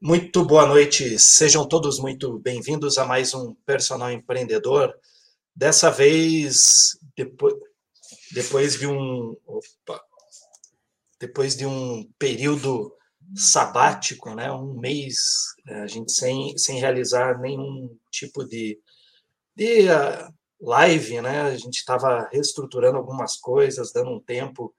muito 0.00 0.44
boa 0.44 0.66
noite, 0.66 1.20
sejam 1.20 1.66
todos 1.68 2.00
muito 2.00 2.36
bem-vindos 2.40 2.98
a 2.98 3.04
mais 3.04 3.32
um 3.32 3.54
Personal 3.64 4.10
Empreendedor. 4.10 4.92
Dessa 5.54 5.88
vez, 5.88 6.98
depois, 7.16 7.54
depois 8.32 8.76
de 8.76 8.88
um 8.88 9.36
opa, 9.46 10.02
depois 11.20 11.54
de 11.54 11.64
um 11.64 12.10
período 12.18 12.92
sabático, 13.36 14.34
né, 14.34 14.50
um 14.50 14.74
mês, 14.74 15.16
né, 15.64 15.82
a 15.82 15.86
gente 15.86 16.10
sem, 16.10 16.58
sem 16.58 16.80
realizar 16.80 17.38
nenhum 17.38 17.96
tipo 18.10 18.44
de, 18.44 18.80
de 19.54 19.82
uh, 19.82 20.34
live, 20.60 21.20
né, 21.20 21.42
a 21.42 21.56
gente 21.56 21.76
estava 21.76 22.28
reestruturando 22.32 22.98
algumas 22.98 23.36
coisas, 23.36 23.92
dando 23.92 24.10
um 24.10 24.20
tempo 24.20 24.74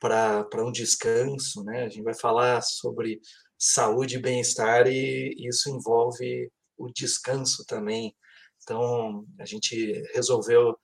para 0.00 0.64
um 0.64 0.72
descanso, 0.72 1.62
né, 1.62 1.84
a 1.84 1.88
gente 1.88 2.02
vai 2.02 2.14
falar 2.14 2.60
sobre 2.62 3.20
saúde 3.58 4.16
e 4.16 4.20
bem-estar 4.20 4.86
e 4.86 5.34
isso 5.38 5.68
envolve 5.68 6.50
o 6.76 6.88
descanso 6.88 7.64
também. 7.66 8.14
Então, 8.62 9.26
a 9.38 9.44
gente 9.44 10.02
resolveu 10.14 10.76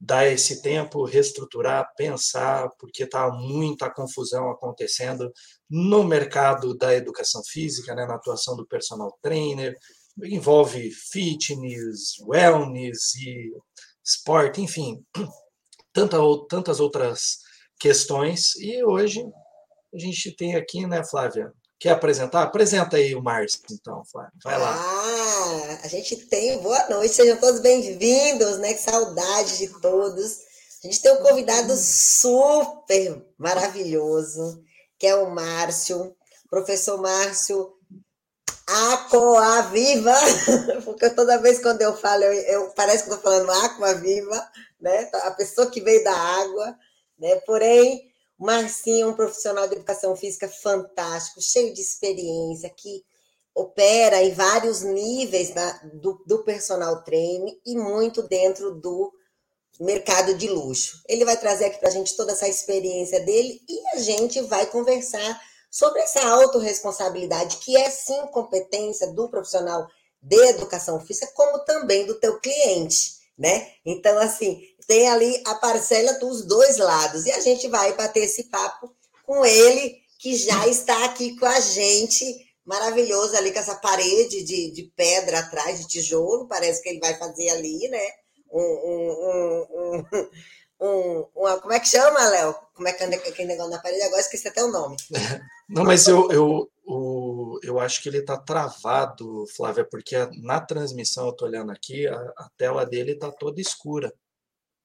dar 0.00 0.26
esse 0.26 0.60
tempo, 0.60 1.04
reestruturar, 1.04 1.92
pensar, 1.96 2.68
porque 2.78 3.04
está 3.04 3.30
muita 3.30 3.90
confusão 3.90 4.50
acontecendo 4.50 5.32
no 5.68 6.04
mercado 6.04 6.76
da 6.76 6.94
educação 6.94 7.42
física, 7.44 7.94
né, 7.94 8.06
na 8.06 8.14
atuação 8.14 8.56
do 8.56 8.66
personal 8.66 9.16
trainer, 9.22 9.76
envolve 10.22 10.90
fitness, 10.90 12.18
wellness 12.20 13.14
e 13.16 13.52
esporte, 14.04 14.60
enfim, 14.60 15.04
tanta, 15.92 16.18
tantas 16.48 16.80
outras 16.80 17.38
questões. 17.78 18.54
E 18.56 18.84
hoje 18.84 19.24
a 19.92 19.98
gente 19.98 20.34
tem 20.36 20.54
aqui, 20.54 20.86
né, 20.86 21.02
Flávia, 21.04 21.52
Quer 21.84 21.90
apresentar? 21.90 22.44
Apresenta 22.44 22.96
aí 22.96 23.14
o 23.14 23.22
Márcio, 23.22 23.60
então, 23.70 24.02
Flávio. 24.06 24.32
Vai 24.42 24.58
lá. 24.58 24.74
Ah, 24.74 25.80
a 25.82 25.86
gente 25.86 26.16
tem. 26.16 26.56
Boa 26.62 26.88
noite, 26.88 27.14
sejam 27.14 27.36
todos 27.36 27.60
bem-vindos, 27.60 28.56
né? 28.56 28.72
Que 28.72 28.80
saudade 28.80 29.58
de 29.58 29.68
todos. 29.82 30.38
A 30.82 30.86
gente 30.86 31.02
tem 31.02 31.12
um 31.12 31.22
convidado 31.22 31.76
super 31.76 33.22
maravilhoso, 33.36 34.64
que 34.98 35.06
é 35.06 35.14
o 35.14 35.28
Márcio, 35.28 36.16
professor 36.48 36.98
Márcio 37.02 37.74
Aqua 38.66 39.60
Viva, 39.70 40.16
porque 40.86 41.10
toda 41.10 41.36
vez 41.36 41.60
quando 41.60 41.82
eu 41.82 41.94
falo, 41.94 42.24
eu, 42.24 42.32
eu 42.32 42.70
parece 42.70 43.04
que 43.04 43.10
estou 43.10 43.22
falando 43.22 43.50
Aqua 43.50 43.92
Viva, 43.92 44.42
né? 44.80 45.10
A 45.24 45.32
pessoa 45.32 45.70
que 45.70 45.82
veio 45.82 46.02
da 46.02 46.16
água, 46.16 46.78
né? 47.18 47.36
Porém, 47.44 48.10
o 48.38 48.46
Marcinho 48.46 49.06
é 49.06 49.10
um 49.10 49.14
profissional 49.14 49.66
de 49.68 49.74
educação 49.74 50.16
física 50.16 50.48
fantástico, 50.48 51.40
cheio 51.40 51.72
de 51.72 51.80
experiência, 51.80 52.68
que 52.70 53.04
opera 53.54 54.22
em 54.22 54.32
vários 54.32 54.82
níveis 54.82 55.54
na, 55.54 55.72
do, 55.94 56.22
do 56.26 56.42
personal 56.42 57.04
training 57.04 57.60
e 57.64 57.76
muito 57.76 58.22
dentro 58.22 58.74
do 58.74 59.12
mercado 59.80 60.34
de 60.34 60.48
luxo. 60.48 61.00
Ele 61.08 61.24
vai 61.24 61.36
trazer 61.36 61.66
aqui 61.66 61.78
para 61.78 61.88
a 61.88 61.92
gente 61.92 62.16
toda 62.16 62.32
essa 62.32 62.48
experiência 62.48 63.20
dele 63.20 63.60
e 63.68 63.96
a 63.96 63.98
gente 63.98 64.40
vai 64.42 64.66
conversar 64.66 65.40
sobre 65.70 66.00
essa 66.00 66.24
autorresponsabilidade, 66.26 67.56
que 67.58 67.76
é 67.76 67.90
sim 67.90 68.26
competência 68.32 69.12
do 69.12 69.28
profissional 69.28 69.86
de 70.22 70.36
educação 70.48 71.00
física, 71.00 71.30
como 71.34 71.64
também 71.64 72.06
do 72.06 72.14
teu 72.14 72.40
cliente, 72.40 73.14
né? 73.36 73.72
Então, 73.84 74.16
assim, 74.18 74.62
tem 74.86 75.08
ali 75.08 75.42
a 75.46 75.54
parcela 75.54 76.14
dos 76.14 76.44
dois 76.44 76.76
lados. 76.76 77.26
E 77.26 77.32
a 77.32 77.40
gente 77.40 77.68
vai 77.68 77.92
bater 77.94 78.24
esse 78.24 78.44
papo 78.44 78.94
com 79.26 79.44
ele, 79.44 79.96
que 80.18 80.36
já 80.36 80.66
está 80.68 81.04
aqui 81.04 81.36
com 81.36 81.46
a 81.46 81.60
gente, 81.60 82.24
maravilhoso 82.64 83.36
ali 83.36 83.52
com 83.52 83.58
essa 83.58 83.76
parede 83.76 84.42
de, 84.42 84.70
de 84.70 84.82
pedra 84.96 85.40
atrás, 85.40 85.80
de 85.80 85.88
tijolo, 85.88 86.48
parece 86.48 86.82
que 86.82 86.88
ele 86.88 87.00
vai 87.00 87.14
fazer 87.16 87.48
ali, 87.50 87.88
né? 87.88 88.08
Um, 88.50 88.60
um, 88.60 89.66
um, 89.72 90.04
um 90.80 91.26
uma, 91.34 91.58
como 91.60 91.72
é 91.72 91.80
que 91.80 91.88
chama, 91.88 92.28
Léo? 92.28 92.54
Como 92.74 92.88
é 92.88 92.92
que 92.92 93.04
anda 93.04 93.16
aquele 93.16 93.48
negócio 93.48 93.70
na 93.70 93.80
parede? 93.80 94.02
Agora 94.02 94.20
esqueci 94.20 94.48
até 94.48 94.62
o 94.62 94.70
nome. 94.70 94.96
Não, 95.68 95.84
mas 95.84 96.06
eu, 96.06 96.30
eu, 96.30 96.70
eu, 96.86 97.58
eu 97.62 97.80
acho 97.80 98.02
que 98.02 98.08
ele 98.08 98.18
está 98.18 98.36
travado, 98.36 99.46
Flávia, 99.56 99.84
porque 99.84 100.16
na 100.42 100.60
transmissão, 100.60 101.26
eu 101.26 101.30
estou 101.30 101.48
olhando 101.48 101.72
aqui, 101.72 102.06
a, 102.06 102.14
a 102.14 102.48
tela 102.56 102.84
dele 102.84 103.12
está 103.12 103.30
toda 103.30 103.60
escura. 103.60 104.12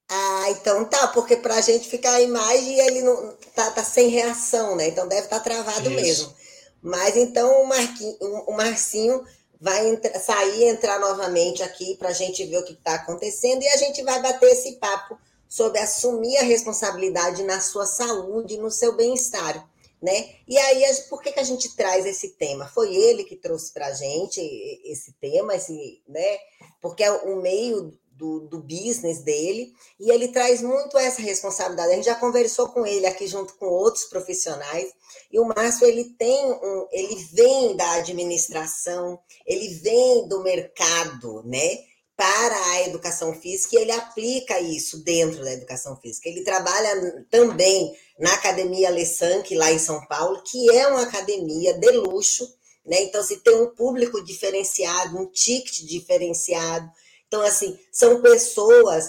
Ah, 0.09 0.45
então 0.49 0.85
tá, 0.85 1.07
porque 1.09 1.35
para 1.37 1.55
a 1.55 1.61
gente 1.61 1.87
ficar 1.87 2.13
a 2.13 2.21
imagem 2.21 2.79
ele 2.79 3.03
não 3.03 3.37
tá, 3.53 3.69
tá 3.69 3.83
sem 3.83 4.07
reação, 4.07 4.75
né? 4.75 4.87
Então 4.87 5.07
deve 5.07 5.25
estar 5.25 5.37
tá 5.37 5.43
travado 5.43 5.91
Isso. 5.91 6.01
mesmo. 6.01 6.33
Mas 6.81 7.15
então 7.15 7.61
o, 7.61 7.67
Marquinho, 7.67 8.17
o 8.19 8.51
Marcinho 8.53 9.23
vai 9.61 9.99
sair 10.19 10.63
entrar 10.63 10.99
novamente 10.99 11.61
aqui 11.61 11.95
para 11.97 12.09
a 12.09 12.13
gente 12.13 12.43
ver 12.45 12.57
o 12.57 12.65
que 12.65 12.73
está 12.73 12.95
acontecendo 12.95 13.61
e 13.61 13.67
a 13.67 13.77
gente 13.77 14.01
vai 14.01 14.19
bater 14.21 14.49
esse 14.49 14.77
papo 14.77 15.17
sobre 15.47 15.79
assumir 15.79 16.37
a 16.37 16.43
responsabilidade 16.43 17.43
na 17.43 17.59
sua 17.59 17.85
saúde, 17.85 18.57
no 18.57 18.71
seu 18.71 18.95
bem-estar, 18.95 19.67
né? 20.01 20.29
E 20.47 20.57
aí, 20.57 20.83
por 21.09 21.21
que, 21.21 21.31
que 21.31 21.39
a 21.39 21.43
gente 21.43 21.75
traz 21.75 22.05
esse 22.05 22.29
tema? 22.29 22.67
Foi 22.67 22.95
ele 22.95 23.23
que 23.23 23.35
trouxe 23.35 23.73
para 23.73 23.87
a 23.87 23.93
gente 23.93 24.39
esse 24.85 25.11
tema, 25.13 25.55
esse, 25.55 26.01
né? 26.07 26.37
Porque 26.81 27.03
é 27.03 27.11
o 27.11 27.41
meio 27.41 27.91
do, 28.19 28.41
do 28.41 28.59
business 28.59 29.23
dele, 29.23 29.73
e 29.97 30.11
ele 30.11 30.27
traz 30.27 30.61
muito 30.61 30.97
essa 30.97 31.21
responsabilidade. 31.21 31.93
A 31.93 31.95
gente 31.95 32.05
já 32.05 32.15
conversou 32.15 32.67
com 32.67 32.85
ele 32.85 33.05
aqui 33.05 33.25
junto 33.25 33.53
com 33.55 33.65
outros 33.65 34.03
profissionais, 34.03 34.91
e 35.31 35.39
o 35.39 35.45
Márcio 35.45 35.87
ele 35.87 36.03
tem 36.19 36.51
um, 36.51 36.87
ele 36.91 37.15
vem 37.31 37.75
da 37.77 37.93
administração, 37.93 39.17
ele 39.45 39.69
vem 39.75 40.27
do 40.27 40.43
mercado, 40.43 41.41
né? 41.45 41.87
Para 42.15 42.71
a 42.71 42.81
educação 42.81 43.33
física, 43.33 43.77
e 43.77 43.81
ele 43.81 43.93
aplica 43.93 44.59
isso 44.59 45.01
dentro 45.05 45.41
da 45.41 45.53
educação 45.53 45.95
física. 45.95 46.27
Ele 46.27 46.43
trabalha 46.43 47.25
também 47.31 47.95
na 48.19 48.33
Academia 48.33 48.89
Lessanque, 48.89 49.55
lá 49.55 49.71
em 49.71 49.79
São 49.79 50.05
Paulo, 50.05 50.43
que 50.43 50.69
é 50.75 50.85
uma 50.87 51.03
academia 51.03 51.73
de 51.75 51.91
luxo, 51.91 52.45
né? 52.85 53.03
Então, 53.03 53.23
se 53.23 53.37
tem 53.37 53.55
um 53.55 53.73
público 53.73 54.21
diferenciado, 54.21 55.17
um 55.17 55.27
ticket 55.27 55.85
diferenciado, 55.85 56.91
então, 57.29 57.43
assim, 57.43 57.79
são 57.91 58.23
pessoas 58.23 59.07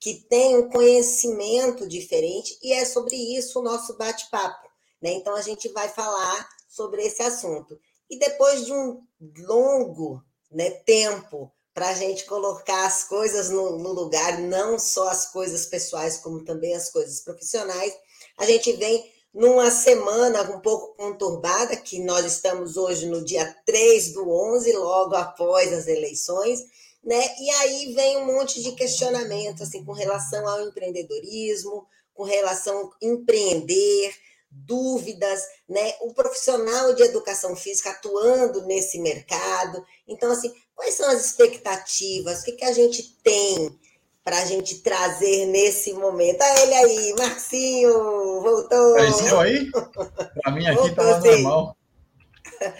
que 0.00 0.14
têm 0.14 0.56
um 0.56 0.70
conhecimento 0.70 1.86
diferente 1.86 2.58
e 2.62 2.72
é 2.72 2.86
sobre 2.86 3.14
isso 3.14 3.60
o 3.60 3.62
nosso 3.62 3.98
bate-papo. 3.98 4.66
Né? 5.00 5.12
Então, 5.12 5.36
a 5.36 5.42
gente 5.42 5.68
vai 5.68 5.90
falar 5.90 6.48
sobre 6.66 7.04
esse 7.04 7.22
assunto. 7.22 7.78
E 8.08 8.18
depois 8.18 8.64
de 8.64 8.72
um 8.72 9.02
longo 9.46 10.24
né, 10.50 10.70
tempo 10.70 11.52
para 11.74 11.90
a 11.90 11.94
gente 11.94 12.24
colocar 12.24 12.86
as 12.86 13.04
coisas 13.04 13.50
no, 13.50 13.78
no, 13.78 13.92
lugar, 13.92 14.38
não 14.38 14.78
só 14.78 15.08
as 15.08 15.30
coisas 15.30 15.66
pessoais, 15.66 16.16
como 16.16 16.42
também 16.44 16.74
as 16.74 16.90
coisas 16.90 17.20
profissionais, 17.20 17.92
a 18.38 18.46
gente 18.46 18.72
vem 18.72 19.12
numa 19.34 19.70
semana 19.70 20.42
um 20.50 20.60
pouco 20.60 20.96
conturbada, 20.96 21.76
que 21.76 22.00
nós 22.00 22.24
estamos 22.24 22.78
hoje 22.78 23.06
no 23.06 23.22
dia 23.22 23.54
3 23.66 24.14
do 24.14 24.28
11, 24.28 24.72
logo 24.72 25.14
após 25.14 25.72
as 25.72 25.86
eleições, 25.86 26.64
né? 27.02 27.20
E 27.38 27.50
aí 27.50 27.92
vem 27.94 28.18
um 28.18 28.26
monte 28.26 28.62
de 28.62 28.72
questionamento 28.72 29.62
assim 29.62 29.84
com 29.84 29.92
relação 29.92 30.46
ao 30.46 30.68
empreendedorismo, 30.68 31.86
com 32.14 32.24
relação 32.24 32.90
a 32.90 33.06
empreender, 33.06 34.14
dúvidas, 34.50 35.42
né? 35.68 35.94
O 36.00 36.12
profissional 36.12 36.92
de 36.94 37.02
educação 37.02 37.54
física 37.54 37.90
atuando 37.90 38.66
nesse 38.66 38.98
mercado. 38.98 39.84
Então, 40.06 40.32
assim, 40.32 40.52
quais 40.74 40.94
são 40.94 41.08
as 41.08 41.24
expectativas? 41.24 42.40
O 42.40 42.44
que, 42.44 42.52
que 42.52 42.64
a 42.64 42.72
gente 42.72 43.16
tem 43.22 43.78
para 44.24 44.38
a 44.38 44.44
gente 44.44 44.80
trazer 44.80 45.46
nesse 45.46 45.92
momento? 45.92 46.42
Olha 46.42 46.62
ele 46.62 46.74
aí, 46.74 47.14
Marcinho, 47.16 48.42
voltou. 48.42 48.92
Apareceu 48.92 49.40
aí? 49.40 49.70
Para 49.70 50.52
mim 50.52 50.66
aqui 50.66 50.88
estava 50.88 51.20
normal. 51.20 51.76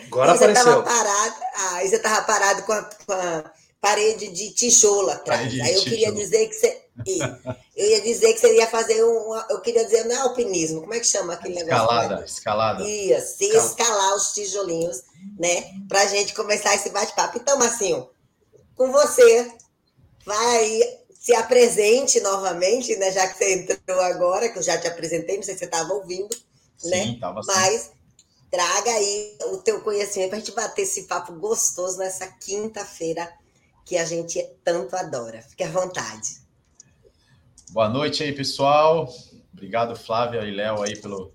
Agora 0.06 0.32
apareceu. 0.32 0.64
Você 0.64 0.70
estava 0.70 0.82
parado, 0.82 1.34
ah, 1.55 1.81
você 1.81 1.96
estava 1.96 2.22
parado 2.26 2.62
com 2.64 2.72
a, 2.72 2.82
com 2.82 3.12
a 3.12 3.52
parede 3.81 4.29
de 4.29 4.50
tijolo 4.50 5.11
atrás. 5.11 5.41
Parede 5.41 5.62
Aí 5.62 5.75
eu 5.75 5.82
queria 5.82 6.12
dizer 6.12 6.47
que 6.49 6.55
você. 6.55 6.82
Eu 7.77 7.87
ia 7.88 8.00
dizer 8.03 8.35
que 8.35 8.41
você 8.41 8.56
ia 8.56 8.67
fazer 8.67 9.03
um. 9.03 9.35
Eu 9.49 9.61
queria 9.61 9.85
dizer, 9.85 10.05
não 10.05 10.15
é 10.15 10.19
alpinismo, 10.19 10.82
como 10.82 10.93
é 10.93 11.00
que 11.00 11.06
chama 11.06 11.32
aquele 11.32 11.59
escalada, 11.59 12.17
negócio? 12.17 12.25
Escalada, 12.27 12.82
escalada. 12.82 12.88
Isso, 12.88 13.44
escalar 13.44 14.15
os 14.15 14.35
tijolinhos, 14.35 15.03
né? 15.38 15.73
Pra 15.88 16.06
gente 16.06 16.35
começar 16.35 16.75
esse 16.75 16.91
bate-papo. 16.91 17.38
Então, 17.38 17.59
Marcinho, 17.59 18.09
com 18.77 18.93
você, 18.93 19.50
vai 20.27 20.81
se 21.19 21.35
apresente 21.35 22.21
novamente, 22.21 22.94
né? 22.97 23.11
Já 23.12 23.27
que 23.29 23.38
você 23.38 23.55
entrou 23.55 24.00
agora, 24.00 24.50
que 24.50 24.59
eu 24.59 24.62
já 24.62 24.79
te 24.79 24.87
apresentei, 24.87 25.37
não 25.37 25.43
sei 25.43 25.55
se 25.55 25.61
você 25.61 25.65
estava 25.67 25.93
ouvindo, 25.94 26.35
Sim, 26.77 26.91
né? 26.91 27.17
Tava 27.19 27.41
Mas 27.47 27.91
traga 28.50 28.91
aí 28.91 29.38
o 29.53 29.59
teu 29.59 29.81
conhecimento 29.81 30.31
para 30.31 30.38
a 30.38 30.41
gente 30.41 30.53
bater 30.53 30.82
esse 30.82 31.05
papo 31.05 31.32
gostoso 31.35 31.99
nessa 31.99 32.27
quinta-feira 32.27 33.31
que 33.90 33.98
a 33.98 34.04
gente 34.04 34.40
tanto 34.62 34.94
adora. 34.94 35.42
Fique 35.42 35.64
à 35.64 35.69
vontade. 35.69 36.38
Boa 37.70 37.88
noite 37.88 38.22
aí, 38.22 38.32
pessoal. 38.32 39.12
Obrigado, 39.52 39.96
Flávia 39.96 40.46
e 40.46 40.54
Léo, 40.54 40.81
aí 40.81 40.96
pelo, 40.96 41.32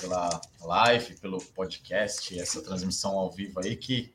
pela 0.00 0.40
live, 0.62 1.14
pelo 1.20 1.36
podcast, 1.52 2.40
essa 2.40 2.62
transmissão 2.62 3.18
ao 3.18 3.30
vivo 3.30 3.60
aí, 3.60 3.76
que, 3.76 4.10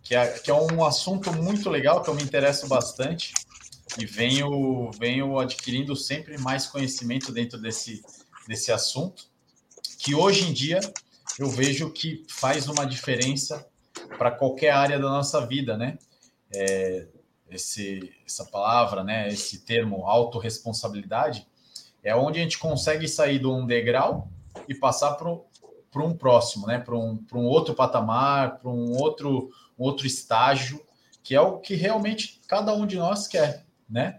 que, 0.00 0.14
é, 0.14 0.28
que 0.38 0.48
é 0.48 0.54
um 0.54 0.84
assunto 0.84 1.32
muito 1.32 1.68
legal, 1.68 2.04
que 2.04 2.08
eu 2.08 2.14
me 2.14 2.22
interesso 2.22 2.68
bastante 2.68 3.34
e 3.98 4.06
venho, 4.06 4.88
venho 4.92 5.40
adquirindo 5.40 5.96
sempre 5.96 6.38
mais 6.38 6.68
conhecimento 6.68 7.32
dentro 7.32 7.60
desse, 7.60 8.00
desse 8.46 8.70
assunto, 8.70 9.24
que 9.98 10.14
hoje 10.14 10.48
em 10.48 10.52
dia 10.52 10.78
eu 11.36 11.50
vejo 11.50 11.90
que 11.90 12.24
faz 12.28 12.68
uma 12.68 12.86
diferença 12.86 13.66
para 14.16 14.30
qualquer 14.30 14.70
área 14.70 15.00
da 15.00 15.08
nossa 15.08 15.44
vida, 15.44 15.76
né? 15.76 15.98
É, 16.54 17.06
esse, 17.50 18.12
essa 18.26 18.44
palavra, 18.44 19.02
né? 19.02 19.28
Esse 19.28 19.60
termo 19.60 20.06
autorresponsabilidade 20.06 21.46
é 22.02 22.14
onde 22.14 22.38
a 22.38 22.42
gente 22.42 22.58
consegue 22.58 23.08
sair 23.08 23.38
de 23.38 23.46
um 23.46 23.66
degrau 23.66 24.28
e 24.68 24.74
passar 24.74 25.14
para 25.14 26.02
um 26.02 26.14
próximo, 26.14 26.66
né? 26.66 26.78
Para 26.78 26.96
um, 26.96 27.24
um 27.34 27.44
outro 27.46 27.74
patamar, 27.74 28.58
para 28.58 28.70
um 28.70 28.92
outro, 28.92 29.50
um 29.78 29.84
outro 29.84 30.06
estágio, 30.06 30.80
que 31.22 31.34
é 31.34 31.40
o 31.40 31.58
que 31.58 31.74
realmente 31.74 32.40
cada 32.46 32.74
um 32.74 32.86
de 32.86 32.96
nós 32.96 33.26
quer 33.26 33.68
né? 33.88 34.18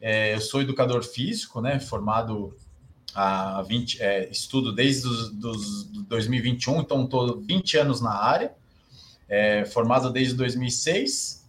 É, 0.00 0.34
eu 0.34 0.40
sou 0.40 0.62
educador 0.62 1.02
físico, 1.02 1.60
né? 1.60 1.78
Formado 1.78 2.56
há 3.14 3.62
20, 3.62 4.00
é, 4.00 4.30
estudo 4.30 4.72
desde 4.72 5.06
os 5.06 5.30
dos 5.30 5.84
2021, 6.08 6.80
então 6.80 7.04
estou 7.04 7.40
20 7.40 7.76
anos 7.76 8.00
na 8.00 8.14
área, 8.14 8.54
é, 9.28 9.64
formado 9.66 10.10
desde 10.10 10.34
2006, 10.34 11.39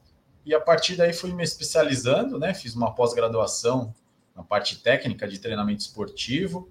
e 0.46 0.54
a 0.54 0.60
partir 0.60 0.96
daí 0.96 1.14
fui 1.14 1.32
me 1.34 1.44
especializando, 1.44 2.40
né? 2.40 2.54
Fiz 2.54 2.76
uma 2.76 2.94
pós-graduação 2.94 3.94
na 4.36 4.44
parte 4.44 4.78
técnica 4.78 5.28
de 5.28 5.40
treinamento 5.40 5.82
esportivo 5.82 6.70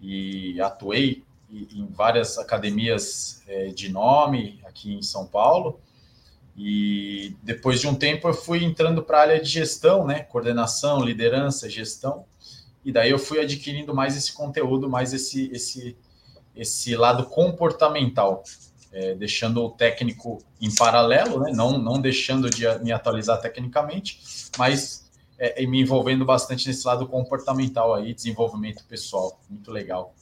e 0.00 0.60
atuei 0.60 1.24
em 1.50 1.86
várias 1.86 2.38
academias 2.38 3.42
é, 3.46 3.68
de 3.68 3.88
nome 3.88 4.60
aqui 4.64 4.94
em 4.94 5.02
São 5.02 5.26
Paulo. 5.26 5.80
E 6.56 7.36
depois 7.42 7.80
de 7.80 7.86
um 7.86 7.94
tempo 7.94 8.28
eu 8.28 8.34
fui 8.34 8.64
entrando 8.64 9.02
para 9.02 9.18
a 9.18 9.20
área 9.22 9.40
de 9.40 9.48
gestão, 9.48 10.04
né? 10.04 10.20
Coordenação, 10.24 11.00
liderança, 11.04 11.70
gestão. 11.70 12.24
E 12.84 12.90
daí 12.90 13.10
eu 13.10 13.18
fui 13.18 13.40
adquirindo 13.40 13.94
mais 13.94 14.16
esse 14.16 14.32
conteúdo, 14.32 14.88
mais 14.88 15.12
esse, 15.12 15.50
esse, 15.52 15.96
esse 16.56 16.96
lado 16.96 17.26
comportamental, 17.26 18.42
é, 18.92 19.14
deixando 19.14 19.62
o 19.64 19.70
técnico 19.70 20.42
em 20.60 20.74
paralelo, 20.74 21.40
né? 21.40 21.52
não, 21.52 21.78
não 21.78 22.00
deixando 22.00 22.48
de 22.48 22.66
me 22.82 22.92
atualizar 22.92 23.40
tecnicamente, 23.40 24.20
mas 24.56 25.08
é, 25.38 25.64
me 25.66 25.80
envolvendo 25.80 26.24
bastante 26.24 26.66
nesse 26.66 26.86
lado 26.86 27.06
comportamental 27.06 27.94
aí, 27.94 28.12
desenvolvimento 28.12 28.84
pessoal. 28.84 29.40
Muito 29.48 29.70
legal. 29.70 30.14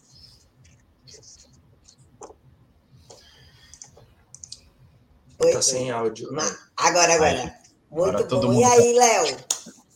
Oi, 5.38 5.52
tá 5.52 5.62
sem 5.62 5.90
áudio. 5.90 6.28
Agora, 6.76 7.14
agora. 7.14 7.42
Aí, 7.42 7.52
Muito 7.90 8.16
agora 8.16 8.46
bom. 8.46 8.52
E 8.52 8.64
aí, 8.64 8.92
Léo? 8.94 9.36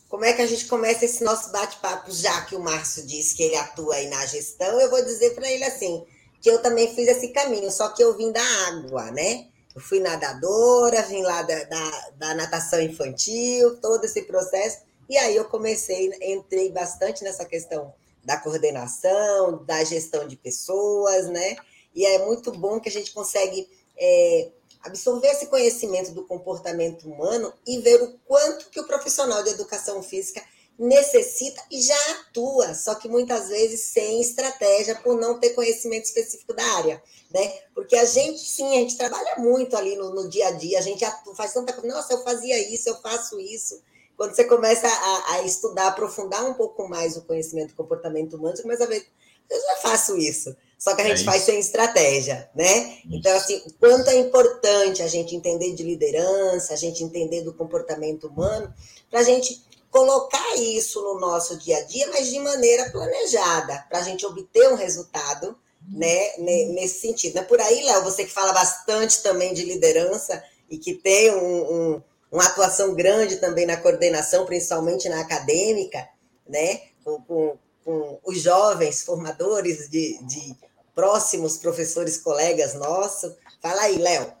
Como 0.07 0.25
é 0.25 0.33
que 0.33 0.41
a 0.41 0.45
gente 0.47 0.65
começa 0.65 1.05
esse 1.05 1.23
nosso 1.23 1.51
bate-papo, 1.51 2.11
já 2.11 2.41
que 2.41 2.55
o 2.55 2.59
Márcio 2.59 3.07
disse 3.07 3.33
que 3.35 3.43
ele 3.43 3.55
atua 3.55 3.95
aí 3.95 4.09
na 4.09 4.25
gestão? 4.25 4.79
Eu 4.79 4.89
vou 4.89 5.03
dizer 5.03 5.33
para 5.35 5.49
ele 5.49 5.63
assim, 5.63 6.05
que 6.41 6.49
eu 6.49 6.61
também 6.61 6.93
fiz 6.93 7.07
esse 7.07 7.29
caminho, 7.29 7.71
só 7.71 7.89
que 7.89 8.03
eu 8.03 8.17
vim 8.17 8.31
da 8.31 8.41
água, 8.67 9.11
né? 9.11 9.47
Eu 9.75 9.81
fui 9.81 9.99
nadadora, 9.99 11.03
vim 11.03 11.21
lá 11.21 11.43
da, 11.43 11.63
da, 11.63 12.09
da 12.17 12.35
natação 12.35 12.81
infantil, 12.81 13.77
todo 13.79 14.03
esse 14.03 14.23
processo. 14.23 14.79
E 15.07 15.17
aí 15.17 15.35
eu 15.35 15.45
comecei, 15.45 16.11
entrei 16.21 16.71
bastante 16.71 17.23
nessa 17.23 17.45
questão 17.45 17.93
da 18.23 18.37
coordenação, 18.37 19.63
da 19.65 19.83
gestão 19.83 20.27
de 20.27 20.35
pessoas, 20.35 21.27
né? 21.27 21.55
E 21.93 22.05
é 22.05 22.25
muito 22.25 22.51
bom 22.51 22.79
que 22.79 22.89
a 22.89 22.91
gente 22.91 23.11
consegue 23.11 23.69
é, 23.97 24.49
absorver 24.83 25.27
esse 25.27 25.47
conhecimento 25.47 26.11
do 26.11 26.23
comportamento 26.23 27.07
humano 27.07 27.53
e 27.65 27.79
ver 27.79 28.01
o 28.01 28.13
quanto 28.25 28.69
que 28.69 28.79
o 28.79 28.87
profissional 28.87 29.43
de 29.43 29.49
educação 29.49 30.01
física 30.01 30.41
necessita 30.77 31.61
e 31.69 31.81
já 31.81 32.11
atua, 32.11 32.73
só 32.73 32.95
que 32.95 33.07
muitas 33.07 33.49
vezes 33.49 33.81
sem 33.81 34.19
estratégia 34.19 34.95
por 34.95 35.15
não 35.15 35.39
ter 35.39 35.51
conhecimento 35.51 36.05
específico 36.05 36.53
da 36.53 36.63
área, 36.77 37.01
né? 37.31 37.53
Porque 37.75 37.95
a 37.95 38.05
gente 38.05 38.39
sim, 38.39 38.69
a 38.77 38.79
gente 38.79 38.97
trabalha 38.97 39.35
muito 39.37 39.77
ali 39.77 39.95
no, 39.95 40.13
no 40.13 40.27
dia 40.27 40.47
a 40.47 40.51
dia, 40.51 40.79
a 40.79 40.81
gente 40.81 41.05
atua, 41.05 41.35
faz 41.35 41.53
tanta 41.53 41.73
coisa, 41.73 41.95
nossa, 41.95 42.13
eu 42.13 42.23
fazia 42.23 42.57
isso, 42.73 42.89
eu 42.89 42.95
faço 43.01 43.39
isso. 43.39 43.81
Quando 44.17 44.35
você 44.35 44.43
começa 44.43 44.87
a, 44.87 45.33
a 45.33 45.41
estudar, 45.43 45.87
aprofundar 45.87 46.45
um 46.45 46.53
pouco 46.53 46.87
mais 46.87 47.15
o 47.15 47.23
conhecimento 47.23 47.69
do 47.69 47.75
comportamento 47.75 48.35
humano, 48.35 48.55
você 48.55 48.63
começa 48.63 48.83
a 48.83 48.87
ver, 48.87 49.05
eu 49.49 49.61
já 49.61 49.75
faço 49.77 50.17
isso. 50.17 50.55
Só 50.77 50.95
que 50.95 51.01
a 51.03 51.05
gente 51.05 51.21
é 51.21 51.25
faz 51.25 51.43
sem 51.43 51.59
estratégia, 51.59 52.49
né? 52.55 52.97
Então, 53.11 53.31
assim, 53.37 53.61
o 53.67 53.73
quanto 53.73 54.09
é 54.09 54.15
importante 54.17 55.03
a 55.03 55.07
gente 55.07 55.35
entender 55.35 55.73
de 55.73 55.83
liderança, 55.83 56.73
a 56.73 56.75
gente 56.75 57.03
entender 57.03 57.43
do 57.43 57.53
comportamento 57.53 58.27
humano, 58.27 58.73
para 59.07 59.19
a 59.19 59.23
gente 59.23 59.63
colocar 59.91 60.55
isso 60.55 61.01
no 61.01 61.19
nosso 61.19 61.57
dia 61.57 61.77
a 61.77 61.83
dia, 61.83 62.09
mas 62.09 62.27
de 62.27 62.39
maneira 62.39 62.89
planejada, 62.89 63.85
para 63.89 63.99
a 63.99 64.01
gente 64.01 64.25
obter 64.25 64.71
um 64.71 64.75
resultado, 64.75 65.55
né, 65.87 66.37
nesse 66.37 67.01
sentido. 67.01 67.37
É 67.37 67.43
por 67.43 67.59
aí, 67.59 67.83
Léo, 67.83 68.03
você 68.03 68.23
que 68.23 68.31
fala 68.31 68.53
bastante 68.53 69.21
também 69.21 69.53
de 69.53 69.65
liderança 69.65 70.41
e 70.69 70.77
que 70.77 70.93
tem 70.93 71.35
um, 71.35 71.73
um, 71.73 72.01
uma 72.31 72.45
atuação 72.45 72.95
grande 72.95 73.37
também 73.37 73.65
na 73.65 73.75
coordenação, 73.75 74.45
principalmente 74.45 75.09
na 75.09 75.19
acadêmica, 75.19 76.07
né, 76.47 76.83
com, 77.03 77.21
com, 77.23 77.57
com 77.83 78.19
os 78.23 78.39
jovens 78.39 79.03
formadores 79.03 79.89
de, 79.89 80.17
de 80.23 80.55
próximos 80.95 81.57
professores, 81.57 82.17
colegas 82.17 82.75
nossos. 82.75 83.35
Fala 83.61 83.81
aí, 83.81 83.97
Léo. 83.97 84.31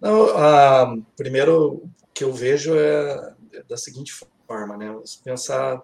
Não, 0.00 0.28
ah, 0.36 0.96
primeiro 1.16 1.82
que 2.14 2.24
eu 2.24 2.32
vejo 2.32 2.74
é, 2.74 3.34
da 3.68 3.76
seguinte 3.76 4.12
forma, 4.46 4.76
né? 4.76 4.86
Pensar, 5.24 5.82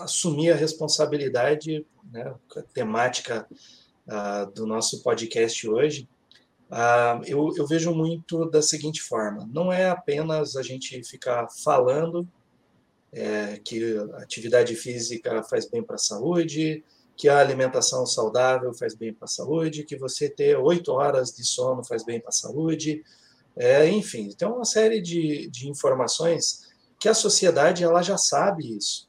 assumir 0.00 0.50
a 0.50 0.56
responsabilidade, 0.56 1.86
né? 2.12 2.34
A 2.56 2.62
temática 2.62 3.48
ah, 4.06 4.44
do 4.44 4.66
nosso 4.66 5.02
podcast 5.02 5.68
hoje. 5.68 6.08
Ah, 6.70 7.20
eu, 7.26 7.54
eu 7.56 7.66
vejo 7.66 7.94
muito 7.94 8.48
da 8.50 8.62
seguinte 8.62 9.02
forma: 9.02 9.48
não 9.52 9.72
é 9.72 9.88
apenas 9.88 10.56
a 10.56 10.62
gente 10.62 11.02
ficar 11.04 11.48
falando 11.48 12.28
é, 13.12 13.58
que 13.64 13.96
atividade 14.14 14.74
física 14.74 15.42
faz 15.42 15.68
bem 15.68 15.82
para 15.82 15.96
a 15.96 15.98
saúde, 15.98 16.84
que 17.16 17.28
a 17.28 17.38
alimentação 17.38 18.06
saudável 18.06 18.72
faz 18.74 18.94
bem 18.94 19.12
para 19.12 19.24
a 19.24 19.28
saúde, 19.28 19.84
que 19.84 19.96
você 19.96 20.28
ter 20.28 20.56
oito 20.56 20.92
horas 20.92 21.34
de 21.34 21.44
sono 21.44 21.84
faz 21.84 22.04
bem 22.04 22.20
para 22.20 22.28
a 22.28 22.32
saúde, 22.32 23.02
é, 23.58 23.88
enfim, 23.88 24.30
tem 24.30 24.46
uma 24.46 24.64
série 24.64 25.00
de, 25.00 25.50
de 25.50 25.68
informações 25.68 26.68
que 27.00 27.08
a 27.08 27.14
sociedade 27.14 27.82
ela 27.82 28.02
já 28.02 28.16
sabe 28.16 28.76
isso. 28.76 29.08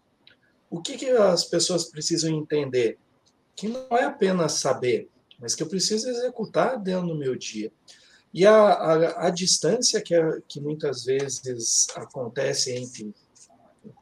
O 0.70 0.82
que, 0.82 0.98
que 0.98 1.10
as 1.10 1.44
pessoas 1.44 1.86
precisam 1.86 2.32
entender? 2.32 2.98
Que 3.56 3.68
não 3.68 3.86
é 3.92 4.06
apenas 4.06 4.54
saber, 4.54 5.08
mas 5.40 5.54
que 5.54 5.62
eu 5.62 5.68
preciso 5.68 6.10
executar 6.10 6.80
dentro 6.80 7.08
do 7.08 7.16
meu 7.16 7.36
dia. 7.36 7.72
E 8.34 8.46
a, 8.46 8.54
a, 8.56 9.28
a 9.28 9.30
distância 9.30 10.02
que, 10.02 10.16
é, 10.16 10.40
que 10.48 10.60
muitas 10.60 11.06
vezes 11.06 11.88
acontece 11.96 12.72
entre 12.76 13.14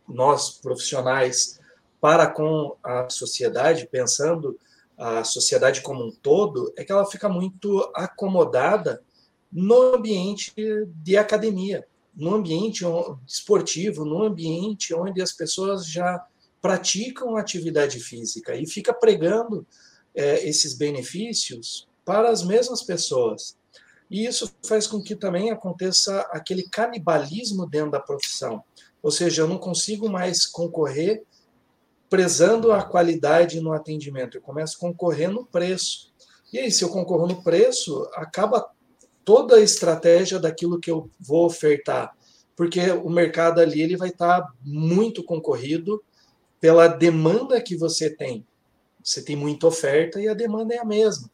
nós 0.07 0.51
profissionais 0.59 1.59
para 1.99 2.27
com 2.27 2.75
a 2.83 3.09
sociedade, 3.09 3.87
pensando 3.91 4.57
a 4.97 5.23
sociedade 5.23 5.81
como 5.81 6.05
um 6.05 6.11
todo, 6.11 6.73
é 6.77 6.83
que 6.83 6.91
ela 6.91 7.05
fica 7.05 7.27
muito 7.27 7.89
acomodada 7.93 9.01
no 9.51 9.95
ambiente 9.95 10.53
de 11.03 11.17
academia, 11.17 11.85
no 12.15 12.35
ambiente 12.35 12.83
esportivo, 13.27 14.03
no 14.03 14.23
ambiente 14.23 14.93
onde 14.93 15.21
as 15.21 15.31
pessoas 15.31 15.87
já 15.87 16.25
praticam 16.61 17.37
atividade 17.37 17.99
física 17.99 18.55
e 18.55 18.67
fica 18.67 18.93
pregando 18.93 19.65
é, 20.13 20.47
esses 20.47 20.73
benefícios 20.73 21.87
para 22.03 22.29
as 22.29 22.43
mesmas 22.43 22.83
pessoas. 22.83 23.55
E 24.09 24.25
isso 24.25 24.51
faz 24.65 24.87
com 24.87 25.01
que 25.01 25.15
também 25.15 25.51
aconteça 25.51 26.21
aquele 26.31 26.63
canibalismo 26.63 27.67
dentro 27.69 27.91
da 27.91 27.99
profissão. 27.99 28.63
Ou 29.03 29.11
seja, 29.11 29.43
eu 29.43 29.47
não 29.47 29.57
consigo 29.57 30.09
mais 30.09 30.45
concorrer 30.45 31.23
prezando 32.09 32.71
a 32.71 32.83
qualidade 32.83 33.59
no 33.59 33.73
atendimento, 33.73 34.37
eu 34.37 34.41
começo 34.41 34.77
a 34.77 34.79
concorrer 34.79 35.29
no 35.29 35.45
preço. 35.45 36.13
E 36.51 36.57
aí, 36.57 36.71
se 36.71 36.83
eu 36.83 36.89
concorro 36.89 37.27
no 37.27 37.43
preço, 37.43 38.09
acaba 38.13 38.71
toda 39.27 39.57
a 39.57 39.61
estratégia 39.61 40.39
daquilo 40.39 40.79
que 40.79 40.89
eu 40.89 41.11
vou 41.19 41.45
ofertar, 41.45 42.15
porque 42.55 42.79
o 42.91 43.09
mercado 43.09 43.59
ali 43.59 43.81
ele 43.81 43.97
vai 43.97 44.07
estar 44.07 44.49
muito 44.63 45.21
concorrido 45.21 46.01
pela 46.61 46.87
demanda 46.87 47.61
que 47.61 47.75
você 47.75 48.09
tem. 48.09 48.47
Você 49.03 49.21
tem 49.21 49.35
muita 49.35 49.67
oferta 49.67 50.21
e 50.21 50.29
a 50.29 50.33
demanda 50.33 50.73
é 50.73 50.77
a 50.77 50.85
mesma. 50.85 51.29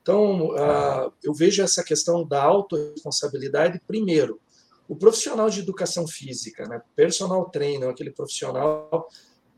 Então, 0.00 0.50
uh, 0.50 1.12
eu 1.24 1.34
vejo 1.34 1.60
essa 1.60 1.82
questão 1.82 2.24
da 2.24 2.40
autorresponsabilidade, 2.40 3.82
primeiro, 3.84 4.40
o 4.88 4.94
profissional 4.94 5.50
de 5.50 5.58
educação 5.58 6.06
física, 6.06 6.68
né, 6.68 6.82
personal 6.94 7.50
trainer, 7.50 7.88
aquele 7.88 8.12
profissional 8.12 9.08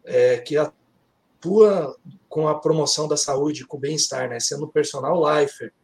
é, 0.03 0.39
que 0.39 0.57
atua 0.57 1.95
com 2.27 2.49
a 2.49 2.59
promoção 2.59 3.07
da 3.07 3.19
saúde, 3.19 3.67
com 3.67 3.77
o 3.77 3.81
bem-estar, 3.81 4.31
né, 4.31 4.41
sendo 4.41 4.67
personal 4.67 5.21
lifer, 5.21 5.75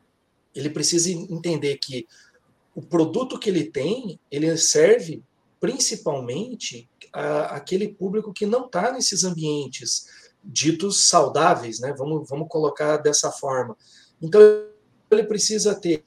ele 0.55 0.71
precisa 0.71 1.11
entender 1.11 1.77
que 1.79 2.07
o 2.75 2.83
produto 2.83 3.39
que 3.39 3.51
ele 3.51 3.65
tem, 3.65 4.19
ele 4.31 4.57
serve 4.57 5.23
principalmente 5.61 6.89
a, 7.13 7.57
aquele 7.57 7.89
público 7.89 8.33
que 8.33 8.47
não 8.47 8.67
está 8.67 8.91
nesses 8.93 9.25
ambientes 9.25 10.07
ditos 10.43 11.09
saudáveis, 11.09 11.79
né? 11.79 11.95
Vamos, 11.97 12.29
vamos 12.29 12.49
colocar 12.49 12.97
dessa 12.97 13.31
forma. 13.31 13.77
Então, 14.21 14.41
ele 15.11 15.25
precisa 15.25 15.75
ter, 15.75 16.05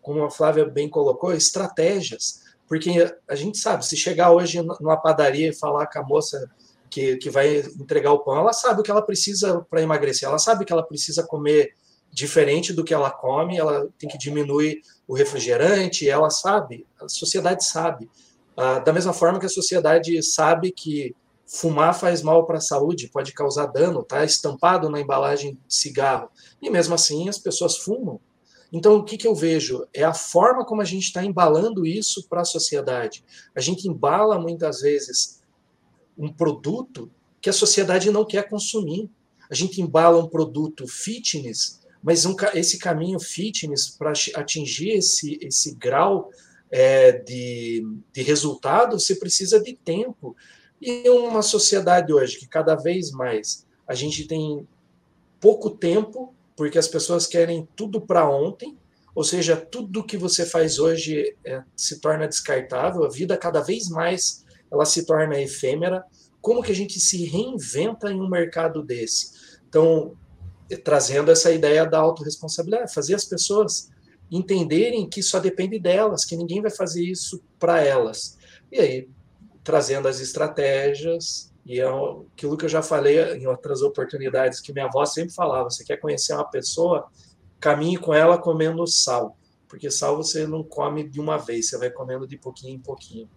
como 0.00 0.22
a 0.24 0.30
Flávia 0.30 0.64
bem 0.64 0.88
colocou, 0.88 1.32
estratégias, 1.32 2.42
porque 2.68 2.90
a 3.26 3.34
gente 3.34 3.58
sabe, 3.58 3.86
se 3.86 3.96
chegar 3.96 4.30
hoje 4.30 4.62
numa 4.62 4.96
padaria 4.96 5.48
e 5.48 5.56
falar 5.56 5.86
com 5.86 5.98
a 5.98 6.04
moça 6.04 6.50
que, 6.90 7.16
que 7.16 7.30
vai 7.30 7.58
entregar 7.58 8.12
o 8.12 8.20
pão, 8.20 8.36
ela 8.36 8.52
sabe 8.52 8.80
o 8.80 8.82
que 8.84 8.90
ela 8.90 9.02
precisa 9.02 9.66
para 9.70 9.82
emagrecer, 9.82 10.28
ela 10.28 10.38
sabe 10.38 10.64
que 10.64 10.72
ela 10.72 10.82
precisa 10.82 11.26
comer 11.26 11.74
diferente 12.10 12.72
do 12.72 12.84
que 12.84 12.94
ela 12.94 13.10
come, 13.10 13.58
ela 13.58 13.88
tem 13.98 14.08
que 14.08 14.18
diminuir 14.18 14.82
o 15.06 15.14
refrigerante, 15.14 16.08
ela 16.08 16.30
sabe, 16.30 16.86
a 17.00 17.08
sociedade 17.08 17.64
sabe. 17.64 18.10
Ah, 18.56 18.78
da 18.80 18.92
mesma 18.92 19.12
forma 19.12 19.38
que 19.38 19.46
a 19.46 19.50
sociedade 19.50 20.20
sabe 20.22 20.72
que 20.72 21.14
fumar 21.46 21.94
faz 21.94 22.22
mal 22.22 22.44
para 22.44 22.58
a 22.58 22.60
saúde, 22.60 23.08
pode 23.08 23.32
causar 23.32 23.66
dano, 23.66 24.00
está 24.00 24.24
estampado 24.24 24.90
na 24.90 25.00
embalagem 25.00 25.54
de 25.66 25.74
cigarro. 25.74 26.28
E 26.60 26.68
mesmo 26.68 26.94
assim 26.94 27.28
as 27.28 27.38
pessoas 27.38 27.78
fumam. 27.78 28.20
Então, 28.70 28.96
o 28.96 29.04
que, 29.04 29.16
que 29.16 29.26
eu 29.26 29.34
vejo? 29.34 29.86
É 29.94 30.04
a 30.04 30.12
forma 30.12 30.64
como 30.64 30.82
a 30.82 30.84
gente 30.84 31.04
está 31.04 31.24
embalando 31.24 31.86
isso 31.86 32.26
para 32.28 32.42
a 32.42 32.44
sociedade. 32.44 33.24
A 33.54 33.60
gente 33.60 33.88
embala 33.88 34.38
muitas 34.38 34.82
vezes 34.82 35.42
um 36.18 36.30
produto 36.30 37.10
que 37.40 37.48
a 37.48 37.52
sociedade 37.52 38.10
não 38.10 38.26
quer 38.26 38.48
consumir. 38.48 39.08
A 39.50 39.54
gente 39.54 39.80
embala 39.80 40.22
um 40.22 40.28
produto 40.28 40.86
fitness 40.86 41.80
mas 42.02 42.24
um, 42.24 42.34
esse 42.54 42.78
caminho 42.78 43.18
fitness 43.18 43.90
para 43.90 44.12
atingir 44.34 44.90
esse, 44.90 45.38
esse 45.42 45.74
grau 45.74 46.30
é, 46.70 47.12
de, 47.12 47.84
de 48.12 48.22
resultado, 48.22 48.98
você 48.98 49.14
precisa 49.14 49.60
de 49.60 49.74
tempo. 49.74 50.36
E 50.80 51.08
uma 51.10 51.42
sociedade 51.42 52.12
hoje 52.12 52.38
que 52.38 52.46
cada 52.46 52.74
vez 52.74 53.10
mais 53.10 53.66
a 53.86 53.94
gente 53.94 54.26
tem 54.26 54.66
pouco 55.40 55.70
tempo, 55.70 56.34
porque 56.56 56.78
as 56.78 56.88
pessoas 56.88 57.26
querem 57.26 57.68
tudo 57.74 58.00
para 58.00 58.28
ontem, 58.28 58.76
ou 59.14 59.24
seja, 59.24 59.56
tudo 59.56 60.04
que 60.04 60.16
você 60.16 60.46
faz 60.46 60.78
hoje 60.78 61.36
é, 61.44 61.62
se 61.74 62.00
torna 62.00 62.28
descartável, 62.28 63.04
a 63.04 63.08
vida 63.08 63.36
cada 63.36 63.60
vez 63.60 63.88
mais 63.88 64.44
ela 64.70 64.84
se 64.84 65.04
torna 65.04 65.40
efêmera. 65.40 66.04
Como 66.40 66.62
que 66.62 66.70
a 66.70 66.74
gente 66.74 67.00
se 67.00 67.24
reinventa 67.24 68.12
em 68.12 68.20
um 68.20 68.28
mercado 68.28 68.82
desse? 68.82 69.32
Então, 69.68 70.16
trazendo 70.76 71.30
essa 71.30 71.50
ideia 71.50 71.86
da 71.86 71.98
autorresponsabilidade, 71.98 72.92
fazer 72.92 73.14
as 73.14 73.24
pessoas 73.24 73.88
entenderem 74.30 75.08
que 75.08 75.22
só 75.22 75.40
depende 75.40 75.78
delas, 75.78 76.24
que 76.24 76.36
ninguém 76.36 76.60
vai 76.60 76.70
fazer 76.70 77.02
isso 77.02 77.42
para 77.58 77.80
elas. 77.80 78.36
E 78.70 78.78
aí, 78.78 79.08
trazendo 79.64 80.08
as 80.08 80.20
estratégias, 80.20 81.52
e 81.64 81.80
é 81.80 81.86
aquilo 81.86 82.56
que 82.56 82.64
eu 82.64 82.68
já 82.68 82.82
falei 82.82 83.20
em 83.34 83.46
outras 83.46 83.82
oportunidades, 83.82 84.60
que 84.60 84.72
minha 84.72 84.86
avó 84.86 85.04
sempre 85.04 85.34
falava: 85.34 85.70
você 85.70 85.84
quer 85.84 85.98
conhecer 85.98 86.34
uma 86.34 86.48
pessoa, 86.48 87.06
caminhe 87.60 87.96
com 87.96 88.12
ela 88.14 88.38
comendo 88.38 88.86
sal, 88.86 89.36
porque 89.68 89.90
sal 89.90 90.16
você 90.16 90.46
não 90.46 90.62
come 90.62 91.08
de 91.08 91.20
uma 91.20 91.36
vez, 91.36 91.68
você 91.68 91.78
vai 91.78 91.90
comendo 91.90 92.26
de 92.26 92.38
pouquinho 92.38 92.74
em 92.74 92.80
pouquinho. 92.80 93.28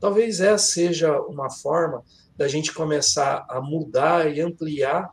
Talvez 0.00 0.40
essa 0.40 0.64
seja 0.64 1.20
uma 1.22 1.50
forma 1.50 2.04
da 2.36 2.46
gente 2.46 2.72
começar 2.72 3.44
a 3.48 3.60
mudar 3.60 4.32
e 4.32 4.40
ampliar 4.40 5.10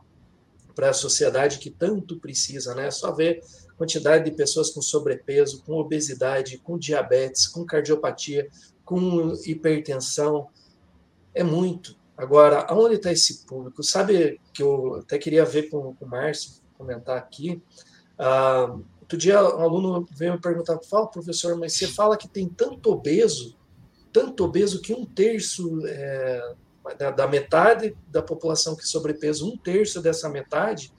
para 0.76 0.90
a 0.90 0.92
sociedade 0.92 1.58
que 1.58 1.70
tanto 1.70 2.20
precisa, 2.20 2.74
né? 2.74 2.90
Só 2.90 3.10
ver 3.10 3.42
quantidade 3.78 4.30
de 4.30 4.36
pessoas 4.36 4.70
com 4.70 4.82
sobrepeso, 4.82 5.62
com 5.64 5.72
obesidade, 5.72 6.58
com 6.58 6.78
diabetes, 6.78 7.48
com 7.48 7.64
cardiopatia, 7.64 8.46
com 8.84 9.32
hipertensão. 9.46 10.48
É 11.34 11.42
muito. 11.42 11.96
Agora, 12.14 12.60
aonde 12.68 12.96
está 12.96 13.10
esse 13.10 13.46
público? 13.46 13.82
Sabe 13.82 14.38
que 14.52 14.62
eu 14.62 14.96
até 14.96 15.18
queria 15.18 15.46
ver 15.46 15.70
com, 15.70 15.94
com 15.94 16.04
o 16.04 16.08
Márcio, 16.08 16.52
comentar 16.76 17.16
aqui. 17.16 17.62
Uh, 18.18 18.84
outro 19.00 19.16
dia 19.16 19.42
um 19.42 19.62
aluno 19.62 20.06
veio 20.12 20.34
me 20.34 20.40
perguntar, 20.40 20.78
fala, 20.88 21.06
professor, 21.06 21.56
mas 21.56 21.72
você 21.72 21.86
fala 21.86 22.16
que 22.18 22.28
tem 22.28 22.48
tanto 22.48 22.90
obeso, 22.90 23.56
tanto 24.12 24.44
obeso 24.44 24.80
que 24.80 24.92
um 24.92 25.06
terço 25.06 25.86
é, 25.86 26.54
da, 26.94 27.26
metade 27.26 27.96
da 28.08 28.22
população 28.22 28.76
que 28.76 28.86
sobrepeso, 28.86 29.48
um 29.48 29.56
terço 29.56 30.00
dessa 30.00 30.28
metade 30.28 30.92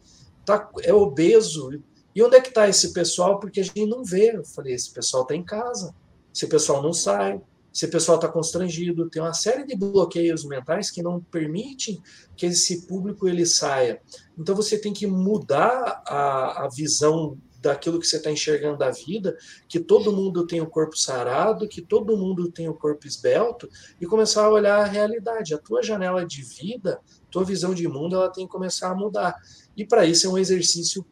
tá, 0.45 0.69
é 0.83 0.93
obeso. 0.93 1.81
E 2.15 2.23
onde 2.23 2.35
é 2.35 2.41
que 2.41 2.49
está 2.49 2.67
esse 2.67 2.93
pessoal? 2.93 3.39
Porque 3.39 3.59
a 3.59 3.63
gente 3.63 3.85
não 3.85 4.03
vê. 4.03 4.35
Eu 4.35 4.43
falei, 4.43 4.73
esse 4.73 4.91
pessoal 4.91 5.23
está 5.23 5.35
em 5.35 5.43
casa, 5.43 5.93
esse 6.33 6.47
pessoal 6.47 6.81
não 6.81 6.93
sai, 6.93 7.41
esse 7.73 7.87
pessoal 7.87 8.17
está 8.17 8.27
constrangido, 8.27 9.09
tem 9.09 9.21
uma 9.21 9.33
série 9.33 9.63
de 9.63 9.75
bloqueios 9.75 10.43
mentais 10.45 10.89
que 10.89 11.03
não 11.03 11.21
permitem 11.21 12.01
que 12.35 12.47
esse 12.47 12.87
público 12.87 13.27
ele 13.27 13.45
saia. 13.45 14.01
Então 14.37 14.55
você 14.55 14.79
tem 14.79 14.91
que 14.91 15.05
mudar 15.05 16.01
a, 16.07 16.65
a 16.65 16.69
visão 16.69 17.37
daquilo 17.67 17.99
que 17.99 18.07
você 18.07 18.17
está 18.17 18.31
enxergando 18.31 18.77
da 18.77 18.89
vida, 18.89 19.37
que 19.67 19.79
todo 19.79 20.11
mundo 20.11 20.47
tem 20.47 20.61
o 20.61 20.67
corpo 20.67 20.97
sarado, 20.97 21.67
que 21.67 21.81
todo 21.81 22.17
mundo 22.17 22.51
tem 22.51 22.67
o 22.67 22.73
corpo 22.73 23.05
esbelto, 23.05 23.69
e 23.99 24.05
começar 24.05 24.45
a 24.45 24.49
olhar 24.49 24.79
a 24.79 24.85
realidade. 24.85 25.53
A 25.53 25.57
tua 25.57 25.83
janela 25.83 26.25
de 26.25 26.41
vida, 26.41 26.99
tua 27.29 27.43
visão 27.43 27.73
de 27.73 27.87
mundo, 27.87 28.15
ela 28.15 28.31
tem 28.31 28.45
que 28.45 28.51
começar 28.51 28.91
a 28.91 28.95
mudar. 28.95 29.35
E 29.75 29.85
para 29.85 30.05
isso 30.05 30.27
é 30.27 30.29
um 30.29 30.37
exercício 30.37 31.05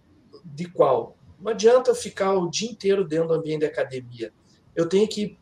de 0.44 0.66
qual? 0.66 1.18
Não 1.40 1.52
adianta 1.52 1.94
ficar 1.94 2.34
o 2.34 2.50
dia 2.50 2.70
inteiro 2.70 3.08
dentro 3.08 3.30
do 3.30 3.34
ambiente 3.36 3.60
de 3.60 3.66
academia. 3.66 4.34
Eu 4.76 4.88
tenho 4.90 5.08
que 5.08 5.38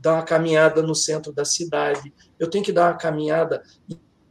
dar 0.00 0.14
uma 0.14 0.22
caminhada 0.22 0.82
no 0.82 0.94
centro 0.94 1.32
da 1.32 1.44
cidade, 1.44 2.12
eu 2.38 2.48
tenho 2.50 2.64
que 2.64 2.72
dar 2.72 2.92
uma 2.92 2.98
caminhada 2.98 3.62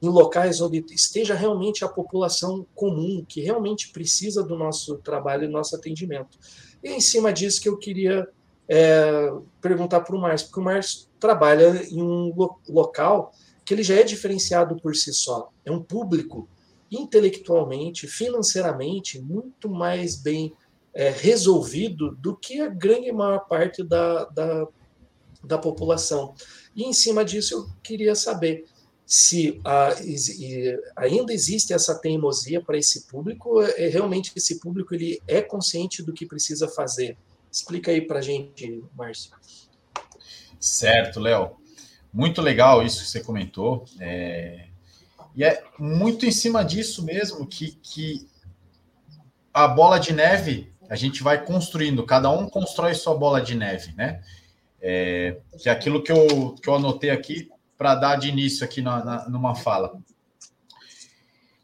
em 0.03 0.09
locais 0.09 0.59
onde 0.59 0.83
esteja 0.91 1.33
realmente 1.33 1.85
a 1.85 1.87
população 1.87 2.67
comum, 2.75 3.23
que 3.25 3.39
realmente 3.39 3.89
precisa 3.93 4.43
do 4.43 4.57
nosso 4.57 4.97
trabalho 4.97 5.45
e 5.45 5.47
do 5.47 5.53
nosso 5.53 5.77
atendimento. 5.77 6.37
E 6.83 6.89
em 6.89 6.99
cima 6.99 7.31
disso 7.31 7.61
que 7.61 7.69
eu 7.69 7.77
queria 7.77 8.27
é, 8.67 9.31
perguntar 9.61 10.01
para 10.01 10.13
o 10.13 10.19
Márcio, 10.19 10.47
porque 10.47 10.59
o 10.59 10.63
Márcio 10.63 11.07
trabalha 11.17 11.85
em 11.89 12.01
um 12.01 12.33
lo 12.35 12.59
local 12.67 13.31
que 13.63 13.73
ele 13.73 13.81
já 13.81 13.95
é 13.95 14.03
diferenciado 14.03 14.75
por 14.75 14.93
si 14.93 15.13
só. 15.13 15.49
É 15.63 15.71
um 15.71 15.81
público 15.81 16.49
intelectualmente, 16.91 18.05
financeiramente, 18.05 19.21
muito 19.21 19.69
mais 19.69 20.17
bem 20.17 20.53
é, 20.93 21.09
resolvido 21.09 22.13
do 22.17 22.35
que 22.35 22.59
a 22.59 22.67
grande 22.67 23.09
maior 23.13 23.47
parte 23.47 23.81
da, 23.81 24.25
da, 24.25 24.67
da 25.41 25.57
população. 25.57 26.35
E 26.75 26.83
em 26.83 26.91
cima 26.91 27.23
disso 27.23 27.53
eu 27.53 27.67
queria 27.81 28.15
saber 28.15 28.65
se 29.15 29.61
ah, 29.63 29.93
ainda 30.95 31.31
existe 31.31 31.71
essa 31.71 31.93
teimosia 31.93 32.59
para 32.59 32.79
esse 32.79 33.05
público, 33.05 33.61
é, 33.61 33.87
realmente 33.87 34.31
esse 34.35 34.59
público 34.59 34.95
ele 34.95 35.21
é 35.27 35.39
consciente 35.39 36.01
do 36.01 36.11
que 36.11 36.25
precisa 36.25 36.67
fazer. 36.67 37.15
Explica 37.51 37.91
aí 37.91 38.01
para 38.01 38.17
a 38.17 38.21
gente, 38.23 38.83
Márcio. 38.95 39.31
Certo, 40.59 41.19
Léo. 41.19 41.57
Muito 42.11 42.41
legal 42.41 42.81
isso 42.81 43.03
que 43.03 43.09
você 43.09 43.19
comentou. 43.21 43.85
É... 43.99 44.65
E 45.35 45.43
é 45.43 45.63
muito 45.77 46.25
em 46.25 46.31
cima 46.31 46.65
disso 46.65 47.05
mesmo 47.05 47.45
que, 47.45 47.77
que 47.83 48.27
a 49.53 49.67
bola 49.67 49.99
de 49.99 50.11
neve 50.11 50.73
a 50.89 50.95
gente 50.95 51.21
vai 51.21 51.45
construindo, 51.45 52.03
cada 52.03 52.31
um 52.31 52.49
constrói 52.49 52.95
sua 52.95 53.13
bola 53.13 53.39
de 53.39 53.53
neve, 53.53 53.93
né? 53.95 54.23
É, 54.81 55.37
que 55.61 55.69
é 55.69 55.71
aquilo 55.71 56.01
que 56.01 56.11
eu, 56.11 56.55
que 56.55 56.67
eu 56.67 56.75
anotei 56.75 57.11
aqui 57.11 57.52
para 57.83 57.95
dar 57.95 58.15
de 58.15 58.29
início 58.29 58.63
aqui 58.63 58.81
na, 58.81 59.03
na, 59.03 59.27
numa 59.27 59.55
fala. 59.55 59.99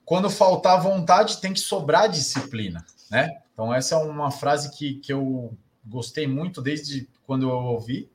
Quando 0.04 0.30
faltar 0.30 0.82
vontade, 0.82 1.40
tem 1.40 1.54
que 1.54 1.62
sobrar 1.62 2.10
disciplina, 2.10 2.86
né? 3.10 3.40
Então, 3.54 3.74
essa 3.74 3.96
é 3.96 3.98
uma 4.00 4.30
frase 4.30 4.78
que, 4.78 4.96
que 4.96 5.14
eu 5.14 5.58
gostei 5.86 6.28
muito 6.28 6.62
desde 6.62 7.08
quando 7.26 7.44
eu 7.44 7.56
ouvi, 7.56 8.12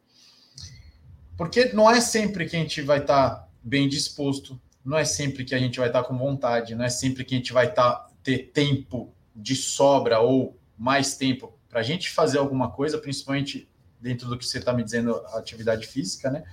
porque 1.35 1.73
não 1.73 1.91
é 1.91 1.99
sempre 1.99 2.47
que 2.47 2.55
a 2.55 2.59
gente 2.59 2.83
vai 2.83 2.99
estar 2.99 3.31
tá 3.31 3.49
bem 3.63 3.89
disposto, 3.89 4.61
não 4.85 4.99
é 4.99 5.05
sempre 5.07 5.43
que 5.43 5.55
a 5.55 5.59
gente 5.59 5.79
vai 5.79 5.89
estar 5.89 6.03
tá 6.03 6.09
com 6.09 6.19
vontade, 6.19 6.75
não 6.75 6.85
é 6.85 6.91
sempre 6.91 7.25
que 7.25 7.35
a 7.35 7.39
gente 7.39 7.55
vai 7.55 7.73
tá, 7.73 8.07
ter 8.23 8.51
tempo 8.53 9.15
de 9.35 9.57
sobra 9.57 10.21
ou 10.21 10.59
mais 10.77 11.17
tempo 11.17 11.59
para 11.71 11.81
a 11.81 11.83
gente 11.83 12.11
fazer 12.11 12.37
alguma 12.37 12.71
coisa, 12.71 12.99
principalmente 12.99 13.67
dentro 13.99 14.29
do 14.29 14.37
que 14.37 14.45
você 14.45 14.59
está 14.59 14.75
me 14.75 14.85
dizendo, 14.85 15.17
atividade 15.29 15.87
física, 15.87 16.31
né? 16.31 16.45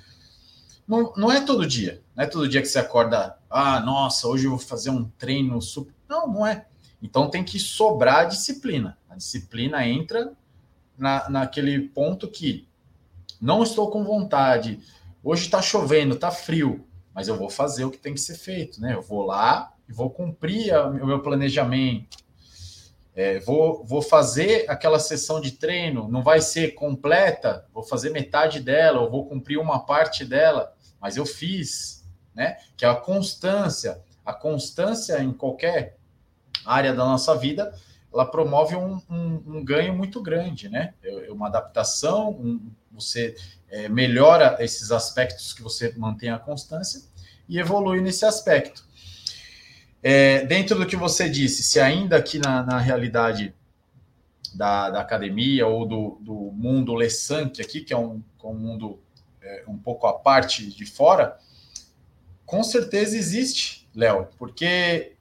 Não, 0.87 1.13
não 1.15 1.31
é 1.31 1.41
todo 1.41 1.65
dia. 1.65 2.01
Não 2.15 2.23
é 2.23 2.27
todo 2.27 2.47
dia 2.47 2.61
que 2.61 2.67
você 2.67 2.79
acorda, 2.79 3.37
ah, 3.49 3.79
nossa, 3.79 4.27
hoje 4.27 4.45
eu 4.45 4.51
vou 4.51 4.59
fazer 4.59 4.89
um 4.89 5.05
treino 5.17 5.61
super. 5.61 5.93
Não, 6.09 6.27
não 6.27 6.47
é. 6.47 6.65
Então 7.01 7.29
tem 7.29 7.43
que 7.43 7.59
sobrar 7.59 8.19
a 8.19 8.25
disciplina. 8.25 8.97
A 9.09 9.15
disciplina 9.15 9.85
entra 9.87 10.33
na, 10.97 11.29
naquele 11.29 11.79
ponto 11.79 12.27
que 12.27 12.67
não 13.41 13.63
estou 13.63 13.89
com 13.89 14.03
vontade, 14.03 14.79
hoje 15.23 15.45
está 15.45 15.61
chovendo, 15.61 16.13
está 16.13 16.29
frio, 16.29 16.85
mas 17.13 17.27
eu 17.27 17.35
vou 17.35 17.49
fazer 17.49 17.85
o 17.85 17.91
que 17.91 17.97
tem 17.97 18.13
que 18.13 18.21
ser 18.21 18.35
feito, 18.35 18.79
né? 18.79 18.93
Eu 18.93 19.01
vou 19.01 19.25
lá 19.25 19.73
e 19.89 19.93
vou 19.93 20.09
cumprir 20.09 20.71
a, 20.71 20.87
o 20.87 21.07
meu 21.07 21.19
planejamento. 21.21 22.17
É, 23.13 23.39
vou, 23.39 23.83
vou 23.83 24.01
fazer 24.01 24.69
aquela 24.69 24.97
sessão 24.97 25.41
de 25.41 25.51
treino, 25.51 26.07
não 26.07 26.23
vai 26.23 26.39
ser 26.39 26.71
completa, 26.75 27.65
vou 27.73 27.83
fazer 27.83 28.09
metade 28.09 28.59
dela, 28.61 29.01
ou 29.01 29.11
vou 29.11 29.25
cumprir 29.25 29.57
uma 29.57 29.85
parte 29.85 30.23
dela, 30.23 30.73
mas 30.99 31.17
eu 31.17 31.25
fiz, 31.25 32.07
né? 32.33 32.57
Que 32.77 32.85
é 32.85 32.87
a 32.87 32.95
constância. 32.95 34.01
A 34.25 34.33
constância 34.33 35.21
em 35.21 35.33
qualquer 35.33 35.97
área 36.65 36.93
da 36.93 37.03
nossa 37.03 37.35
vida, 37.35 37.73
ela 38.13 38.25
promove 38.25 38.75
um, 38.75 39.01
um, 39.09 39.43
um 39.45 39.65
ganho 39.65 39.93
muito 39.93 40.21
grande, 40.21 40.69
né? 40.69 40.93
Uma 41.29 41.47
adaptação, 41.47 42.31
um, 42.31 42.71
você 42.91 43.35
é, 43.69 43.89
melhora 43.89 44.57
esses 44.59 44.91
aspectos 44.91 45.53
que 45.53 45.61
você 45.61 45.93
mantém 45.97 46.29
a 46.29 46.39
constância 46.39 47.01
e 47.47 47.57
evolui 47.59 48.01
nesse 48.01 48.25
aspecto. 48.25 48.85
É, 50.03 50.45
dentro 50.45 50.77
do 50.77 50.85
que 50.85 50.95
você 50.95 51.29
disse, 51.29 51.61
se 51.61 51.79
ainda 51.79 52.17
aqui 52.17 52.39
na, 52.39 52.63
na 52.63 52.79
realidade 52.79 53.53
da, 54.53 54.89
da, 54.89 55.01
academia 55.01 55.67
ou 55.67 55.85
do, 55.85 56.17
do 56.21 56.33
mundo 56.33 56.95
Lessank 56.95 57.61
aqui, 57.61 57.81
que 57.81 57.93
é 57.93 57.97
um, 57.97 58.21
um 58.43 58.53
mundo 58.53 58.99
é, 59.41 59.63
um 59.67 59.77
pouco 59.77 60.07
à 60.07 60.13
parte 60.13 60.65
de 60.65 60.85
fora, 60.85 61.37
com 62.45 62.63
certeza 62.63 63.15
existe, 63.15 63.87
Léo, 63.95 64.27
porque 64.37 65.15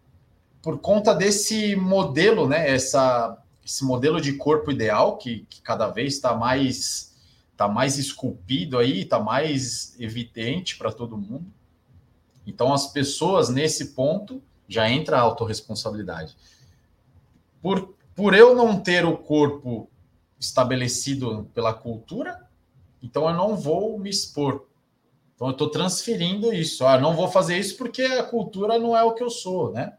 por 0.62 0.78
conta 0.78 1.14
desse 1.14 1.76
modelo, 1.76 2.48
né, 2.48 2.70
essa, 2.70 3.38
esse 3.64 3.84
modelo 3.84 4.20
de 4.20 4.34
corpo 4.34 4.70
ideal 4.70 5.16
que, 5.16 5.46
que 5.48 5.60
cada 5.62 5.88
vez 5.88 6.14
está 6.14 6.34
mais 6.34 7.10
tá 7.56 7.68
mais 7.68 7.98
esculpido 7.98 8.78
aí, 8.78 9.02
está 9.02 9.20
mais 9.20 9.94
evidente 10.00 10.78
para 10.78 10.90
todo 10.90 11.18
mundo. 11.18 11.44
Então 12.46 12.72
as 12.72 12.86
pessoas 12.86 13.50
nesse 13.50 13.88
ponto 13.88 14.42
já 14.70 14.88
entra 14.88 15.18
a 15.18 15.20
autorresponsabilidade. 15.20 16.36
Por, 17.60 17.96
por 18.14 18.34
eu 18.34 18.54
não 18.54 18.80
ter 18.80 19.04
o 19.04 19.18
corpo 19.18 19.90
estabelecido 20.38 21.50
pela 21.52 21.74
cultura, 21.74 22.48
então 23.02 23.28
eu 23.28 23.34
não 23.34 23.56
vou 23.56 23.98
me 23.98 24.08
expor. 24.08 24.66
Então 25.34 25.48
eu 25.48 25.52
estou 25.52 25.68
transferindo 25.68 26.54
isso. 26.54 26.86
Ah, 26.86 26.98
não 26.98 27.16
vou 27.16 27.28
fazer 27.28 27.58
isso 27.58 27.76
porque 27.76 28.02
a 28.02 28.22
cultura 28.22 28.78
não 28.78 28.96
é 28.96 29.02
o 29.02 29.12
que 29.12 29.22
eu 29.22 29.28
sou, 29.28 29.72
né? 29.72 29.94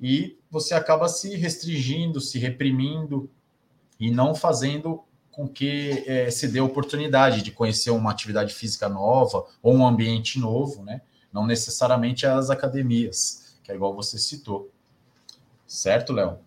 E 0.00 0.38
você 0.50 0.74
acaba 0.74 1.06
se 1.06 1.36
restringindo, 1.36 2.20
se 2.20 2.38
reprimindo 2.38 3.30
e 4.00 4.10
não 4.10 4.34
fazendo 4.34 5.04
com 5.30 5.46
que 5.46 6.04
é, 6.06 6.30
se 6.30 6.48
dê 6.48 6.60
oportunidade 6.60 7.42
de 7.42 7.50
conhecer 7.50 7.90
uma 7.90 8.10
atividade 8.10 8.54
física 8.54 8.88
nova 8.88 9.44
ou 9.62 9.74
um 9.74 9.86
ambiente 9.86 10.38
novo, 10.38 10.82
né? 10.82 11.02
Não 11.32 11.46
necessariamente 11.46 12.24
as 12.24 12.48
academias 12.48 13.43
que 13.64 13.72
é 13.72 13.74
igual 13.74 13.94
você 13.94 14.18
citou. 14.18 14.70
Certo, 15.66 16.12
Léo? 16.12 16.38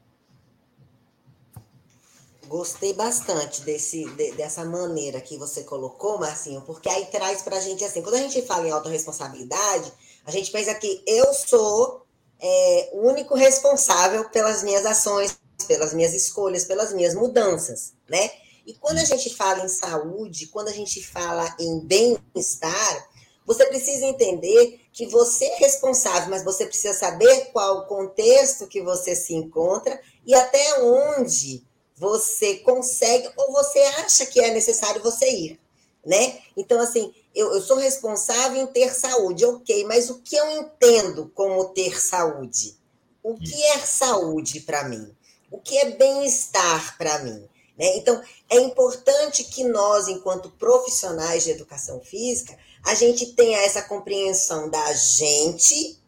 Gostei 2.48 2.94
bastante 2.94 3.62
desse, 3.64 4.06
de, 4.12 4.32
dessa 4.34 4.64
maneira 4.64 5.20
que 5.20 5.38
você 5.38 5.64
colocou, 5.64 6.18
Marcinho, 6.18 6.62
porque 6.62 6.88
aí 6.88 7.08
traz 7.08 7.42
para 7.42 7.58
a 7.58 7.60
gente 7.60 7.84
assim, 7.84 8.02
quando 8.02 8.16
a 8.16 8.20
gente 8.20 8.42
fala 8.44 8.66
em 8.66 8.72
autorresponsabilidade, 8.72 9.92
a 10.26 10.32
gente 10.32 10.50
pensa 10.52 10.74
que 10.76 11.04
eu 11.06 11.34
sou 11.34 12.06
é, 12.40 12.90
o 12.94 13.08
único 13.08 13.36
responsável 13.36 14.30
pelas 14.30 14.64
minhas 14.64 14.86
ações, 14.86 15.38
pelas 15.68 15.94
minhas 15.94 16.14
escolhas, 16.14 16.64
pelas 16.64 16.94
minhas 16.94 17.16
mudanças, 17.16 17.94
né? 18.08 18.30
E 18.66 18.74
quando 18.74 19.00
a 19.00 19.06
gente 19.06 19.34
fala 19.34 19.66
em 19.66 19.70
saúde, 19.70 20.48
quando 20.48 20.68
a 20.68 20.74
gente 20.74 21.02
fala 21.06 21.54
em 21.60 21.80
bem-estar, 21.82 23.10
você 23.46 23.66
precisa 23.66 24.06
entender 24.06 24.82
que 24.98 25.06
você 25.06 25.46
é 25.46 25.58
responsável, 25.58 26.28
mas 26.32 26.44
você 26.44 26.66
precisa 26.66 26.92
saber 26.92 27.52
qual 27.52 27.78
o 27.78 27.86
contexto 27.86 28.66
que 28.66 28.82
você 28.82 29.16
se 29.16 29.32
encontra 29.32 30.02
e 30.26 30.34
até 30.34 30.82
onde 30.82 31.64
você 31.96 32.56
consegue 32.58 33.30
ou 33.38 33.52
você 33.52 33.78
acha 34.00 34.26
que 34.26 34.40
é 34.40 34.50
necessário 34.50 35.04
você 35.04 35.30
ir, 35.30 35.60
né? 36.04 36.40
Então, 36.58 36.80
assim, 36.80 37.14
eu, 37.36 37.54
eu 37.54 37.62
sou 37.62 37.78
responsável 37.78 38.60
em 38.60 38.66
ter 38.66 38.92
saúde, 38.92 39.46
ok, 39.46 39.86
mas 39.86 40.10
o 40.10 40.20
que 40.20 40.36
eu 40.36 40.50
entendo 40.62 41.32
como 41.36 41.70
ter 41.76 42.02
saúde? 42.02 42.76
O 43.22 43.36
que 43.36 43.64
é 43.66 43.78
saúde 43.78 44.62
para 44.62 44.90
mim? 44.90 45.16
O 45.52 45.60
que 45.60 45.78
é 45.78 45.92
bem-estar 45.92 46.98
para 46.98 47.20
mim? 47.20 47.48
Né? 47.78 47.98
Então, 47.98 48.20
é 48.50 48.58
importante 48.58 49.44
que 49.44 49.64
nós, 49.64 50.08
enquanto 50.08 50.50
profissionais 50.50 51.44
de 51.44 51.52
educação 51.52 52.02
física, 52.02 52.58
a 52.88 52.94
gente 52.94 53.34
tenha 53.34 53.60
essa 53.60 53.82
compreensão 53.82 54.70
da 54.70 54.94
gente 54.94 56.00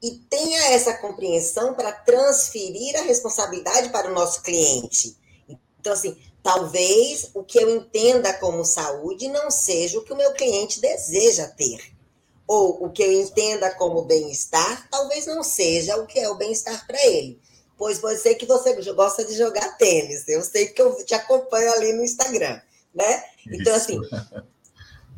e 0.00 0.10
tenha 0.30 0.70
essa 0.70 0.94
compreensão 0.94 1.74
para 1.74 1.90
transferir 1.90 2.96
a 2.96 3.02
responsabilidade 3.02 3.90
para 3.90 4.08
o 4.08 4.14
nosso 4.14 4.40
cliente. 4.42 5.16
Então, 5.80 5.92
assim, 5.92 6.16
talvez 6.40 7.32
o 7.34 7.42
que 7.42 7.58
eu 7.58 7.68
entenda 7.68 8.32
como 8.34 8.64
saúde 8.64 9.26
não 9.26 9.50
seja 9.50 9.98
o 9.98 10.04
que 10.04 10.12
o 10.12 10.16
meu 10.16 10.32
cliente 10.32 10.80
deseja 10.80 11.48
ter. 11.48 11.92
Ou 12.46 12.84
o 12.84 12.90
que 12.90 13.02
eu 13.02 13.12
entenda 13.12 13.74
como 13.74 14.02
bem-estar, 14.02 14.88
talvez 14.88 15.26
não 15.26 15.42
seja 15.42 15.96
o 15.96 16.06
que 16.06 16.20
é 16.20 16.28
o 16.30 16.36
bem-estar 16.36 16.86
para 16.86 17.04
ele. 17.04 17.40
Pois 17.76 17.98
pode 17.98 18.20
ser 18.20 18.36
que 18.36 18.46
você 18.46 18.74
gosta 18.92 19.24
de 19.24 19.36
jogar 19.36 19.76
tênis. 19.76 20.22
Eu 20.28 20.44
sei 20.44 20.68
que 20.68 20.80
eu 20.80 21.04
te 21.04 21.14
acompanho 21.14 21.72
ali 21.72 21.92
no 21.94 22.04
Instagram, 22.04 22.60
né? 22.94 23.24
Então, 23.44 23.74
assim, 23.74 24.00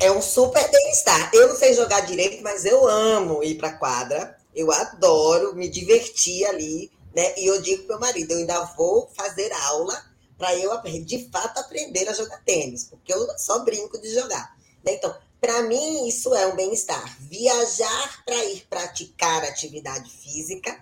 é 0.01 0.11
um 0.11 0.23
super 0.23 0.69
bem-estar. 0.71 1.31
Eu 1.35 1.49
não 1.49 1.57
sei 1.57 1.75
jogar 1.75 2.01
direito, 2.01 2.43
mas 2.43 2.65
eu 2.65 2.89
amo 2.89 3.45
ir 3.45 3.57
para 3.57 3.75
quadra. 3.75 4.37
Eu 4.55 4.73
adoro 4.73 5.55
me 5.55 5.69
divertir 5.69 6.47
ali, 6.47 6.91
né? 7.15 7.39
E 7.39 7.47
eu 7.47 7.61
digo 7.61 7.85
para 7.85 7.97
meu 7.97 8.07
marido, 8.07 8.33
eu 8.33 8.39
ainda 8.39 8.65
vou 8.77 9.09
fazer 9.15 9.53
aula 9.53 10.11
para 10.39 10.57
eu 10.57 10.71
de 11.05 11.29
fato 11.31 11.59
aprender 11.59 12.09
a 12.09 12.15
jogar 12.15 12.43
tênis, 12.43 12.85
porque 12.85 13.13
eu 13.13 13.27
só 13.39 13.59
brinco 13.59 14.01
de 14.01 14.09
jogar. 14.15 14.57
Né? 14.83 14.95
Então, 14.95 15.15
para 15.39 15.63
mim 15.65 16.09
isso 16.09 16.35
é 16.35 16.47
um 16.47 16.57
bem-estar. 16.57 17.19
Viajar 17.21 18.25
para 18.25 18.43
ir 18.47 18.67
praticar 18.71 19.45
atividade 19.45 20.11
física 20.11 20.81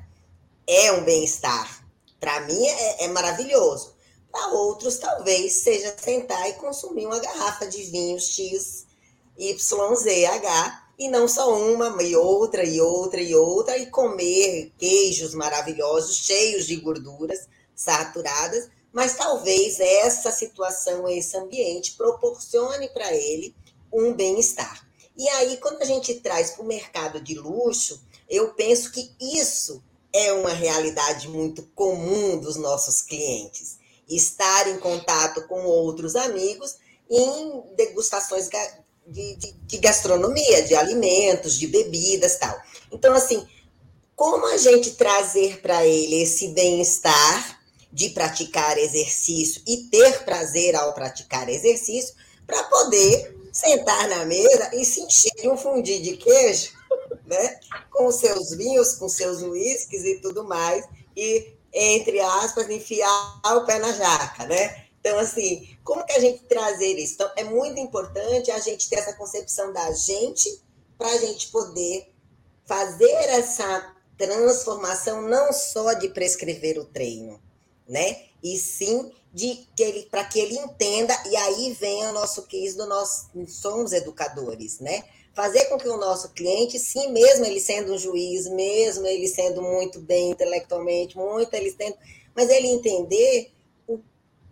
é 0.64 0.92
um 0.92 1.02
bem-estar. 1.02 1.84
Para 2.20 2.40
mim 2.42 2.66
é, 2.66 3.04
é 3.04 3.08
maravilhoso. 3.08 3.96
Para 4.30 4.52
outros, 4.52 4.98
talvez 4.98 5.54
seja 5.54 5.96
sentar 5.98 6.48
e 6.50 6.52
consumir 6.54 7.06
uma 7.06 7.18
garrafa 7.18 7.66
de 7.66 7.82
vinho 7.82 8.20
X 8.20 8.86
YZH, 9.38 10.88
e 10.98 11.08
não 11.08 11.28
só 11.28 11.56
uma, 11.56 12.02
e 12.02 12.16
outra, 12.16 12.64
e 12.64 12.80
outra, 12.80 13.20
e 13.22 13.34
outra, 13.34 13.78
e 13.78 13.86
comer 13.86 14.72
queijos 14.76 15.32
maravilhosos, 15.32 16.16
cheios 16.16 16.66
de 16.66 16.74
gorduras 16.76 17.48
saturadas, 17.74 18.68
mas 18.92 19.14
talvez 19.14 19.78
essa 19.78 20.32
situação, 20.32 21.08
esse 21.08 21.36
ambiente, 21.36 21.94
proporcione 21.96 22.88
para 22.88 23.14
ele 23.14 23.54
um 23.92 24.12
bem-estar. 24.12 24.86
E 25.16 25.28
aí, 25.28 25.56
quando 25.58 25.82
a 25.82 25.84
gente 25.84 26.14
traz 26.16 26.50
para 26.50 26.64
o 26.64 26.66
mercado 26.66 27.20
de 27.20 27.34
luxo, 27.34 28.00
eu 28.28 28.54
penso 28.54 28.90
que 28.90 29.10
isso 29.20 29.82
é 30.12 30.32
uma 30.32 30.52
realidade 30.52 31.28
muito 31.28 31.62
comum 31.74 32.38
dos 32.38 32.56
nossos 32.56 33.02
clientes. 33.02 33.78
Estar 34.08 34.68
em 34.68 34.78
contato 34.78 35.46
com 35.46 35.64
outros 35.64 36.16
amigos 36.16 36.76
em 37.10 37.62
degustações 37.76 38.48
de, 39.08 39.36
de, 39.36 39.52
de 39.52 39.78
gastronomia, 39.78 40.62
de 40.62 40.74
alimentos, 40.74 41.58
de 41.58 41.66
bebidas 41.66 42.36
tal. 42.36 42.56
Então, 42.92 43.14
assim, 43.14 43.46
como 44.14 44.46
a 44.46 44.56
gente 44.56 44.92
trazer 44.92 45.60
para 45.60 45.86
ele 45.86 46.22
esse 46.22 46.48
bem-estar 46.48 47.58
de 47.92 48.10
praticar 48.10 48.76
exercício 48.76 49.62
e 49.66 49.84
ter 49.84 50.24
prazer 50.24 50.76
ao 50.76 50.92
praticar 50.92 51.48
exercício, 51.48 52.14
para 52.46 52.62
poder 52.64 53.36
sentar 53.52 54.08
na 54.08 54.24
mesa 54.24 54.70
e 54.74 54.84
se 54.84 55.00
encher 55.00 55.32
de 55.40 55.48
um 55.48 55.56
fundi 55.56 55.98
de 56.00 56.16
queijo, 56.16 56.72
né? 57.26 57.60
Com 57.90 58.10
seus 58.10 58.50
vinhos, 58.50 58.94
com 58.94 59.08
seus 59.08 59.42
uísques 59.42 60.04
e 60.04 60.18
tudo 60.20 60.44
mais, 60.44 60.84
e, 61.16 61.54
entre 61.72 62.20
aspas, 62.20 62.68
enfiar 62.70 63.40
o 63.44 63.64
pé 63.64 63.78
na 63.78 63.92
jaca, 63.92 64.46
né? 64.46 64.87
Então, 65.00 65.18
assim, 65.18 65.76
como 65.84 66.04
que 66.04 66.12
a 66.12 66.20
gente 66.20 66.44
trazer 66.44 66.98
isso? 66.98 67.14
Então, 67.14 67.30
é 67.36 67.44
muito 67.44 67.78
importante 67.80 68.50
a 68.50 68.58
gente 68.58 68.88
ter 68.88 68.96
essa 68.96 69.14
concepção 69.14 69.72
da 69.72 69.92
gente 69.92 70.60
para 70.96 71.08
a 71.08 71.18
gente 71.18 71.48
poder 71.48 72.12
fazer 72.66 73.10
essa 73.10 73.94
transformação 74.18 75.22
não 75.22 75.52
só 75.52 75.92
de 75.94 76.08
prescrever 76.08 76.78
o 76.78 76.84
treino, 76.84 77.40
né? 77.88 78.24
E 78.42 78.58
sim 78.58 79.10
de 79.32 79.66
que 79.76 79.82
ele 79.82 80.02
para 80.10 80.24
que 80.24 80.40
ele 80.40 80.56
entenda 80.56 81.14
e 81.26 81.36
aí 81.36 81.72
vem 81.72 82.06
o 82.06 82.12
nosso 82.12 82.42
case 82.42 82.76
do 82.76 82.86
nós 82.86 83.28
somos 83.46 83.92
educadores, 83.92 84.80
né? 84.80 85.04
Fazer 85.34 85.66
com 85.66 85.78
que 85.78 85.88
o 85.88 85.96
nosso 85.96 86.30
cliente, 86.30 86.78
sim, 86.80 87.12
mesmo 87.12 87.44
ele 87.44 87.60
sendo 87.60 87.94
um 87.94 87.98
juiz, 87.98 88.48
mesmo 88.48 89.06
ele 89.06 89.28
sendo 89.28 89.62
muito 89.62 90.00
bem 90.00 90.30
intelectualmente, 90.30 91.16
muito 91.16 91.54
ele 91.54 91.72
tendo, 91.72 91.96
mas 92.34 92.50
ele 92.50 92.66
entender 92.66 93.52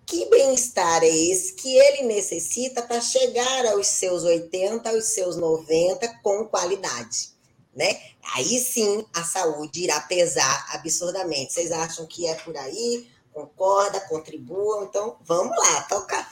que 0.06 0.24
bem-estar 0.30 1.02
é 1.02 1.08
esse 1.08 1.54
que 1.54 1.76
ele 1.76 2.04
necessita 2.04 2.80
para 2.80 3.00
chegar 3.00 3.66
aos 3.66 3.88
seus 3.88 4.22
80, 4.22 4.88
aos 4.88 5.04
seus 5.06 5.36
90 5.36 6.20
com 6.22 6.46
qualidade, 6.46 7.30
né? 7.74 8.00
Aí 8.34 8.58
sim 8.60 9.04
a 9.12 9.24
saúde 9.24 9.82
irá 9.82 10.00
pesar 10.00 10.66
absurdamente. 10.72 11.52
Vocês 11.52 11.72
acham 11.72 12.06
que 12.06 12.26
é 12.26 12.34
por 12.36 12.56
aí? 12.56 13.08
Concorda, 13.32 14.00
contribuam? 14.00 14.84
Então 14.84 15.16
vamos 15.22 15.56
lá, 15.56 15.82
toca 15.82 16.26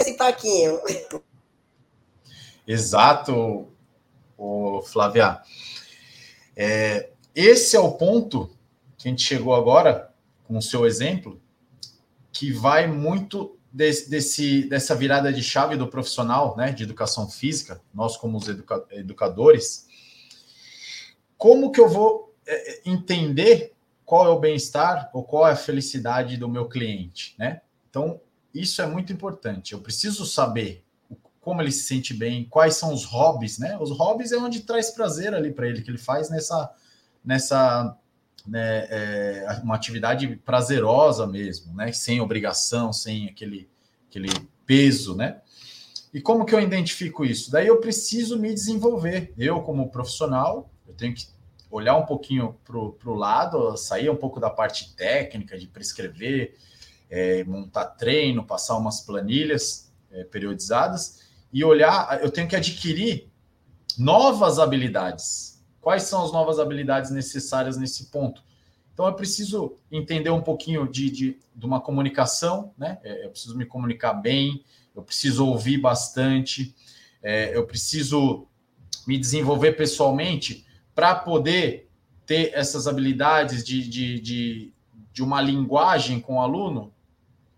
esse 0.00 0.12
parquinho. 0.14 0.78
Exato, 2.66 3.68
o 4.36 4.82
Flávia. 4.82 5.40
É, 6.54 7.08
esse 7.34 7.74
é 7.74 7.80
o 7.80 7.92
ponto 7.92 8.50
que 8.98 9.08
a 9.08 9.10
gente 9.10 9.22
chegou 9.22 9.54
agora 9.54 10.12
com 10.46 10.58
o 10.58 10.62
seu 10.62 10.84
exemplo, 10.84 11.40
que 12.38 12.52
vai 12.52 12.86
muito 12.86 13.58
desse, 13.72 14.08
desse, 14.08 14.68
dessa 14.68 14.94
virada 14.94 15.32
de 15.32 15.42
chave 15.42 15.74
do 15.74 15.88
profissional, 15.88 16.56
né, 16.56 16.70
de 16.70 16.84
educação 16.84 17.28
física, 17.28 17.82
nós 17.92 18.16
como 18.16 18.38
os 18.38 18.46
educa 18.46 18.86
educadores, 18.92 19.88
como 21.36 21.72
que 21.72 21.80
eu 21.80 21.88
vou 21.88 22.32
é, 22.46 22.74
é, 22.74 22.82
entender 22.86 23.74
qual 24.04 24.24
é 24.24 24.28
o 24.28 24.38
bem-estar 24.38 25.10
ou 25.12 25.24
qual 25.24 25.48
é 25.48 25.50
a 25.50 25.56
felicidade 25.56 26.36
do 26.36 26.48
meu 26.48 26.68
cliente, 26.68 27.34
né? 27.36 27.60
Então, 27.90 28.20
isso 28.54 28.80
é 28.80 28.86
muito 28.86 29.12
importante. 29.12 29.72
Eu 29.72 29.80
preciso 29.80 30.24
saber 30.24 30.84
como 31.40 31.60
ele 31.60 31.72
se 31.72 31.88
sente 31.88 32.14
bem, 32.14 32.44
quais 32.44 32.76
são 32.76 32.94
os 32.94 33.04
hobbies, 33.04 33.58
né? 33.58 33.76
Os 33.80 33.90
hobbies 33.90 34.30
é 34.30 34.36
onde 34.36 34.60
traz 34.60 34.92
prazer 34.92 35.34
ali 35.34 35.52
para 35.52 35.66
ele, 35.66 35.82
que 35.82 35.90
ele 35.90 35.98
faz 35.98 36.30
nessa, 36.30 36.72
nessa 37.24 37.98
né, 38.48 38.86
é, 38.88 39.60
uma 39.62 39.74
atividade 39.74 40.36
prazerosa 40.44 41.26
mesmo, 41.26 41.74
né? 41.74 41.92
Sem 41.92 42.20
obrigação, 42.20 42.92
sem 42.92 43.28
aquele, 43.28 43.68
aquele 44.08 44.30
peso, 44.66 45.14
né? 45.14 45.40
E 46.12 46.20
como 46.20 46.44
que 46.44 46.54
eu 46.54 46.60
identifico 46.60 47.24
isso? 47.24 47.50
Daí 47.50 47.66
eu 47.66 47.80
preciso 47.80 48.38
me 48.38 48.52
desenvolver. 48.52 49.32
Eu, 49.36 49.60
como 49.60 49.90
profissional, 49.90 50.70
eu 50.86 50.94
tenho 50.94 51.14
que 51.14 51.26
olhar 51.70 51.96
um 51.96 52.06
pouquinho 52.06 52.56
para 52.64 53.10
o 53.10 53.14
lado, 53.14 53.76
sair 53.76 54.08
um 54.08 54.16
pouco 54.16 54.40
da 54.40 54.48
parte 54.48 54.94
técnica 54.96 55.58
de 55.58 55.66
prescrever, 55.66 56.56
é, 57.10 57.44
montar 57.44 57.84
treino, 57.84 58.44
passar 58.44 58.76
umas 58.78 59.00
planilhas 59.00 59.92
é, 60.10 60.24
periodizadas 60.24 61.28
e 61.52 61.62
olhar. 61.62 62.20
Eu 62.22 62.30
tenho 62.30 62.48
que 62.48 62.56
adquirir 62.56 63.30
novas 63.98 64.58
habilidades. 64.58 65.57
Quais 65.88 66.02
são 66.02 66.22
as 66.22 66.30
novas 66.30 66.58
habilidades 66.58 67.10
necessárias 67.10 67.78
nesse 67.78 68.10
ponto? 68.10 68.42
Então, 68.92 69.06
eu 69.06 69.14
preciso 69.14 69.74
entender 69.90 70.28
um 70.28 70.42
pouquinho 70.42 70.86
de, 70.86 71.08
de, 71.08 71.38
de 71.56 71.64
uma 71.64 71.80
comunicação, 71.80 72.74
né? 72.76 72.98
É, 73.02 73.24
eu 73.24 73.30
preciso 73.30 73.56
me 73.56 73.64
comunicar 73.64 74.12
bem, 74.12 74.62
eu 74.94 75.02
preciso 75.02 75.46
ouvir 75.46 75.78
bastante, 75.78 76.74
é, 77.22 77.56
eu 77.56 77.64
preciso 77.64 78.46
me 79.06 79.16
desenvolver 79.16 79.78
pessoalmente 79.78 80.66
para 80.94 81.14
poder 81.14 81.88
ter 82.26 82.52
essas 82.52 82.86
habilidades 82.86 83.64
de, 83.64 83.88
de, 83.88 84.20
de, 84.20 84.74
de, 85.10 85.22
uma 85.22 85.40
linguagem 85.40 86.20
com 86.20 86.34
o 86.34 86.42
aluno 86.42 86.92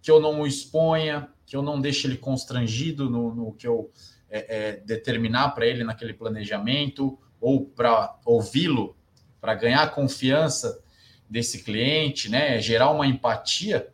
que 0.01 0.09
eu 0.09 0.21
não 0.21 0.43
o 0.43 0.47
exponha, 0.47 1.29
que 1.45 1.57
eu 1.57 1.63
não 1.63 1.81
deixe 1.81 2.07
ele 2.07 2.17
constrangido 2.17 3.11
no, 3.11 3.35
no 3.35 3.53
que 3.55 3.67
eu 3.67 3.91
é, 4.31 4.69
é, 4.69 4.77
determinar 4.77 5.49
para 5.49 5.67
ele 5.67 5.83
naquele 5.83 6.15
planejamento, 6.15 7.19
ou 7.41 7.65
para 7.65 8.17
ouvi-lo, 8.25 8.97
para 9.41 9.55
ganhar 9.55 9.95
confiança 9.95 10.83
desse 11.29 11.63
cliente, 11.63 12.29
né? 12.29 12.61
Gerar 12.61 12.91
uma 12.91 13.07
empatia, 13.07 13.89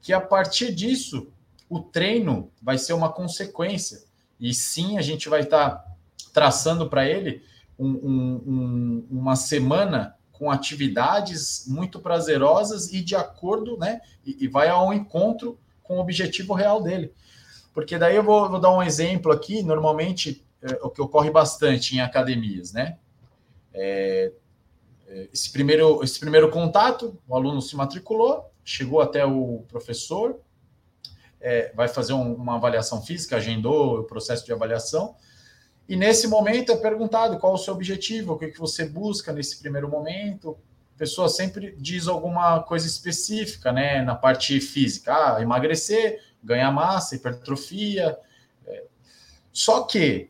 que 0.00 0.12
a 0.12 0.20
partir 0.20 0.74
disso 0.74 1.30
o 1.68 1.80
treino 1.80 2.50
vai 2.60 2.78
ser 2.78 2.94
uma 2.94 3.12
consequência. 3.12 4.02
E 4.40 4.52
sim, 4.52 4.98
a 4.98 5.02
gente 5.02 5.28
vai 5.28 5.42
estar 5.42 5.70
tá 5.70 5.86
traçando 6.32 6.88
para 6.88 7.08
ele 7.08 7.42
um, 7.78 7.88
um, 7.88 9.06
uma 9.10 9.36
semana 9.36 10.16
com 10.32 10.50
atividades 10.50 11.66
muito 11.68 12.00
prazerosas 12.00 12.92
e 12.92 13.02
de 13.02 13.14
acordo, 13.14 13.76
né? 13.76 14.00
E, 14.24 14.44
e, 14.44 14.48
vai 14.48 14.68
ao 14.68 14.92
encontro 14.92 15.58
com 15.82 15.98
o 15.98 16.00
objetivo 16.00 16.54
real 16.54 16.82
dele. 16.82 17.12
Porque 17.74 17.98
daí 17.98 18.16
eu 18.16 18.22
vou, 18.22 18.48
vou 18.48 18.60
dar 18.60 18.74
um 18.74 18.82
exemplo 18.82 19.30
aqui, 19.30 19.62
normalmente 19.62 20.42
o 20.82 20.90
que 20.90 21.00
ocorre 21.00 21.30
bastante 21.30 21.96
em 21.96 22.00
academias, 22.00 22.72
né? 22.72 22.98
É, 23.72 24.32
é 25.08 25.28
esse, 25.32 25.50
primeiro, 25.50 26.02
esse 26.02 26.18
primeiro 26.18 26.50
contato, 26.50 27.18
o 27.26 27.34
aluno 27.34 27.62
se 27.62 27.74
matriculou, 27.76 28.50
chegou 28.64 29.00
até 29.00 29.24
o 29.24 29.64
professor, 29.68 30.38
é, 31.40 31.72
vai 31.74 31.88
fazer 31.88 32.12
um, 32.12 32.34
uma 32.34 32.56
avaliação 32.56 33.00
física, 33.02 33.36
agendou 33.36 34.00
o 34.00 34.04
processo 34.04 34.44
de 34.44 34.52
avaliação, 34.52 35.16
e 35.90 35.96
nesse 35.96 36.28
momento 36.28 36.70
é 36.70 36.76
perguntado 36.76 37.36
qual 37.40 37.54
o 37.54 37.58
seu 37.58 37.74
objetivo, 37.74 38.34
o 38.34 38.38
que, 38.38 38.46
que 38.46 38.60
você 38.60 38.88
busca 38.88 39.32
nesse 39.32 39.58
primeiro 39.58 39.88
momento. 39.88 40.56
A 40.94 40.98
pessoa 40.98 41.28
sempre 41.28 41.74
diz 41.76 42.06
alguma 42.06 42.62
coisa 42.62 42.86
específica, 42.86 43.72
né? 43.72 44.00
Na 44.00 44.14
parte 44.14 44.60
física, 44.60 45.12
ah, 45.12 45.42
emagrecer, 45.42 46.22
ganhar 46.40 46.70
massa, 46.70 47.16
hipertrofia. 47.16 48.16
É. 48.68 48.84
Só 49.52 49.82
que, 49.82 50.29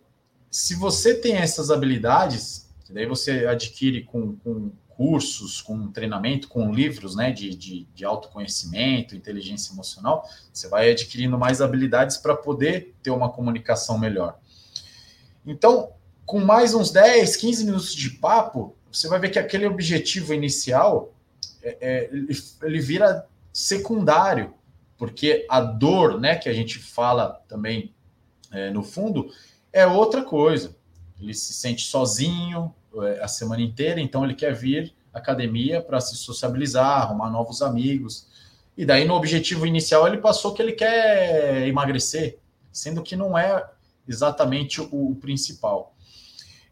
se 0.51 0.75
você 0.75 1.15
tem 1.15 1.37
essas 1.37 1.71
habilidades, 1.71 2.69
daí 2.91 3.07
você 3.07 3.47
adquire 3.47 4.03
com, 4.03 4.35
com 4.37 4.73
cursos, 4.89 5.63
com 5.63 5.91
treinamento, 5.91 6.49
com 6.49 6.75
livros 6.75 7.17
né, 7.17 7.31
de, 7.31 7.55
de, 7.55 7.85
de, 7.95 8.05
autoconhecimento, 8.05 9.17
inteligência 9.17 9.73
emocional, 9.73 10.29
você 10.53 10.69
vai 10.69 10.91
adquirindo 10.91 11.39
mais 11.39 11.63
habilidades 11.63 12.19
para 12.19 12.37
poder 12.37 12.95
ter 13.03 13.11
uma 13.11 13.31
comunicação 13.31 13.97
melhor. 13.97 14.39
Então, 15.47 15.93
com 16.27 16.41
mais 16.41 16.75
uns 16.75 16.91
10, 16.91 17.37
15 17.37 17.65
minutos 17.65 17.95
de 17.95 18.11
papo, 18.11 18.77
você 18.93 19.09
vai 19.09 19.19
ver 19.19 19.31
que 19.31 19.39
aquele 19.39 19.67
objetivo 19.67 20.35
inicial 20.35 21.15
é, 21.63 21.79
é, 21.81 22.11
ele, 22.13 22.37
ele 22.63 22.81
vira 22.81 23.27
secundário, 23.53 24.53
porque 24.99 25.47
a 25.49 25.61
dor, 25.61 26.21
né, 26.21 26.37
que 26.37 26.49
a 26.49 26.53
gente 26.53 26.79
fala 26.79 27.41
também 27.49 27.95
é, 28.53 28.71
no 28.71 28.83
fundo, 28.83 29.31
é 29.73 29.87
outra 29.87 30.23
coisa. 30.23 30.77
Ele 31.21 31.35
se 31.35 31.53
sente 31.53 31.83
sozinho 31.83 32.75
é, 33.03 33.23
a 33.23 33.29
semana 33.29 33.63
inteira, 33.63 34.01
então 34.01 34.25
ele 34.25 34.35
quer 34.35 34.55
vir 34.55 34.95
à 35.13 35.19
academia 35.19 35.81
para 35.83 36.01
se 36.01 36.17
sociabilizar, 36.17 37.03
arrumar 37.03 37.31
novos 37.31 37.63
amigos. 37.63 38.29
E 38.77 38.85
daí 38.85 39.05
no 39.05 39.15
objetivo 39.15 39.67
inicial 39.67 40.07
ele 40.07 40.19
passou 40.19 40.55
que 40.55 40.63
ele 40.63 40.73
quer 40.73 41.67
emagrecer, 41.67 42.39
sendo 42.73 43.03
que 43.03 43.15
não 43.17 43.39
é 43.39 43.69
exatamente 44.09 44.81
o, 44.81 45.11
o 45.11 45.17
principal. 45.17 45.95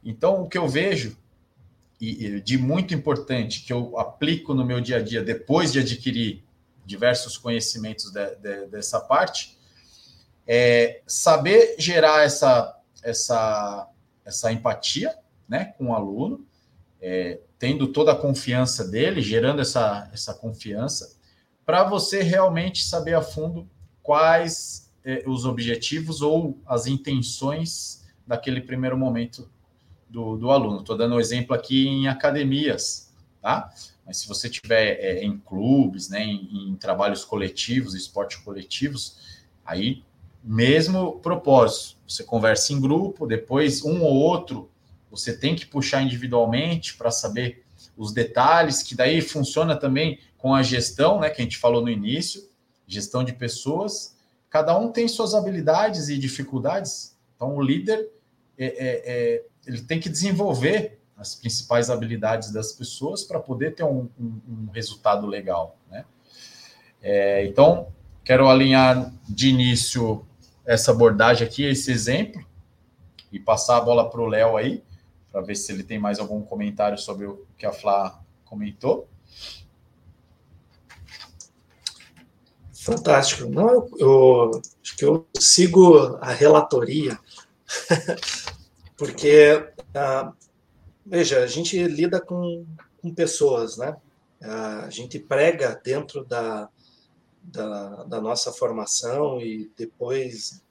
Então, 0.03 0.43
o 0.43 0.49
que 0.49 0.57
eu 0.57 0.67
vejo 0.67 1.17
e, 2.01 2.27
e 2.27 2.41
de 2.41 2.57
muito 2.57 2.95
importante 2.95 3.63
que 3.63 3.73
eu 3.73 3.99
aplico 3.99 4.55
no 4.55 4.65
meu 4.65 4.81
dia 4.81 4.97
a 4.97 5.03
dia 5.03 5.23
depois 5.23 5.73
de 5.73 5.81
adquirir 5.81 6.45
diversos 6.87 7.37
conhecimentos 7.37 8.11
de, 8.11 8.37
de, 8.37 8.67
dessa 8.67 9.01
parte 9.01 9.59
é 10.47 11.03
saber 11.07 11.77
gerar 11.79 12.25
essa 12.25 12.78
essa 13.03 13.89
essa 14.25 14.53
empatia 14.53 15.17
né 15.49 15.67
com 15.77 15.89
o 15.89 15.95
aluno 15.95 16.47
é, 17.01 17.41
tendo 17.59 17.89
toda 17.89 18.13
a 18.13 18.17
confiança 18.17 18.87
dele 18.87 19.21
gerando 19.21 19.61
essa 19.61 20.11
essa 20.13 20.35
confiança 20.35 21.17
para 21.65 21.85
você 21.85 22.23
realmente 22.23 22.83
saber 22.83 23.15
a 23.15 23.23
fundo 23.23 23.69
quais 24.03 24.91
é, 25.05 25.23
os 25.27 25.45
objetivos 25.45 26.23
ou 26.23 26.59
as 26.67 26.87
intenções 26.87 28.07
daquele 28.27 28.61
primeiro 28.61 28.97
momento 28.97 29.51
do, 30.09 30.37
do 30.37 30.51
aluno. 30.51 30.81
Estou 30.81 30.97
dando 30.97 31.17
um 31.17 31.21
exemplo 31.21 31.55
aqui 31.55 31.87
em 31.87 32.09
academias, 32.09 33.13
tá? 33.41 33.73
Mas 34.07 34.19
se 34.19 34.29
você 34.29 34.49
tiver 34.49 34.99
é, 34.99 35.23
em 35.23 35.39
clubes, 35.39 36.09
né, 36.09 36.25
em, 36.25 36.71
em 36.71 36.77
trabalhos 36.77 37.25
coletivos, 37.25 37.95
esportes 37.95 38.39
coletivos, 38.39 39.45
aí 39.65 40.03
mesmo 40.49 41.21
propósito. 41.21 41.97
Você 42.07 42.25
conversa 42.25 42.73
em 42.73 42.81
grupo, 42.81 43.27
depois 43.27 43.85
um 43.85 44.03
ou 44.03 44.15
outro 44.15 44.71
você 45.11 45.37
tem 45.37 45.57
que 45.57 45.67
puxar 45.67 46.03
individualmente 46.03 46.95
para 46.95 47.11
saber 47.11 47.65
os 47.97 48.13
detalhes, 48.13 48.83
que 48.83 48.95
daí 48.95 49.21
funciona 49.21 49.77
também 49.77 50.19
com 50.37 50.55
a 50.55 50.63
gestão, 50.63 51.21
né, 51.21 51.31
que 51.31 51.41
a 51.41 51.45
gente 51.45 51.59
falou 51.59 51.83
no 51.83 51.91
início, 51.91 52.49
gestão 52.87 53.25
de 53.25 53.33
pessoas, 53.33 54.17
cada 54.51 54.79
um 54.79 54.91
tem 54.91 55.09
suas 55.09 55.35
habilidades 55.35 56.09
e 56.09 56.19
dificuldades. 56.19 57.17
Então, 57.35 57.57
o 57.57 57.63
líder 57.63 58.09
é, 58.57 58.67
é, 58.67 59.03
é, 59.05 59.45
ele 59.67 59.83
tem 59.83 60.01
que 60.01 60.09
desenvolver 60.09 60.99
as 61.17 61.35
principais 61.35 61.91
habilidades 61.91 62.53
das 62.53 62.73
pessoas 62.73 63.25
para 63.25 63.41
poder 63.41 63.75
ter 63.75 63.85
um, 63.85 64.09
um, 64.19 64.41
um, 64.49 64.69
resultado 64.73 65.27
legal. 65.27 65.77
Né? 65.91 66.05
É, 67.03 67.45
então, 67.47 67.89
quero 68.25 68.49
alinhar 68.49 69.13
de 69.29 69.49
início 69.49 70.25
essa 70.69 70.91
abordagem 70.91 71.47
aqui, 71.47 71.65
esse 71.65 71.91
exemplo, 71.91 72.45
e 73.33 73.41
passar 73.41 73.79
a 73.79 73.81
bola 73.81 74.11
para 74.11 74.21
o 74.21 74.27
Léo 74.27 74.55
aí, 74.55 74.85
para 75.33 75.41
ver 75.41 75.57
se 75.57 75.73
ele 75.73 75.83
tem 75.83 75.99
mais 75.99 76.19
algum 76.19 76.43
comentário 76.43 76.99
sobre 76.99 77.25
o 77.25 77.47
que 77.57 77.65
a 77.65 77.73
Flá 77.73 78.21
comentou. 78.45 79.09
Fantástico. 82.75 83.49
Não, 83.49 83.71
eu, 83.71 83.91
eu, 83.99 84.63
acho 84.83 84.97
que 84.97 85.05
eu 85.07 85.27
sigo 85.39 86.19
a 86.21 86.33
relatoria, 86.33 87.19
porque 88.95 89.73
ah, 89.95 90.35
veja, 91.05 91.39
a 91.39 91.47
gente 91.47 91.83
lida 91.83 92.21
com, 92.21 92.67
com 93.01 93.15
pessoas, 93.15 93.79
né? 93.79 93.97
A 94.43 94.91
gente 94.91 95.19
prega 95.19 95.81
dentro 95.83 96.25
da, 96.25 96.69
da, 97.49 98.05
da 98.05 98.21
nossa 98.21 98.53
formação 98.53 99.41
e 99.41 99.71
depois 99.77 100.63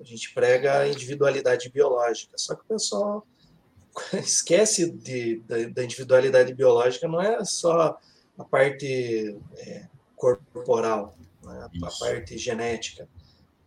a 0.00 0.04
gente 0.04 0.32
prega 0.32 0.80
a 0.80 0.88
individualidade 0.88 1.68
biológica. 1.70 2.32
Só 2.36 2.54
que 2.54 2.62
o 2.62 2.66
pessoal 2.66 3.26
esquece 4.14 4.90
de, 4.90 5.40
da, 5.40 5.56
da 5.68 5.84
individualidade 5.84 6.54
biológica, 6.54 7.08
não 7.08 7.20
é 7.20 7.44
só 7.44 7.98
a 8.38 8.44
parte 8.44 9.36
é, 9.56 9.86
corporal, 10.14 11.16
né? 11.42 11.68
a 11.82 11.98
parte 11.98 12.36
genética. 12.38 13.08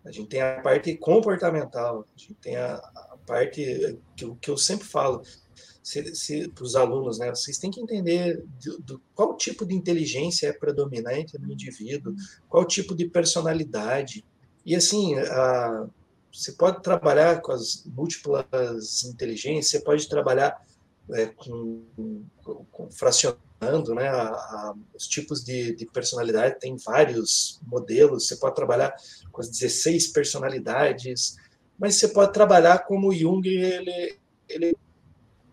A 0.05 0.12
gente 0.12 0.29
tem 0.29 0.41
a 0.41 0.62
parte 0.62 0.95
comportamental, 0.97 2.05
a 2.15 2.19
gente 2.19 2.34
tem 2.36 2.55
a, 2.55 2.75
a 2.75 3.17
parte 3.25 3.99
que, 4.15 4.36
que 4.39 4.49
eu 4.49 4.58
sempre 4.58 4.88
falo 4.88 5.21
para 6.53 6.63
os 6.63 6.75
alunos, 6.75 7.19
né? 7.19 7.29
Vocês 7.29 7.57
têm 7.57 7.71
que 7.71 7.81
entender 7.81 8.43
do, 8.63 8.79
do, 8.79 9.01
qual 9.15 9.35
tipo 9.35 9.65
de 9.65 9.73
inteligência 9.73 10.47
é 10.47 10.53
predominante 10.53 11.37
no 11.39 11.51
indivíduo, 11.51 12.13
qual 12.47 12.65
tipo 12.65 12.95
de 12.95 13.07
personalidade. 13.07 14.23
E 14.65 14.75
assim, 14.75 15.17
a, 15.17 15.87
você 16.31 16.51
pode 16.51 16.81
trabalhar 16.83 17.41
com 17.41 17.51
as 17.51 17.83
múltiplas 17.85 19.03
inteligências, 19.05 19.71
você 19.71 19.79
pode 19.79 20.07
trabalhar 20.07 20.61
é, 21.11 21.25
com, 21.27 21.83
com, 22.43 22.65
com, 22.71 22.91
fracionando 22.91 23.95
né, 23.95 24.07
a, 24.07 24.27
a, 24.27 24.75
os 24.95 25.07
tipos 25.07 25.43
de, 25.43 25.75
de, 25.75 25.85
personalidade, 25.87 26.59
tem 26.59 26.77
vários 26.77 27.59
modelos, 27.65 28.27
você 28.27 28.35
pode 28.35 28.55
trabalhar 28.55 28.95
com 29.31 29.41
as 29.41 29.49
16 29.49 30.09
personalidades, 30.09 31.35
mas 31.77 31.95
você 31.95 32.07
pode 32.09 32.31
trabalhar 32.31 32.79
como 32.79 33.13
Jung 33.13 33.47
ele, 33.47 34.19
ele 34.47 34.77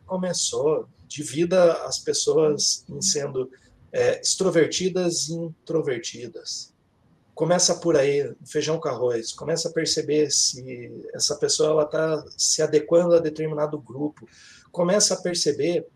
começou, 0.06 0.88
divida 1.06 1.72
as 1.84 1.98
pessoas 1.98 2.84
em 2.88 3.00
sendo 3.00 3.50
é, 3.92 4.20
extrovertidas 4.20 5.28
e 5.28 5.34
introvertidas. 5.34 6.72
Começa 7.34 7.74
por 7.74 7.96
aí, 7.96 8.34
feijão 8.46 8.80
com 8.80 8.88
arroz, 8.88 9.32
começa 9.32 9.68
a 9.68 9.72
perceber 9.72 10.30
se 10.30 10.90
essa 11.12 11.36
pessoa 11.36 11.82
está 11.82 12.24
se 12.36 12.62
adequando 12.62 13.14
a 13.14 13.18
determinado 13.18 13.78
grupo, 13.78 14.26
começa 14.72 15.14
a 15.14 15.20
perceber, 15.20 15.86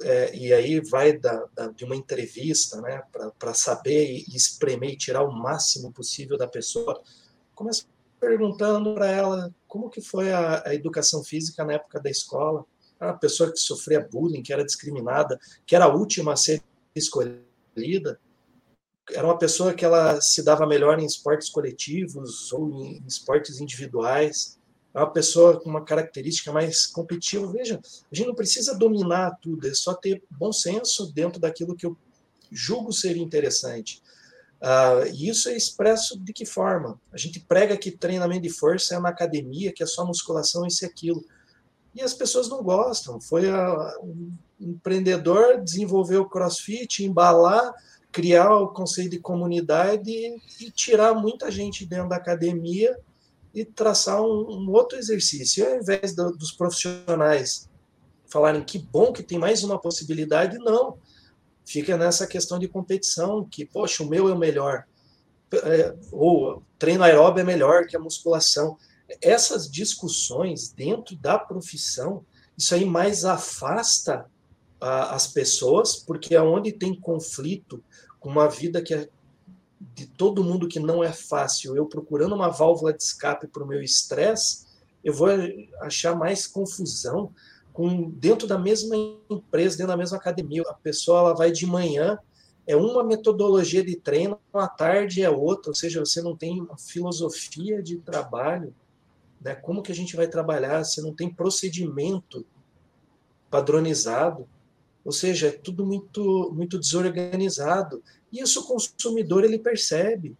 é, 0.00 0.34
e 0.34 0.52
aí 0.52 0.80
vai 0.80 1.12
da, 1.18 1.44
da, 1.54 1.66
de 1.68 1.84
uma 1.84 1.96
entrevista, 1.96 2.80
né, 2.80 3.02
para 3.38 3.52
saber 3.52 4.24
e 4.26 4.34
espremer 4.34 4.90
e 4.90 4.96
tirar 4.96 5.22
o 5.22 5.32
máximo 5.32 5.92
possível 5.92 6.38
da 6.38 6.46
pessoa, 6.46 7.02
começa 7.54 7.84
perguntando 8.18 8.94
para 8.94 9.10
ela 9.10 9.54
como 9.66 9.90
que 9.90 10.00
foi 10.00 10.32
a, 10.32 10.62
a 10.66 10.74
educação 10.74 11.22
física 11.22 11.64
na 11.64 11.74
época 11.74 12.00
da 12.00 12.10
escola, 12.10 12.64
a 12.98 13.12
pessoa 13.12 13.52
que 13.52 13.58
sofria 13.58 14.00
bullying, 14.00 14.42
que 14.42 14.52
era 14.52 14.64
discriminada, 14.64 15.38
que 15.66 15.74
era 15.74 15.84
a 15.84 15.94
última 15.94 16.32
a 16.32 16.36
ser 16.36 16.62
escolhida, 16.94 18.18
era 19.12 19.26
uma 19.26 19.38
pessoa 19.38 19.72
que 19.72 19.84
ela 19.84 20.20
se 20.20 20.42
dava 20.42 20.66
melhor 20.66 20.98
em 20.98 21.06
esportes 21.06 21.48
coletivos 21.48 22.52
ou 22.52 22.84
em 22.84 23.02
esportes 23.06 23.60
individuais. 23.60 24.58
É 24.94 24.98
uma 24.98 25.10
pessoa 25.10 25.60
com 25.60 25.70
uma 25.70 25.84
característica 25.84 26.52
mais 26.52 26.86
competitiva. 26.86 27.50
Veja, 27.50 27.80
a 28.10 28.14
gente 28.14 28.26
não 28.26 28.34
precisa 28.34 28.76
dominar 28.76 29.38
tudo, 29.40 29.66
é 29.66 29.74
só 29.74 29.94
ter 29.94 30.22
bom 30.30 30.52
senso 30.52 31.12
dentro 31.12 31.40
daquilo 31.40 31.76
que 31.76 31.86
eu 31.86 31.96
julgo 32.50 32.92
ser 32.92 33.16
interessante. 33.16 34.02
Uh, 34.60 35.06
e 35.14 35.28
isso 35.28 35.48
é 35.48 35.56
expresso 35.56 36.18
de 36.18 36.32
que 36.32 36.44
forma? 36.44 37.00
A 37.12 37.16
gente 37.16 37.38
prega 37.38 37.76
que 37.76 37.92
treinamento 37.92 38.42
de 38.42 38.50
força 38.50 38.96
é 38.96 38.98
na 38.98 39.10
academia, 39.10 39.72
que 39.72 39.82
é 39.82 39.86
só 39.86 40.04
musculação, 40.04 40.66
isso 40.66 40.84
e 40.84 40.86
aquilo. 40.86 41.24
E 41.94 42.02
as 42.02 42.14
pessoas 42.14 42.48
não 42.48 42.62
gostam. 42.62 43.20
Foi 43.20 43.50
a, 43.50 43.98
um 44.02 44.32
empreendedor 44.60 45.62
desenvolver 45.62 46.16
o 46.16 46.28
crossfit, 46.28 47.04
embalar 47.04 47.72
criar 48.10 48.54
o 48.56 48.68
conceito 48.68 49.10
de 49.10 49.20
comunidade 49.20 50.10
e 50.10 50.70
tirar 50.70 51.14
muita 51.14 51.50
gente 51.50 51.84
dentro 51.84 52.08
da 52.08 52.16
academia 52.16 52.98
e 53.54 53.64
traçar 53.64 54.22
um, 54.22 54.46
um 54.50 54.70
outro 54.70 54.98
exercício. 54.98 55.62
E 55.62 55.66
ao 55.66 55.80
invés 55.80 56.14
do, 56.14 56.32
dos 56.32 56.52
profissionais 56.52 57.68
falarem 58.26 58.62
que 58.62 58.78
bom 58.78 59.12
que 59.12 59.22
tem 59.22 59.38
mais 59.38 59.62
uma 59.62 59.78
possibilidade, 59.78 60.58
não. 60.58 60.98
Fica 61.64 61.96
nessa 61.96 62.26
questão 62.26 62.58
de 62.58 62.66
competição, 62.66 63.44
que, 63.44 63.64
poxa, 63.64 64.02
o 64.02 64.08
meu 64.08 64.28
é 64.28 64.32
o 64.32 64.38
melhor. 64.38 64.84
É, 65.52 65.94
ou 66.12 66.62
treino 66.78 67.02
aeróbio 67.02 67.40
é 67.40 67.44
melhor 67.44 67.86
que 67.86 67.96
a 67.96 68.00
musculação. 68.00 68.76
Essas 69.20 69.70
discussões 69.70 70.70
dentro 70.70 71.16
da 71.16 71.38
profissão, 71.38 72.24
isso 72.56 72.74
aí 72.74 72.84
mais 72.84 73.24
afasta 73.24 74.26
a, 74.80 75.14
as 75.14 75.26
pessoas, 75.26 75.96
porque 75.96 76.34
é 76.34 76.42
onde 76.42 76.72
tem 76.72 76.98
conflito, 76.98 77.82
com 78.20 78.28
uma 78.28 78.48
vida 78.48 78.82
que 78.82 78.94
é 78.94 79.08
de 79.94 80.06
todo 80.06 80.44
mundo 80.44 80.68
que 80.68 80.80
não 80.80 81.02
é 81.02 81.12
fácil, 81.12 81.76
eu 81.76 81.86
procurando 81.86 82.34
uma 82.34 82.48
válvula 82.48 82.92
de 82.92 83.02
escape 83.02 83.46
para 83.46 83.62
o 83.62 83.66
meu 83.66 83.80
estresse, 83.80 84.66
eu 85.04 85.12
vou 85.12 85.28
achar 85.80 86.16
mais 86.16 86.46
confusão 86.46 87.32
com 87.72 88.10
dentro 88.10 88.48
da 88.48 88.58
mesma 88.58 88.96
empresa, 89.30 89.76
dentro 89.76 89.92
da 89.92 89.96
mesma 89.96 90.16
academia. 90.16 90.62
A 90.66 90.74
pessoa 90.74 91.20
ela 91.20 91.34
vai 91.34 91.52
de 91.52 91.64
manhã, 91.64 92.18
é 92.66 92.74
uma 92.74 93.04
metodologia 93.04 93.84
de 93.84 93.96
treino, 93.96 94.38
à 94.52 94.66
tarde 94.66 95.22
é 95.22 95.30
outra, 95.30 95.70
ou 95.70 95.74
seja, 95.74 96.00
você 96.00 96.20
não 96.20 96.36
tem 96.36 96.60
uma 96.60 96.76
filosofia 96.76 97.82
de 97.82 97.98
trabalho. 97.98 98.74
Né? 99.40 99.54
Como 99.54 99.82
que 99.82 99.92
a 99.92 99.94
gente 99.94 100.16
vai 100.16 100.28
trabalhar? 100.28 100.84
Você 100.84 101.00
não 101.00 101.14
tem 101.14 101.32
procedimento 101.32 102.46
padronizado. 103.50 104.48
Ou 105.04 105.12
seja, 105.12 105.48
é 105.48 105.52
tudo 105.52 105.86
muito, 105.86 106.52
muito 106.54 106.78
desorganizado. 106.78 108.02
E 108.32 108.40
isso 108.40 108.60
o 108.60 108.66
consumidor 108.66 109.44
ele 109.44 109.58
percebe. 109.58 110.36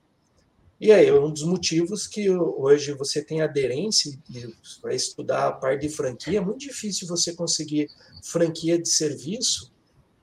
E 0.80 0.92
aí, 0.92 1.10
um 1.10 1.32
dos 1.32 1.42
motivos 1.42 2.06
que 2.06 2.30
hoje 2.30 2.92
você 2.92 3.22
tem 3.22 3.42
aderência 3.42 4.16
e 4.30 4.54
vai 4.80 4.94
estudar 4.94 5.48
a 5.48 5.52
parte 5.52 5.88
de 5.88 5.88
franquia, 5.88 6.38
é 6.38 6.40
muito 6.40 6.60
difícil 6.60 7.08
você 7.08 7.34
conseguir 7.34 7.88
franquia 8.22 8.80
de 8.80 8.88
serviço, 8.88 9.72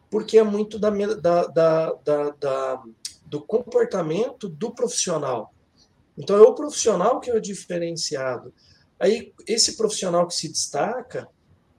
porque 0.09 0.37
é 0.37 0.43
muito 0.43 0.79
da, 0.79 0.89
da, 0.89 1.45
da, 1.47 2.29
da 2.39 2.83
do 3.25 3.41
comportamento 3.41 4.47
do 4.47 4.71
profissional. 4.71 5.53
Então, 6.17 6.37
é 6.37 6.41
o 6.41 6.55
profissional 6.55 7.19
que 7.19 7.29
é 7.29 7.35
o 7.35 7.41
diferenciado. 7.41 8.53
Aí, 8.99 9.33
esse 9.47 9.75
profissional 9.75 10.27
que 10.27 10.33
se 10.33 10.47
destaca, 10.47 11.27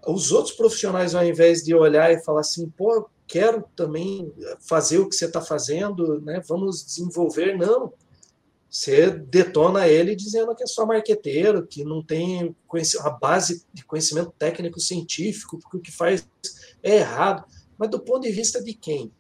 os 0.07 0.31
outros 0.31 0.55
profissionais, 0.55 1.15
ao 1.15 1.25
invés 1.25 1.63
de 1.63 1.75
olhar 1.75 2.13
e 2.13 2.23
falar 2.23 2.41
assim, 2.41 2.69
pô, 2.69 3.09
quero 3.27 3.65
também 3.75 4.33
fazer 4.61 4.99
o 4.99 5.09
que 5.09 5.17
você 5.17 5.25
está 5.25 5.41
fazendo, 5.41 6.21
né? 6.21 6.41
vamos 6.47 6.85
desenvolver, 6.85 7.57
não. 7.57 7.93
Você 8.71 9.11
detona 9.11 9.89
ele 9.89 10.15
dizendo 10.15 10.55
que 10.55 10.63
é 10.63 10.67
só 10.67 10.85
marqueteiro, 10.85 11.67
que 11.67 11.83
não 11.83 12.03
tem 12.03 12.55
a 13.01 13.11
base 13.11 13.65
de 13.73 13.85
conhecimento 13.85 14.33
técnico 14.39 14.79
científico, 14.79 15.59
porque 15.59 15.77
o 15.79 15.81
que 15.81 15.91
faz 15.91 16.29
é 16.83 16.97
errado. 16.97 17.45
Mas 17.79 17.91
do 17.91 17.99
ponto 17.99 18.23
de 18.23 18.33
vista 18.33 18.63
de 18.63 18.75
quem? 18.75 19.11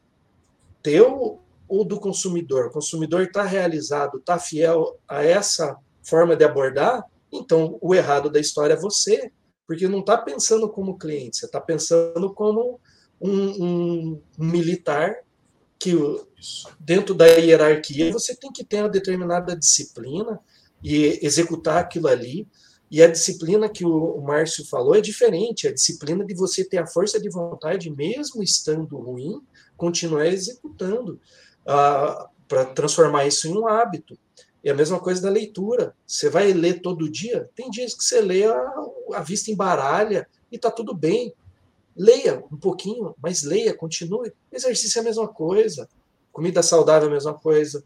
Teu 0.82 1.40
ou 1.68 1.84
do 1.84 1.98
consumidor? 1.98 2.66
O 2.66 2.70
consumidor 2.70 3.22
está 3.22 3.42
realizado, 3.42 4.18
está 4.18 4.38
fiel 4.38 4.98
a 5.08 5.24
essa 5.24 5.76
forma 6.02 6.36
de 6.36 6.44
abordar, 6.44 7.04
então 7.32 7.78
o 7.80 7.94
errado 7.94 8.30
da 8.30 8.40
história 8.40 8.74
é 8.74 8.80
você, 8.80 9.30
porque 9.66 9.88
não 9.88 10.00
está 10.00 10.16
pensando 10.16 10.68
como 10.68 10.98
cliente, 10.98 11.38
você 11.38 11.46
está 11.46 11.60
pensando 11.60 12.32
como 12.32 12.80
um, 13.20 13.64
um, 13.64 14.22
militar 14.38 15.16
que, 15.78 15.92
dentro 16.78 17.14
da 17.14 17.26
hierarquia, 17.26 18.12
você 18.12 18.34
tem 18.34 18.52
que 18.52 18.64
ter 18.64 18.80
uma 18.80 18.88
determinada 18.88 19.56
disciplina 19.56 20.40
e 20.82 21.18
executar 21.22 21.78
aquilo 21.78 22.08
ali. 22.08 22.46
E 22.88 23.02
a 23.02 23.08
disciplina 23.08 23.68
que 23.68 23.84
o, 23.84 24.20
Márcio 24.20 24.64
falou 24.64 24.94
é 24.94 25.00
diferente, 25.00 25.66
é 25.66 25.70
a 25.70 25.74
disciplina 25.74 26.24
de 26.24 26.34
você 26.34 26.64
ter 26.64 26.78
a 26.78 26.86
força 26.86 27.20
de 27.20 27.28
vontade, 27.28 27.90
mesmo 27.90 28.42
estando 28.42 28.96
ruim, 28.96 29.40
continuar 29.76 30.26
executando, 30.28 31.20
para 31.66 32.64
transformar 32.74 33.26
isso 33.26 33.48
em 33.48 33.58
um 33.58 33.66
hábito. 33.66 34.16
E 34.62 34.70
a 34.70 34.74
mesma 34.74 34.98
coisa 34.98 35.22
da 35.22 35.30
leitura. 35.30 35.94
Você 36.06 36.30
vai 36.30 36.52
ler 36.52 36.80
todo 36.80 37.10
dia? 37.10 37.50
Tem 37.54 37.70
dias 37.70 37.94
que 37.94 38.04
você 38.04 38.20
lê 38.20 38.44
a, 38.44 38.72
a 39.14 39.20
vista 39.20 39.50
embaralha 39.50 40.28
e 40.50 40.56
está 40.56 40.70
tudo 40.70 40.94
bem. 40.94 41.34
Leia 41.96 42.44
um 42.52 42.56
pouquinho, 42.56 43.14
mas 43.20 43.42
leia, 43.42 43.74
continue. 43.74 44.32
Exercício 44.52 44.98
é 44.98 45.02
a 45.02 45.04
mesma 45.04 45.28
coisa. 45.28 45.88
Comida 46.32 46.62
saudável 46.62 47.08
é 47.08 47.10
a 47.10 47.14
mesma 47.14 47.34
coisa. 47.34 47.82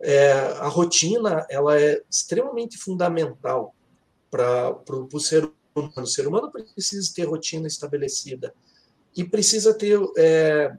É, 0.00 0.32
a 0.32 0.68
rotina 0.68 1.46
ela 1.48 1.80
é 1.80 2.02
extremamente 2.10 2.76
fundamental 2.76 3.74
para 4.30 4.76
o 5.12 5.20
ser 5.20 5.44
humano. 5.74 5.92
O 5.96 6.06
ser 6.06 6.26
humano 6.26 6.52
precisa 6.52 7.12
ter 7.14 7.24
rotina 7.24 7.66
estabelecida 7.66 8.54
e 9.16 9.24
precisa 9.24 9.72
ter 9.72 9.98
é, 10.16 10.76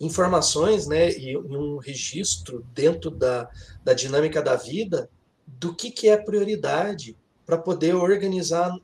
informações 0.00 0.86
né, 0.86 1.10
e, 1.12 1.36
um 1.36 1.78
registro 1.78 2.64
dentro 2.74 3.10
da, 3.10 3.48
da 3.82 3.92
dinâmica 3.92 4.42
da 4.42 4.56
vida 4.56 5.08
do 5.46 5.74
que, 5.74 5.90
que 5.90 6.08
é 6.08 6.16
prioridade 6.16 7.16
para 7.46 7.58
poder 7.58 7.94
organizar 7.94 8.74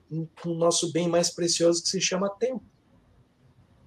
o 0.44 0.54
nosso 0.54 0.92
bem 0.92 1.08
mais 1.08 1.30
precioso 1.30 1.82
que 1.82 1.88
se 1.88 2.00
chama 2.00 2.28
tempo. 2.28 2.62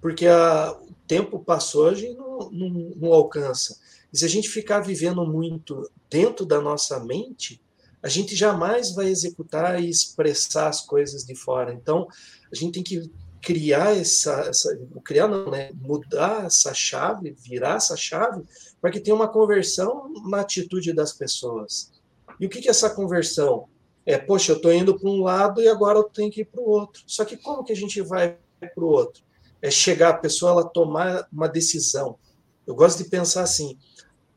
porque 0.00 0.26
a, 0.26 0.72
o 0.72 0.94
tempo 1.06 1.38
passou, 1.38 1.88
a 1.88 1.94
gente 1.94 2.16
não, 2.16 2.50
não, 2.50 2.68
não 2.96 3.12
alcança. 3.12 3.78
E 4.12 4.18
se 4.18 4.24
a 4.24 4.28
gente 4.28 4.48
ficar 4.48 4.80
vivendo 4.80 5.24
muito 5.26 5.90
dentro 6.10 6.44
da 6.44 6.60
nossa 6.60 7.00
mente, 7.00 7.60
a 8.02 8.08
gente 8.08 8.36
jamais 8.36 8.94
vai 8.94 9.06
executar 9.06 9.82
e 9.82 9.88
expressar 9.88 10.68
as 10.68 10.82
coisas 10.82 11.24
de 11.24 11.34
fora. 11.34 11.72
Então, 11.72 12.06
a 12.52 12.54
gente 12.54 12.74
tem 12.74 12.82
que 12.82 13.10
criar 13.44 13.96
essa, 13.96 14.32
essa 14.48 14.76
criar 15.04 15.28
não, 15.28 15.50
né? 15.50 15.70
Mudar 15.74 16.46
essa 16.46 16.72
chave, 16.72 17.36
virar 17.38 17.76
essa 17.76 17.96
chave, 17.96 18.42
para 18.80 18.90
que 18.90 19.00
tenha 19.00 19.14
uma 19.14 19.28
conversão 19.28 20.12
na 20.26 20.40
atitude 20.40 20.92
das 20.92 21.12
pessoas. 21.12 21.92
E 22.40 22.46
o 22.46 22.48
que, 22.48 22.60
que 22.60 22.68
é 22.68 22.70
essa 22.70 22.90
conversão? 22.90 23.68
É, 24.06 24.18
poxa, 24.18 24.52
eu 24.52 24.56
estou 24.56 24.72
indo 24.72 24.98
para 24.98 25.08
um 25.08 25.22
lado 25.22 25.60
e 25.60 25.68
agora 25.68 25.98
eu 25.98 26.04
tenho 26.04 26.30
que 26.30 26.40
ir 26.40 26.46
para 26.46 26.60
o 26.60 26.68
outro. 26.68 27.02
Só 27.06 27.24
que 27.24 27.36
como 27.36 27.64
que 27.64 27.72
a 27.72 27.76
gente 27.76 28.00
vai 28.00 28.36
para 28.60 28.84
o 28.84 28.88
outro? 28.88 29.22
É 29.62 29.70
chegar 29.70 30.10
a 30.10 30.18
pessoa 30.18 30.52
ela 30.52 30.64
tomar 30.64 31.26
uma 31.32 31.48
decisão. 31.48 32.18
Eu 32.66 32.74
gosto 32.74 33.02
de 33.02 33.08
pensar 33.08 33.42
assim: 33.42 33.78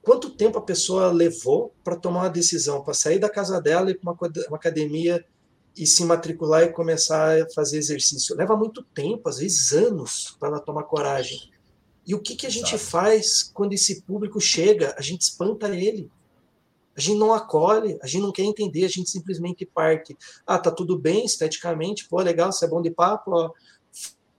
quanto 0.02 0.30
tempo 0.30 0.58
a 0.58 0.62
pessoa 0.62 1.12
levou 1.12 1.74
para 1.84 1.96
tomar 1.96 2.22
uma 2.24 2.30
decisão, 2.30 2.84
para 2.84 2.94
sair 2.94 3.20
da 3.20 3.30
casa 3.30 3.62
dela 3.62 3.90
e 3.92 3.96
para 3.96 4.12
uma, 4.12 4.18
uma 4.48 4.58
academia 4.58 5.26
e 5.78 5.86
se 5.86 6.04
matricular 6.04 6.64
e 6.64 6.74
começar 6.74 7.42
a 7.42 7.50
fazer 7.52 7.78
exercício. 7.78 8.36
Leva 8.36 8.58
muito 8.58 8.84
tempo, 8.84 9.30
às 9.30 9.38
vezes 9.38 9.72
anos, 9.72 10.36
para 10.40 10.50
ela 10.50 10.60
tomar 10.60 10.84
coragem. 10.84 11.52
E 12.06 12.16
o 12.16 12.20
que, 12.20 12.36
que 12.36 12.48
a 12.48 12.50
gente 12.50 12.74
Exato. 12.74 12.90
faz 12.90 13.52
quando 13.54 13.74
esse 13.74 14.02
público 14.02 14.40
chega? 14.40 14.96
A 14.98 15.02
gente 15.02 15.22
espanta 15.22 15.68
ele. 15.70 16.10
A 16.96 17.00
gente 17.00 17.20
não 17.20 17.32
acolhe, 17.32 18.00
a 18.02 18.08
gente 18.08 18.24
não 18.24 18.32
quer 18.32 18.42
entender, 18.42 18.84
a 18.84 18.90
gente 18.90 19.10
simplesmente 19.10 19.66
parte. 19.68 20.18
Ah, 20.48 20.58
tá 20.58 20.72
tudo 20.72 20.98
bem 20.98 21.26
esteticamente, 21.26 22.08
pô, 22.10 22.20
legal, 22.22 22.52
você 22.52 22.66
é 22.66 22.68
bom 22.68 22.82
de 22.82 22.90
papo, 22.90 23.32
ó, 23.32 23.52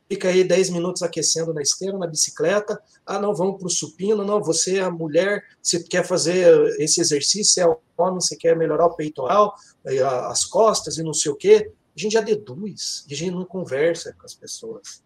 fica 0.08 0.28
aí 0.28 0.42
10 0.42 0.70
minutos 0.70 1.02
aquecendo 1.02 1.52
na 1.52 1.60
esteira, 1.60 1.98
na 1.98 2.06
bicicleta. 2.06 2.80
Ah, 3.04 3.18
não, 3.18 3.34
vamos 3.34 3.58
para 3.58 3.66
o 3.66 3.70
supino. 3.70 4.24
Não, 4.24 4.42
você 4.42 4.78
é 4.78 4.82
a 4.82 4.90
mulher, 4.90 5.44
você 5.62 5.82
quer 5.82 6.04
fazer 6.04 6.48
esse 6.80 7.00
exercício, 7.00 7.62
é 7.62 7.76
homem, 7.96 8.20
você 8.20 8.34
quer 8.34 8.56
melhorar 8.56 8.86
o 8.86 8.96
peitoral, 8.96 9.54
as 10.28 10.44
costas 10.44 10.96
e 10.96 11.02
não 11.02 11.12
sei 11.12 11.30
o 11.30 11.36
quê. 11.36 11.70
A 11.96 12.00
gente 12.00 12.12
já 12.12 12.20
deduz, 12.20 13.04
a 13.10 13.14
gente 13.14 13.32
não 13.32 13.44
conversa 13.44 14.14
com 14.18 14.24
as 14.24 14.34
pessoas. 14.34 15.02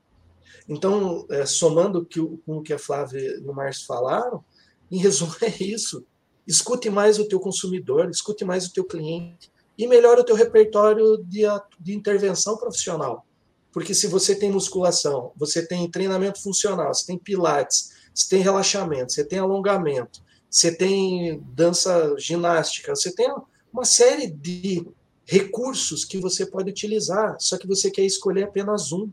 Então, 0.68 1.26
é, 1.30 1.44
somando 1.44 2.06
com 2.46 2.58
o 2.58 2.62
que 2.62 2.72
a 2.72 2.78
Flávia 2.78 3.18
e 3.18 3.48
o 3.48 3.52
Márcio 3.52 3.86
falaram, 3.86 4.44
em 4.90 4.98
resumo 4.98 5.34
é 5.42 5.62
isso. 5.62 6.06
Escute 6.46 6.90
mais 6.90 7.18
o 7.18 7.26
teu 7.26 7.40
consumidor, 7.40 8.08
escute 8.08 8.44
mais 8.44 8.66
o 8.66 8.72
teu 8.72 8.84
cliente 8.84 9.50
e 9.76 9.86
melhore 9.86 10.20
o 10.20 10.24
teu 10.24 10.36
repertório 10.36 11.16
de, 11.24 11.42
de 11.80 11.94
intervenção 11.94 12.56
profissional 12.56 13.26
porque 13.72 13.94
se 13.94 14.06
você 14.06 14.36
tem 14.36 14.52
musculação, 14.52 15.32
você 15.34 15.66
tem 15.66 15.90
treinamento 15.90 16.42
funcional, 16.42 16.92
você 16.92 17.06
tem 17.06 17.18
pilates, 17.18 17.92
você 18.14 18.28
tem 18.28 18.42
relaxamento, 18.42 19.12
você 19.12 19.24
tem 19.24 19.38
alongamento, 19.38 20.22
você 20.50 20.74
tem 20.74 21.42
dança 21.54 22.14
ginástica, 22.18 22.94
você 22.94 23.12
tem 23.14 23.32
uma 23.72 23.86
série 23.86 24.30
de 24.30 24.86
recursos 25.24 26.04
que 26.04 26.18
você 26.18 26.44
pode 26.44 26.70
utilizar, 26.70 27.36
só 27.40 27.56
que 27.56 27.66
você 27.66 27.90
quer 27.90 28.04
escolher 28.04 28.44
apenas 28.44 28.92
um. 28.92 29.10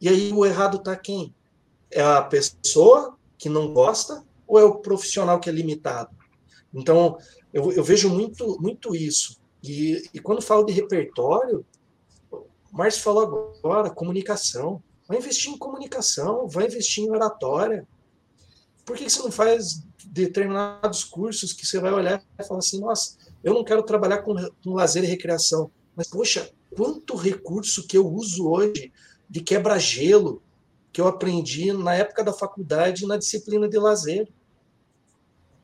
E 0.00 0.08
aí 0.08 0.32
o 0.32 0.46
errado 0.46 0.78
está 0.78 0.96
quem? 0.96 1.34
É 1.90 2.00
a 2.00 2.22
pessoa 2.22 3.16
que 3.36 3.50
não 3.50 3.74
gosta 3.74 4.24
ou 4.46 4.58
é 4.58 4.64
o 4.64 4.76
profissional 4.76 5.38
que 5.38 5.50
é 5.50 5.52
limitado? 5.52 6.10
Então, 6.72 7.18
eu, 7.52 7.72
eu 7.72 7.84
vejo 7.84 8.08
muito, 8.08 8.58
muito 8.60 8.94
isso. 8.94 9.38
E, 9.62 10.08
e 10.14 10.18
quando 10.20 10.40
falo 10.40 10.64
de 10.64 10.72
repertório, 10.72 11.64
Márcio 12.76 13.02
falou 13.02 13.54
agora, 13.58 13.88
comunicação. 13.88 14.82
Vai 15.08 15.16
investir 15.18 15.50
em 15.50 15.56
comunicação, 15.56 16.46
vai 16.46 16.66
investir 16.66 17.04
em 17.04 17.10
oratória. 17.10 17.86
Por 18.84 18.96
que 18.96 19.08
você 19.08 19.22
não 19.22 19.32
faz 19.32 19.82
determinados 20.04 21.02
cursos 21.02 21.52
que 21.54 21.66
você 21.66 21.80
vai 21.80 21.92
olhar 21.92 22.22
e 22.38 22.44
falar 22.44 22.58
assim, 22.58 22.78
nossa, 22.80 23.16
eu 23.42 23.54
não 23.54 23.64
quero 23.64 23.82
trabalhar 23.82 24.18
com, 24.18 24.34
com 24.62 24.74
lazer 24.74 25.04
e 25.04 25.06
recreação, 25.06 25.70
mas, 25.94 26.08
poxa, 26.08 26.50
quanto 26.76 27.16
recurso 27.16 27.86
que 27.86 27.96
eu 27.96 28.06
uso 28.06 28.46
hoje 28.46 28.92
de 29.28 29.40
quebra-gelo 29.40 30.42
que 30.92 31.00
eu 31.00 31.06
aprendi 31.06 31.72
na 31.72 31.94
época 31.94 32.22
da 32.22 32.32
faculdade 32.32 33.06
na 33.06 33.16
disciplina 33.16 33.68
de 33.68 33.78
lazer. 33.78 34.28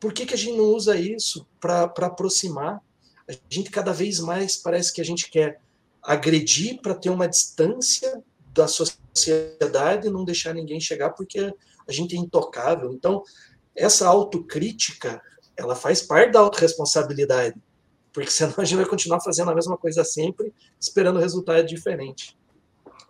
Por 0.00 0.12
que, 0.12 0.26
que 0.26 0.34
a 0.34 0.36
gente 0.36 0.56
não 0.56 0.64
usa 0.64 0.96
isso 0.96 1.46
para 1.60 1.84
aproximar? 1.84 2.82
A 3.28 3.32
gente 3.48 3.70
cada 3.70 3.92
vez 3.92 4.18
mais 4.18 4.56
parece 4.56 4.92
que 4.92 5.00
a 5.00 5.04
gente 5.04 5.30
quer 5.30 5.60
agredir 6.02 6.80
para 6.80 6.94
ter 6.94 7.10
uma 7.10 7.28
distância 7.28 8.22
da 8.52 8.66
sociedade 8.66 10.08
e 10.08 10.10
não 10.10 10.24
deixar 10.24 10.52
ninguém 10.54 10.80
chegar 10.80 11.10
porque 11.10 11.54
a 11.86 11.92
gente 11.92 12.16
é 12.16 12.18
intocável. 12.18 12.92
Então, 12.92 13.22
essa 13.74 14.06
autocrítica, 14.06 15.22
ela 15.56 15.74
faz 15.74 16.02
parte 16.02 16.32
da 16.32 16.40
autorresponsabilidade, 16.40 17.56
porque 18.12 18.30
senão 18.30 18.54
a 18.58 18.64
gente 18.64 18.76
vai 18.76 18.86
continuar 18.86 19.20
fazendo 19.20 19.50
a 19.50 19.54
mesma 19.54 19.76
coisa 19.76 20.04
sempre, 20.04 20.52
esperando 20.80 21.18
resultado 21.18 21.66
diferente. 21.66 22.36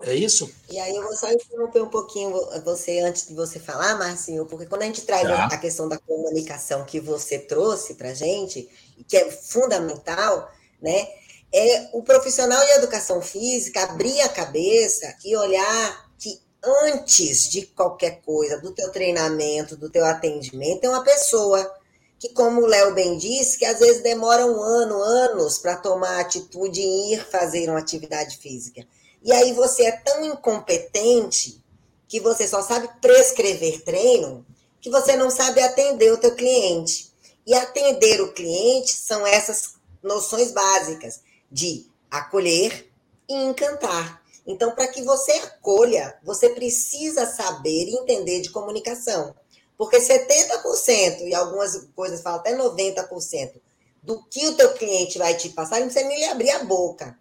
É 0.04 0.14
isso? 0.14 0.50
E 0.68 0.78
aí 0.80 0.96
eu 0.96 1.02
vou 1.02 1.14
só 1.14 1.30
interromper 1.30 1.80
um 1.80 1.88
pouquinho 1.88 2.32
você 2.64 3.00
antes 3.00 3.28
de 3.28 3.34
você 3.34 3.60
falar, 3.60 3.96
Marcinho, 3.96 4.44
porque 4.46 4.66
quando 4.66 4.82
a 4.82 4.86
gente 4.86 5.02
traz 5.02 5.22
tá. 5.22 5.46
a 5.46 5.56
questão 5.56 5.88
da 5.88 5.96
comunicação 5.96 6.84
que 6.84 6.98
você 6.98 7.38
trouxe 7.38 7.94
para 7.94 8.12
gente, 8.12 8.68
que 9.06 9.16
é 9.16 9.30
fundamental, 9.30 10.50
né? 10.80 11.06
É 11.52 11.88
o 11.92 12.02
profissional 12.02 12.64
de 12.64 12.72
educação 12.72 13.20
física 13.20 13.82
abrir 13.82 14.20
a 14.22 14.28
cabeça 14.28 15.14
e 15.24 15.36
olhar 15.36 16.10
que 16.18 16.40
antes 16.62 17.50
de 17.50 17.66
qualquer 17.66 18.22
coisa, 18.22 18.58
do 18.58 18.72
teu 18.72 18.90
treinamento, 18.90 19.76
do 19.76 19.90
teu 19.90 20.04
atendimento, 20.04 20.84
é 20.84 20.88
uma 20.88 21.04
pessoa 21.04 21.70
que, 22.18 22.30
como 22.30 22.62
o 22.62 22.66
Léo 22.66 22.94
bem 22.94 23.18
disse, 23.18 23.58
que 23.58 23.64
às 23.64 23.80
vezes 23.80 24.02
demora 24.02 24.46
um 24.46 24.62
ano, 24.62 25.02
anos 25.02 25.58
para 25.58 25.76
tomar 25.76 26.20
atitude 26.20 26.80
em 26.80 27.14
ir 27.14 27.26
fazer 27.26 27.68
uma 27.68 27.80
atividade 27.80 28.38
física. 28.38 28.86
E 29.22 29.32
aí 29.32 29.52
você 29.52 29.84
é 29.84 29.92
tão 29.92 30.24
incompetente 30.24 31.62
que 32.08 32.20
você 32.20 32.46
só 32.46 32.62
sabe 32.62 32.88
prescrever 33.00 33.82
treino 33.82 34.46
que 34.80 34.90
você 34.90 35.16
não 35.16 35.30
sabe 35.30 35.62
atender 35.62 36.12
o 36.12 36.18
teu 36.18 36.34
cliente. 36.34 37.12
E 37.46 37.54
atender 37.54 38.20
o 38.20 38.32
cliente 38.32 38.92
são 38.92 39.26
essas 39.26 39.74
noções 40.02 40.50
básicas 40.50 41.20
de 41.52 41.86
acolher 42.10 42.90
e 43.28 43.34
encantar. 43.34 44.22
Então, 44.46 44.74
para 44.74 44.88
que 44.88 45.02
você 45.02 45.32
acolha, 45.32 46.18
você 46.24 46.48
precisa 46.48 47.26
saber 47.26 47.88
e 47.88 47.94
entender 47.94 48.40
de 48.40 48.50
comunicação. 48.50 49.34
Porque 49.76 49.98
70% 49.98 51.20
e 51.20 51.34
algumas 51.34 51.88
coisas 51.94 52.22
falam 52.22 52.40
até 52.40 52.56
90% 52.56 53.60
do 54.02 54.22
que 54.24 54.48
o 54.48 54.54
teu 54.56 54.72
cliente 54.74 55.18
vai 55.18 55.36
te 55.36 55.50
passar, 55.50 55.78
não 55.78 55.86
precisa 55.86 56.08
nem 56.08 56.18
lhe 56.18 56.24
abrir 56.24 56.50
a 56.50 56.64
boca. 56.64 57.16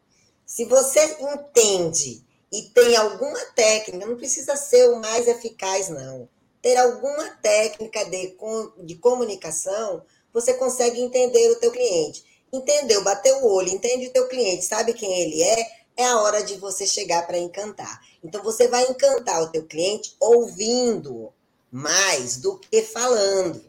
Se 0.46 0.66
você 0.66 1.18
entende 1.20 2.26
e 2.52 2.64
tem 2.74 2.96
alguma 2.96 3.40
técnica, 3.56 4.06
não 4.06 4.18
precisa 4.18 4.56
ser 4.56 4.90
o 4.90 5.00
mais 5.00 5.28
eficaz, 5.28 5.90
não. 5.90 6.28
Ter 6.62 6.78
alguma 6.78 7.30
técnica 7.42 8.04
de, 8.06 8.36
de 8.84 8.96
comunicação, 8.96 10.04
você 10.34 10.54
consegue 10.56 11.00
entender 11.00 11.52
o 11.52 11.60
teu 11.60 11.72
cliente 11.72 12.31
entendeu, 12.52 13.04
bateu 13.04 13.38
o 13.38 13.54
olho, 13.54 13.70
entende 13.70 14.08
o 14.08 14.12
teu 14.12 14.28
cliente, 14.28 14.66
sabe 14.66 14.94
quem 14.94 15.22
ele 15.22 15.42
é, 15.42 15.68
é 15.98 16.06
a 16.06 16.20
hora 16.20 16.44
de 16.44 16.56
você 16.58 16.86
chegar 16.86 17.26
para 17.26 17.38
encantar. 17.38 18.02
Então 18.24 18.44
você 18.44 18.68
vai 18.68 18.84
encantar 18.84 19.42
o 19.42 19.52
teu 19.52 19.66
cliente 19.66 20.16
ouvindo 20.20 21.32
mais 21.72 22.38
do 22.38 22.58
que 22.58 22.82
falando, 22.82 23.64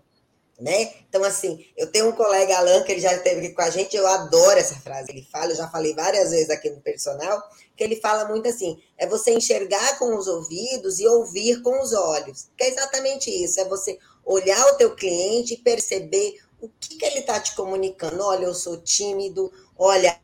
né? 0.59 0.92
Então 1.09 1.23
assim, 1.25 1.64
eu 1.77 1.90
tenho 1.90 2.09
um 2.09 2.12
colega 2.12 2.57
Alan 2.59 2.83
que 2.83 2.92
ele 2.92 3.01
já 3.01 3.14
esteve 3.14 3.47
aqui 3.47 3.55
com 3.55 3.62
a 3.62 3.71
gente, 3.71 3.97
eu 3.97 4.07
adoro 4.07 4.59
essa 4.59 4.75
frase. 4.77 5.11
Ele 5.11 5.27
fala, 5.31 5.53
eu 5.53 5.57
já 5.57 5.68
falei 5.68 5.95
várias 5.95 6.31
vezes 6.31 6.51
aqui 6.51 6.71
no 6.71 6.81
personal, 6.81 7.42
que 7.77 7.85
ele 7.85 7.97
fala 7.97 8.27
muito 8.29 8.49
assim: 8.49 8.81
é 8.98 9.06
você 9.06 9.33
enxergar 9.33 9.98
com 9.98 10.17
os 10.17 10.27
ouvidos 10.27 11.00
e 11.00 11.06
ouvir 11.06 11.63
com 11.63 11.81
os 11.81 11.92
olhos. 11.92 12.48
Que 12.56 12.65
é 12.65 12.69
exatamente 12.69 13.31
isso, 13.31 13.61
é 13.61 13.65
você 13.65 13.98
olhar 14.25 14.65
o 14.69 14.77
teu 14.77 14.94
cliente 14.94 15.54
e 15.54 15.59
perceber 15.59 16.38
o 16.63 16.71
que, 16.81 16.96
que 16.96 17.04
ele 17.04 17.19
está 17.19 17.40
te 17.40 17.56
comunicando? 17.56 18.23
Olha, 18.23 18.44
eu 18.44 18.54
sou 18.54 18.81
tímido, 18.81 19.52
olha, 19.77 20.19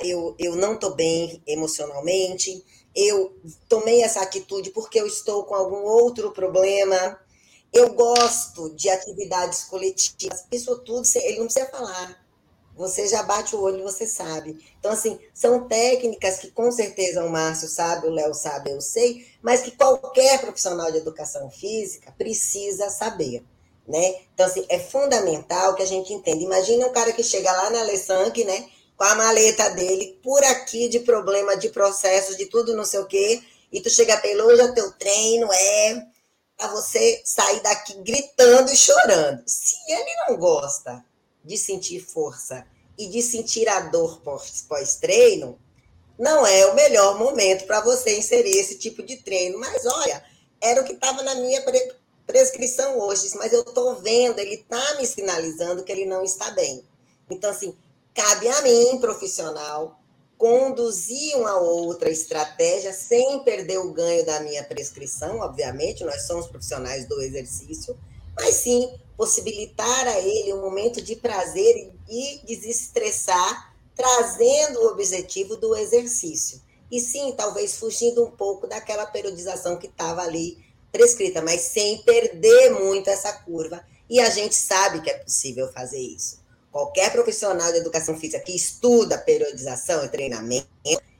eu, 0.00 0.34
eu 0.38 0.54
não 0.54 0.74
estou 0.74 0.94
bem 0.94 1.42
emocionalmente, 1.44 2.64
eu 2.94 3.36
tomei 3.68 4.02
essa 4.02 4.20
atitude 4.22 4.70
porque 4.70 5.00
eu 5.00 5.06
estou 5.06 5.44
com 5.44 5.54
algum 5.54 5.82
outro 5.82 6.30
problema, 6.30 7.20
eu 7.72 7.92
gosto 7.94 8.70
de 8.76 8.88
atividades 8.88 9.64
coletivas, 9.64 10.44
isso 10.52 10.78
tudo 10.78 11.06
ele 11.16 11.38
não 11.38 11.46
precisa 11.46 11.66
falar. 11.66 12.24
Você 12.76 13.08
já 13.08 13.22
bate 13.22 13.56
o 13.56 13.60
olho 13.60 13.82
você 13.82 14.06
sabe. 14.06 14.58
Então, 14.78 14.92
assim, 14.92 15.18
são 15.32 15.66
técnicas 15.66 16.38
que 16.38 16.50
com 16.50 16.70
certeza 16.70 17.24
o 17.24 17.30
Márcio 17.30 17.68
sabe, 17.68 18.06
o 18.06 18.10
Léo 18.10 18.34
sabe, 18.34 18.70
eu 18.70 18.82
sei, 18.82 19.26
mas 19.42 19.62
que 19.62 19.70
qualquer 19.70 20.40
profissional 20.42 20.92
de 20.92 20.98
educação 20.98 21.50
física 21.50 22.12
precisa 22.12 22.90
saber 22.90 23.42
né? 23.86 24.16
Então, 24.34 24.46
assim, 24.46 24.64
é 24.68 24.78
fundamental 24.78 25.74
que 25.74 25.82
a 25.82 25.86
gente 25.86 26.12
entenda. 26.12 26.42
Imagina 26.42 26.86
um 26.86 26.92
cara 26.92 27.12
que 27.12 27.22
chega 27.22 27.50
lá 27.50 27.70
na 27.70 27.80
Alessandra, 27.80 28.44
né? 28.44 28.68
Com 28.96 29.04
a 29.04 29.14
maleta 29.14 29.70
dele, 29.70 30.18
por 30.22 30.42
aqui 30.44 30.88
de 30.88 31.00
problema, 31.00 31.56
de 31.56 31.68
processos, 31.68 32.36
de 32.36 32.46
tudo 32.46 32.74
não 32.74 32.84
sei 32.84 33.00
o 33.00 33.06
quê, 33.06 33.42
E 33.70 33.80
tu 33.80 33.90
chega 33.90 34.16
pelo 34.18 34.44
hoje 34.44 34.62
o 34.62 34.74
teu 34.74 34.92
treino 34.92 35.52
é 35.52 36.06
para 36.56 36.68
você 36.68 37.20
sair 37.24 37.60
daqui 37.60 37.94
gritando 38.02 38.72
e 38.72 38.76
chorando. 38.76 39.42
Se 39.46 39.76
ele 39.88 40.14
não 40.26 40.36
gosta 40.36 41.04
de 41.44 41.58
sentir 41.58 42.00
força 42.00 42.66
e 42.96 43.08
de 43.08 43.22
sentir 43.22 43.68
a 43.68 43.80
dor 43.80 44.22
pós-treino, 44.22 45.58
não 46.18 46.46
é 46.46 46.66
o 46.66 46.74
melhor 46.74 47.18
momento 47.18 47.66
para 47.66 47.80
você 47.80 48.18
inserir 48.18 48.56
esse 48.56 48.78
tipo 48.78 49.02
de 49.02 49.16
treino. 49.16 49.58
Mas 49.58 49.84
olha, 49.84 50.24
era 50.60 50.80
o 50.80 50.84
que 50.84 50.94
estava 50.94 51.22
na 51.22 51.34
minha 51.34 51.60
prescrição 52.26 52.98
hoje, 52.98 53.30
mas 53.36 53.52
eu 53.52 53.60
estou 53.60 53.94
vendo, 53.96 54.38
ele 54.38 54.56
está 54.56 54.96
me 54.96 55.06
sinalizando 55.06 55.84
que 55.84 55.92
ele 55.92 56.06
não 56.06 56.22
está 56.24 56.50
bem. 56.50 56.82
Então, 57.30 57.50
assim, 57.50 57.74
cabe 58.14 58.48
a 58.48 58.62
mim, 58.62 58.98
profissional, 58.98 60.00
conduzir 60.36 61.36
uma 61.36 61.58
outra 61.58 62.10
estratégia 62.10 62.92
sem 62.92 63.40
perder 63.40 63.78
o 63.78 63.92
ganho 63.92 64.24
da 64.26 64.40
minha 64.40 64.62
prescrição, 64.64 65.38
obviamente, 65.38 66.04
nós 66.04 66.26
somos 66.26 66.46
profissionais 66.46 67.06
do 67.06 67.20
exercício, 67.22 67.96
mas 68.34 68.56
sim 68.56 68.92
possibilitar 69.16 70.06
a 70.06 70.20
ele 70.20 70.52
um 70.52 70.60
momento 70.60 71.00
de 71.00 71.16
prazer 71.16 71.90
e 72.08 72.40
desestressar, 72.44 73.74
trazendo 73.94 74.80
o 74.80 74.88
objetivo 74.88 75.56
do 75.56 75.74
exercício. 75.74 76.60
E 76.90 77.00
sim, 77.00 77.32
talvez 77.32 77.76
fugindo 77.76 78.22
um 78.22 78.30
pouco 78.30 78.66
daquela 78.66 79.06
periodização 79.06 79.78
que 79.78 79.86
estava 79.86 80.20
ali 80.20 80.65
prescrita, 80.92 81.42
mas 81.42 81.60
sem 81.60 82.02
perder 82.02 82.70
muito 82.70 83.08
essa 83.10 83.32
curva. 83.32 83.84
E 84.08 84.20
a 84.20 84.30
gente 84.30 84.54
sabe 84.54 85.00
que 85.00 85.10
é 85.10 85.18
possível 85.18 85.70
fazer 85.72 85.98
isso. 85.98 86.40
Qualquer 86.70 87.10
profissional 87.10 87.72
de 87.72 87.78
educação 87.78 88.16
física 88.18 88.42
que 88.42 88.54
estuda 88.54 89.18
periodização 89.18 90.04
e 90.04 90.08
treinamento, 90.08 90.68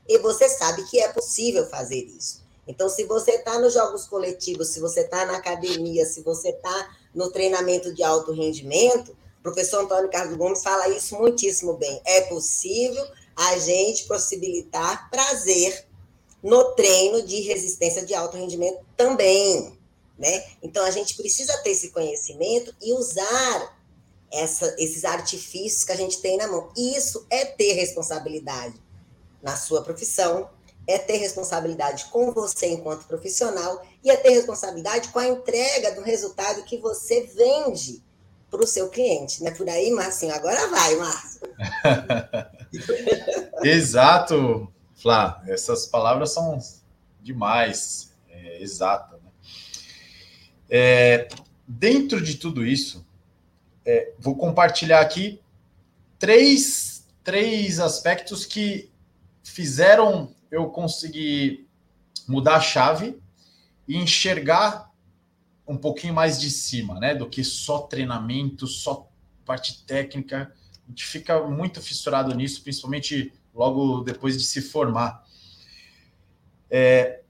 e 0.07 0.17
você 0.19 0.47
sabe 0.47 0.83
que 0.89 0.99
é 0.99 1.09
possível 1.09 1.67
fazer 1.67 2.03
isso. 2.05 2.45
Então, 2.67 2.89
se 2.89 3.05
você 3.05 3.31
está 3.31 3.59
nos 3.59 3.73
jogos 3.73 4.05
coletivos, 4.07 4.69
se 4.69 4.79
você 4.79 5.01
está 5.01 5.25
na 5.25 5.37
academia, 5.37 6.05
se 6.05 6.21
você 6.21 6.49
está 6.49 6.95
no 7.15 7.31
treinamento 7.31 7.93
de 7.93 8.03
alto 8.03 8.33
rendimento, 8.33 9.15
o 9.39 9.43
professor 9.43 9.83
Antônio 9.83 10.09
Carlos 10.09 10.37
Gomes 10.37 10.61
fala 10.61 10.89
isso 10.89 11.17
muitíssimo 11.17 11.73
bem. 11.73 12.01
É 12.05 12.21
possível 12.21 13.05
a 13.35 13.57
gente 13.57 14.05
possibilitar 14.05 15.09
prazer 15.09 15.87
no 16.41 16.75
treino 16.75 17.23
de 17.23 17.41
resistência 17.41 18.05
de 18.05 18.13
alto 18.13 18.37
rendimento 18.37 18.79
também, 18.95 19.77
né? 20.17 20.43
Então 20.61 20.85
a 20.85 20.91
gente 20.91 21.15
precisa 21.15 21.57
ter 21.63 21.71
esse 21.71 21.89
conhecimento 21.89 22.73
e 22.81 22.93
usar 22.93 23.77
essa, 24.31 24.75
esses 24.77 25.05
artifícios 25.05 25.83
que 25.83 25.91
a 25.91 25.95
gente 25.97 26.21
tem 26.21 26.37
na 26.37 26.47
mão. 26.47 26.69
Isso 26.77 27.25
é 27.29 27.45
ter 27.45 27.73
responsabilidade 27.73 28.75
na 29.41 29.55
sua 29.55 29.81
profissão, 29.81 30.49
é 30.87 30.97
ter 30.97 31.17
responsabilidade 31.17 32.05
com 32.05 32.31
você 32.31 32.67
enquanto 32.67 33.07
profissional 33.07 33.85
e 34.03 34.09
é 34.09 34.15
ter 34.15 34.29
responsabilidade 34.29 35.09
com 35.09 35.19
a 35.19 35.27
entrega 35.27 35.93
do 35.93 36.01
resultado 36.01 36.63
que 36.63 36.77
você 36.77 37.21
vende 37.23 38.01
para 38.49 38.63
o 38.63 38.67
seu 38.67 38.89
cliente. 38.89 39.43
Não 39.43 39.51
é 39.51 39.53
por 39.53 39.67
aí, 39.67 39.91
Marcinho? 39.91 40.33
Agora 40.33 40.67
vai, 40.67 40.95
Márcio. 40.95 41.41
Exato, 43.63 44.71
Flá. 44.97 45.41
Essas 45.47 45.85
palavras 45.85 46.33
são 46.33 46.59
demais, 47.21 48.13
é, 48.29 48.61
exata. 48.61 49.15
Né? 49.17 49.31
É, 50.69 51.27
dentro 51.67 52.21
de 52.21 52.35
tudo 52.35 52.65
isso, 52.65 53.05
é, 53.85 54.13
vou 54.19 54.35
compartilhar 54.35 54.99
aqui 54.99 55.39
três, 56.19 57.07
três 57.23 57.79
aspectos 57.79 58.45
que 58.45 58.89
fizeram 59.43 60.35
eu 60.51 60.69
conseguir 60.69 61.67
mudar 62.27 62.55
a 62.55 62.61
chave 62.61 63.17
e 63.87 63.97
enxergar 63.97 64.91
um 65.67 65.77
pouquinho 65.77 66.13
mais 66.13 66.39
de 66.39 66.49
cima, 66.49 66.99
né? 66.99 67.13
Do 67.13 67.29
que 67.29 67.43
só 67.43 67.79
treinamento, 67.79 68.65
só 68.67 69.09
parte 69.45 69.83
técnica. 69.85 70.53
A 70.85 70.89
gente 70.89 71.05
fica 71.05 71.41
muito 71.47 71.81
fissurado 71.81 72.33
nisso, 72.33 72.63
principalmente 72.63 73.33
logo 73.57 74.01
depois 74.01 74.37
de 74.37 74.43
se 74.43 74.61
formar. 74.61 75.25
É, 76.69 77.21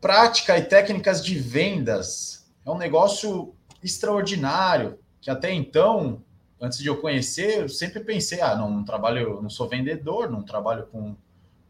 prática 0.00 0.58
e 0.58 0.62
técnicas 0.62 1.24
de 1.24 1.38
vendas 1.38 2.46
é 2.64 2.70
um 2.70 2.76
negócio 2.76 3.54
extraordinário 3.82 4.98
que 5.20 5.30
até 5.30 5.52
então, 5.52 6.22
antes 6.60 6.78
de 6.78 6.86
eu 6.86 7.00
conhecer, 7.00 7.62
eu 7.62 7.68
sempre 7.68 8.00
pensei, 8.00 8.40
ah, 8.40 8.54
não, 8.54 8.70
não 8.70 8.84
trabalho, 8.84 9.40
não 9.42 9.50
sou 9.50 9.68
vendedor, 9.68 10.30
não 10.30 10.42
trabalho 10.42 10.86
com, 10.86 11.16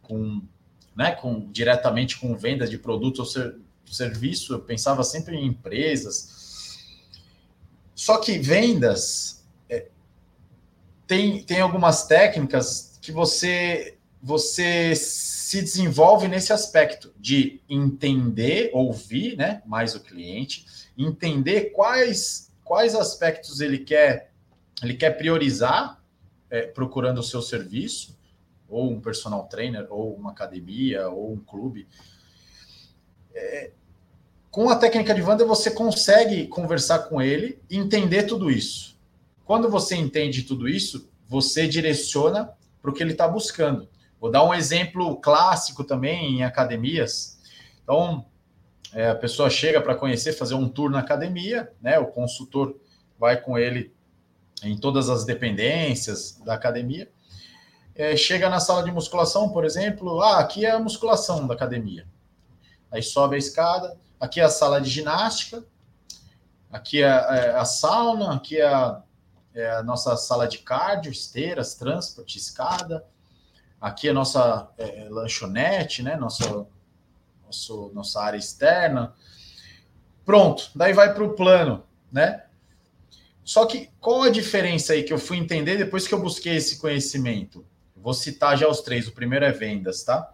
com, 0.03 0.43
né, 0.97 1.13
com 1.13 1.51
diretamente 1.51 2.19
com 2.19 2.37
vendas 2.37 2.71
de 2.71 2.79
produtos 2.79 3.21
ou 3.21 3.27
ser, 3.27 3.57
serviço, 3.87 4.53
eu 4.53 4.61
pensava 4.61 5.03
sempre 5.03 5.37
em 5.37 5.47
empresas. 5.47 6.79
Só 7.95 8.19
que 8.19 8.39
vendas 8.39 9.40
tem, 11.11 11.43
tem 11.43 11.59
algumas 11.61 12.07
técnicas 12.07 12.97
que 13.03 13.11
você 13.11 13.97
você 14.23 14.95
se 14.95 15.61
desenvolve 15.61 16.29
nesse 16.29 16.53
aspecto 16.53 17.13
de 17.19 17.61
entender, 17.69 18.71
ouvir, 18.73 19.35
né, 19.37 19.61
mais 19.67 19.97
o 19.97 20.01
cliente, 20.01 20.65
entender 20.97 21.73
quais 21.73 22.53
quais 22.63 22.95
aspectos 22.95 23.61
ele 23.61 23.79
quer 23.79 24.31
ele 24.85 24.95
quer 24.95 25.11
priorizar 25.19 26.01
é, 26.49 26.63
procurando 26.63 27.19
o 27.19 27.25
seu 27.25 27.43
serviço, 27.43 28.17
ou 28.69 28.93
um 28.93 29.01
personal 29.01 29.49
trainer, 29.49 29.89
ou 29.91 30.15
uma 30.15 30.31
academia, 30.31 31.09
ou 31.09 31.33
um 31.33 31.41
clube. 31.41 31.89
É, 33.35 33.73
com 34.49 34.71
a 34.71 34.77
técnica 34.77 35.13
de 35.13 35.23
Wanda, 35.23 35.45
você 35.45 35.73
consegue 35.73 36.47
conversar 36.47 37.01
com 37.01 37.21
ele 37.21 37.59
entender 37.69 38.25
tudo 38.25 38.49
isso. 38.49 38.90
Quando 39.51 39.69
você 39.69 39.97
entende 39.97 40.45
tudo 40.45 40.69
isso, 40.69 41.11
você 41.27 41.67
direciona 41.67 42.53
para 42.81 42.89
o 42.89 42.95
que 42.95 43.03
ele 43.03 43.11
está 43.11 43.27
buscando. 43.27 43.89
Vou 44.21 44.31
dar 44.31 44.45
um 44.45 44.55
exemplo 44.55 45.17
clássico 45.17 45.83
também 45.83 46.37
em 46.37 46.45
academias. 46.45 47.37
Então, 47.83 48.25
é, 48.93 49.11
a 49.11 49.15
pessoa 49.17 49.51
chega 49.51 49.81
para 49.81 49.97
conhecer, 49.97 50.35
fazer 50.35 50.55
um 50.55 50.69
tour 50.69 50.89
na 50.89 51.01
academia, 51.01 51.69
né? 51.83 51.99
O 51.99 52.07
consultor 52.07 52.77
vai 53.19 53.41
com 53.41 53.59
ele 53.59 53.93
em 54.63 54.79
todas 54.79 55.11
as 55.11 55.25
dependências 55.25 56.41
da 56.45 56.55
academia. 56.55 57.11
É, 57.97 58.17
chega 58.17 58.49
na 58.49 58.61
sala 58.61 58.85
de 58.85 58.93
musculação, 58.93 59.49
por 59.49 59.65
exemplo, 59.65 60.23
ah, 60.23 60.39
aqui 60.39 60.65
é 60.65 60.71
a 60.71 60.79
musculação 60.79 61.49
da 61.49 61.55
academia. 61.55 62.07
Aí 62.89 63.03
sobe 63.03 63.35
a 63.35 63.39
escada, 63.39 63.99
aqui 64.21 64.39
é 64.39 64.45
a 64.45 64.49
sala 64.49 64.81
de 64.81 64.89
ginástica, 64.89 65.65
aqui 66.71 67.03
é, 67.03 67.09
é 67.09 67.51
a 67.57 67.65
sauna, 67.65 68.37
aqui 68.37 68.57
é 68.57 68.69
a 68.69 69.03
é 69.55 69.71
a 69.71 69.83
nossa 69.83 70.17
sala 70.17 70.47
de 70.47 70.59
cardio, 70.59 71.11
esteiras, 71.11 71.75
transporte, 71.75 72.39
escada. 72.39 73.05
Aqui 73.81 74.09
é 74.09 74.11
a 74.11 74.15
nossa 74.15 74.71
é, 74.79 75.09
lanchonete, 75.09 76.03
né? 76.03 76.17
Nossa, 76.17 76.67
nosso, 77.45 77.91
nossa 77.95 78.21
área 78.21 78.39
externa. 78.39 79.15
Pronto, 80.25 80.71
daí 80.75 80.93
vai 80.93 81.13
para 81.13 81.25
o 81.25 81.35
plano, 81.35 81.85
né? 82.13 82.45
Só 83.43 83.67
que 83.67 83.91
qual 84.01 84.23
a 84.23 84.31
diferença 84.31 84.93
aí 84.93 85.03
que 85.03 85.13
eu 85.13 85.19
fui 85.19 85.37
entender 85.37 85.77
depois 85.77 86.07
que 86.07 86.15
eu 86.15 86.21
busquei 86.21 86.57
esse 86.57 86.79
conhecimento? 86.79 87.67
Vou 87.97 88.15
citar 88.15 88.57
já 88.57 88.69
os 88.69 88.81
três. 88.81 89.09
O 89.09 89.13
primeiro 89.13 89.45
é 89.45 89.51
vendas, 89.51 90.05
tá? 90.05 90.33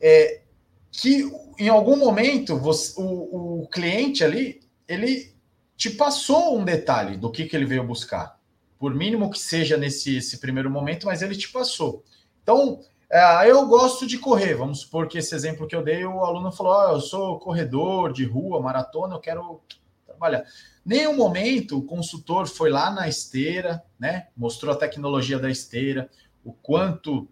É 0.00 0.42
que 0.90 1.30
em 1.58 1.68
algum 1.68 1.96
momento 1.96 2.58
você, 2.58 3.00
o, 3.00 3.62
o 3.62 3.68
cliente 3.68 4.22
ali 4.22 4.60
ele 4.88 5.35
te 5.76 5.90
passou 5.90 6.58
um 6.58 6.64
detalhe 6.64 7.16
do 7.16 7.30
que, 7.30 7.44
que 7.44 7.54
ele 7.54 7.66
veio 7.66 7.84
buscar. 7.84 8.38
Por 8.78 8.94
mínimo 8.94 9.30
que 9.30 9.38
seja 9.38 9.76
nesse 9.76 10.16
esse 10.16 10.38
primeiro 10.38 10.70
momento, 10.70 11.06
mas 11.06 11.22
ele 11.22 11.36
te 11.36 11.48
passou. 11.50 12.04
Então, 12.42 12.80
é, 13.10 13.50
eu 13.50 13.66
gosto 13.66 14.06
de 14.06 14.18
correr. 14.18 14.54
Vamos 14.54 14.80
supor 14.80 15.08
que 15.08 15.18
esse 15.18 15.34
exemplo 15.34 15.66
que 15.66 15.76
eu 15.76 15.82
dei, 15.82 16.04
o 16.04 16.24
aluno 16.24 16.50
falou: 16.50 16.74
oh, 16.74 16.92
eu 16.94 17.00
sou 17.00 17.38
corredor 17.38 18.12
de 18.12 18.24
rua, 18.24 18.60
maratona, 18.60 19.14
eu 19.14 19.20
quero 19.20 19.60
trabalhar. 20.06 20.44
Nenhum 20.84 21.16
momento 21.16 21.78
o 21.78 21.84
consultor 21.84 22.46
foi 22.46 22.70
lá 22.70 22.90
na 22.90 23.08
esteira, 23.08 23.82
né? 23.98 24.28
Mostrou 24.36 24.72
a 24.72 24.78
tecnologia 24.78 25.38
da 25.38 25.50
esteira, 25.50 26.08
o 26.44 26.52
quanto 26.52 27.28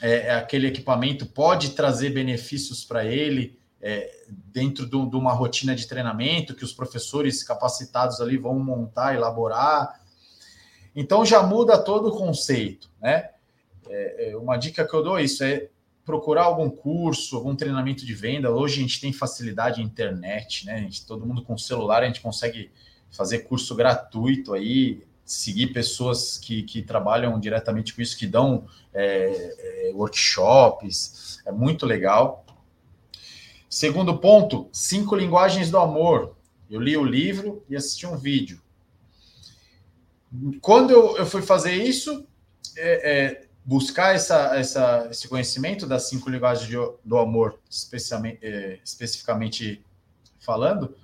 é, 0.00 0.34
aquele 0.34 0.68
equipamento 0.68 1.26
pode 1.26 1.70
trazer 1.70 2.10
benefícios 2.10 2.84
para 2.84 3.04
ele, 3.04 3.58
é, 3.86 4.10
dentro 4.26 4.86
de, 4.86 4.96
uma 4.96 5.34
rotina 5.34 5.76
de 5.76 5.86
treinamento 5.86 6.54
que 6.54 6.64
os 6.64 6.72
professores 6.72 7.42
capacitados 7.42 8.18
ali 8.18 8.38
vão 8.38 8.58
montar, 8.58 9.14
elaborar. 9.14 10.00
Então 10.96 11.22
já 11.22 11.42
muda 11.42 11.76
todo 11.76 12.08
o 12.08 12.16
conceito, 12.16 12.90
né? 12.98 13.28
É, 13.86 14.30
é, 14.30 14.36
uma 14.38 14.56
dica 14.56 14.88
que 14.88 14.94
eu 14.94 15.02
dou 15.02 15.18
é 15.18 15.22
isso 15.22 15.44
é 15.44 15.68
procurar 16.02 16.44
algum 16.44 16.70
curso, 16.70 17.36
algum 17.36 17.54
treinamento 17.54 18.06
de 18.06 18.14
venda. 18.14 18.50
Hoje 18.50 18.78
a 18.78 18.82
gente 18.82 18.98
tem 19.02 19.12
facilidade 19.12 19.82
em 19.82 19.84
internet, 19.84 20.64
né? 20.64 20.78
Gente, 20.78 21.04
todo 21.04 21.26
mundo 21.26 21.42
com 21.42 21.58
celular 21.58 22.02
a 22.02 22.06
gente 22.06 22.22
consegue 22.22 22.70
fazer 23.10 23.40
curso 23.40 23.74
gratuito 23.74 24.54
aí, 24.54 25.02
seguir 25.26 25.74
pessoas 25.74 26.38
que, 26.38 26.62
que 26.62 26.80
trabalham 26.80 27.38
diretamente 27.38 27.92
com 27.92 28.00
isso, 28.00 28.16
que 28.16 28.26
dão 28.26 28.66
é, 28.94 29.88
é, 29.88 29.92
workshops, 29.92 31.38
é 31.44 31.52
muito 31.52 31.84
legal. 31.84 32.43
Segundo 33.68 34.18
ponto, 34.18 34.68
cinco 34.72 35.16
linguagens 35.16 35.70
do 35.70 35.78
amor. 35.78 36.36
Eu 36.70 36.80
li 36.80 36.96
o 36.96 37.04
livro 37.04 37.64
e 37.68 37.76
assisti 37.76 38.06
um 38.06 38.16
vídeo. 38.16 38.60
Quando 40.60 40.90
eu, 40.90 41.16
eu 41.16 41.26
fui 41.26 41.42
fazer 41.42 41.74
isso, 41.74 42.26
é, 42.76 43.12
é, 43.12 43.46
buscar 43.64 44.14
essa, 44.14 44.56
essa, 44.56 45.08
esse 45.10 45.28
conhecimento 45.28 45.86
das 45.86 46.08
cinco 46.08 46.28
linguagens 46.28 46.68
de, 46.68 46.76
do 47.04 47.18
amor, 47.18 47.58
especialmente, 47.70 48.38
é, 48.42 48.78
especificamente 48.84 49.84
falando, 50.40 50.96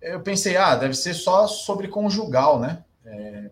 eu 0.00 0.20
pensei, 0.20 0.56
ah, 0.56 0.74
deve 0.74 0.94
ser 0.94 1.14
só 1.14 1.46
sobre 1.46 1.88
conjugal, 1.88 2.60
né? 2.60 2.84
É, 3.04 3.50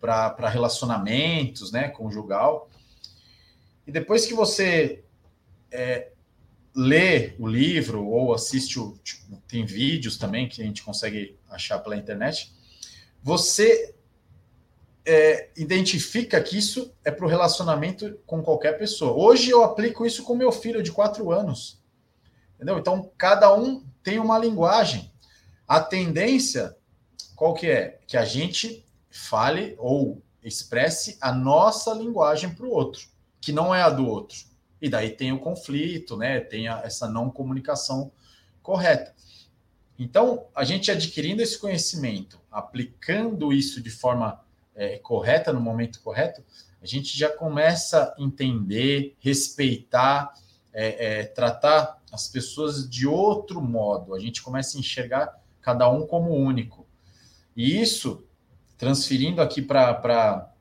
para 0.00 0.48
relacionamentos, 0.48 1.72
né? 1.72 1.88
Conjugal. 1.88 2.68
E 3.86 3.92
depois 3.92 4.26
que 4.26 4.34
você 4.34 5.02
é, 5.70 6.12
lê 6.78 7.34
o 7.40 7.48
livro 7.48 8.06
ou 8.06 8.32
assiste 8.32 8.78
o. 8.78 8.96
Tipo, 9.02 9.36
tem 9.48 9.66
vídeos 9.66 10.16
também 10.16 10.48
que 10.48 10.62
a 10.62 10.64
gente 10.64 10.84
consegue 10.84 11.36
achar 11.50 11.80
pela 11.80 11.96
internet, 11.96 12.54
você 13.20 13.96
é, 15.04 15.50
identifica 15.56 16.40
que 16.40 16.56
isso 16.56 16.94
é 17.04 17.10
para 17.10 17.26
o 17.26 17.28
relacionamento 17.28 18.16
com 18.24 18.40
qualquer 18.42 18.78
pessoa. 18.78 19.12
Hoje 19.12 19.50
eu 19.50 19.64
aplico 19.64 20.06
isso 20.06 20.22
com 20.22 20.36
meu 20.36 20.52
filho 20.52 20.80
de 20.80 20.92
quatro 20.92 21.32
anos. 21.32 21.82
Entendeu? 22.54 22.78
Então, 22.78 23.10
cada 23.18 23.52
um 23.52 23.84
tem 24.02 24.20
uma 24.20 24.38
linguagem. 24.38 25.12
A 25.66 25.80
tendência, 25.80 26.76
qual 27.34 27.54
que 27.54 27.66
é? 27.66 27.98
Que 28.06 28.16
a 28.16 28.24
gente 28.24 28.86
fale 29.10 29.74
ou 29.78 30.22
expresse 30.44 31.18
a 31.20 31.32
nossa 31.32 31.92
linguagem 31.92 32.54
para 32.54 32.66
o 32.66 32.70
outro, 32.70 33.08
que 33.40 33.50
não 33.50 33.74
é 33.74 33.82
a 33.82 33.90
do 33.90 34.06
outro. 34.06 34.47
E 34.80 34.88
daí 34.88 35.10
tem 35.10 35.32
o 35.32 35.38
conflito, 35.38 36.16
né? 36.16 36.40
Tem 36.40 36.68
a, 36.68 36.80
essa 36.80 37.08
não 37.08 37.30
comunicação 37.30 38.12
correta. 38.62 39.14
Então, 39.98 40.46
a 40.54 40.62
gente 40.62 40.90
adquirindo 40.90 41.42
esse 41.42 41.58
conhecimento, 41.58 42.40
aplicando 42.50 43.52
isso 43.52 43.82
de 43.82 43.90
forma 43.90 44.40
é, 44.74 44.98
correta, 44.98 45.52
no 45.52 45.60
momento 45.60 46.00
correto, 46.00 46.44
a 46.80 46.86
gente 46.86 47.18
já 47.18 47.28
começa 47.28 48.14
a 48.16 48.22
entender, 48.22 49.16
respeitar, 49.18 50.32
é, 50.72 51.20
é, 51.20 51.24
tratar 51.24 52.00
as 52.12 52.28
pessoas 52.28 52.88
de 52.88 53.06
outro 53.06 53.60
modo. 53.60 54.14
A 54.14 54.20
gente 54.20 54.40
começa 54.40 54.76
a 54.76 54.80
enxergar 54.80 55.42
cada 55.60 55.90
um 55.90 56.06
como 56.06 56.30
único. 56.30 56.86
E 57.56 57.80
isso, 57.80 58.24
transferindo 58.76 59.42
aqui 59.42 59.60
para 59.60 60.52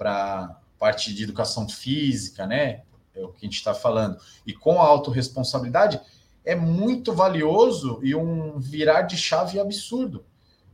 a 0.00 0.56
parte 0.78 1.14
de 1.14 1.24
educação 1.24 1.66
física, 1.66 2.46
né? 2.46 2.82
É 3.18 3.24
o 3.24 3.28
que 3.28 3.44
a 3.44 3.48
gente 3.48 3.56
está 3.56 3.74
falando, 3.74 4.18
e 4.46 4.52
com 4.52 4.80
a 4.80 4.86
autorresponsabilidade, 4.86 6.00
é 6.44 6.54
muito 6.54 7.12
valioso 7.12 8.00
e 8.02 8.14
um 8.14 8.58
virar 8.58 9.02
de 9.02 9.16
chave 9.16 9.60
absurdo. 9.60 10.24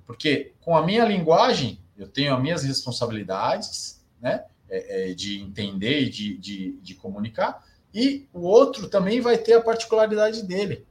Porque 0.07 0.53
com 0.61 0.77
a 0.77 0.85
minha 0.85 1.05
linguagem, 1.05 1.81
eu 1.97 2.09
tenho 2.09 2.35
as 2.35 2.43
minhas 2.43 2.63
responsabilidades, 2.63 4.05
né? 4.21 4.45
É, 4.69 5.11
é, 5.11 5.15
de 5.15 5.41
entender 5.41 6.03
e 6.03 6.11
de, 6.11 6.39
de, 6.39 6.73
de 6.81 6.95
comunicar, 6.95 7.63
e 7.93 8.27
o 8.33 8.41
outro 8.41 8.89
também 8.89 9.21
vai 9.21 9.39
ter 9.39 9.55
a 9.55 9.63
particularidade 9.63 10.43
dele. 10.43 10.87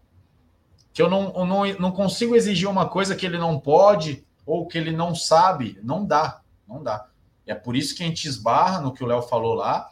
Que 0.93 1.01
eu 1.01 1.09
não, 1.09 1.33
eu 1.35 1.45
não, 1.45 1.65
não 1.79 1.91
consigo 1.91 2.35
exigir 2.35 2.69
uma 2.69 2.87
coisa 2.87 3.15
que 3.15 3.25
ele 3.25 3.37
não 3.37 3.59
pode 3.59 4.23
ou 4.45 4.67
que 4.67 4.77
ele 4.77 4.91
não 4.91 5.13
sabe. 5.13 5.79
Não 5.83 6.05
dá, 6.05 6.41
não 6.67 6.81
dá. 6.81 7.09
E 7.45 7.51
é 7.51 7.55
por 7.55 7.75
isso 7.75 7.95
que 7.95 8.03
a 8.03 8.05
gente 8.05 8.27
esbarra 8.27 8.79
no 8.79 8.93
que 8.93 9.03
o 9.03 9.07
Léo 9.07 9.21
falou 9.23 9.53
lá, 9.53 9.89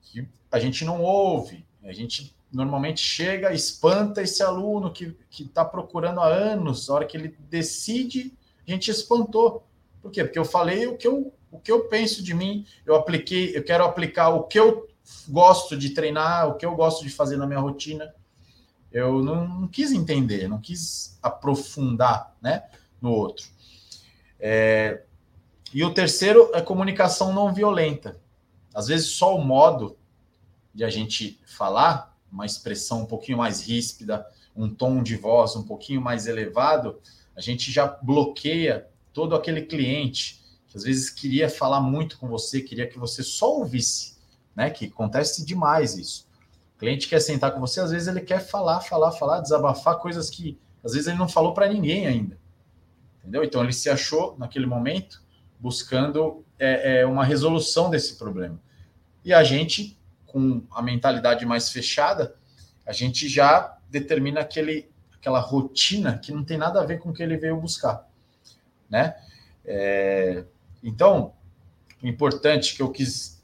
que 0.00 0.28
a 0.54 0.60
gente 0.60 0.84
não 0.84 1.02
ouve. 1.02 1.66
A 1.82 1.92
gente 1.92 2.32
normalmente 2.52 3.00
chega, 3.00 3.52
espanta 3.52 4.22
esse 4.22 4.40
aluno 4.40 4.92
que 4.92 5.16
está 5.32 5.64
procurando 5.64 6.20
há 6.20 6.28
anos, 6.28 6.88
a 6.88 6.94
hora 6.94 7.04
que 7.04 7.16
ele 7.16 7.36
decide, 7.50 8.32
a 8.66 8.70
gente 8.70 8.88
espantou. 8.88 9.66
Por 10.00 10.12
quê? 10.12 10.22
Porque 10.22 10.38
eu 10.38 10.44
falei 10.44 10.86
o 10.86 10.96
que 10.96 11.08
eu, 11.08 11.34
o 11.50 11.58
que 11.58 11.72
eu 11.72 11.88
penso 11.88 12.22
de 12.22 12.32
mim, 12.32 12.64
eu 12.86 12.94
apliquei, 12.94 13.56
eu 13.56 13.64
quero 13.64 13.82
aplicar 13.82 14.28
o 14.28 14.44
que 14.44 14.56
eu 14.56 14.88
gosto 15.28 15.76
de 15.76 15.90
treinar, 15.90 16.48
o 16.48 16.54
que 16.54 16.64
eu 16.64 16.76
gosto 16.76 17.02
de 17.02 17.10
fazer 17.10 17.36
na 17.36 17.48
minha 17.48 17.58
rotina. 17.58 18.14
Eu 18.92 19.24
não, 19.24 19.48
não 19.48 19.66
quis 19.66 19.90
entender, 19.90 20.46
não 20.46 20.60
quis 20.60 21.18
aprofundar 21.20 22.32
né, 22.40 22.62
no 23.02 23.10
outro. 23.10 23.48
É, 24.38 25.02
e 25.72 25.82
o 25.82 25.92
terceiro 25.92 26.52
é 26.54 26.60
comunicação 26.60 27.32
não 27.32 27.52
violenta. 27.52 28.20
Às 28.72 28.86
vezes, 28.86 29.08
só 29.08 29.34
o 29.36 29.44
modo 29.44 29.96
de 30.74 30.84
a 30.84 30.90
gente 30.90 31.40
falar, 31.46 32.16
uma 32.30 32.44
expressão 32.44 33.02
um 33.02 33.06
pouquinho 33.06 33.38
mais 33.38 33.66
ríspida, 33.66 34.26
um 34.56 34.68
tom 34.68 35.02
de 35.02 35.16
voz 35.16 35.54
um 35.56 35.62
pouquinho 35.62 36.00
mais 36.00 36.26
elevado, 36.26 37.00
a 37.36 37.40
gente 37.40 37.70
já 37.70 37.86
bloqueia 37.86 38.88
todo 39.12 39.34
aquele 39.34 39.62
cliente 39.62 40.42
que 40.68 40.76
às 40.76 40.82
vezes 40.82 41.10
queria 41.10 41.48
falar 41.48 41.80
muito 41.80 42.18
com 42.18 42.28
você, 42.28 42.60
queria 42.60 42.88
que 42.88 42.98
você 42.98 43.22
só 43.22 43.52
ouvisse 43.58 44.14
né? 44.54 44.70
Que 44.70 44.86
acontece 44.86 45.44
demais 45.44 45.96
isso. 45.96 46.28
O 46.76 46.78
cliente 46.78 47.08
quer 47.08 47.20
sentar 47.20 47.52
com 47.52 47.60
você, 47.60 47.80
às 47.80 47.90
vezes 47.90 48.08
ele 48.08 48.20
quer 48.20 48.40
falar, 48.40 48.80
falar, 48.80 49.12
falar, 49.12 49.40
desabafar 49.40 49.98
coisas 49.98 50.30
que 50.30 50.58
às 50.82 50.92
vezes 50.92 51.08
ele 51.08 51.18
não 51.18 51.28
falou 51.28 51.54
para 51.54 51.68
ninguém 51.68 52.06
ainda. 52.06 52.38
Entendeu? 53.18 53.42
Então 53.42 53.62
ele 53.62 53.72
se 53.72 53.88
achou 53.88 54.36
naquele 54.38 54.66
momento 54.66 55.22
buscando 55.58 56.44
é, 56.58 57.00
é, 57.00 57.06
uma 57.06 57.24
resolução 57.24 57.88
desse 57.88 58.16
problema. 58.16 58.60
E 59.24 59.32
a 59.32 59.42
gente, 59.42 59.98
com 60.34 60.64
a 60.72 60.82
mentalidade 60.82 61.46
mais 61.46 61.70
fechada, 61.70 62.34
a 62.84 62.92
gente 62.92 63.28
já 63.28 63.78
determina 63.88 64.40
aquele, 64.40 64.90
aquela 65.16 65.38
rotina 65.38 66.18
que 66.18 66.32
não 66.32 66.42
tem 66.42 66.58
nada 66.58 66.80
a 66.80 66.84
ver 66.84 66.98
com 66.98 67.10
o 67.10 67.12
que 67.14 67.22
ele 67.22 67.36
veio 67.36 67.56
buscar, 67.56 68.04
né? 68.90 69.14
É, 69.64 70.44
então, 70.82 71.34
o 72.02 72.08
importante 72.08 72.74
que 72.74 72.82
eu 72.82 72.90
quis 72.90 73.40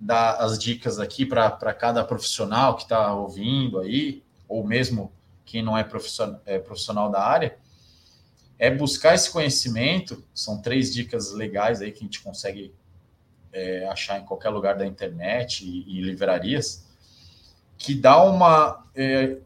dar 0.00 0.34
as 0.34 0.58
dicas 0.58 0.98
aqui 0.98 1.24
para 1.24 1.72
cada 1.74 2.02
profissional 2.02 2.74
que 2.74 2.82
está 2.82 3.14
ouvindo 3.14 3.78
aí, 3.78 4.24
ou 4.48 4.66
mesmo 4.66 5.12
quem 5.44 5.62
não 5.62 5.78
é 5.78 5.84
profissional, 5.84 6.40
é 6.44 6.58
profissional 6.58 7.08
da 7.08 7.22
área, 7.22 7.56
é 8.58 8.68
buscar 8.68 9.14
esse 9.14 9.30
conhecimento. 9.30 10.24
São 10.34 10.60
três 10.60 10.92
dicas 10.92 11.30
legais 11.30 11.80
aí 11.80 11.92
que 11.92 12.00
a 12.00 12.02
gente 12.02 12.20
consegue 12.20 12.74
é, 13.52 13.86
achar 13.86 14.18
em 14.18 14.24
qualquer 14.24 14.50
lugar 14.50 14.76
da 14.76 14.86
internet 14.86 15.64
e, 15.64 15.98
e 15.98 16.02
livrarias, 16.02 16.86
que 17.78 17.94
dá 17.94 18.22
uma. 18.22 18.86
É, 18.94 19.36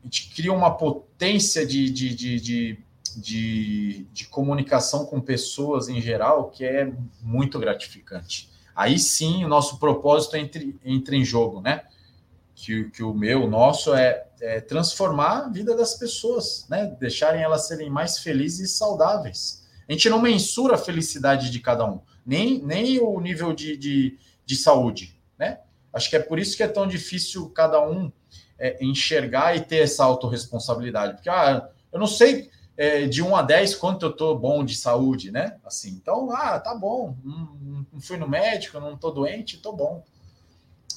a 0.00 0.04
gente 0.04 0.30
cria 0.34 0.52
uma 0.52 0.76
potência 0.76 1.66
de, 1.66 1.90
de, 1.90 2.14
de, 2.14 2.40
de, 2.40 2.78
de, 3.16 4.06
de 4.12 4.28
comunicação 4.28 5.04
com 5.04 5.20
pessoas 5.20 5.88
em 5.88 6.00
geral 6.00 6.50
que 6.50 6.64
é 6.64 6.92
muito 7.20 7.58
gratificante 7.58 8.48
aí 8.76 8.98
sim 8.98 9.42
o 9.42 9.48
nosso 9.48 9.78
propósito 9.78 10.36
entra, 10.36 10.62
entra 10.84 11.16
em 11.16 11.24
jogo, 11.24 11.62
né? 11.62 11.84
Que, 12.54 12.90
que 12.90 13.02
o 13.02 13.14
meu, 13.14 13.44
o 13.44 13.50
nosso 13.50 13.94
é, 13.94 14.26
é, 14.40 14.60
transformar 14.60 15.46
a 15.46 15.48
vida 15.48 15.74
das 15.74 15.94
pessoas, 15.94 16.66
né? 16.68 16.94
Deixarem 17.00 17.42
elas 17.42 17.66
serem 17.66 17.88
mais 17.88 18.18
felizes 18.18 18.70
e 18.70 18.76
saudáveis. 18.76 19.66
A 19.88 19.92
gente 19.92 20.10
não 20.10 20.20
mensura 20.20 20.74
a 20.74 20.78
felicidade 20.78 21.50
de 21.50 21.60
cada 21.60 21.86
um, 21.86 22.00
nem, 22.26 22.58
nem 22.62 22.98
o 22.98 23.20
nível 23.20 23.52
de, 23.52 23.76
de, 23.76 24.18
de 24.44 24.56
saúde, 24.56 25.18
né? 25.38 25.60
Acho 25.92 26.10
que 26.10 26.16
é 26.16 26.20
por 26.20 26.38
isso 26.38 26.56
que 26.56 26.62
é 26.62 26.68
tão 26.68 26.86
difícil 26.86 27.48
cada 27.50 27.80
um 27.80 28.12
é, 28.58 28.76
enxergar 28.84 29.56
e 29.56 29.60
ter 29.60 29.78
essa 29.78 30.04
autorresponsabilidade. 30.04 31.14
Porque, 31.14 31.30
ah, 31.30 31.68
eu 31.92 31.98
não 31.98 32.06
sei 32.06 32.50
é, 32.76 33.06
de 33.06 33.22
1 33.22 33.36
a 33.36 33.42
10 33.42 33.76
quanto 33.76 34.06
eu 34.06 34.12
tô 34.12 34.34
bom 34.34 34.64
de 34.64 34.76
saúde, 34.76 35.30
né? 35.30 35.56
Assim, 35.64 35.90
então, 35.90 36.30
ah, 36.32 36.58
tá 36.58 36.74
bom, 36.74 37.16
não, 37.24 37.86
não 37.92 38.00
fui 38.00 38.16
no 38.16 38.28
médico, 38.28 38.78
não 38.78 38.96
tô 38.96 39.10
doente, 39.10 39.58
tô 39.58 39.72
bom. 39.72 40.04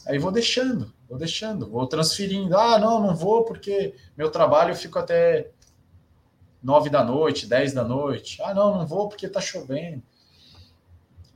Aí 0.06 0.18
vou 0.18 0.32
deixando, 0.32 0.94
vou 1.08 1.18
deixando, 1.18 1.70
vou 1.70 1.86
transferindo. 1.88 2.58
Ah, 2.58 2.80
não, 2.80 3.02
não 3.02 3.16
vou 3.16 3.46
porque 3.46 3.94
meu 4.18 4.30
trabalho 4.32 4.72
eu 4.72 4.76
fico 4.76 4.98
até 4.98 5.52
9 6.62 6.90
da 6.90 7.04
noite, 7.04 7.46
10 7.46 7.74
da 7.74 7.84
noite. 7.84 8.42
Ah, 8.42 8.54
não, 8.54 8.78
não 8.78 8.88
vou 8.88 9.08
porque 9.08 9.28
tá 9.30 9.40
chovendo. 9.40 10.02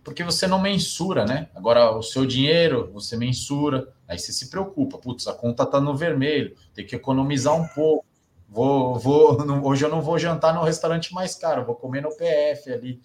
Porque 0.04 0.24
você 0.24 0.46
não 0.48 0.60
mensura, 0.60 1.26
né? 1.26 1.50
Agora, 1.56 1.96
o 1.96 2.04
seu 2.04 2.26
dinheiro, 2.26 2.90
você 2.92 3.16
mensura, 3.16 3.88
aí 4.08 4.20
você 4.20 4.34
se 4.34 4.50
preocupa. 4.50 4.98
Putz, 4.98 5.28
a 5.28 5.34
conta 5.34 5.66
tá 5.66 5.80
no 5.80 5.96
vermelho, 5.96 6.56
tem 6.74 6.86
que 6.86 6.96
economizar 6.96 7.56
um 7.56 7.68
pouco 7.68 8.06
Vou, 8.54 9.00
vou, 9.00 9.36
não, 9.44 9.66
hoje 9.66 9.84
eu 9.84 9.90
não 9.90 10.02
vou 10.02 10.20
jantar 10.20 10.54
no 10.54 10.64
restaurante 10.64 11.12
mais 11.12 11.34
caro, 11.34 11.66
vou 11.66 11.76
comer 11.76 12.02
no 12.02 12.16
PF 12.16 12.72
ali. 12.72 13.02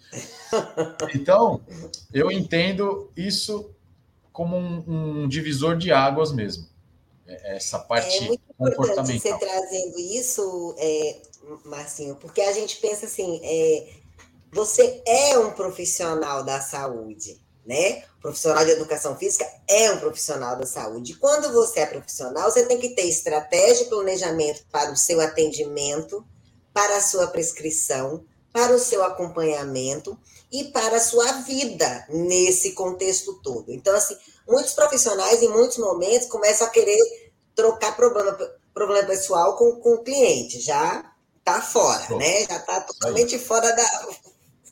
Então, 1.15 1.61
eu 2.13 2.31
entendo 2.31 3.11
isso 3.17 3.71
como 4.31 4.55
um, 4.55 5.23
um 5.23 5.27
divisor 5.27 5.75
de 5.75 5.91
águas 5.91 6.31
mesmo. 6.31 6.67
É, 7.25 7.55
essa 7.55 7.79
parte 7.79 8.23
é 8.23 8.27
muito 8.27 8.43
comportamental. 8.55 9.19
Você 9.19 9.37
trazendo 9.39 9.99
isso, 9.99 10.75
é, 10.77 11.21
Marcinho, 11.65 12.15
porque 12.15 12.41
a 12.41 12.51
gente 12.51 12.77
pensa 12.77 13.07
assim, 13.07 13.41
é, 13.43 13.87
você 14.51 15.01
é 15.05 15.37
um 15.37 15.51
profissional 15.51 16.43
da 16.43 16.59
saúde, 16.59 17.39
né? 17.65 18.03
O 18.17 18.21
profissional 18.21 18.65
de 18.65 18.71
educação 18.71 19.15
física 19.15 19.45
é 19.67 19.91
um 19.91 19.99
profissional 19.99 20.57
da 20.57 20.65
saúde. 20.65 21.15
Quando 21.15 21.53
você 21.53 21.81
é 21.81 21.85
profissional, 21.85 22.51
você 22.51 22.65
tem 22.65 22.79
que 22.79 22.89
ter 22.89 23.03
estratégia 23.03 23.83
e 23.83 23.89
planejamento 23.89 24.65
para 24.71 24.91
o 24.91 24.97
seu 24.97 25.21
atendimento, 25.21 26.25
para 26.73 26.97
a 26.97 27.01
sua 27.01 27.27
prescrição, 27.27 28.25
para 28.51 28.73
o 28.73 28.79
seu 28.79 29.03
acompanhamento 29.03 30.17
e 30.51 30.65
para 30.65 30.97
a 30.97 31.01
sua 31.01 31.31
vida 31.43 32.05
nesse 32.09 32.71
contexto 32.71 33.39
todo. 33.41 33.71
Então, 33.71 33.95
assim, 33.95 34.17
muitos 34.47 34.73
profissionais, 34.73 35.43
em 35.43 35.49
muitos 35.49 35.77
momentos, 35.77 36.27
começam 36.27 36.65
a 36.65 36.71
querer 36.71 36.97
trocar 37.55 37.95
problema, 37.95 38.37
problema 38.73 39.07
pessoal 39.07 39.55
com, 39.55 39.75
com 39.79 39.93
o 39.93 40.03
cliente. 40.03 40.59
Já 40.59 41.13
está 41.37 41.61
fora, 41.61 42.15
né? 42.15 42.45
Já 42.45 42.57
está 42.57 42.81
totalmente 42.81 43.37
fora 43.37 43.71
da, 43.71 44.07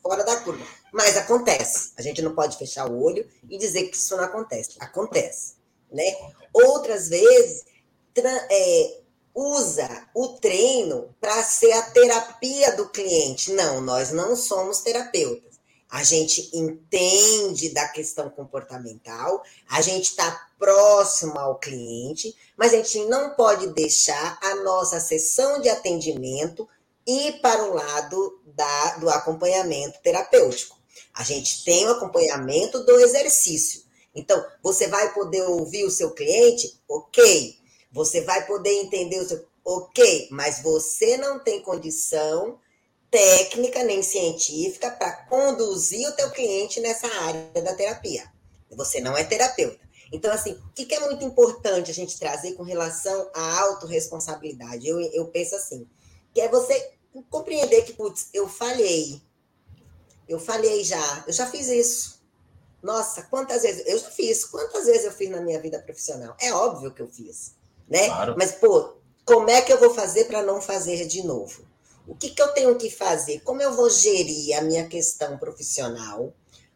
fora 0.07 0.23
da 0.23 0.37
curva. 0.37 0.65
Mas 0.93 1.17
acontece. 1.17 1.91
A 1.97 2.01
gente 2.01 2.21
não 2.21 2.33
pode 2.33 2.57
fechar 2.57 2.89
o 2.89 3.03
olho 3.03 3.27
e 3.49 3.57
dizer 3.57 3.83
que 3.89 3.97
isso 3.97 4.15
não 4.15 4.23
acontece. 4.23 4.77
Acontece, 4.79 5.55
né? 5.91 6.05
Outras 6.53 7.09
vezes, 7.09 7.65
é, 8.49 9.01
usa 9.35 9.87
o 10.15 10.29
treino 10.29 11.13
para 11.19 11.43
ser 11.43 11.71
a 11.73 11.81
terapia 11.83 12.75
do 12.75 12.89
cliente. 12.89 13.51
Não, 13.51 13.81
nós 13.81 14.11
não 14.11 14.35
somos 14.35 14.79
terapeutas. 14.79 15.57
A 15.89 16.03
gente 16.03 16.49
entende 16.53 17.69
da 17.69 17.87
questão 17.87 18.29
comportamental, 18.29 19.41
a 19.69 19.81
gente 19.81 20.09
está 20.09 20.47
próximo 20.59 21.39
ao 21.39 21.59
cliente, 21.59 22.35
mas 22.57 22.73
a 22.73 22.77
gente 22.77 23.05
não 23.05 23.35
pode 23.35 23.67
deixar 23.67 24.37
a 24.41 24.55
nossa 24.63 24.99
sessão 24.99 25.61
de 25.61 25.69
atendimento 25.69 26.67
ir 27.07 27.39
para 27.39 27.63
o 27.63 27.73
lado 27.73 28.41
da, 28.57 28.97
do 28.97 29.09
acompanhamento 29.09 29.99
terapêutico. 30.01 30.75
A 31.13 31.23
gente 31.23 31.63
tem 31.63 31.85
o 31.85 31.91
acompanhamento 31.91 32.83
do 32.83 32.99
exercício. 32.99 33.83
Então, 34.13 34.43
você 34.63 34.87
vai 34.87 35.13
poder 35.13 35.43
ouvir 35.43 35.85
o 35.85 35.91
seu 35.91 36.11
cliente? 36.11 36.79
Ok. 36.89 37.55
Você 37.91 38.21
vai 38.21 38.45
poder 38.45 38.73
entender 38.73 39.19
o 39.19 39.27
seu. 39.27 39.45
Ok, 39.63 40.29
mas 40.31 40.61
você 40.61 41.17
não 41.17 41.39
tem 41.39 41.61
condição 41.61 42.57
técnica 43.11 43.83
nem 43.83 44.01
científica 44.01 44.89
para 44.89 45.11
conduzir 45.25 46.07
o 46.07 46.13
teu 46.13 46.31
cliente 46.31 46.79
nessa 46.79 47.07
área 47.07 47.61
da 47.61 47.75
terapia. 47.75 48.31
Você 48.71 49.01
não 49.01 49.15
é 49.17 49.25
terapeuta. 49.25 49.79
Então, 50.11 50.31
assim, 50.31 50.53
o 50.53 50.71
que 50.71 50.93
é 50.93 51.01
muito 51.01 51.23
importante 51.25 51.91
a 51.91 51.93
gente 51.93 52.17
trazer 52.17 52.53
com 52.53 52.63
relação 52.63 53.29
à 53.33 53.59
autorresponsabilidade? 53.61 54.87
Eu, 54.87 55.01
eu 55.01 55.27
penso 55.27 55.55
assim, 55.55 55.85
que 56.33 56.39
é 56.39 56.47
você 56.47 56.96
compreender 57.23 57.83
que, 57.83 57.93
putz, 57.93 58.29
eu 58.33 58.47
falhei. 58.47 59.21
Eu 60.27 60.39
falhei 60.39 60.83
já, 60.83 61.23
eu 61.25 61.33
já 61.33 61.45
fiz 61.45 61.67
isso. 61.67 62.21
Nossa, 62.81 63.23
quantas 63.23 63.63
vezes 63.63 63.83
eu 63.85 63.97
já 63.97 64.09
fiz? 64.09 64.45
Quantas 64.45 64.85
vezes 64.85 65.05
eu 65.05 65.11
fiz 65.11 65.29
na 65.29 65.41
minha 65.41 65.59
vida 65.59 65.79
profissional? 65.79 66.35
É 66.39 66.53
óbvio 66.53 66.93
que 66.93 67.01
eu 67.01 67.07
fiz, 67.07 67.53
né? 67.87 68.07
Claro. 68.07 68.35
Mas 68.37 68.51
pô, 68.53 68.93
como 69.25 69.49
é 69.49 69.61
que 69.61 69.73
eu 69.73 69.79
vou 69.79 69.93
fazer 69.93 70.25
para 70.25 70.43
não 70.43 70.61
fazer 70.61 71.05
de 71.05 71.23
novo? 71.23 71.65
O 72.07 72.15
que, 72.15 72.29
que 72.29 72.41
eu 72.41 72.47
tenho 72.53 72.75
que 72.75 72.89
fazer? 72.89 73.41
Como 73.41 73.61
eu 73.61 73.73
vou 73.73 73.89
gerir 73.89 74.57
a 74.57 74.61
minha 74.61 74.87
questão 74.87 75.37
profissional 75.37 76.33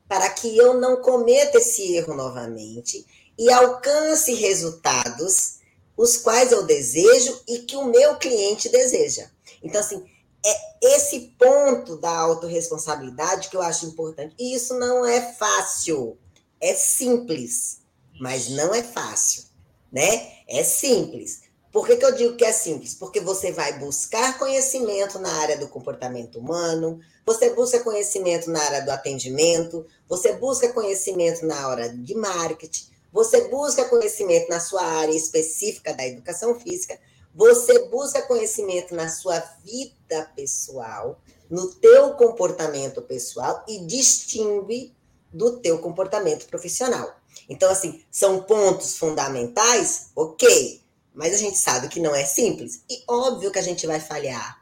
para 0.08 0.30
que 0.30 0.58
eu 0.58 0.74
não 0.74 1.02
cometa 1.02 1.58
esse 1.58 1.96
erro 1.96 2.14
novamente 2.14 3.06
e 3.38 3.50
alcance 3.50 4.34
resultados 4.34 5.60
os 5.96 6.18
quais 6.18 6.52
eu 6.52 6.64
desejo 6.64 7.42
e 7.48 7.60
que 7.60 7.78
o 7.78 7.86
meu 7.86 8.18
cliente 8.18 8.68
deseja. 8.68 9.30
Então, 9.64 9.80
assim, 9.80 10.04
é 10.46 10.96
esse 10.96 11.36
ponto 11.38 11.98
da 11.98 12.12
autorresponsabilidade 12.12 13.50
que 13.50 13.56
eu 13.56 13.62
acho 13.62 13.86
importante. 13.86 14.36
E 14.40 14.56
isso 14.56 14.74
não 14.80 15.06
é 15.06 15.34
fácil, 15.34 16.18
é 16.60 16.74
simples, 16.74 17.82
mas 18.20 18.50
não 18.50 18.74
é 18.74 18.84
fácil, 18.84 19.44
né? 19.92 20.32
É 20.48 20.64
simples. 20.64 21.42
Por 21.72 21.88
que, 21.88 21.96
que 21.96 22.06
eu 22.06 22.14
digo 22.14 22.36
que 22.36 22.44
é 22.44 22.52
simples? 22.52 22.94
Porque 22.94 23.22
você 23.22 23.52
vai 23.52 23.80
buscar 23.80 24.38
conhecimento 24.38 25.18
na 25.20 25.32
área 25.32 25.58
do 25.58 25.70
comportamento 25.70 26.38
humano, 26.38 27.00
você 27.26 27.52
busca 27.52 27.80
conhecimento 27.80 28.50
na 28.50 28.62
área 28.62 28.82
do 28.82 28.92
atendimento, 28.92 29.86
você 30.08 30.34
busca 30.34 30.74
conhecimento 30.74 31.46
na 31.46 31.70
hora 31.70 31.88
de 31.88 32.14
marketing, 32.14 32.90
você 33.12 33.48
busca 33.48 33.86
conhecimento 33.86 34.50
na 34.50 34.60
sua 34.60 34.84
área 34.84 35.16
específica 35.16 35.94
da 35.94 36.06
educação 36.06 36.60
física, 36.60 37.00
você 37.34 37.88
busca 37.88 38.22
conhecimento 38.24 38.94
na 38.94 39.10
sua 39.10 39.40
vida 39.64 40.32
pessoal, 40.36 41.20
no 41.50 41.74
teu 41.76 42.14
comportamento 42.16 43.02
pessoal 43.02 43.64
e 43.68 43.80
distingue 43.86 44.94
do 45.32 45.60
teu 45.60 45.80
comportamento 45.80 46.46
profissional. 46.48 47.16
Então, 47.50 47.72
assim, 47.72 48.04
são 48.12 48.44
pontos 48.44 48.98
fundamentais, 48.98 50.12
ok, 50.16 50.82
mas 51.14 51.34
a 51.34 51.38
gente 51.38 51.58
sabe 51.58 51.88
que 51.88 52.00
não 52.00 52.16
é 52.16 52.26
simples 52.26 52.84
e 52.90 53.04
óbvio 53.08 53.52
que 53.52 53.60
a 53.60 53.64
gente 53.64 53.88
vai 53.88 54.00
falhar. 54.00 54.62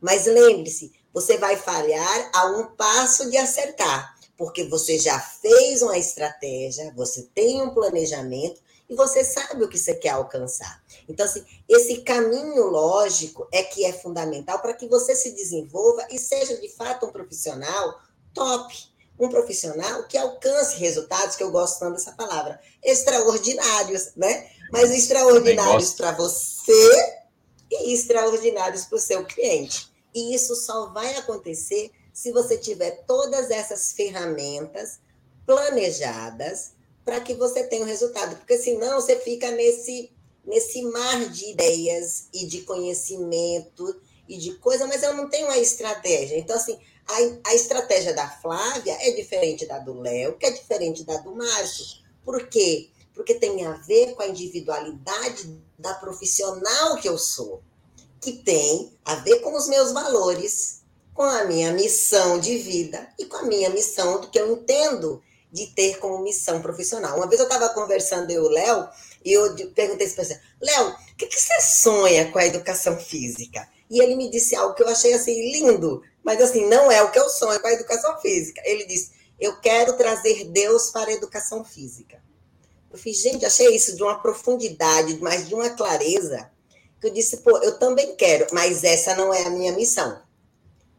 Mas 0.00 0.26
lembre-se, 0.26 0.92
você 1.12 1.36
vai 1.36 1.56
falhar 1.56 2.30
a 2.32 2.46
um 2.46 2.66
passo 2.76 3.30
de 3.30 3.36
acertar, 3.36 4.16
porque 4.36 4.64
você 4.64 4.98
já 4.98 5.18
fez 5.18 5.82
uma 5.82 5.98
estratégia, 5.98 6.92
você 6.94 7.28
tem 7.34 7.60
um 7.62 7.70
planejamento 7.70 8.60
e 8.88 8.94
você 8.94 9.22
sabe 9.22 9.62
o 9.62 9.68
que 9.68 9.78
você 9.78 9.94
quer 9.94 10.10
alcançar. 10.10 10.82
Então, 11.08 11.26
assim, 11.26 11.44
esse 11.68 11.98
caminho 12.02 12.64
lógico 12.64 13.46
é 13.52 13.62
que 13.62 13.84
é 13.84 13.92
fundamental 13.92 14.60
para 14.60 14.72
que 14.72 14.88
você 14.88 15.14
se 15.14 15.32
desenvolva 15.32 16.06
e 16.10 16.18
seja 16.18 16.56
de 16.56 16.68
fato 16.70 17.06
um 17.06 17.12
profissional 17.12 18.00
top. 18.32 18.74
Um 19.20 19.28
profissional 19.28 20.04
que 20.04 20.16
alcance 20.16 20.76
resultados, 20.76 21.34
que 21.34 21.42
eu 21.42 21.50
gosto 21.50 21.80
tanto 21.80 21.94
dessa 21.94 22.12
palavra, 22.12 22.60
extraordinários, 22.82 24.12
né? 24.16 24.48
Mas 24.70 24.92
extraordinários 24.92 25.92
para 25.94 26.12
você 26.12 27.16
e 27.70 27.92
extraordinários 27.92 28.84
para 28.84 28.96
o 28.96 29.00
seu 29.00 29.24
cliente. 29.24 29.92
E 30.14 30.34
isso 30.34 30.54
só 30.54 30.86
vai 30.86 31.16
acontecer 31.16 31.90
se 32.12 32.32
você 32.32 32.56
tiver 32.56 33.04
todas 33.06 33.50
essas 33.50 33.92
ferramentas 33.92 35.00
planejadas 35.44 36.72
para 37.08 37.20
que 37.20 37.32
você 37.32 37.64
tenha 37.64 37.84
um 37.84 37.86
resultado. 37.86 38.36
Porque 38.36 38.58
senão 38.58 39.00
você 39.00 39.16
fica 39.16 39.50
nesse, 39.50 40.12
nesse 40.44 40.82
mar 40.82 41.30
de 41.30 41.52
ideias 41.52 42.28
e 42.34 42.44
de 42.44 42.60
conhecimento 42.60 43.98
e 44.28 44.36
de 44.36 44.56
coisa, 44.56 44.86
mas 44.86 45.02
eu 45.02 45.14
não 45.14 45.26
tenho 45.26 45.46
uma 45.46 45.56
estratégia. 45.56 46.36
Então, 46.36 46.54
assim, 46.54 46.78
a, 47.06 47.48
a 47.50 47.54
estratégia 47.54 48.12
da 48.12 48.28
Flávia 48.28 48.94
é 49.00 49.12
diferente 49.12 49.64
da 49.64 49.78
do 49.78 49.98
Léo, 49.98 50.36
que 50.36 50.44
é 50.44 50.50
diferente 50.50 51.02
da 51.02 51.16
do 51.16 51.34
Márcio. 51.34 51.86
Por 52.22 52.46
quê? 52.46 52.90
Porque 53.14 53.36
tem 53.36 53.64
a 53.64 53.72
ver 53.72 54.14
com 54.14 54.20
a 54.20 54.28
individualidade 54.28 55.58
da 55.78 55.94
profissional 55.94 56.96
que 56.96 57.08
eu 57.08 57.16
sou, 57.16 57.62
que 58.20 58.32
tem 58.32 58.92
a 59.02 59.14
ver 59.14 59.40
com 59.40 59.56
os 59.56 59.66
meus 59.66 59.92
valores, 59.92 60.82
com 61.14 61.22
a 61.22 61.44
minha 61.44 61.72
missão 61.72 62.38
de 62.38 62.58
vida 62.58 63.08
e 63.18 63.24
com 63.24 63.38
a 63.38 63.44
minha 63.44 63.70
missão 63.70 64.20
do 64.20 64.28
que 64.28 64.38
eu 64.38 64.52
entendo 64.52 65.22
de 65.50 65.66
ter 65.68 65.98
como 65.98 66.22
missão 66.22 66.60
profissional. 66.60 67.16
Uma 67.16 67.26
vez 67.26 67.40
eu 67.40 67.46
estava 67.46 67.68
conversando 67.70 68.30
eu 68.30 68.44
e 68.44 68.46
o 68.46 68.50
Léo, 68.50 68.88
e 69.24 69.32
eu 69.32 69.72
perguntei 69.74 70.08
para 70.08 70.24
ele, 70.24 70.40
Léo, 70.60 70.88
o 70.90 71.16
que, 71.16 71.26
que 71.26 71.40
você 71.40 71.60
sonha 71.60 72.30
com 72.30 72.38
a 72.38 72.46
educação 72.46 72.98
física? 72.98 73.68
E 73.90 74.00
ele 74.00 74.16
me 74.16 74.30
disse 74.30 74.54
algo 74.54 74.74
que 74.74 74.82
eu 74.82 74.88
achei 74.88 75.14
assim 75.14 75.50
lindo, 75.52 76.02
mas 76.22 76.40
assim, 76.40 76.66
não 76.66 76.92
é 76.92 77.02
o 77.02 77.10
que 77.10 77.18
eu 77.18 77.28
sonho 77.28 77.60
com 77.60 77.68
a 77.68 77.72
educação 77.72 78.20
física. 78.20 78.60
Ele 78.64 78.84
disse, 78.84 79.12
eu 79.40 79.58
quero 79.60 79.96
trazer 79.96 80.44
Deus 80.50 80.90
para 80.90 81.10
a 81.10 81.14
educação 81.14 81.64
física. 81.64 82.22
Eu 82.90 82.98
fiz, 82.98 83.18
gente, 83.18 83.44
achei 83.46 83.74
isso 83.74 83.96
de 83.96 84.02
uma 84.02 84.20
profundidade, 84.20 85.18
mas 85.20 85.48
de 85.48 85.54
uma 85.54 85.70
clareza, 85.70 86.50
que 87.00 87.06
eu 87.06 87.12
disse, 87.12 87.38
pô, 87.38 87.56
eu 87.58 87.78
também 87.78 88.16
quero, 88.16 88.46
mas 88.52 88.84
essa 88.84 89.14
não 89.14 89.32
é 89.32 89.44
a 89.44 89.50
minha 89.50 89.72
missão. 89.72 90.20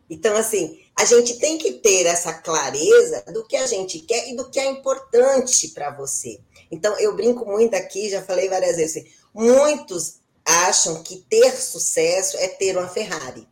Então, 0.09 0.35
assim, 0.35 0.81
a 0.97 1.05
gente 1.05 1.37
tem 1.37 1.57
que 1.57 1.73
ter 1.73 2.05
essa 2.05 2.33
clareza 2.33 3.23
do 3.31 3.45
que 3.45 3.55
a 3.55 3.67
gente 3.67 3.99
quer 3.99 4.29
e 4.29 4.35
do 4.35 4.49
que 4.49 4.59
é 4.59 4.65
importante 4.65 5.69
para 5.69 5.91
você. 5.91 6.39
Então, 6.71 6.97
eu 6.99 7.15
brinco 7.15 7.45
muito 7.45 7.75
aqui, 7.75 8.09
já 8.09 8.21
falei 8.21 8.49
várias 8.49 8.77
vezes, 8.77 8.97
assim, 8.97 9.11
muitos 9.33 10.19
acham 10.45 11.03
que 11.03 11.17
ter 11.29 11.51
sucesso 11.51 12.37
é 12.37 12.47
ter 12.47 12.75
uma 12.75 12.87
Ferrari. 12.87 13.47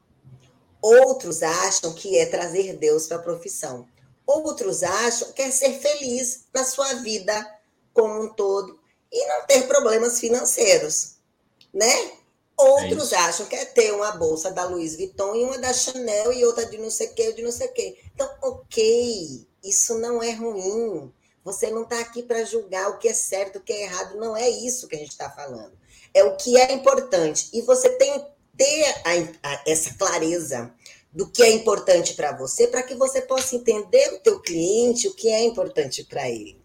Outros 0.81 1.43
acham 1.43 1.93
que 1.93 2.17
é 2.17 2.25
trazer 2.25 2.75
Deus 2.77 3.07
para 3.07 3.17
a 3.17 3.21
profissão. 3.21 3.87
Outros 4.25 4.83
acham 4.83 5.31
que 5.31 5.41
é 5.41 5.51
ser 5.51 5.79
feliz 5.79 6.45
na 6.53 6.63
sua 6.63 6.95
vida 6.95 7.45
como 7.93 8.23
um 8.23 8.29
todo 8.33 8.79
e 9.11 9.25
não 9.27 9.45
ter 9.45 9.67
problemas 9.67 10.19
financeiros, 10.19 11.15
né? 11.73 12.16
Outros 12.57 13.13
é 13.13 13.17
acham 13.17 13.45
que 13.45 13.55
é 13.55 13.65
ter 13.65 13.93
uma 13.93 14.11
bolsa 14.13 14.49
da 14.49 14.65
Louis 14.65 14.95
Vuitton 14.95 15.35
e 15.35 15.43
uma 15.43 15.59
da 15.59 15.71
Chanel 15.71 16.33
e 16.33 16.43
outra 16.43 16.65
de 16.65 16.79
não 16.79 16.89
sei 16.89 17.07
o 17.07 17.13
que, 17.13 17.33
de 17.33 17.43
não 17.43 17.51
sei 17.51 17.67
o 17.67 17.73
que. 17.73 17.99
Então, 18.15 18.27
ok, 18.41 19.47
isso 19.63 19.99
não 19.99 20.23
é 20.23 20.31
ruim. 20.31 21.13
Você 21.43 21.69
não 21.69 21.83
está 21.83 21.99
aqui 21.99 22.23
para 22.23 22.43
julgar 22.43 22.89
o 22.89 22.97
que 22.97 23.07
é 23.07 23.13
certo, 23.13 23.57
o 23.57 23.61
que 23.61 23.71
é 23.71 23.83
errado. 23.83 24.17
Não 24.17 24.35
é 24.35 24.49
isso 24.49 24.87
que 24.87 24.95
a 24.95 24.99
gente 24.99 25.11
está 25.11 25.29
falando. 25.29 25.77
É 26.13 26.23
o 26.23 26.35
que 26.35 26.57
é 26.57 26.73
importante. 26.73 27.47
E 27.53 27.61
você 27.61 27.89
tem 27.91 28.19
que 28.19 28.25
ter 28.57 28.85
a, 29.05 29.53
a, 29.53 29.63
essa 29.67 29.93
clareza 29.93 30.73
do 31.13 31.29
que 31.29 31.43
é 31.43 31.51
importante 31.51 32.15
para 32.15 32.35
você, 32.35 32.67
para 32.67 32.81
que 32.81 32.95
você 32.95 33.21
possa 33.21 33.55
entender 33.55 34.13
o 34.13 34.19
teu 34.19 34.39
cliente, 34.39 35.07
o 35.07 35.13
que 35.13 35.29
é 35.29 35.43
importante 35.43 36.03
para 36.03 36.27
ele. 36.27 36.59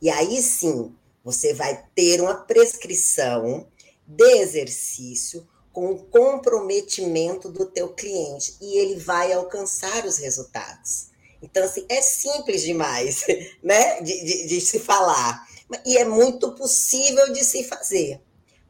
E 0.00 0.10
aí 0.10 0.42
sim, 0.42 0.94
você 1.24 1.52
vai 1.54 1.84
ter 1.94 2.20
uma 2.20 2.34
prescrição 2.34 3.66
de 4.08 4.24
exercício 4.38 5.46
com 5.70 5.92
o 5.92 5.98
comprometimento 5.98 7.50
do 7.50 7.66
teu 7.66 7.90
cliente 7.90 8.56
e 8.60 8.78
ele 8.78 8.98
vai 8.98 9.32
alcançar 9.32 10.06
os 10.06 10.16
resultados. 10.16 11.08
Então, 11.42 11.62
assim, 11.62 11.84
é 11.88 12.00
simples 12.00 12.62
demais, 12.62 13.24
né, 13.62 14.00
de, 14.00 14.24
de, 14.24 14.46
de 14.48 14.60
se 14.60 14.80
falar. 14.80 15.46
E 15.84 15.98
é 15.98 16.04
muito 16.04 16.52
possível 16.52 17.32
de 17.32 17.44
se 17.44 17.62
fazer. 17.62 18.20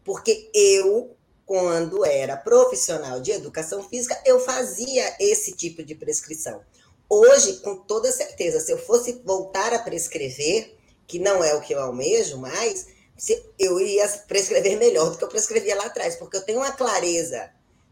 Porque 0.05 0.51
eu, 0.53 1.16
quando 1.47 2.05
era 2.05 2.36
profissional 2.36 3.20
de 3.20 3.30
educação 3.30 3.89
física, 3.89 4.20
eu 4.26 4.41
fazia 4.41 5.16
esse 5.20 5.53
tipo 5.53 5.82
de 5.82 5.95
prescrição. 5.95 6.61
Hoje, 7.09 7.61
com 7.61 7.76
toda 7.76 8.12
certeza, 8.12 8.61
se 8.61 8.70
eu 8.70 8.78
fosse 8.78 9.22
voltar 9.24 9.72
a 9.72 9.78
prescrever, 9.78 10.74
que 11.07 11.18
não 11.18 11.43
é 11.43 11.55
o 11.55 11.61
que 11.61 11.72
eu 11.72 11.80
almejo 11.80 12.36
mais, 12.36 12.86
eu 13.58 13.80
iria 13.80 14.08
prescrever 14.26 14.78
melhor 14.78 15.10
do 15.10 15.18
que 15.18 15.24
eu 15.24 15.28
prescrevia 15.28 15.76
lá 15.76 15.86
atrás, 15.86 16.16
porque 16.16 16.36
eu 16.36 16.44
tenho 16.44 16.58
uma 16.58 16.72
clareza 16.72 17.50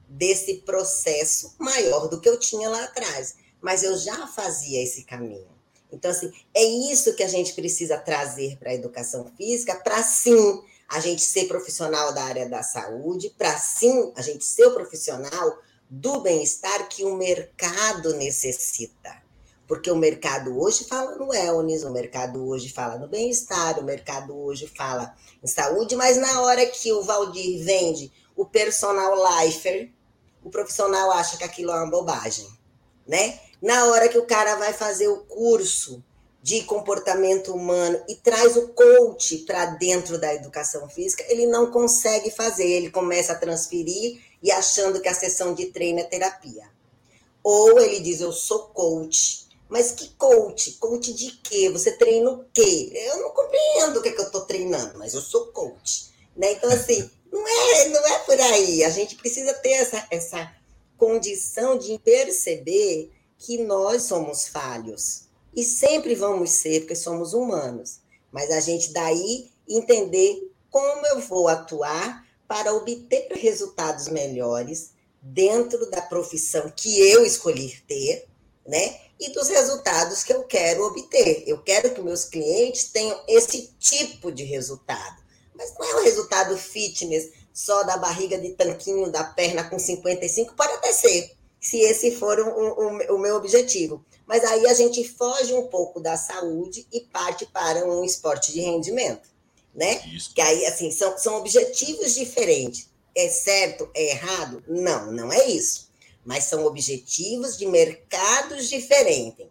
desse 0.08 0.58
processo 0.58 1.54
maior 1.58 2.08
do 2.08 2.20
que 2.20 2.28
eu 2.28 2.38
tinha 2.38 2.68
lá 2.68 2.84
atrás. 2.84 3.34
Mas 3.60 3.82
eu 3.82 3.96
já 3.98 4.26
fazia 4.28 4.82
esse 4.82 5.04
caminho. 5.04 5.48
Então, 5.90 6.10
assim, 6.10 6.32
é 6.54 6.62
isso 6.62 7.14
que 7.14 7.22
a 7.22 7.28
gente 7.28 7.54
precisa 7.54 7.96
trazer 7.98 8.56
para 8.58 8.70
a 8.70 8.74
educação 8.74 9.30
física, 9.36 9.74
para 9.76 10.02
sim 10.02 10.62
a 10.88 11.00
gente 11.00 11.22
ser 11.22 11.46
profissional 11.46 12.12
da 12.12 12.22
área 12.22 12.48
da 12.48 12.62
saúde, 12.62 13.34
para 13.36 13.56
sim 13.58 14.12
a 14.14 14.22
gente 14.22 14.44
ser 14.44 14.66
o 14.66 14.74
profissional 14.74 15.58
do 15.88 16.20
bem-estar 16.20 16.88
que 16.88 17.04
o 17.04 17.16
mercado 17.16 18.14
necessita. 18.14 19.25
Porque 19.66 19.90
o 19.90 19.96
mercado 19.96 20.58
hoje 20.60 20.84
fala 20.84 21.16
no 21.16 21.28
wellness, 21.28 21.82
o 21.82 21.90
mercado 21.90 22.46
hoje 22.46 22.72
fala 22.72 22.98
no 22.98 23.08
bem-estar, 23.08 23.78
o 23.78 23.84
mercado 23.84 24.36
hoje 24.36 24.70
fala 24.76 25.14
em 25.42 25.46
saúde, 25.46 25.96
mas 25.96 26.16
na 26.16 26.40
hora 26.42 26.64
que 26.66 26.92
o 26.92 27.02
Valdir 27.02 27.64
vende 27.64 28.12
o 28.36 28.44
personal 28.44 29.14
lifer, 29.42 29.90
o 30.44 30.50
profissional 30.50 31.10
acha 31.10 31.36
que 31.36 31.44
aquilo 31.44 31.72
é 31.72 31.74
uma 31.74 31.90
bobagem, 31.90 32.46
né? 33.06 33.40
Na 33.60 33.86
hora 33.86 34.08
que 34.08 34.18
o 34.18 34.26
cara 34.26 34.54
vai 34.56 34.72
fazer 34.72 35.08
o 35.08 35.24
curso 35.24 36.04
de 36.46 36.62
comportamento 36.62 37.52
humano 37.52 38.00
e 38.08 38.14
traz 38.14 38.56
o 38.56 38.68
coach 38.68 39.38
para 39.38 39.66
dentro 39.66 40.16
da 40.16 40.32
educação 40.32 40.88
física, 40.88 41.24
ele 41.28 41.44
não 41.46 41.72
consegue 41.72 42.30
fazer, 42.30 42.68
ele 42.68 42.88
começa 42.88 43.32
a 43.32 43.36
transferir 43.36 44.20
e 44.40 44.52
achando 44.52 45.00
que 45.00 45.08
a 45.08 45.14
sessão 45.14 45.54
de 45.54 45.66
treino 45.66 45.98
é 45.98 46.04
terapia. 46.04 46.70
Ou 47.42 47.80
ele 47.80 47.98
diz, 47.98 48.20
eu 48.20 48.30
sou 48.30 48.68
coach. 48.68 49.45
Mas 49.68 49.92
que 49.92 50.08
coach? 50.10 50.72
Coach 50.72 51.12
de 51.12 51.32
quê? 51.38 51.68
Você 51.70 51.92
treina 51.92 52.30
o 52.30 52.44
quê? 52.52 52.92
Eu 52.94 53.20
não 53.20 53.30
compreendo 53.30 53.98
o 53.98 54.02
que, 54.02 54.10
é 54.10 54.12
que 54.12 54.20
eu 54.20 54.26
estou 54.26 54.42
treinando, 54.42 54.98
mas 54.98 55.14
eu 55.14 55.20
sou 55.20 55.46
coach. 55.48 56.10
Né? 56.36 56.52
Então, 56.52 56.70
assim, 56.70 57.10
não 57.32 57.46
é, 57.46 57.88
não 57.88 58.06
é 58.06 58.18
por 58.20 58.40
aí. 58.40 58.84
A 58.84 58.90
gente 58.90 59.16
precisa 59.16 59.52
ter 59.54 59.70
essa, 59.70 60.06
essa 60.10 60.52
condição 60.96 61.76
de 61.76 61.98
perceber 61.98 63.10
que 63.38 63.58
nós 63.58 64.04
somos 64.04 64.48
falhos 64.48 65.24
e 65.54 65.62
sempre 65.64 66.14
vamos 66.14 66.50
ser, 66.50 66.80
porque 66.80 66.94
somos 66.94 67.32
humanos. 67.32 68.00
Mas 68.30 68.50
a 68.50 68.60
gente 68.60 68.92
daí 68.92 69.50
entender 69.68 70.52
como 70.70 71.06
eu 71.06 71.20
vou 71.20 71.48
atuar 71.48 72.24
para 72.46 72.74
obter 72.74 73.28
resultados 73.32 74.08
melhores 74.08 74.90
dentro 75.20 75.90
da 75.90 76.02
profissão 76.02 76.70
que 76.74 77.00
eu 77.00 77.24
escolhi 77.24 77.74
ter, 77.88 78.26
né? 78.66 79.00
E 79.18 79.30
dos 79.30 79.48
resultados 79.48 80.22
que 80.22 80.32
eu 80.32 80.44
quero 80.44 80.84
obter. 80.84 81.44
Eu 81.46 81.62
quero 81.62 81.94
que 81.94 82.02
meus 82.02 82.24
clientes 82.24 82.90
tenham 82.90 83.18
esse 83.26 83.70
tipo 83.78 84.30
de 84.30 84.44
resultado. 84.44 85.24
Mas 85.54 85.72
não 85.78 85.84
é 85.86 86.00
um 86.00 86.04
resultado 86.04 86.56
fitness 86.56 87.30
só 87.56 87.82
da 87.84 87.96
barriga 87.96 88.38
de 88.38 88.50
tanquinho 88.50 89.10
da 89.10 89.24
perna 89.24 89.64
com 89.64 89.78
55, 89.78 90.54
pode 90.54 90.74
até 90.74 90.92
ser, 90.92 91.34
se 91.58 91.78
esse 91.78 92.10
for 92.10 92.38
o, 92.38 92.50
o, 92.50 93.16
o 93.16 93.18
meu 93.18 93.36
objetivo. 93.36 94.04
Mas 94.26 94.44
aí 94.44 94.66
a 94.66 94.74
gente 94.74 95.08
foge 95.08 95.54
um 95.54 95.66
pouco 95.68 95.98
da 95.98 96.18
saúde 96.18 96.86
e 96.92 97.00
parte 97.00 97.46
para 97.46 97.86
um 97.86 98.04
esporte 98.04 98.52
de 98.52 98.60
rendimento, 98.60 99.30
né? 99.74 100.02
Isso. 100.14 100.34
Que 100.34 100.42
aí, 100.42 100.66
assim, 100.66 100.90
são, 100.90 101.16
são 101.16 101.36
objetivos 101.36 102.14
diferentes. 102.14 102.90
É 103.14 103.30
certo? 103.30 103.88
É 103.94 104.10
errado? 104.10 104.62
Não, 104.68 105.10
não 105.10 105.32
é 105.32 105.46
isso. 105.46 105.85
Mas 106.26 106.44
são 106.44 106.66
objetivos 106.66 107.56
de 107.56 107.64
mercados 107.64 108.68
diferentes. 108.68 109.46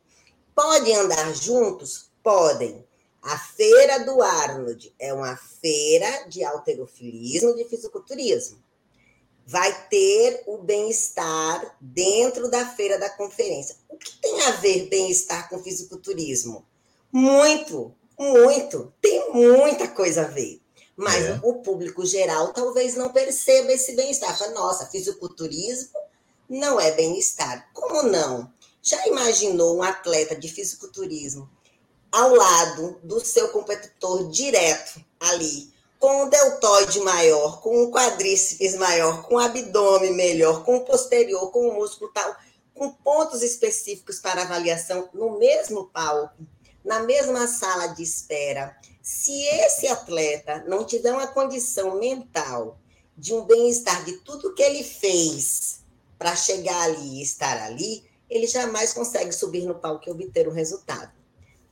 Podem 0.53 0.95
andar 0.95 1.33
juntos? 1.33 2.11
Podem. 2.21 2.85
A 3.21 3.39
feira 3.39 4.05
do 4.05 4.21
Arnold 4.21 4.93
é 4.99 5.11
uma 5.11 5.35
feira 5.35 6.27
de 6.27 6.43
alterofilismo, 6.43 7.55
de 7.55 7.63
fisiculturismo 7.63 8.63
vai 9.45 9.87
ter 9.89 10.43
o 10.47 10.57
bem-estar 10.57 11.77
dentro 11.79 12.49
da 12.49 12.65
feira 12.65 12.97
da 12.97 13.09
conferência. 13.09 13.75
O 13.87 13.97
que 13.97 14.17
tem 14.17 14.41
a 14.41 14.51
ver 14.51 14.87
bem-estar 14.87 15.47
com 15.49 15.61
fisiculturismo? 15.61 16.65
Muito, 17.11 17.93
muito. 18.17 18.91
Tem 18.99 19.31
muita 19.31 19.87
coisa 19.87 20.23
a 20.23 20.27
ver. 20.27 20.59
Mas 20.97 21.23
é. 21.23 21.39
o 21.43 21.55
público 21.55 22.05
geral 22.05 22.53
talvez 22.53 22.95
não 22.95 23.09
perceba 23.09 23.71
esse 23.71 23.95
bem-estar. 23.95 24.35
Fala, 24.37 24.53
nossa, 24.53 24.87
fisiculturismo 24.87 25.89
não 26.49 26.79
é 26.79 26.91
bem-estar. 26.91 27.69
Como 27.73 28.03
não? 28.03 28.51
Já 28.81 29.05
imaginou 29.07 29.77
um 29.77 29.83
atleta 29.83 30.35
de 30.35 30.47
fisiculturismo 30.47 31.49
ao 32.11 32.33
lado 32.33 32.99
do 33.03 33.19
seu 33.19 33.49
competidor 33.49 34.29
direto 34.29 35.03
ali, 35.19 35.73
com 35.99 36.23
um 36.23 36.29
deltoide 36.29 36.99
maior, 37.01 37.61
com 37.61 37.83
um 37.83 37.91
quadríceps 37.91 38.75
maior, 38.75 39.23
com 39.23 39.35
um 39.35 39.39
abdômen 39.39 40.13
melhor, 40.13 40.63
com 40.63 40.77
um 40.77 40.85
posterior, 40.85 41.51
com 41.51 41.69
um 41.69 41.73
músculo 41.73 42.11
tal, 42.13 42.35
com 42.73 42.91
pontos 42.91 43.41
específicos 43.41 44.19
para 44.19 44.43
avaliação 44.43 45.09
no 45.13 45.39
mesmo 45.39 45.85
palco, 45.87 46.35
na 46.83 46.99
mesma 46.99 47.47
sala 47.47 47.87
de 47.87 48.03
espera. 48.03 48.77
Se 49.01 49.45
esse 49.47 49.87
atleta 49.87 50.63
não 50.67 50.85
tiver 50.85 51.11
uma 51.11 51.27
condição 51.27 51.97
mental 51.99 52.77
de 53.17 53.33
um 53.33 53.43
bem-estar 53.43 54.05
de 54.05 54.13
tudo 54.19 54.53
que 54.53 54.61
ele 54.61 54.83
fez 54.83 55.84
para 56.17 56.35
chegar 56.35 56.81
ali 56.83 57.19
e 57.19 57.21
estar 57.21 57.61
ali, 57.63 58.03
ele 58.29 58.47
jamais 58.47 58.93
consegue 58.93 59.31
subir 59.31 59.65
no 59.65 59.75
palco 59.75 60.07
e 60.07 60.11
obter 60.11 60.47
o 60.47 60.51
um 60.51 60.53
resultado. 60.53 61.11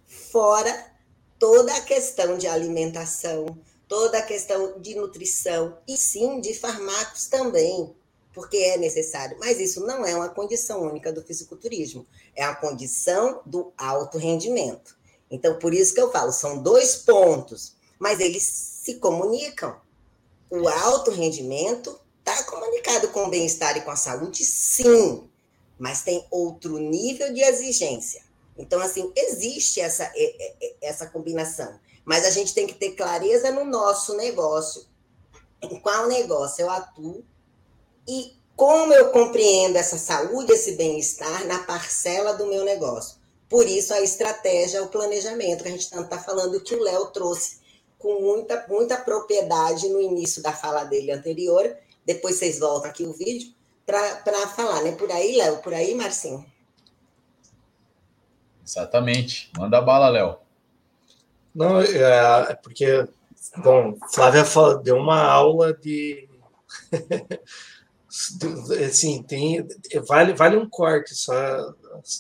Fora 0.05 0.91
toda 1.39 1.75
a 1.75 1.81
questão 1.81 2.37
de 2.37 2.47
alimentação, 2.47 3.57
toda 3.87 4.17
a 4.17 4.21
questão 4.21 4.79
de 4.79 4.95
nutrição 4.95 5.77
e 5.87 5.97
sim 5.97 6.39
de 6.39 6.53
fármacos 6.53 7.27
também, 7.27 7.93
porque 8.33 8.57
é 8.57 8.77
necessário. 8.77 9.37
Mas 9.39 9.59
isso 9.59 9.85
não 9.85 10.05
é 10.05 10.15
uma 10.15 10.29
condição 10.29 10.81
única 10.81 11.11
do 11.11 11.21
fisiculturismo, 11.21 12.05
é 12.35 12.43
a 12.43 12.55
condição 12.55 13.41
do 13.45 13.73
alto 13.77 14.17
rendimento. 14.17 14.97
Então, 15.29 15.57
por 15.57 15.73
isso 15.73 15.93
que 15.93 16.01
eu 16.01 16.11
falo, 16.11 16.31
são 16.31 16.61
dois 16.61 16.95
pontos, 16.95 17.75
mas 17.99 18.19
eles 18.19 18.43
se 18.43 18.95
comunicam. 18.95 19.75
O 20.49 20.67
alto 20.67 21.11
rendimento 21.11 21.99
está 22.25 22.43
comunicado 22.43 23.09
com 23.09 23.25
o 23.25 23.29
bem-estar 23.29 23.77
e 23.77 23.81
com 23.81 23.91
a 23.91 23.95
saúde, 23.95 24.43
sim, 24.45 25.29
mas 25.77 26.01
tem 26.01 26.25
outro 26.31 26.77
nível 26.77 27.33
de 27.33 27.41
exigência. 27.41 28.23
Então, 28.57 28.79
assim, 28.79 29.11
existe 29.15 29.81
essa, 29.81 30.11
essa 30.81 31.07
combinação. 31.07 31.79
Mas 32.05 32.25
a 32.25 32.29
gente 32.29 32.53
tem 32.53 32.67
que 32.67 32.75
ter 32.75 32.91
clareza 32.91 33.51
no 33.51 33.65
nosso 33.65 34.15
negócio, 34.15 34.85
em 35.61 35.79
qual 35.79 36.07
negócio 36.07 36.61
eu 36.61 36.69
atuo 36.69 37.23
e 38.07 38.33
como 38.55 38.93
eu 38.93 39.09
compreendo 39.09 39.77
essa 39.77 39.97
saúde, 39.97 40.53
esse 40.53 40.73
bem-estar 40.73 41.45
na 41.47 41.63
parcela 41.63 42.33
do 42.33 42.45
meu 42.45 42.63
negócio. 42.63 43.17
Por 43.49 43.67
isso 43.67 43.93
a 43.93 44.01
estratégia, 44.01 44.83
o 44.83 44.89
planejamento, 44.89 45.63
que 45.63 45.69
a 45.69 45.71
gente 45.71 45.89
tanto 45.89 46.05
está 46.05 46.19
falando, 46.19 46.61
que 46.61 46.75
o 46.75 46.81
Léo 46.81 47.07
trouxe 47.07 47.59
com 47.97 48.19
muita, 48.19 48.65
muita 48.67 48.97
propriedade 48.97 49.87
no 49.89 50.01
início 50.01 50.41
da 50.41 50.51
fala 50.51 50.83
dele 50.83 51.11
anterior. 51.11 51.75
Depois 52.05 52.35
vocês 52.35 52.59
voltam 52.59 52.89
aqui 52.89 53.03
o 53.03 53.13
vídeo 53.13 53.53
para 53.85 54.47
falar, 54.47 54.83
né? 54.83 54.93
Por 54.93 55.11
aí, 55.11 55.37
Léo, 55.37 55.57
por 55.57 55.73
aí, 55.73 55.93
Marcinho. 55.95 56.45
Exatamente. 58.65 59.51
Manda 59.57 59.81
bala, 59.81 60.09
Léo. 60.09 60.37
Não, 61.53 61.81
é, 61.81 62.51
é 62.51 62.55
porque, 62.55 63.07
bom, 63.57 63.97
Flávia 64.13 64.43
deu 64.83 64.97
uma 64.97 65.21
aula 65.21 65.73
de. 65.73 66.27
assim, 68.87 69.21
tem, 69.23 69.67
vale, 70.07 70.33
vale 70.33 70.55
um 70.55 70.69
corte 70.69 71.15
só 71.15 71.33
a 71.33 71.73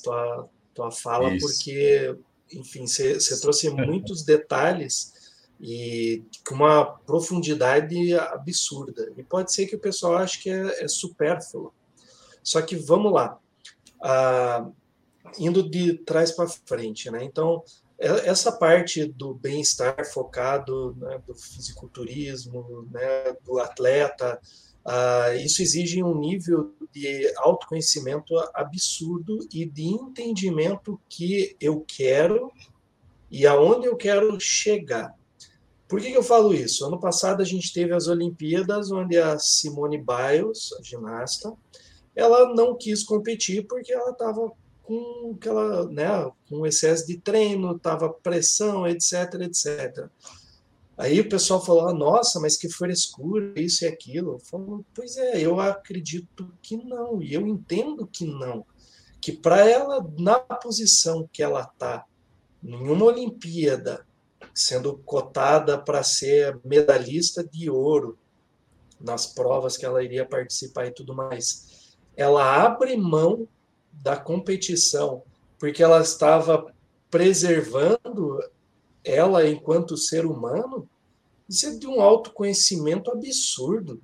tua, 0.03 0.49
tua 0.73 0.91
fala, 0.91 1.33
Isso. 1.33 1.47
porque, 1.47 2.15
enfim, 2.51 2.85
você, 2.85 3.15
você 3.15 3.39
trouxe 3.39 3.69
muitos 3.69 4.23
detalhes 4.23 5.13
e 5.59 6.23
com 6.47 6.55
uma 6.55 6.85
profundidade 6.85 8.13
absurda. 8.17 9.11
E 9.17 9.23
pode 9.23 9.53
ser 9.53 9.65
que 9.65 9.75
o 9.75 9.79
pessoal 9.79 10.17
ache 10.17 10.41
que 10.41 10.49
é, 10.49 10.83
é 10.83 10.87
supérfluo. 10.87 11.73
Só 12.41 12.61
que 12.61 12.75
vamos 12.75 13.13
lá. 13.13 13.39
ah, 14.01 14.67
indo 15.39 15.67
de 15.67 15.97
trás 15.99 16.31
para 16.31 16.47
frente, 16.47 17.09
né? 17.09 17.23
Então, 17.23 17.63
essa 17.97 18.51
parte 18.51 19.05
do 19.05 19.33
bem-estar 19.33 20.05
focado 20.11 20.95
né, 20.99 21.21
do 21.25 21.33
fisiculturismo, 21.33 22.87
né, 22.91 23.33
do 23.45 23.59
atleta, 23.59 24.39
uh, 24.85 25.35
isso 25.37 25.61
exige 25.61 26.03
um 26.03 26.17
nível 26.19 26.73
de 26.91 27.31
autoconhecimento 27.37 28.33
absurdo 28.53 29.39
e 29.53 29.65
de 29.65 29.85
entendimento 29.85 30.99
que 31.07 31.55
eu 31.61 31.83
quero 31.87 32.51
e 33.31 33.47
aonde 33.47 33.87
eu 33.87 33.95
quero 33.95 34.37
chegar. 34.39 35.15
Por 35.87 36.01
que, 36.01 36.11
que 36.11 36.17
eu 36.17 36.23
falo 36.23 36.53
isso? 36.53 36.85
Ano 36.85 36.99
passado 36.99 37.41
a 37.41 37.45
gente 37.45 37.73
teve 37.73 37.93
as 37.93 38.07
Olimpíadas, 38.07 38.91
onde 38.91 39.17
a 39.17 39.37
Simone 39.37 39.97
Biles, 39.97 40.73
a 40.79 40.81
ginasta, 40.81 41.53
ela 42.15 42.53
não 42.53 42.75
quis 42.75 43.03
competir 43.03 43.65
porque 43.67 43.91
ela 43.91 44.11
estava 44.11 44.51
com 44.83 45.33
aquela, 45.35 45.87
né, 45.87 46.31
com 46.49 46.65
excesso 46.65 47.07
de 47.07 47.17
treino, 47.17 47.79
tava 47.79 48.09
pressão, 48.09 48.85
etc, 48.87 49.35
etc. 49.41 50.09
Aí 50.97 51.19
o 51.19 51.29
pessoal 51.29 51.63
falou: 51.63 51.87
ah, 51.87 51.93
"Nossa, 51.93 52.39
mas 52.39 52.57
que 52.57 52.69
frescura, 52.69 53.59
isso 53.59 53.85
e 53.85 53.87
aquilo". 53.87 54.33
Eu 54.33 54.39
falo, 54.39 54.85
pois 54.93 55.17
é, 55.17 55.41
eu 55.41 55.59
acredito 55.59 56.51
que 56.61 56.77
não, 56.77 57.21
e 57.21 57.33
eu 57.33 57.47
entendo 57.47 58.05
que 58.05 58.25
não. 58.25 58.65
Que 59.21 59.31
para 59.31 59.67
ela 59.67 60.05
na 60.17 60.39
posição 60.39 61.27
que 61.31 61.41
ela 61.41 61.65
tá 61.65 62.05
em 62.63 62.75
uma 62.89 63.05
Olimpíada, 63.05 64.05
sendo 64.53 64.97
cotada 64.99 65.77
para 65.77 66.03
ser 66.03 66.59
medalhista 66.63 67.43
de 67.43 67.69
ouro 67.69 68.17
nas 68.99 69.25
provas 69.25 69.75
que 69.75 69.85
ela 69.85 70.03
iria 70.03 70.25
participar 70.25 70.87
e 70.87 70.91
tudo 70.91 71.13
mais, 71.13 71.95
ela 72.15 72.63
abre 72.63 72.95
mão 72.95 73.47
da 73.91 74.15
competição, 74.15 75.23
porque 75.59 75.83
ela 75.83 76.01
estava 76.01 76.73
preservando 77.09 78.39
ela 79.03 79.47
enquanto 79.47 79.97
ser 79.97 80.25
humano, 80.25 80.87
isso 81.47 81.67
é 81.67 81.75
de 81.75 81.87
um 81.87 82.01
autoconhecimento 82.01 83.11
absurdo, 83.11 84.01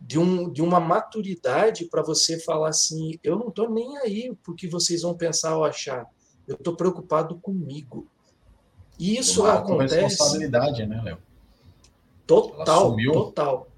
de, 0.00 0.18
um, 0.18 0.50
de 0.50 0.62
uma 0.62 0.78
maturidade 0.78 1.86
para 1.86 2.02
você 2.02 2.38
falar 2.38 2.68
assim: 2.68 3.18
eu 3.22 3.36
não 3.36 3.48
estou 3.48 3.68
nem 3.68 3.96
aí 3.98 4.36
porque 4.44 4.68
vocês 4.68 5.02
vão 5.02 5.16
pensar 5.16 5.56
ou 5.56 5.64
achar, 5.64 6.06
eu 6.46 6.54
estou 6.54 6.76
preocupado 6.76 7.36
comigo. 7.38 8.06
E 8.98 9.16
isso 9.16 9.42
uma 9.42 9.54
acontece. 9.54 10.00
responsabilidade, 10.00 10.86
né, 10.86 11.00
Léo? 11.02 11.18
Total, 12.26 12.96
total. 13.12 13.68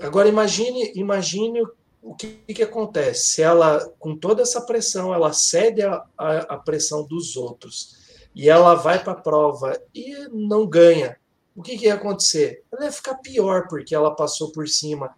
Agora 0.00 0.28
imagine, 0.28 0.92
imagine 0.94 1.62
o 2.00 2.14
que, 2.14 2.38
que 2.54 2.62
acontece? 2.62 3.28
Se 3.30 3.42
ela, 3.42 3.92
com 3.98 4.16
toda 4.16 4.42
essa 4.42 4.60
pressão, 4.60 5.12
ela 5.12 5.32
cede 5.32 5.82
a, 5.82 6.04
a, 6.16 6.38
a 6.54 6.56
pressão 6.56 7.04
dos 7.04 7.36
outros 7.36 7.96
e 8.34 8.48
ela 8.48 8.74
vai 8.74 9.02
para 9.02 9.12
a 9.12 9.20
prova 9.20 9.80
e 9.94 10.28
não 10.28 10.66
ganha, 10.66 11.16
o 11.56 11.62
que, 11.62 11.76
que 11.76 11.86
ia 11.86 11.94
acontecer? 11.94 12.62
Ela 12.70 12.84
ia 12.84 12.92
ficar 12.92 13.16
pior, 13.16 13.66
porque 13.66 13.94
ela 13.94 14.14
passou 14.14 14.52
por 14.52 14.68
cima 14.68 15.16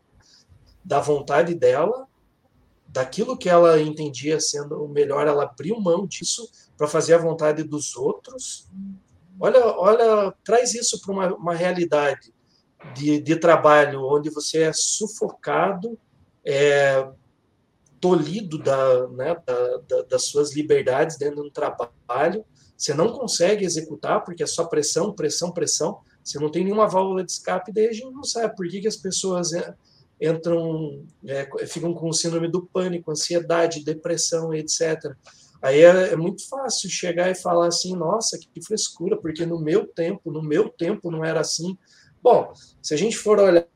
da 0.82 0.98
vontade 0.98 1.54
dela, 1.54 2.08
daquilo 2.88 3.36
que 3.36 3.48
ela 3.48 3.80
entendia 3.80 4.40
sendo 4.40 4.82
o 4.82 4.88
melhor, 4.88 5.26
ela 5.26 5.44
abriu 5.44 5.78
mão 5.78 6.06
disso 6.06 6.50
para 6.76 6.88
fazer 6.88 7.14
a 7.14 7.18
vontade 7.18 7.62
dos 7.62 7.94
outros. 7.94 8.66
Olha, 9.40 9.66
olha, 9.66 10.34
traz 10.44 10.74
isso 10.74 11.00
para 11.00 11.12
uma, 11.12 11.34
uma 11.34 11.54
realidade 11.54 12.32
de, 12.94 13.20
de 13.20 13.36
trabalho 13.36 14.04
onde 14.04 14.28
você 14.28 14.64
é 14.64 14.72
sufocado 14.72 15.98
é, 16.44 17.08
tolhido 18.00 18.58
da, 18.58 19.08
né, 19.08 19.36
da, 19.46 19.76
da, 19.88 20.02
das 20.02 20.24
suas 20.24 20.54
liberdades 20.54 21.16
dentro 21.16 21.42
do 21.42 21.50
trabalho, 21.50 22.44
você 22.76 22.94
não 22.94 23.12
consegue 23.12 23.64
executar 23.64 24.24
porque 24.24 24.42
é 24.42 24.46
só 24.46 24.64
pressão, 24.64 25.12
pressão, 25.12 25.52
pressão, 25.52 26.00
você 26.24 26.38
não 26.38 26.50
tem 26.50 26.64
nenhuma 26.64 26.88
válvula 26.88 27.24
de 27.24 27.32
escape, 27.32 27.72
daí 27.72 27.88
a 27.88 27.92
gente 27.92 28.10
não 28.10 28.24
sabe 28.24 28.54
por 28.56 28.66
que, 28.68 28.80
que 28.80 28.88
as 28.88 28.96
pessoas 28.96 29.50
entram, 30.20 31.04
é, 31.26 31.66
ficam 31.66 31.92
com 31.94 32.12
síndrome 32.12 32.48
do 32.48 32.66
pânico, 32.66 33.10
ansiedade, 33.10 33.84
depressão, 33.84 34.52
etc. 34.54 35.14
Aí 35.62 35.82
é, 35.82 36.12
é, 36.12 36.16
muito 36.16 36.48
fácil 36.48 36.88
chegar 36.88 37.30
e 37.30 37.34
falar 37.34 37.66
assim, 37.66 37.94
nossa, 37.94 38.38
que 38.38 38.64
frescura, 38.64 39.16
porque 39.16 39.44
no 39.44 39.60
meu 39.60 39.86
tempo, 39.86 40.30
no 40.30 40.42
meu 40.42 40.68
tempo 40.68 41.10
não 41.10 41.24
era 41.24 41.40
assim. 41.40 41.76
Bom, 42.22 42.52
se 42.82 42.94
a 42.94 42.96
gente 42.96 43.16
for 43.16 43.38
olhar 43.38 43.66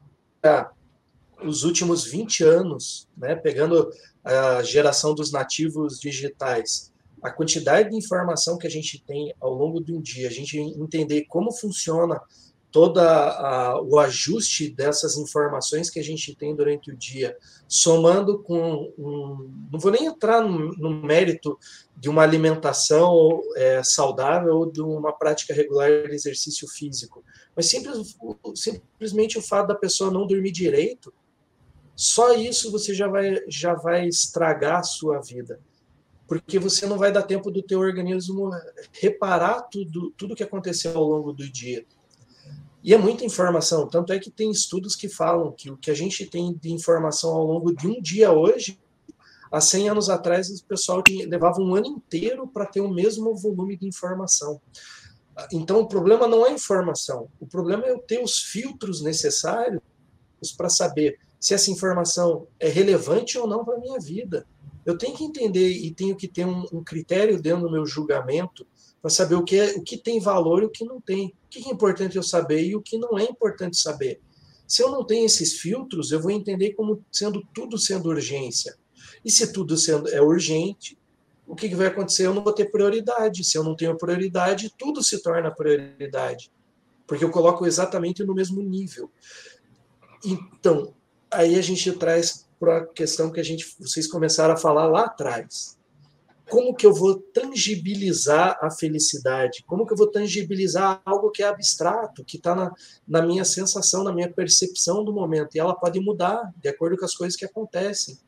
os 1.43 1.63
últimos 1.63 2.07
20 2.07 2.43
anos, 2.45 3.09
né, 3.17 3.35
pegando 3.35 3.91
a 4.23 4.63
geração 4.63 5.15
dos 5.15 5.31
nativos 5.31 5.99
digitais, 6.01 6.93
a 7.23 7.31
quantidade 7.31 7.91
de 7.91 7.97
informação 7.97 8.59
que 8.59 8.67
a 8.67 8.71
gente 8.71 9.03
tem 9.03 9.35
ao 9.41 9.53
longo 9.53 9.83
de 9.83 9.93
um 9.93 10.01
dia, 10.01 10.29
a 10.29 10.33
gente 10.33 10.59
entender 10.59 11.25
como 11.27 11.53
funciona 11.53 12.21
todo 12.75 12.99
o 13.89 14.01
ajuste 14.01 14.69
dessas 14.69 15.17
informações 15.17 15.89
que 15.89 16.01
a 16.01 16.03
gente 16.03 16.35
tem 16.35 16.57
durante 16.57 16.91
o 16.91 16.97
dia, 16.97 17.37
somando 17.69 18.43
com 18.43 18.93
um, 18.99 19.69
não 19.71 19.79
vou 19.79 19.93
nem 19.93 20.07
entrar 20.07 20.41
no, 20.41 20.73
no 20.73 20.91
mérito 20.91 21.57
de 21.97 22.09
uma 22.09 22.23
alimentação 22.23 23.41
é, 23.55 23.81
saudável 23.85 24.57
ou 24.57 24.73
de 24.73 24.83
uma 24.83 25.13
prática 25.13 25.55
regular 25.55 25.89
de 26.09 26.17
exercício 26.17 26.67
físico, 26.67 27.23
mas 27.55 27.67
simples, 27.67 28.17
simplesmente 28.57 29.39
o 29.39 29.43
fato 29.43 29.69
da 29.69 29.77
pessoa 29.77 30.11
não 30.11 30.27
dormir 30.27 30.51
direito, 30.51 31.15
só 31.95 32.35
isso 32.35 32.73
você 32.73 32.93
já 32.93 33.07
vai, 33.07 33.41
já 33.47 33.75
vai 33.75 34.09
estragar 34.09 34.81
a 34.81 34.83
sua 34.83 35.21
vida. 35.21 35.61
Porque 36.27 36.59
você 36.59 36.87
não 36.87 36.99
vai 36.99 37.13
dar 37.13 37.23
tempo 37.23 37.53
do 37.53 37.63
teu 37.63 37.79
organismo 37.79 38.51
reparar 38.91 39.63
tudo, 39.71 40.11
tudo 40.17 40.35
que 40.35 40.43
aconteceu 40.43 40.97
ao 40.97 41.05
longo 41.05 41.33
do 41.33 41.49
dia. 41.49 41.87
E 42.85 42.93
é 42.93 42.99
muita 42.99 43.25
informação, 43.25 43.89
tanto 43.89 44.13
é 44.13 44.19
que 44.19 44.31
tem 44.31 44.51
estudos 44.51 44.95
que 44.95 45.09
falam 45.09 45.51
que 45.53 45.71
o 45.71 45.77
que 45.79 45.91
a 45.91 45.95
gente 45.95 46.27
tem 46.27 46.53
de 46.53 46.71
informação 46.71 47.31
ao 47.31 47.43
longo 47.43 47.75
de 47.75 47.89
um 47.89 47.99
dia 47.99 48.31
hoje, 48.31 48.79
há 49.51 49.59
100 49.59 49.89
anos 49.89 50.11
atrás, 50.11 50.51
o 50.51 50.65
pessoal 50.67 51.03
levava 51.27 51.63
um 51.63 51.75
ano 51.75 51.87
inteiro 51.87 52.47
para 52.47 52.67
ter 52.67 52.83
o 52.83 52.93
mesmo 52.93 53.35
volume 53.35 53.75
de 53.75 53.87
informação. 53.87 54.61
Então, 55.51 55.81
o 55.81 55.89
problema 55.89 56.29
não 56.29 56.47
é 56.47 56.53
informação, 56.53 57.27
o 57.41 57.47
problema 57.47 57.87
é 57.87 57.91
eu 57.91 58.01
ter 58.01 58.23
os 58.23 58.41
filtros 58.41 59.01
necessários 59.01 59.81
para 60.55 60.69
saber 60.69 61.19
se 61.41 61.55
essa 61.55 61.71
informação 61.71 62.47
é 62.61 62.69
relevante 62.69 63.39
ou 63.39 63.47
não 63.47 63.65
para 63.65 63.77
a 63.77 63.81
minha 63.81 63.99
vida. 63.99 64.47
Eu 64.85 64.99
tenho 64.99 65.17
que 65.17 65.25
entender 65.25 65.71
e 65.71 65.91
tenho 65.91 66.15
que 66.15 66.29
ter 66.29 66.45
um, 66.45 66.67
um 66.71 66.85
critério 66.85 67.41
dentro 67.41 67.63
do 67.63 67.73
meu 67.73 67.87
julgamento 67.87 68.67
para 69.05 69.11
saber 69.11 69.35
o 69.35 69.45
que, 69.45 69.55
é, 69.59 69.73
o 69.77 69.83
que 69.83 69.99
tem 69.99 70.19
valor 70.19 70.63
e 70.63 70.65
o 70.65 70.71
que 70.71 70.83
não 70.83 70.99
tem. 70.99 71.27
O 71.27 71.49
que 71.51 71.69
é 71.69 71.71
importante 71.71 72.17
eu 72.17 72.23
saber 72.23 72.65
e 72.65 72.75
o 72.75 72.81
que 72.81 72.97
não 72.97 73.19
é 73.19 73.25
importante 73.25 73.77
saber. 73.77 74.19
Se 74.67 74.83
eu 74.83 74.91
não 74.91 75.05
tenho 75.05 75.27
esses 75.27 75.59
filtros, 75.61 76.11
eu 76.11 76.23
vou 76.23 76.31
entender 76.31 76.73
como 76.73 77.05
sendo 77.13 77.47
tudo 77.53 77.77
sendo 77.77 78.09
urgência. 78.09 78.75
E 79.23 79.31
se 79.31 79.53
tudo 79.53 79.77
sendo 79.77 80.09
é 80.09 80.23
urgente, 80.23 80.99
o 81.47 81.55
que, 81.55 81.69
que 81.69 81.75
vai 81.75 81.89
acontecer? 81.89 82.27
Eu 82.27 82.33
não 82.33 82.43
vou 82.43 82.55
ter 82.55 82.71
prioridade. 82.71 83.45
Se 83.45 83.59
eu 83.59 83.63
não 83.63 83.77
tenho 83.77 83.95
prioridade, 83.95 84.73
tudo 84.79 85.03
se 85.03 85.23
torna 85.23 85.51
prioridade. 85.51 86.51
Porque 87.07 87.27
eu 87.27 87.31
coloco 87.31 87.67
exatamente 87.67 88.25
no 88.25 88.35
mesmo 88.35 88.63
nível. 88.63 89.11
Então, 90.25 90.95
aí 91.31 91.59
a 91.59 91.63
gente 91.63 91.93
traz 91.93 92.49
para 92.59 92.79
a 92.79 92.87
questão 92.87 93.31
que 93.31 93.39
a 93.39 93.45
gente, 93.45 93.77
vocês 93.79 94.07
começaram 94.07 94.55
a 94.55 94.57
falar 94.57 94.87
lá 94.87 95.05
atrás. 95.05 95.77
Como 96.49 96.75
que 96.75 96.87
eu 96.87 96.93
vou 96.93 97.15
tangibilizar 97.15 98.59
a 98.61 98.71
felicidade? 98.71 99.65
Como 99.67 99.87
que 99.87 99.93
eu 99.93 99.97
vou 99.97 100.11
tangibilizar 100.11 101.01
algo 101.05 101.31
que 101.31 101.43
é 101.43 101.47
abstrato, 101.47 102.25
que 102.25 102.37
está 102.37 102.55
na, 102.55 102.73
na 103.09 103.23
minha 103.23 103.45
sensação, 103.45 104.05
na 104.05 104.13
minha 104.13 104.31
percepção 104.31 105.05
do 105.05 105.13
momento? 105.13 105.55
E 105.55 105.59
ela 105.59 105.75
pode 105.75 105.99
mudar 106.01 106.53
de 106.61 106.69
acordo 106.69 106.99
com 106.99 107.05
as 107.05 107.15
coisas 107.15 107.37
que 107.37 107.45
acontecem. 107.45 108.19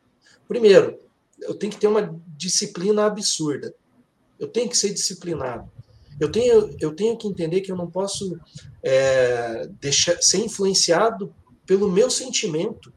Primeiro, 0.49 0.99
eu 1.43 1.55
tenho 1.55 1.73
que 1.73 1.79
ter 1.79 1.87
uma 1.87 2.19
disciplina 2.37 3.05
absurda. 3.05 3.75
Eu 4.39 4.49
tenho 4.49 4.69
que 4.69 4.77
ser 4.77 4.93
disciplinado. 4.93 5.71
Eu 6.19 6.33
tenho, 6.33 6.75
eu 6.81 6.95
tenho 6.95 7.17
que 7.19 7.29
entender 7.29 7.61
que 7.61 7.71
eu 7.71 7.77
não 7.77 7.91
posso 7.91 8.39
é, 8.83 9.69
deixar, 9.81 10.17
ser 10.23 10.39
influenciado 10.39 11.35
pelo 11.67 11.91
meu 11.91 12.11
sentimento 12.11 12.91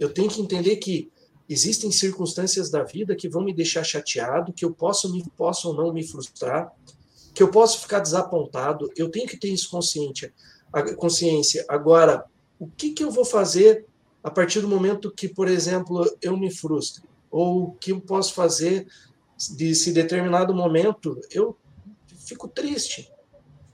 eu 0.00 0.08
tenho 0.08 0.30
que 0.30 0.40
entender 0.40 0.76
que 0.76 1.12
existem 1.50 1.90
circunstâncias 1.90 2.70
da 2.70 2.84
vida 2.84 3.16
que 3.16 3.28
vão 3.28 3.42
me 3.42 3.52
deixar 3.52 3.82
chateado, 3.82 4.52
que 4.52 4.64
eu 4.64 4.72
posso, 4.72 5.12
me, 5.12 5.28
posso 5.36 5.68
ou 5.68 5.74
não 5.74 5.92
me 5.92 6.06
frustrar, 6.06 6.72
que 7.34 7.42
eu 7.42 7.50
posso 7.50 7.80
ficar 7.80 7.98
desapontado. 7.98 8.88
Eu 8.96 9.10
tenho 9.10 9.26
que 9.26 9.36
ter 9.36 9.48
isso 9.48 9.68
consciente, 9.68 10.32
consciência. 10.96 11.64
Agora, 11.68 12.24
o 12.56 12.68
que, 12.68 12.92
que 12.92 13.02
eu 13.02 13.10
vou 13.10 13.24
fazer 13.24 13.84
a 14.22 14.30
partir 14.30 14.60
do 14.60 14.68
momento 14.68 15.10
que, 15.10 15.28
por 15.28 15.48
exemplo, 15.48 16.08
eu 16.22 16.36
me 16.36 16.52
frustre? 16.52 17.02
Ou 17.28 17.64
o 17.64 17.72
que 17.72 17.90
eu 17.90 18.00
posso 18.00 18.32
fazer 18.32 18.86
de 19.56 19.74
se 19.74 19.90
determinado 19.90 20.54
momento 20.54 21.20
eu 21.32 21.56
fico 22.26 22.46
triste? 22.46 23.10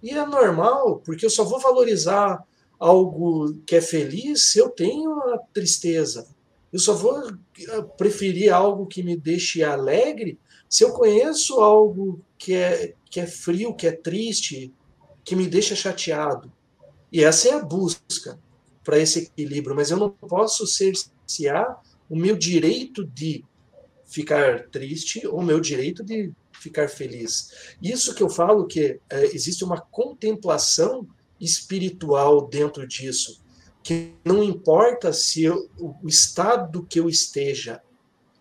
E 0.02 0.10
é 0.10 0.26
normal, 0.26 1.02
porque 1.04 1.26
eu 1.26 1.30
só 1.30 1.44
vou 1.44 1.60
valorizar 1.60 2.42
algo 2.78 3.54
que 3.66 3.76
é 3.76 3.80
feliz, 3.82 4.56
eu 4.56 4.70
tenho 4.70 5.12
a 5.34 5.38
tristeza. 5.52 6.26
Eu 6.72 6.78
só 6.78 6.94
vou 6.94 7.16
ah, 7.16 7.82
preferir 7.96 8.52
algo 8.52 8.86
que 8.86 9.02
me 9.02 9.16
deixe 9.16 9.62
alegre 9.62 10.38
se 10.68 10.84
eu 10.84 10.92
conheço 10.92 11.60
algo 11.60 12.20
que 12.36 12.54
é, 12.54 12.94
que 13.10 13.20
é 13.20 13.26
frio, 13.26 13.74
que 13.74 13.86
é 13.86 13.92
triste, 13.92 14.72
que 15.24 15.36
me 15.36 15.46
deixa 15.46 15.76
chateado. 15.76 16.52
E 17.12 17.24
essa 17.24 17.48
é 17.48 17.52
a 17.52 17.64
busca 17.64 18.38
para 18.84 18.98
esse 18.98 19.20
equilíbrio, 19.20 19.74
mas 19.74 19.90
eu 19.90 19.96
não 19.96 20.10
posso 20.10 20.66
cercear 20.66 21.80
o 22.08 22.16
meu 22.16 22.36
direito 22.36 23.04
de 23.04 23.44
ficar 24.04 24.68
triste 24.68 25.26
ou 25.26 25.40
o 25.40 25.42
meu 25.42 25.60
direito 25.60 26.04
de 26.04 26.32
ficar 26.52 26.88
feliz. 26.88 27.50
Isso 27.82 28.14
que 28.14 28.22
eu 28.22 28.28
falo 28.28 28.66
que 28.66 29.00
é, 29.10 29.24
existe 29.26 29.64
uma 29.64 29.80
contemplação 29.80 31.06
espiritual 31.40 32.46
dentro 32.46 32.86
disso, 32.86 33.42
que 33.86 34.12
não 34.24 34.42
importa 34.42 35.12
se 35.12 35.44
eu, 35.44 35.70
o 35.78 36.08
estado 36.08 36.84
que 36.90 36.98
eu 36.98 37.08
esteja, 37.08 37.80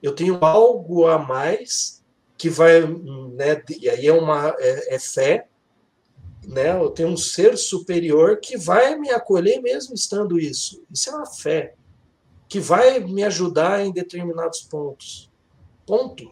eu 0.01 0.11
tenho 0.15 0.43
algo 0.43 1.05
a 1.05 1.19
mais 1.19 2.03
que 2.35 2.49
vai, 2.49 2.81
né, 2.81 3.61
e 3.79 3.87
aí 3.87 4.07
é 4.07 4.11
uma 4.11 4.55
é, 4.57 4.95
é 4.95 4.97
fé, 4.97 5.47
né? 6.47 6.75
Eu 6.75 6.89
tenho 6.89 7.09
um 7.09 7.17
ser 7.17 7.59
superior 7.59 8.39
que 8.39 8.57
vai 8.57 8.97
me 8.97 9.11
acolher 9.11 9.61
mesmo 9.61 9.93
estando 9.93 10.39
isso. 10.39 10.83
Isso 10.91 11.11
é 11.11 11.15
uma 11.15 11.27
fé 11.27 11.75
que 12.49 12.59
vai 12.59 12.99
me 13.01 13.23
ajudar 13.23 13.85
em 13.85 13.91
determinados 13.91 14.61
pontos. 14.61 15.29
Ponto. 15.85 16.31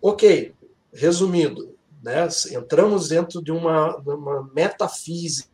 Ok, 0.00 0.54
resumindo, 0.94 1.76
né? 2.02 2.26
Entramos 2.52 3.10
dentro 3.10 3.42
de 3.42 3.52
uma, 3.52 3.96
uma 3.98 4.50
metafísica 4.54 5.50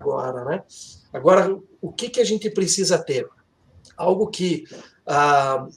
agora, 0.00 0.44
né? 0.44 0.64
Agora, 1.12 1.58
o 1.86 1.92
que, 1.92 2.08
que 2.08 2.20
a 2.20 2.24
gente 2.24 2.50
precisa 2.50 2.98
ter? 2.98 3.28
Algo 3.96 4.26
que 4.26 4.64
ah, 5.06 5.68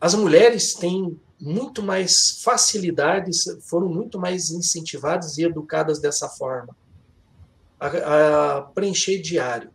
as 0.00 0.14
mulheres 0.14 0.74
têm 0.74 1.18
muito 1.40 1.82
mais 1.82 2.40
facilidades, 2.42 3.44
foram 3.68 3.88
muito 3.88 4.18
mais 4.18 4.50
incentivadas 4.50 5.36
e 5.38 5.42
educadas 5.42 5.98
dessa 5.98 6.28
forma. 6.28 6.74
A, 7.80 8.58
a 8.58 8.62
preencher 8.62 9.20
diário. 9.20 9.70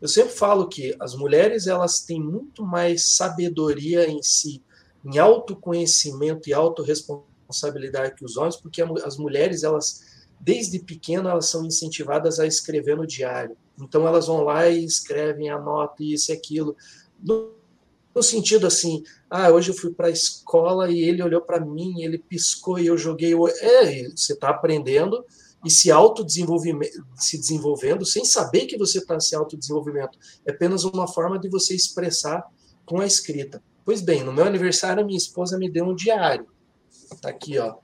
Eu 0.00 0.08
sempre 0.08 0.32
falo 0.34 0.68
que 0.68 0.94
as 1.00 1.14
mulheres 1.14 1.66
elas 1.66 2.00
têm 2.00 2.20
muito 2.20 2.64
mais 2.64 3.16
sabedoria 3.16 4.08
em 4.08 4.22
si, 4.22 4.62
em 5.04 5.18
autoconhecimento 5.18 6.48
e 6.48 6.52
autorresponsabilidade 6.52 8.16
que 8.16 8.24
os 8.24 8.36
homens, 8.36 8.56
porque 8.56 8.82
as 8.82 9.16
mulheres 9.16 9.62
elas 9.62 10.02
desde 10.40 10.78
pequena 10.80 11.30
elas 11.30 11.46
são 11.46 11.64
incentivadas 11.64 12.38
a 12.38 12.46
escrever 12.46 12.96
no 12.96 13.06
diário. 13.06 13.56
Então 13.80 14.06
elas 14.06 14.26
vão 14.26 14.42
lá 14.42 14.68
e 14.68 14.84
escrevem, 14.84 15.50
anotam 15.50 16.06
isso 16.06 16.30
e 16.30 16.34
aquilo. 16.34 16.76
No, 17.22 17.52
no 18.14 18.22
sentido 18.22 18.66
assim, 18.66 19.02
ah, 19.30 19.50
hoje 19.50 19.70
eu 19.70 19.74
fui 19.74 19.92
para 19.92 20.08
a 20.08 20.10
escola 20.10 20.90
e 20.90 21.00
ele 21.00 21.22
olhou 21.22 21.40
para 21.40 21.60
mim, 21.60 22.02
ele 22.02 22.18
piscou 22.18 22.78
e 22.78 22.86
eu 22.86 22.98
joguei. 22.98 23.32
É, 23.60 24.08
você 24.10 24.32
está 24.32 24.50
aprendendo 24.50 25.24
e 25.64 25.70
se 25.70 25.90
se 27.16 27.38
desenvolvendo 27.38 28.04
sem 28.04 28.24
saber 28.24 28.66
que 28.66 28.78
você 28.78 28.98
está 28.98 29.18
se 29.20 29.34
autodesenvolvimento. 29.34 30.18
É 30.46 30.50
apenas 30.50 30.84
uma 30.84 31.06
forma 31.06 31.38
de 31.38 31.48
você 31.48 31.74
expressar 31.74 32.44
com 32.84 33.00
a 33.00 33.06
escrita. 33.06 33.62
Pois 33.84 34.00
bem, 34.00 34.22
no 34.22 34.32
meu 34.32 34.44
aniversário, 34.44 35.04
minha 35.04 35.18
esposa 35.18 35.58
me 35.58 35.70
deu 35.70 35.84
um 35.84 35.94
diário. 35.94 36.46
Está 37.12 37.30
aqui, 37.30 37.58
ó. 37.58 37.76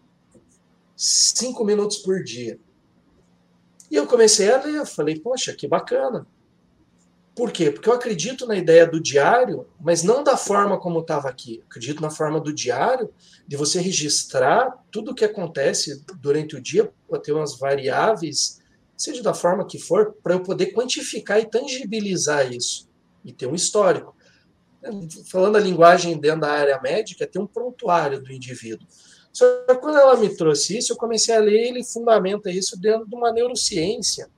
Cinco 0.97 1.65
minutos 1.65 1.99
por 1.99 2.23
dia. 2.23 2.59
E 3.91 3.97
eu 3.97 4.07
comecei 4.07 4.51
a 4.51 4.63
ler, 4.63 4.87
falei, 4.87 5.19
poxa, 5.19 5.53
que 5.55 5.69
bacana. 5.69 6.27
Por 7.35 7.51
quê? 7.51 7.71
Porque 7.71 7.89
eu 7.89 7.93
acredito 7.93 8.47
na 8.47 8.55
ideia 8.55 8.87
do 8.87 9.01
diário, 9.01 9.67
mas 9.81 10.05
não 10.05 10.23
da 10.23 10.37
forma 10.37 10.79
como 10.79 11.01
estava 11.01 11.29
aqui. 11.29 11.63
Acredito 11.69 12.01
na 12.01 12.11
forma 12.11 12.41
do 12.41 12.53
diário, 12.53 13.13
de 13.47 13.57
você 13.57 13.81
registrar 13.81 14.73
tudo 14.91 15.11
o 15.11 15.15
que 15.15 15.25
acontece 15.25 16.05
durante 16.21 16.55
o 16.55 16.61
dia, 16.61 16.93
para 17.09 17.19
ter 17.19 17.33
umas 17.33 17.59
variáveis, 17.59 18.63
seja 18.97 19.21
da 19.21 19.35
forma 19.35 19.67
que 19.67 19.79
for, 19.79 20.15
para 20.23 20.35
eu 20.35 20.41
poder 20.41 20.73
quantificar 20.73 21.41
e 21.41 21.47
tangibilizar 21.47 22.53
isso 22.53 22.89
e 23.25 23.33
ter 23.33 23.47
um 23.47 23.55
histórico. 23.55 24.15
Falando 25.29 25.57
a 25.57 25.61
linguagem 25.61 26.17
dentro 26.19 26.43
da 26.43 26.53
área 26.53 26.81
médica, 26.81 27.27
tem 27.27 27.43
um 27.43 27.47
prontuário 27.47 28.23
do 28.23 28.33
indivíduo. 28.33 28.87
Só 29.35 29.65
que 29.67 29.75
quando 29.75 29.99
ela 29.99 30.17
me 30.17 30.35
trouxe 30.35 30.79
isso, 30.79 30.93
eu 30.93 30.97
comecei 30.97 31.35
a 31.35 31.41
ler, 31.41 31.67
ele 31.67 31.83
fundamenta 31.83 32.53
isso 32.53 32.81
dentro 32.81 33.05
de 33.05 33.17
uma 33.17 33.33
neurociência 33.33 34.31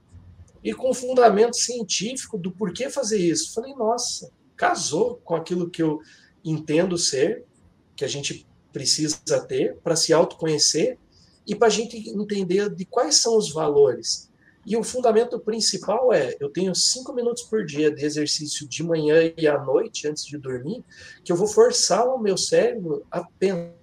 e 0.64 0.72
com 0.72 0.92
fundamento 0.94 1.54
científico 1.54 2.38
do 2.38 2.50
porquê 2.50 2.88
fazer 2.88 3.18
isso. 3.18 3.52
Falei, 3.52 3.74
nossa, 3.74 4.32
casou 4.56 5.20
com 5.22 5.34
aquilo 5.34 5.68
que 5.68 5.82
eu 5.82 6.00
entendo 6.42 6.96
ser, 6.96 7.44
que 7.94 8.06
a 8.06 8.08
gente 8.08 8.46
precisa 8.72 9.38
ter 9.46 9.76
para 9.84 9.94
se 9.94 10.14
autoconhecer 10.14 10.98
e 11.46 11.54
para 11.54 11.68
a 11.68 11.70
gente 11.70 12.08
entender 12.08 12.70
de 12.70 12.86
quais 12.86 13.16
são 13.16 13.36
os 13.36 13.52
valores. 13.52 14.30
E 14.64 14.78
o 14.78 14.82
fundamento 14.82 15.38
principal 15.38 16.10
é: 16.10 16.34
eu 16.40 16.48
tenho 16.48 16.74
cinco 16.74 17.12
minutos 17.12 17.42
por 17.42 17.66
dia 17.66 17.90
de 17.90 18.02
exercício 18.02 18.66
de 18.66 18.82
manhã 18.82 19.30
e 19.36 19.46
à 19.46 19.62
noite, 19.62 20.08
antes 20.08 20.24
de 20.24 20.38
dormir, 20.38 20.82
que 21.22 21.30
eu 21.30 21.36
vou 21.36 21.46
forçar 21.46 22.08
o 22.08 22.18
meu 22.18 22.36
cérebro 22.38 23.04
a 23.10 23.22
pensar 23.38 23.75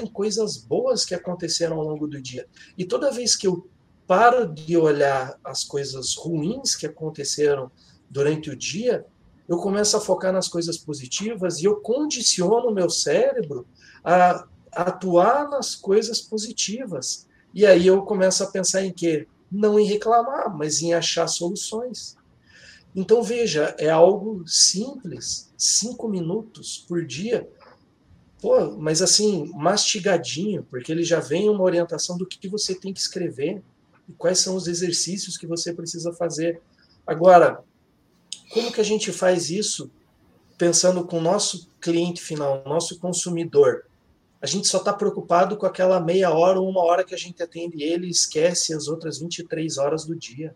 em 0.00 0.06
coisas 0.06 0.56
boas 0.56 1.04
que 1.04 1.14
aconteceram 1.14 1.78
ao 1.78 1.84
longo 1.84 2.06
do 2.06 2.20
dia. 2.20 2.46
E 2.76 2.84
toda 2.84 3.10
vez 3.10 3.34
que 3.34 3.46
eu 3.46 3.68
paro 4.06 4.46
de 4.46 4.76
olhar 4.76 5.38
as 5.44 5.64
coisas 5.64 6.14
ruins 6.14 6.76
que 6.76 6.86
aconteceram 6.86 7.70
durante 8.08 8.50
o 8.50 8.56
dia, 8.56 9.04
eu 9.48 9.58
começo 9.58 9.96
a 9.96 10.00
focar 10.00 10.32
nas 10.32 10.48
coisas 10.48 10.76
positivas 10.78 11.58
e 11.60 11.64
eu 11.64 11.76
condiciono 11.76 12.68
o 12.68 12.74
meu 12.74 12.88
cérebro 12.88 13.66
a, 14.04 14.46
atuar 14.72 15.48
nas 15.48 15.74
coisas 15.74 16.20
positivas. 16.20 17.26
E 17.54 17.64
aí 17.64 17.86
eu 17.86 18.02
começo 18.02 18.44
a 18.44 18.46
pensar 18.46 18.84
em 18.84 18.92
quê? 18.92 19.26
Não 19.50 19.78
em 19.78 19.86
reclamar, 19.86 20.54
mas 20.54 20.82
em 20.82 20.92
achar 20.92 21.26
soluções. 21.26 22.16
Então 22.94 23.22
veja, 23.22 23.74
é 23.78 23.88
algo 23.88 24.46
simples, 24.46 25.52
cinco 25.56 26.08
minutos 26.08 26.84
por 26.88 27.04
dia, 27.04 27.48
Pô, 28.40 28.72
mas 28.72 29.00
assim, 29.00 29.50
mastigadinho, 29.54 30.62
porque 30.64 30.92
ele 30.92 31.02
já 31.02 31.20
vem 31.20 31.48
uma 31.48 31.62
orientação 31.62 32.18
do 32.18 32.26
que 32.26 32.48
você 32.48 32.74
tem 32.74 32.92
que 32.92 33.00
escrever 33.00 33.62
e 34.08 34.12
quais 34.12 34.38
são 34.38 34.54
os 34.54 34.66
exercícios 34.66 35.36
que 35.36 35.46
você 35.46 35.72
precisa 35.72 36.12
fazer. 36.12 36.60
Agora, 37.06 37.64
como 38.52 38.72
que 38.72 38.80
a 38.80 38.84
gente 38.84 39.10
faz 39.12 39.50
isso 39.50 39.90
pensando 40.58 41.04
com 41.04 41.18
o 41.18 41.22
nosso 41.22 41.68
cliente 41.80 42.20
final, 42.20 42.62
nosso 42.66 42.98
consumidor? 42.98 43.84
A 44.40 44.46
gente 44.46 44.68
só 44.68 44.78
está 44.78 44.92
preocupado 44.92 45.56
com 45.56 45.66
aquela 45.66 45.98
meia 45.98 46.30
hora 46.30 46.60
ou 46.60 46.68
uma 46.68 46.82
hora 46.82 47.04
que 47.04 47.14
a 47.14 47.18
gente 47.18 47.42
atende 47.42 47.82
ele 47.82 48.06
e 48.06 48.10
esquece 48.10 48.74
as 48.74 48.86
outras 48.86 49.18
23 49.18 49.78
horas 49.78 50.04
do 50.04 50.14
dia. 50.14 50.54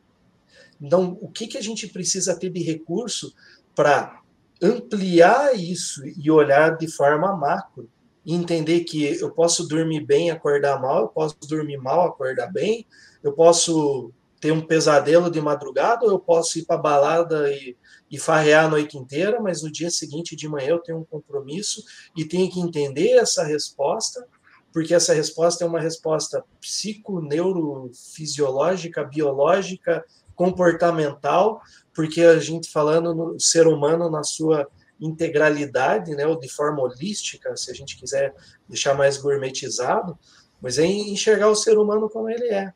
Então, 0.80 1.18
o 1.20 1.28
que, 1.28 1.46
que 1.46 1.58
a 1.58 1.62
gente 1.62 1.88
precisa 1.88 2.36
ter 2.36 2.50
de 2.50 2.62
recurso 2.62 3.34
para 3.74 4.19
ampliar 4.62 5.54
isso 5.54 6.02
e 6.04 6.30
olhar 6.30 6.76
de 6.76 6.88
forma 6.88 7.36
macro? 7.36 7.88
E 8.24 8.34
entender 8.34 8.80
que 8.80 9.04
eu 9.20 9.30
posso 9.30 9.66
dormir 9.66 10.04
bem, 10.04 10.30
acordar 10.30 10.80
mal, 10.80 11.02
eu 11.02 11.08
posso 11.08 11.36
dormir 11.48 11.78
mal, 11.78 12.08
acordar 12.08 12.52
bem, 12.52 12.86
eu 13.22 13.32
posso 13.32 14.12
ter 14.40 14.52
um 14.52 14.60
pesadelo 14.60 15.30
de 15.30 15.40
madrugada 15.40 16.04
ou 16.06 16.12
eu 16.12 16.18
posso 16.18 16.58
ir 16.58 16.64
para 16.64 16.78
balada 16.78 17.52
e, 17.52 17.76
e 18.10 18.18
farrear 18.18 18.64
a 18.64 18.68
noite 18.68 18.96
inteira, 18.96 19.38
mas 19.40 19.62
no 19.62 19.70
dia 19.70 19.90
seguinte 19.90 20.34
de 20.34 20.48
manhã 20.48 20.70
eu 20.70 20.78
tenho 20.78 20.98
um 20.98 21.04
compromisso 21.04 21.84
e 22.16 22.24
tenho 22.24 22.50
que 22.50 22.58
entender 22.58 23.18
essa 23.18 23.44
resposta, 23.44 24.26
porque 24.72 24.94
essa 24.94 25.12
resposta 25.12 25.62
é 25.62 25.66
uma 25.66 25.80
resposta 25.80 26.42
psiconeurofisiológica, 26.60 29.04
biológica, 29.04 30.02
comportamental, 30.34 31.60
porque 32.00 32.22
a 32.22 32.38
gente 32.38 32.72
falando 32.72 33.14
no 33.14 33.38
ser 33.38 33.66
humano 33.66 34.08
na 34.08 34.24
sua 34.24 34.66
integralidade, 34.98 36.14
né, 36.14 36.26
ou 36.26 36.38
de 36.38 36.48
forma 36.48 36.80
holística, 36.80 37.54
se 37.58 37.70
a 37.70 37.74
gente 37.74 37.98
quiser 37.98 38.34
deixar 38.66 38.94
mais 38.94 39.18
gourmetizado, 39.18 40.18
mas 40.62 40.78
é 40.78 40.86
enxergar 40.86 41.48
o 41.48 41.54
ser 41.54 41.76
humano 41.76 42.08
como 42.08 42.30
ele 42.30 42.48
é 42.48 42.72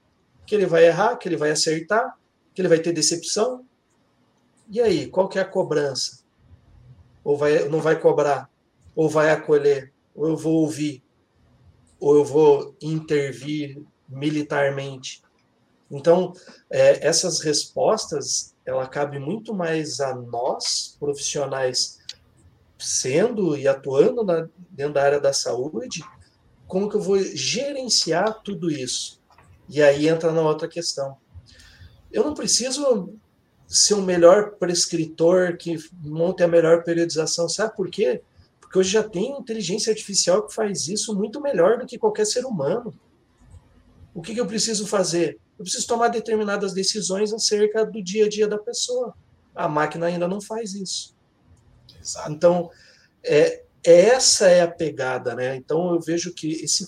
que 0.46 0.54
ele 0.54 0.66
vai 0.66 0.84
errar, 0.84 1.16
que 1.16 1.26
ele 1.26 1.38
vai 1.38 1.50
acertar, 1.50 2.18
que 2.54 2.60
ele 2.60 2.68
vai 2.68 2.78
ter 2.78 2.92
decepção. 2.92 3.64
E 4.68 4.78
aí, 4.78 5.06
qual 5.08 5.26
que 5.26 5.38
é 5.38 5.42
a 5.42 5.46
cobrança? 5.48 6.22
Ou 7.22 7.34
vai, 7.34 7.66
não 7.68 7.80
vai 7.80 7.98
cobrar? 7.98 8.50
Ou 8.94 9.08
vai 9.08 9.30
acolher? 9.30 9.90
Ou 10.14 10.28
eu 10.28 10.36
vou 10.36 10.56
ouvir? 10.56 11.02
Ou 11.98 12.14
eu 12.14 12.24
vou 12.26 12.76
intervir 12.82 13.82
militarmente? 14.06 15.22
Então, 15.90 16.34
é, 16.68 17.06
essas 17.06 17.40
respostas, 17.40 18.53
ela 18.66 18.86
cabe 18.86 19.18
muito 19.18 19.54
mais 19.54 20.00
a 20.00 20.14
nós, 20.14 20.96
profissionais, 20.98 21.98
sendo 22.78 23.56
e 23.56 23.68
atuando 23.68 24.24
na, 24.24 24.48
dentro 24.70 24.94
da 24.94 25.02
área 25.02 25.20
da 25.20 25.32
saúde, 25.32 26.02
como 26.66 26.88
que 26.88 26.96
eu 26.96 27.00
vou 27.00 27.18
gerenciar 27.22 28.42
tudo 28.42 28.70
isso? 28.70 29.20
E 29.68 29.82
aí 29.82 30.08
entra 30.08 30.32
na 30.32 30.42
outra 30.42 30.66
questão. 30.66 31.16
Eu 32.10 32.24
não 32.24 32.34
preciso 32.34 33.14
ser 33.66 33.94
um 33.94 34.02
melhor 34.02 34.52
prescritor, 34.52 35.56
que 35.56 35.76
monte 36.02 36.42
a 36.42 36.48
melhor 36.48 36.84
periodização. 36.84 37.48
Sabe 37.48 37.74
por 37.76 37.90
quê? 37.90 38.22
Porque 38.60 38.78
hoje 38.78 38.90
já 38.90 39.02
tem 39.02 39.38
inteligência 39.38 39.90
artificial 39.90 40.46
que 40.46 40.54
faz 40.54 40.88
isso 40.88 41.14
muito 41.14 41.40
melhor 41.40 41.78
do 41.78 41.86
que 41.86 41.98
qualquer 41.98 42.26
ser 42.26 42.44
humano. 42.44 42.94
O 44.14 44.22
que, 44.22 44.34
que 44.34 44.40
eu 44.40 44.46
preciso 44.46 44.86
fazer? 44.86 45.38
Eu 45.58 45.64
preciso 45.64 45.86
tomar 45.86 46.08
determinadas 46.08 46.72
decisões 46.72 47.32
acerca 47.32 47.84
do 47.84 48.02
dia 48.02 48.26
a 48.26 48.28
dia 48.28 48.48
da 48.48 48.58
pessoa. 48.58 49.14
A 49.54 49.68
máquina 49.68 50.06
ainda 50.06 50.26
não 50.26 50.40
faz 50.40 50.74
isso. 50.74 51.14
Exato. 52.00 52.32
Então, 52.32 52.70
é, 53.22 53.62
essa 53.82 54.48
é 54.48 54.62
a 54.62 54.68
pegada, 54.68 55.34
né? 55.34 55.56
Então, 55.56 55.94
eu 55.94 56.00
vejo 56.00 56.32
que 56.32 56.52
esse, 56.52 56.86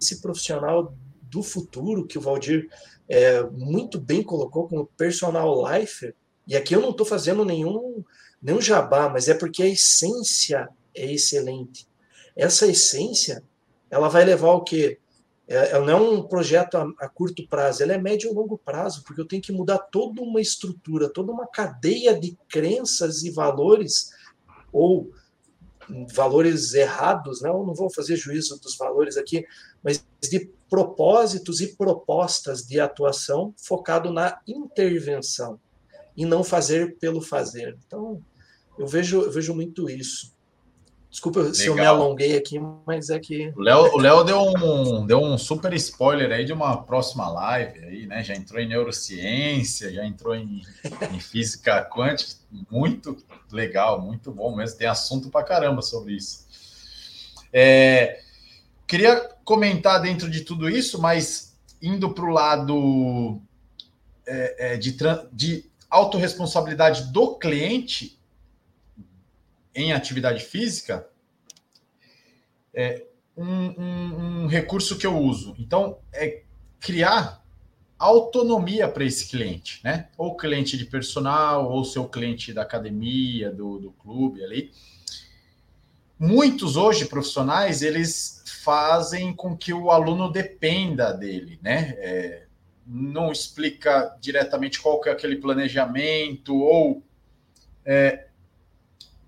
esse 0.00 0.20
profissional 0.20 0.94
do 1.22 1.42
futuro, 1.42 2.06
que 2.06 2.18
o 2.18 2.20
Valdir 2.20 2.68
é, 3.08 3.42
muito 3.42 4.00
bem 4.00 4.22
colocou 4.22 4.66
como 4.66 4.90
personal 4.96 5.70
life, 5.70 6.14
e 6.46 6.56
aqui 6.56 6.74
eu 6.74 6.80
não 6.80 6.90
estou 6.90 7.06
fazendo 7.06 7.44
nenhum, 7.44 8.02
nenhum 8.42 8.60
jabá, 8.60 9.08
mas 9.08 9.28
é 9.28 9.34
porque 9.34 9.62
a 9.62 9.68
essência 9.68 10.68
é 10.94 11.12
excelente. 11.12 11.86
Essa 12.34 12.66
essência, 12.66 13.44
ela 13.90 14.08
vai 14.08 14.24
levar 14.24 14.52
o 14.52 14.62
quê? 14.62 14.98
É, 15.50 15.72
ela 15.72 15.84
não 15.84 15.92
é 15.92 16.00
um 16.00 16.22
projeto 16.22 16.76
a, 16.76 16.82
a, 17.00 17.08
curto 17.08 17.44
prazo, 17.48 17.82
ela 17.82 17.92
é 17.92 17.98
médio 17.98 18.30
e 18.30 18.32
longo 18.32 18.56
prazo, 18.56 19.02
porque 19.04 19.20
eu 19.20 19.26
tenho 19.26 19.42
que 19.42 19.50
mudar 19.50 19.78
toda 19.78 20.22
uma 20.22 20.40
estrutura, 20.40 21.12
toda 21.12 21.32
uma 21.32 21.44
cadeia 21.44 22.16
de 22.18 22.38
crenças 22.48 23.24
e 23.24 23.30
valores, 23.30 24.10
ou 24.72 25.10
valores 26.14 26.72
errados, 26.72 27.42
né? 27.42 27.48
eu 27.48 27.66
não 27.66 27.74
vou 27.74 27.90
fazer 27.90 28.14
juízo 28.14 28.60
dos 28.60 28.76
valores 28.76 29.16
aqui, 29.16 29.44
mas 29.82 30.06
de 30.22 30.48
propósitos 30.68 31.60
e 31.60 31.74
propostas 31.74 32.62
de 32.62 32.78
atuação 32.78 33.52
focado 33.58 34.12
na 34.12 34.40
intervenção 34.46 35.58
e 36.16 36.24
não 36.24 36.44
fazer 36.44 36.96
pelo 36.98 37.20
fazer. 37.20 37.76
Então, 37.84 38.22
eu 38.78 38.86
vejo, 38.86 39.22
eu 39.22 39.32
vejo 39.32 39.52
muito 39.52 39.90
isso. 39.90 40.32
Desculpa 41.10 41.40
Legal. 41.40 41.54
se 41.54 41.66
eu 41.66 41.74
me 41.74 41.84
alonguei 41.84 42.36
aqui, 42.36 42.60
mas 42.86 43.10
é 43.10 43.18
que. 43.18 43.52
O 43.56 43.60
Léo, 43.60 43.94
o 43.94 43.98
Léo 43.98 44.22
deu, 44.22 44.40
um, 44.40 45.04
deu 45.04 45.18
um 45.20 45.36
super 45.36 45.72
spoiler 45.74 46.30
aí 46.30 46.44
de 46.44 46.52
uma 46.52 46.82
próxima 46.84 47.28
live 47.28 47.84
aí, 47.84 48.06
né? 48.06 48.22
Já 48.22 48.34
entrou 48.34 48.60
em 48.60 48.68
neurociência, 48.68 49.92
já 49.92 50.06
entrou 50.06 50.36
em, 50.36 50.62
em 51.12 51.18
física 51.18 51.84
quântica. 51.84 52.38
Muito 52.70 53.16
legal, 53.50 54.00
muito 54.00 54.30
bom 54.30 54.54
mesmo. 54.54 54.78
Tem 54.78 54.86
assunto 54.86 55.30
para 55.30 55.44
caramba 55.44 55.82
sobre 55.82 56.14
isso. 56.14 56.46
É, 57.52 58.20
queria 58.86 59.16
comentar 59.44 60.00
dentro 60.00 60.30
de 60.30 60.42
tudo 60.42 60.70
isso, 60.70 61.00
mas 61.00 61.56
indo 61.82 62.14
para 62.14 62.24
o 62.24 62.30
lado 62.30 63.42
é, 64.24 64.74
é, 64.74 64.76
de, 64.76 64.96
de 65.32 65.64
autorresponsabilidade 65.90 67.12
do 67.12 67.36
cliente, 67.36 68.19
em 69.74 69.92
atividade 69.92 70.44
física 70.44 71.08
é 72.74 73.06
um, 73.36 73.44
um, 73.46 74.42
um 74.42 74.46
recurso 74.46 74.98
que 74.98 75.06
eu 75.06 75.16
uso. 75.16 75.54
Então, 75.58 75.98
é 76.12 76.42
criar 76.78 77.44
autonomia 77.98 78.88
para 78.88 79.04
esse 79.04 79.28
cliente, 79.28 79.80
né? 79.84 80.08
Ou 80.16 80.36
cliente 80.36 80.78
de 80.78 80.86
personal, 80.86 81.70
ou 81.70 81.84
seu 81.84 82.08
cliente 82.08 82.52
da 82.52 82.62
academia, 82.62 83.50
do, 83.50 83.78
do 83.78 83.90
clube 83.92 84.42
ali. 84.42 84.72
Muitos 86.18 86.76
hoje 86.76 87.04
profissionais 87.06 87.82
eles 87.82 88.42
fazem 88.62 89.34
com 89.34 89.56
que 89.56 89.72
o 89.72 89.90
aluno 89.90 90.30
dependa 90.30 91.12
dele, 91.12 91.58
né? 91.62 91.94
É, 91.98 92.46
não 92.86 93.30
explica 93.30 94.16
diretamente 94.20 94.80
qual 94.80 95.00
que 95.00 95.08
é 95.08 95.12
aquele 95.12 95.36
planejamento 95.36 96.56
ou 96.56 97.02
é, 97.84 98.28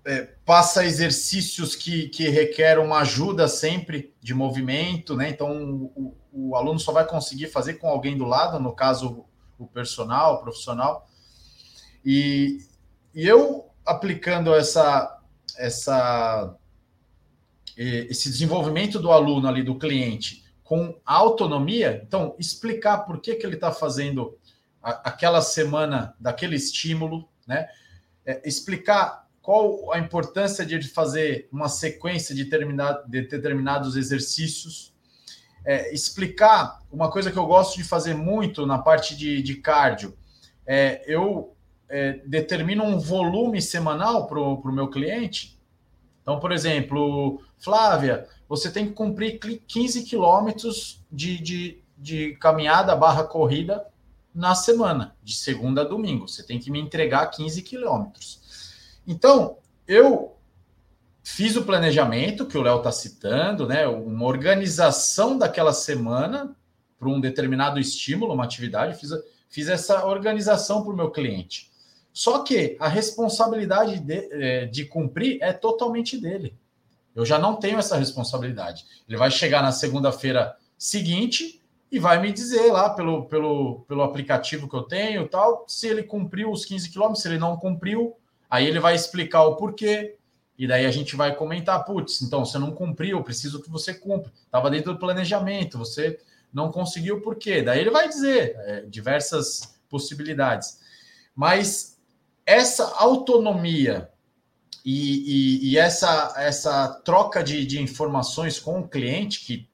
é, 0.05 0.21
passa 0.45 0.85
exercícios 0.85 1.75
que, 1.75 2.09
que 2.09 2.27
requerem 2.27 2.83
uma 2.83 2.99
ajuda 2.99 3.47
sempre 3.47 4.13
de 4.21 4.33
movimento, 4.33 5.15
né? 5.15 5.29
Então 5.29 5.91
o, 5.95 6.15
o, 6.31 6.55
aluno 6.55 6.79
só 6.79 6.91
vai 6.91 7.05
conseguir 7.05 7.47
fazer 7.47 7.75
com 7.75 7.87
alguém 7.87 8.17
do 8.17 8.25
lado, 8.25 8.59
no 8.59 8.73
caso 8.73 9.25
o 9.57 9.65
personal, 9.65 10.35
o 10.35 10.41
profissional. 10.41 11.07
E, 12.03 12.59
e 13.15 13.25
eu 13.25 13.69
aplicando 13.85 14.53
essa, 14.53 15.21
essa 15.57 16.57
esse 17.75 18.29
desenvolvimento 18.29 18.99
do 18.99 19.11
aluno 19.11 19.47
ali, 19.47 19.63
do 19.63 19.79
cliente, 19.79 20.43
com 20.63 20.99
autonomia, 21.03 22.03
então 22.05 22.35
explicar 22.37 22.99
por 22.99 23.19
que, 23.19 23.35
que 23.35 23.45
ele 23.45 23.55
está 23.55 23.71
fazendo 23.71 24.37
a, 24.81 25.09
aquela 25.09 25.41
semana 25.41 26.15
daquele 26.19 26.55
estímulo, 26.55 27.27
né? 27.47 27.67
É, 28.25 28.41
explicar 28.47 29.22
qual 29.43 29.91
a 29.91 29.99
importância 29.99 30.65
de 30.65 30.81
fazer 30.87 31.49
uma 31.51 31.67
sequência 31.67 32.33
de, 32.33 32.45
de 32.45 33.21
determinados 33.27 33.97
exercícios, 33.97 34.93
é, 35.65 35.93
explicar 35.93 36.81
uma 36.89 37.11
coisa 37.11 37.29
que 37.29 37.37
eu 37.37 37.45
gosto 37.45 37.75
de 37.75 37.83
fazer 37.83 38.15
muito 38.15 38.65
na 38.65 38.79
parte 38.79 39.17
de, 39.17 39.43
de 39.43 39.55
cardio. 39.55 40.17
É, 40.65 41.03
eu 41.05 41.53
é, 41.89 42.21
determino 42.25 42.85
um 42.85 42.97
volume 42.97 43.61
semanal 43.61 44.27
para 44.27 44.39
o 44.39 44.71
meu 44.71 44.87
cliente. 44.87 45.59
Então, 46.21 46.39
por 46.39 46.53
exemplo, 46.53 47.43
Flávia, 47.59 48.25
você 48.47 48.71
tem 48.71 48.87
que 48.87 48.93
cumprir 48.93 49.39
15 49.67 50.03
quilômetros 50.03 51.03
de, 51.11 51.37
de, 51.37 51.83
de 51.97 52.37
caminhada 52.37 52.95
barra 52.95 53.25
corrida 53.25 53.85
na 54.33 54.55
semana, 54.55 55.17
de 55.21 55.35
segunda 55.35 55.81
a 55.81 55.85
domingo. 55.85 56.29
Você 56.29 56.43
tem 56.43 56.59
que 56.59 56.71
me 56.71 56.79
entregar 56.79 57.27
15 57.27 57.61
quilômetros. 57.61 58.42
Então, 59.07 59.57
eu 59.87 60.37
fiz 61.23 61.55
o 61.55 61.63
planejamento 61.63 62.45
que 62.45 62.57
o 62.57 62.61
Léo 62.61 62.77
está 62.77 62.91
citando, 62.91 63.67
né? 63.67 63.87
Uma 63.87 64.25
organização 64.25 65.37
daquela 65.37 65.73
semana 65.73 66.55
para 66.99 67.09
um 67.09 67.19
determinado 67.19 67.79
estímulo, 67.79 68.33
uma 68.33 68.43
atividade, 68.43 68.99
fiz, 68.99 69.09
fiz 69.49 69.67
essa 69.67 70.05
organização 70.05 70.83
para 70.83 70.93
o 70.93 70.95
meu 70.95 71.11
cliente. 71.11 71.71
Só 72.13 72.39
que 72.43 72.77
a 72.79 72.87
responsabilidade 72.87 73.99
de, 73.99 74.27
é, 74.31 74.65
de 74.65 74.85
cumprir 74.85 75.39
é 75.41 75.51
totalmente 75.51 76.17
dele. 76.17 76.55
Eu 77.15 77.25
já 77.25 77.39
não 77.39 77.55
tenho 77.55 77.79
essa 77.79 77.97
responsabilidade. 77.97 78.85
Ele 79.07 79.17
vai 79.17 79.31
chegar 79.31 79.61
na 79.61 79.71
segunda-feira 79.71 80.55
seguinte 80.77 81.61
e 81.91 81.99
vai 81.99 82.19
me 82.19 82.31
dizer 82.31 82.71
lá 82.71 82.89
pelo, 82.89 83.25
pelo, 83.25 83.81
pelo 83.87 84.03
aplicativo 84.03 84.67
que 84.67 84.75
eu 84.75 84.83
tenho 84.83 85.27
tal, 85.27 85.65
se 85.67 85.87
ele 85.87 86.03
cumpriu 86.03 86.51
os 86.51 86.65
15 86.65 86.89
quilômetros, 86.89 87.21
se 87.21 87.27
ele 87.27 87.37
não 87.37 87.55
cumpriu, 87.55 88.15
Aí 88.53 88.67
ele 88.67 88.79
vai 88.79 88.93
explicar 88.93 89.41
o 89.45 89.55
porquê, 89.55 90.15
e 90.55 90.67
daí 90.67 90.85
a 90.85 90.91
gente 90.91 91.15
vai 91.15 91.35
comentar, 91.35 91.83
putz, 91.83 92.21
então 92.21 92.45
você 92.45 92.59
não 92.59 92.71
cumpriu, 92.71 93.23
preciso 93.23 93.59
que 93.59 93.67
você 93.67 93.95
cumpra. 93.95 94.31
Estava 94.45 94.69
dentro 94.69 94.93
do 94.93 94.99
planejamento, 94.99 95.79
você 95.79 96.19
não 96.53 96.71
conseguiu 96.71 97.19
por 97.19 97.35
quê? 97.35 97.63
Daí 97.63 97.79
ele 97.79 97.89
vai 97.89 98.07
dizer 98.07 98.55
é, 98.59 98.81
diversas 98.81 99.75
possibilidades. 99.89 100.79
Mas 101.33 101.99
essa 102.45 102.85
autonomia 102.97 104.11
e, 104.85 105.63
e, 105.65 105.71
e, 105.71 105.77
essa, 105.79 106.35
essa 106.37 106.89
troca 107.03 107.41
de, 107.41 107.65
de 107.65 107.81
informações 107.81 108.59
com 108.59 108.81
o 108.81 108.87
cliente, 108.87 109.43
que 109.43 109.67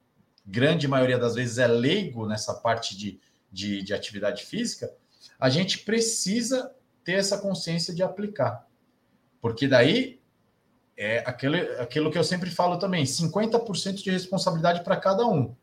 grande 0.46 0.88
maioria 0.88 1.18
das 1.18 1.34
vezes 1.34 1.58
é 1.58 1.66
leigo 1.66 2.26
nessa 2.26 2.54
parte 2.54 2.96
de, 2.96 3.20
de, 3.52 3.82
de 3.82 3.92
atividade 3.92 4.42
física, 4.46 4.90
a 5.38 5.50
gente 5.50 5.80
precisa 5.80 6.74
ter 7.04 7.16
essa 7.16 7.36
consciência 7.36 7.94
de 7.94 8.02
aplicar. 8.02 8.69
Porque 9.40 9.66
daí 9.66 10.20
é 10.96 11.22
aquilo, 11.26 11.56
aquilo 11.80 12.10
que 12.10 12.18
eu 12.18 12.24
sempre 12.24 12.50
falo 12.50 12.78
também: 12.78 13.04
50% 13.04 14.02
de 14.02 14.10
responsabilidade 14.10 14.84
para 14.84 14.96
cada 14.96 15.26
um. 15.26 15.54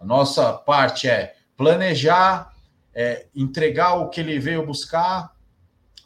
A 0.00 0.04
nossa 0.04 0.52
parte 0.52 1.08
é 1.08 1.36
planejar, 1.56 2.52
é, 2.94 3.26
entregar 3.34 3.94
o 3.94 4.08
que 4.08 4.20
ele 4.20 4.38
veio 4.38 4.66
buscar, 4.66 5.36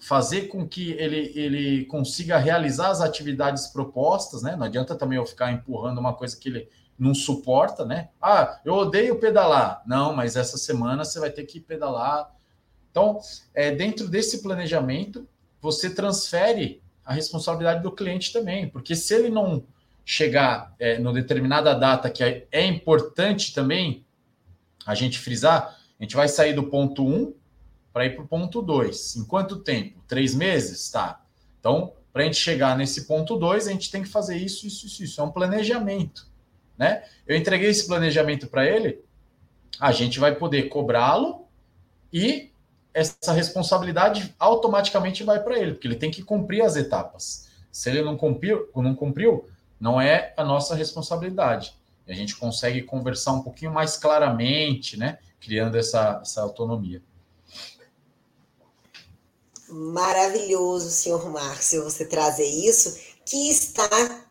fazer 0.00 0.48
com 0.48 0.66
que 0.68 0.92
ele, 0.92 1.32
ele 1.34 1.84
consiga 1.86 2.38
realizar 2.38 2.90
as 2.90 3.00
atividades 3.00 3.68
propostas, 3.68 4.42
né? 4.42 4.56
Não 4.56 4.66
adianta 4.66 4.94
também 4.94 5.16
eu 5.16 5.26
ficar 5.26 5.52
empurrando 5.52 5.98
uma 5.98 6.14
coisa 6.14 6.36
que 6.36 6.48
ele 6.48 6.68
não 6.98 7.14
suporta, 7.14 7.84
né? 7.84 8.08
Ah, 8.20 8.60
eu 8.64 8.74
odeio 8.74 9.18
pedalar. 9.18 9.82
Não, 9.86 10.14
mas 10.14 10.36
essa 10.36 10.58
semana 10.58 11.04
você 11.04 11.20
vai 11.20 11.30
ter 11.30 11.44
que 11.44 11.60
pedalar. 11.60 12.34
Então, 12.90 13.20
é, 13.54 13.70
dentro 13.70 14.08
desse 14.08 14.42
planejamento, 14.42 15.28
você 15.60 15.90
transfere 15.90 16.82
a 17.06 17.14
responsabilidade 17.14 17.84
do 17.84 17.92
cliente 17.92 18.32
também, 18.32 18.68
porque 18.68 18.96
se 18.96 19.14
ele 19.14 19.30
não 19.30 19.64
chegar 20.04 20.74
é, 20.78 20.98
no 20.98 21.12
determinada 21.12 21.72
data 21.72 22.10
que 22.10 22.22
é, 22.22 22.46
é 22.50 22.64
importante 22.66 23.54
também 23.54 24.04
a 24.84 24.94
gente 24.94 25.18
frisar, 25.18 25.78
a 25.98 26.02
gente 26.02 26.16
vai 26.16 26.28
sair 26.28 26.52
do 26.52 26.64
ponto 26.64 27.06
1 27.06 27.32
para 27.92 28.06
ir 28.06 28.14
para 28.14 28.24
o 28.24 28.28
ponto 28.28 28.60
2. 28.60 29.16
Em 29.16 29.24
quanto 29.24 29.56
tempo? 29.56 30.02
Três 30.06 30.34
meses? 30.34 30.90
Tá. 30.90 31.24
Então, 31.58 31.92
para 32.12 32.22
a 32.22 32.24
gente 32.24 32.36
chegar 32.36 32.76
nesse 32.76 33.06
ponto 33.06 33.36
2, 33.36 33.68
a 33.68 33.70
gente 33.70 33.90
tem 33.90 34.02
que 34.02 34.08
fazer 34.08 34.36
isso, 34.36 34.66
isso, 34.66 34.86
isso, 34.86 35.04
isso. 35.04 35.20
É 35.20 35.24
um 35.24 35.30
planejamento. 35.30 36.28
Né? 36.76 37.02
Eu 37.26 37.36
entreguei 37.36 37.70
esse 37.70 37.86
planejamento 37.86 38.48
para 38.48 38.66
ele, 38.66 39.00
a 39.80 39.92
gente 39.92 40.18
vai 40.18 40.34
poder 40.34 40.64
cobrá-lo 40.64 41.46
e 42.12 42.50
essa 42.96 43.30
responsabilidade 43.30 44.34
automaticamente 44.38 45.22
vai 45.22 45.38
para 45.42 45.58
ele, 45.58 45.72
porque 45.72 45.86
ele 45.86 45.96
tem 45.96 46.10
que 46.10 46.22
cumprir 46.22 46.62
as 46.62 46.76
etapas. 46.76 47.46
Se 47.70 47.90
ele 47.90 48.00
não 48.00 48.16
cumpriu, 48.16 48.70
não 48.74 48.94
cumpriu, 48.94 49.46
não 49.78 50.00
é 50.00 50.32
a 50.34 50.42
nossa 50.42 50.74
responsabilidade. 50.74 51.74
A 52.08 52.14
gente 52.14 52.34
consegue 52.36 52.80
conversar 52.80 53.32
um 53.32 53.42
pouquinho 53.42 53.70
mais 53.70 53.98
claramente, 53.98 54.96
né? 54.96 55.18
Criando 55.38 55.76
essa, 55.76 56.20
essa 56.22 56.40
autonomia. 56.40 57.02
Maravilhoso, 59.68 60.88
senhor 60.88 61.28
Márcio, 61.28 61.84
você 61.84 62.06
trazer 62.06 62.46
isso, 62.46 62.98
que 63.26 63.50
está 63.50 63.86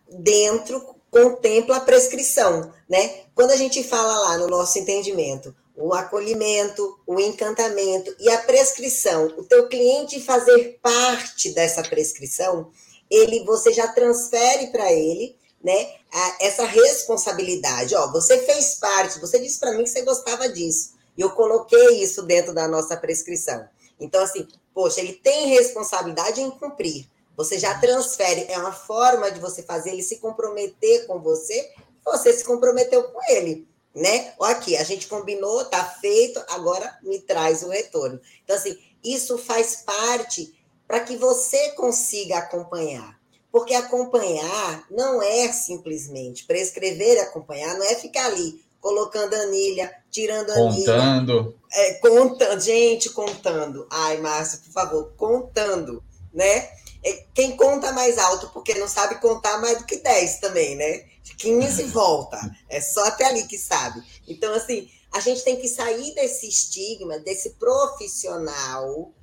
dentro, 0.10 0.96
contempla 1.12 1.78
a 1.78 1.82
prescrição, 1.82 2.74
né? 2.90 3.26
Quando 3.36 3.52
a 3.52 3.58
gente 3.58 3.84
fala 3.84 4.18
lá 4.22 4.38
no 4.40 4.48
nosso 4.48 4.80
entendimento, 4.80 5.54
o 5.78 5.94
acolhimento, 5.94 7.00
o 7.06 7.20
encantamento 7.20 8.16
e 8.20 8.30
a 8.30 8.40
prescrição, 8.40 9.26
o 9.38 9.44
teu 9.44 9.68
cliente 9.68 10.22
fazer 10.22 10.80
parte 10.82 11.54
dessa 11.54 11.84
prescrição, 11.84 12.72
ele 13.10 13.44
você 13.44 13.74
já 13.74 13.88
transfere 13.90 14.68
para 14.68 14.92
ele, 14.92 15.36
né, 15.64 15.96
a, 16.12 16.38
essa 16.42 16.66
responsabilidade. 16.66 17.96
Ó, 17.96 18.12
você 18.12 18.40
fez 18.40 18.76
parte, 18.76 19.20
você 19.20 19.40
disse 19.40 19.60
para 19.60 19.72
mim 19.72 19.84
que 19.84 19.90
você 19.90 20.02
gostava 20.04 20.48
disso. 20.48 20.94
E 21.18 21.22
eu 21.22 21.32
coloquei 21.32 22.02
isso 22.02 22.24
dentro 22.24 22.54
da 22.54 22.68
nossa 22.68 22.96
prescrição. 22.96 23.68
Então 24.00 24.24
assim, 24.24 24.48
poxa, 24.74 25.02
ele 25.02 25.14
tem 25.14 25.48
responsabilidade 25.48 26.42
em 26.42 26.52
cumprir. 26.52 27.08
Você 27.36 27.60
já 27.60 27.78
transfere, 27.80 28.46
é 28.48 28.58
uma 28.58 28.72
forma 28.72 29.30
de 29.30 29.42
você 29.42 29.62
fazer 29.62 29.92
ele 29.92 30.04
se 30.04 30.18
comprometer 30.18 31.06
com 31.06 31.20
você, 31.20 31.70
você 32.04 32.32
se 32.32 32.46
comprometeu 32.46 33.04
com 33.04 33.20
ele 33.30 33.68
né? 33.96 34.34
Ó, 34.38 34.46
aqui, 34.46 34.76
a 34.76 34.84
gente 34.84 35.08
combinou, 35.08 35.64
tá 35.66 35.84
feito, 35.86 36.44
agora 36.50 36.98
me 37.02 37.20
traz 37.20 37.64
o 37.64 37.70
retorno. 37.70 38.20
Então, 38.44 38.56
assim, 38.56 38.78
isso 39.04 39.38
faz 39.38 39.78
parte 39.78 40.54
para 40.88 41.00
que 41.00 41.16
você 41.16 41.72
consiga 41.72 42.40
acompanhar. 42.40 43.16
Porque 43.52 43.74
acompanhar 43.74 44.86
não 44.92 45.22
é 45.22 45.50
simplesmente 45.54 46.46
prescrever 46.46 47.16
e 47.16 47.20
acompanhar, 47.20 47.78
não 47.78 47.86
é 47.86 47.96
ficar 47.96 48.26
ali 48.26 48.66
colocando 48.82 49.34
anilha, 49.34 49.92
tirando 50.12 50.52
anilha. 50.52 50.94
Contando. 50.94 51.56
É, 51.74 51.94
contando, 51.96 52.60
gente, 52.60 53.10
contando. 53.10 53.88
Ai, 53.90 54.18
Márcio, 54.18 54.60
por 54.60 54.72
favor, 54.72 55.14
contando, 55.18 56.04
né? 56.34 56.70
É, 57.04 57.24
quem 57.34 57.56
conta 57.56 57.92
mais 57.94 58.18
alto, 58.18 58.50
porque 58.54 58.76
não 58.76 58.88
sabe 58.88 59.16
contar 59.22 59.60
mais 59.60 59.80
do 59.80 59.86
que 59.86 59.98
10 59.98 60.40
também, 60.40 60.76
né? 60.76 61.06
15 61.38 61.84
volta. 61.86 62.40
É 62.70 62.80
só 62.80 63.06
até 63.06 63.26
ali 63.26 63.46
que 63.46 63.58
sabe. 63.58 64.02
Então, 64.28 64.54
assim, 64.54 64.90
a 65.12 65.20
gente 65.20 65.44
tem 65.44 65.56
que 65.56 65.68
sair 65.68 66.14
desse 66.14 66.48
estigma, 66.48 67.20
desse 67.20 67.52
profissional 67.52 69.14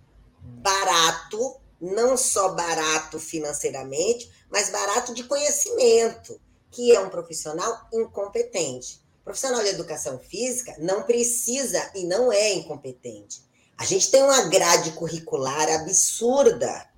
barato, 0.41 1.57
não 1.81 2.17
só 2.17 2.55
barato 2.55 3.19
financeiramente, 3.19 4.31
mas 4.51 4.71
barato 4.71 5.15
de 5.15 5.25
conhecimento, 5.25 6.41
que 6.71 6.95
é 6.95 7.01
um 7.01 7.11
profissional 7.11 7.89
incompetente. 7.93 9.03
Profissional 9.25 9.63
de 9.63 9.69
educação 9.69 10.19
física 10.19 10.75
não 10.79 11.03
precisa 11.03 11.91
e 11.95 12.05
não 12.05 12.33
é 12.33 12.55
incompetente. 12.55 13.43
A 13.77 13.85
gente 13.85 14.11
tem 14.11 14.23
uma 14.23 14.43
grade 14.45 14.93
curricular 14.93 15.69
absurda. 15.69 16.89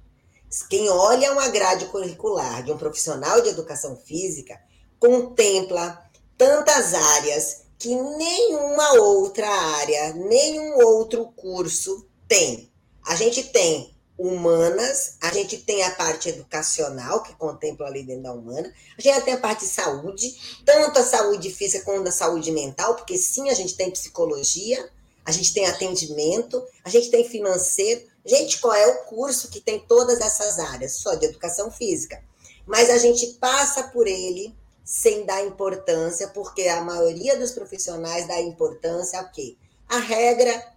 Quem 0.71 0.89
olha 0.89 1.33
uma 1.33 1.49
grade 1.49 1.87
curricular 1.87 2.63
de 2.63 2.71
um 2.71 2.79
profissional 2.79 3.41
de 3.41 3.49
educação 3.49 3.97
física 3.97 4.61
contempla 5.05 6.03
tantas 6.39 6.95
áreas 6.95 7.65
que 7.79 7.95
nenhuma 7.95 8.95
outra 8.95 9.47
área, 9.47 10.15
nenhum 10.15 10.79
outro 10.79 11.27
curso 11.37 12.07
tem. 12.27 12.73
A 13.07 13.15
gente 13.15 13.45
tem 13.45 13.95
humanas, 14.17 15.19
a 15.21 15.31
gente 15.31 15.59
tem 15.59 15.83
a 15.83 15.91
parte 15.91 16.31
educacional, 16.31 17.23
que 17.23 17.35
contempla 17.35 17.87
ali 17.87 18.03
dentro 18.03 18.23
da 18.23 18.33
humana, 18.33 18.73
a 18.97 19.03
gente 19.03 19.25
tem 19.27 19.35
a 19.35 19.39
parte 19.39 19.67
de 19.67 19.71
saúde, 19.73 20.63
tanto 20.65 20.99
a 20.99 21.05
saúde 21.05 21.51
física 21.51 21.85
quanto 21.85 22.09
a 22.09 22.13
saúde 22.13 22.51
mental, 22.51 22.95
porque 22.95 23.19
sim, 23.19 23.51
a 23.51 23.55
gente 23.55 23.77
tem 23.77 23.91
psicologia, 23.91 24.89
a 25.23 25.33
gente 25.33 25.53
tem 25.53 25.67
atendimento, 25.67 26.65
a 26.83 26.89
gente 26.89 27.11
tem 27.11 27.29
financeiro. 27.29 28.07
Gente, 28.25 28.59
qual 28.59 28.73
é 28.73 28.87
o 28.87 29.05
curso 29.05 29.51
que 29.51 29.61
tem 29.61 29.81
todas 29.81 30.23
essas 30.23 30.59
áreas? 30.59 30.93
Só 30.93 31.15
de 31.15 31.27
educação 31.27 31.71
física. 31.71 32.23
Mas 32.67 32.89
a 32.89 32.97
gente 32.97 33.27
passa 33.39 33.83
por 33.83 34.07
ele 34.07 34.55
sem 34.85 35.25
dar 35.25 35.45
importância, 35.45 36.29
porque 36.29 36.69
a 36.69 36.83
maioria 36.83 37.39
dos 37.39 37.53
profissionais 37.53 38.29
dá 38.29 38.41
importância 38.41 39.19
a 39.19 39.25
quê? 39.25 39.57
A 39.89 39.99
regra, 39.99 40.75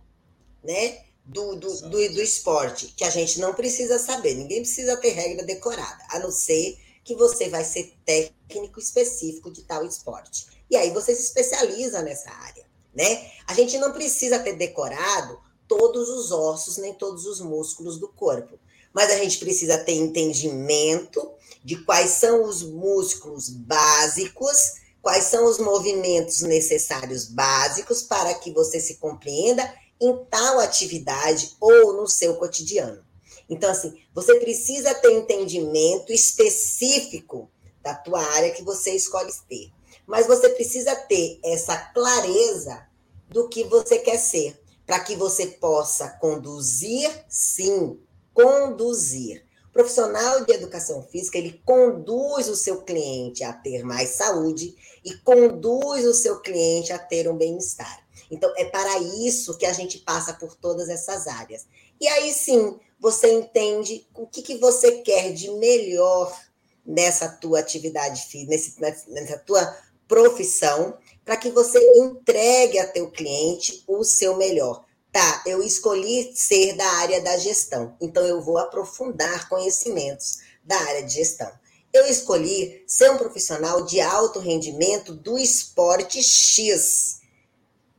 né? 0.63 1.03
Do, 1.25 1.57
do, 1.57 1.81
do, 1.81 1.89
do, 1.89 2.21
esporte, 2.21 2.93
que 2.95 3.03
a 3.03 3.09
gente 3.09 3.37
não 3.41 3.53
precisa 3.53 3.99
saber, 3.99 4.33
ninguém 4.33 4.61
precisa 4.61 4.95
ter 4.95 5.09
regra 5.09 5.45
decorada, 5.45 6.01
a 6.09 6.19
não 6.19 6.31
ser 6.31 6.77
que 7.03 7.15
você 7.15 7.49
vai 7.49 7.65
ser 7.65 7.93
técnico 8.05 8.79
específico 8.79 9.51
de 9.51 9.63
tal 9.63 9.85
esporte. 9.85 10.47
E 10.69 10.77
aí 10.77 10.89
você 10.91 11.13
se 11.13 11.23
especializa 11.23 12.01
nessa 12.01 12.31
área, 12.31 12.65
né? 12.95 13.29
A 13.45 13.53
gente 13.53 13.77
não 13.77 13.91
precisa 13.91 14.39
ter 14.39 14.53
decorado 14.53 15.37
todos 15.67 16.07
os 16.07 16.31
ossos, 16.31 16.77
nem 16.77 16.93
todos 16.93 17.25
os 17.25 17.41
músculos 17.41 17.99
do 17.99 18.07
corpo, 18.07 18.57
mas 18.93 19.11
a 19.11 19.17
gente 19.17 19.37
precisa 19.37 19.77
ter 19.77 19.93
entendimento 19.93 21.29
de 21.67 21.75
quais 21.83 22.11
são 22.11 22.45
os 22.45 22.63
músculos 22.63 23.49
básicos, 23.49 24.75
quais 25.01 25.25
são 25.25 25.43
os 25.43 25.57
movimentos 25.57 26.39
necessários 26.39 27.25
básicos 27.25 28.01
para 28.03 28.33
que 28.35 28.53
você 28.53 28.79
se 28.79 28.95
compreenda 28.95 29.69
em 29.99 30.15
tal 30.31 30.61
atividade 30.61 31.57
ou 31.59 31.91
no 31.91 32.07
seu 32.07 32.37
cotidiano. 32.37 33.03
Então, 33.49 33.69
assim, 33.69 34.01
você 34.13 34.39
precisa 34.39 34.95
ter 34.95 35.11
entendimento 35.11 36.13
específico 36.13 37.51
da 37.83 37.93
tua 37.93 38.21
área 38.21 38.53
que 38.53 38.63
você 38.63 38.91
escolhe 38.91 39.33
ter. 39.49 39.69
Mas 40.05 40.25
você 40.25 40.47
precisa 40.47 40.95
ter 40.95 41.37
essa 41.43 41.75
clareza 41.75 42.87
do 43.27 43.49
que 43.49 43.65
você 43.65 43.99
quer 43.99 44.19
ser, 44.19 44.57
para 44.85 45.01
que 45.01 45.17
você 45.17 45.47
possa 45.47 46.07
conduzir, 46.11 47.25
sim, 47.27 47.99
conduzir 48.33 49.45
profissional 49.77 50.43
de 50.43 50.51
educação 50.53 51.03
física, 51.03 51.37
ele 51.37 51.61
conduz 51.63 52.49
o 52.49 52.55
seu 52.55 52.81
cliente 52.81 53.43
a 53.43 53.53
ter 53.53 53.83
mais 53.83 54.09
saúde 54.09 54.75
e 55.05 55.13
conduz 55.17 56.03
o 56.03 56.15
seu 56.15 56.41
cliente 56.41 56.91
a 56.91 56.97
ter 56.97 57.29
um 57.29 57.37
bem-estar. 57.37 58.03
Então, 58.31 58.51
é 58.57 58.65
para 58.65 58.97
isso 58.97 59.55
que 59.55 59.67
a 59.67 59.73
gente 59.73 59.99
passa 59.99 60.33
por 60.33 60.55
todas 60.55 60.89
essas 60.89 61.27
áreas. 61.27 61.67
E 62.01 62.07
aí 62.07 62.33
sim, 62.33 62.79
você 62.99 63.31
entende 63.31 64.07
o 64.15 64.25
que, 64.25 64.41
que 64.41 64.57
você 64.57 65.03
quer 65.03 65.31
de 65.31 65.51
melhor 65.51 66.35
nessa 66.83 67.29
tua 67.29 67.59
atividade 67.59 68.23
física, 68.23 68.97
nessa 69.07 69.37
tua 69.37 69.77
profissão, 70.07 70.97
para 71.23 71.37
que 71.37 71.51
você 71.51 71.79
entregue 71.99 72.79
a 72.79 72.87
teu 72.87 73.11
cliente 73.11 73.83
o 73.87 74.03
seu 74.03 74.35
melhor. 74.35 74.86
Tá, 75.11 75.43
eu 75.45 75.63
escolhi 75.63 76.31
ser 76.35 76.73
da 76.73 76.85
área 76.85 77.21
da 77.21 77.37
gestão, 77.37 77.95
então 77.99 78.25
eu 78.25 78.41
vou 78.41 78.57
aprofundar 78.57 79.47
conhecimentos 79.49 80.39
da 80.63 80.77
área 80.77 81.03
de 81.03 81.13
gestão. 81.13 81.51
Eu 81.93 82.05
escolhi 82.05 82.83
ser 82.85 83.09
um 83.11 83.17
profissional 83.17 83.85
de 83.85 83.99
alto 84.01 84.39
rendimento 84.39 85.13
do 85.13 85.37
esporte 85.37 86.21
X, 86.21 87.21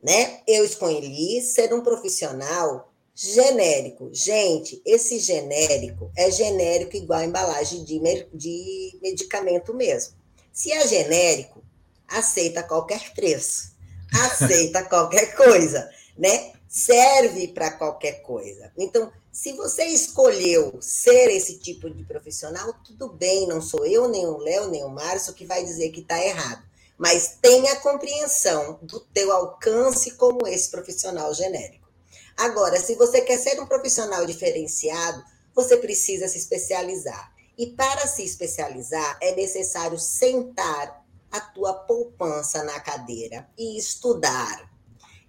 né? 0.01 0.41
Eu 0.47 0.63
escolhi 0.63 1.41
ser 1.41 1.73
um 1.73 1.81
profissional 1.81 2.93
genérico. 3.13 4.09
Gente, 4.13 4.81
esse 4.85 5.19
genérico 5.19 6.09
é 6.15 6.31
genérico 6.31 6.95
igual 6.95 7.19
a 7.19 7.25
embalagem 7.25 7.83
de, 7.83 7.99
de 8.33 8.99
medicamento 9.01 9.73
mesmo. 9.73 10.13
Se 10.53 10.71
é 10.71 10.87
genérico, 10.87 11.61
aceita 12.07 12.63
qualquer 12.63 13.13
preço, 13.13 13.75
aceita 14.13 14.83
qualquer 14.83 15.35
coisa, 15.35 15.89
né? 16.17 16.53
Serve 16.69 17.47
para 17.47 17.71
qualquer 17.71 18.21
coisa. 18.21 18.71
Então, 18.77 19.11
se 19.31 19.53
você 19.53 19.85
escolheu 19.85 20.77
ser 20.79 21.31
esse 21.31 21.57
tipo 21.57 21.89
de 21.89 22.03
profissional, 22.03 22.71
tudo 22.85 23.11
bem, 23.11 23.47
não 23.47 23.59
sou 23.59 23.85
eu, 23.87 24.07
nem 24.07 24.27
o 24.27 24.37
Léo, 24.37 24.69
nem 24.69 24.83
o 24.83 24.89
Márcio 24.89 25.33
que 25.33 25.45
vai 25.45 25.65
dizer 25.65 25.89
que 25.89 26.01
está 26.01 26.23
errado. 26.23 26.63
Mas 26.95 27.37
tenha 27.41 27.77
compreensão 27.77 28.77
do 28.83 28.99
teu 28.99 29.31
alcance 29.31 30.11
como 30.11 30.47
esse 30.47 30.69
profissional 30.69 31.33
genérico. 31.33 31.89
Agora, 32.37 32.79
se 32.79 32.93
você 32.95 33.21
quer 33.21 33.39
ser 33.39 33.59
um 33.59 33.65
profissional 33.65 34.25
diferenciado, 34.25 35.23
você 35.55 35.75
precisa 35.75 36.27
se 36.27 36.37
especializar. 36.37 37.33
E 37.57 37.67
para 37.67 38.05
se 38.05 38.23
especializar, 38.23 39.17
é 39.21 39.35
necessário 39.35 39.97
sentar 39.97 41.03
a 41.31 41.39
tua 41.39 41.73
poupança 41.73 42.63
na 42.63 42.79
cadeira 42.79 43.49
e 43.57 43.77
estudar 43.77 44.68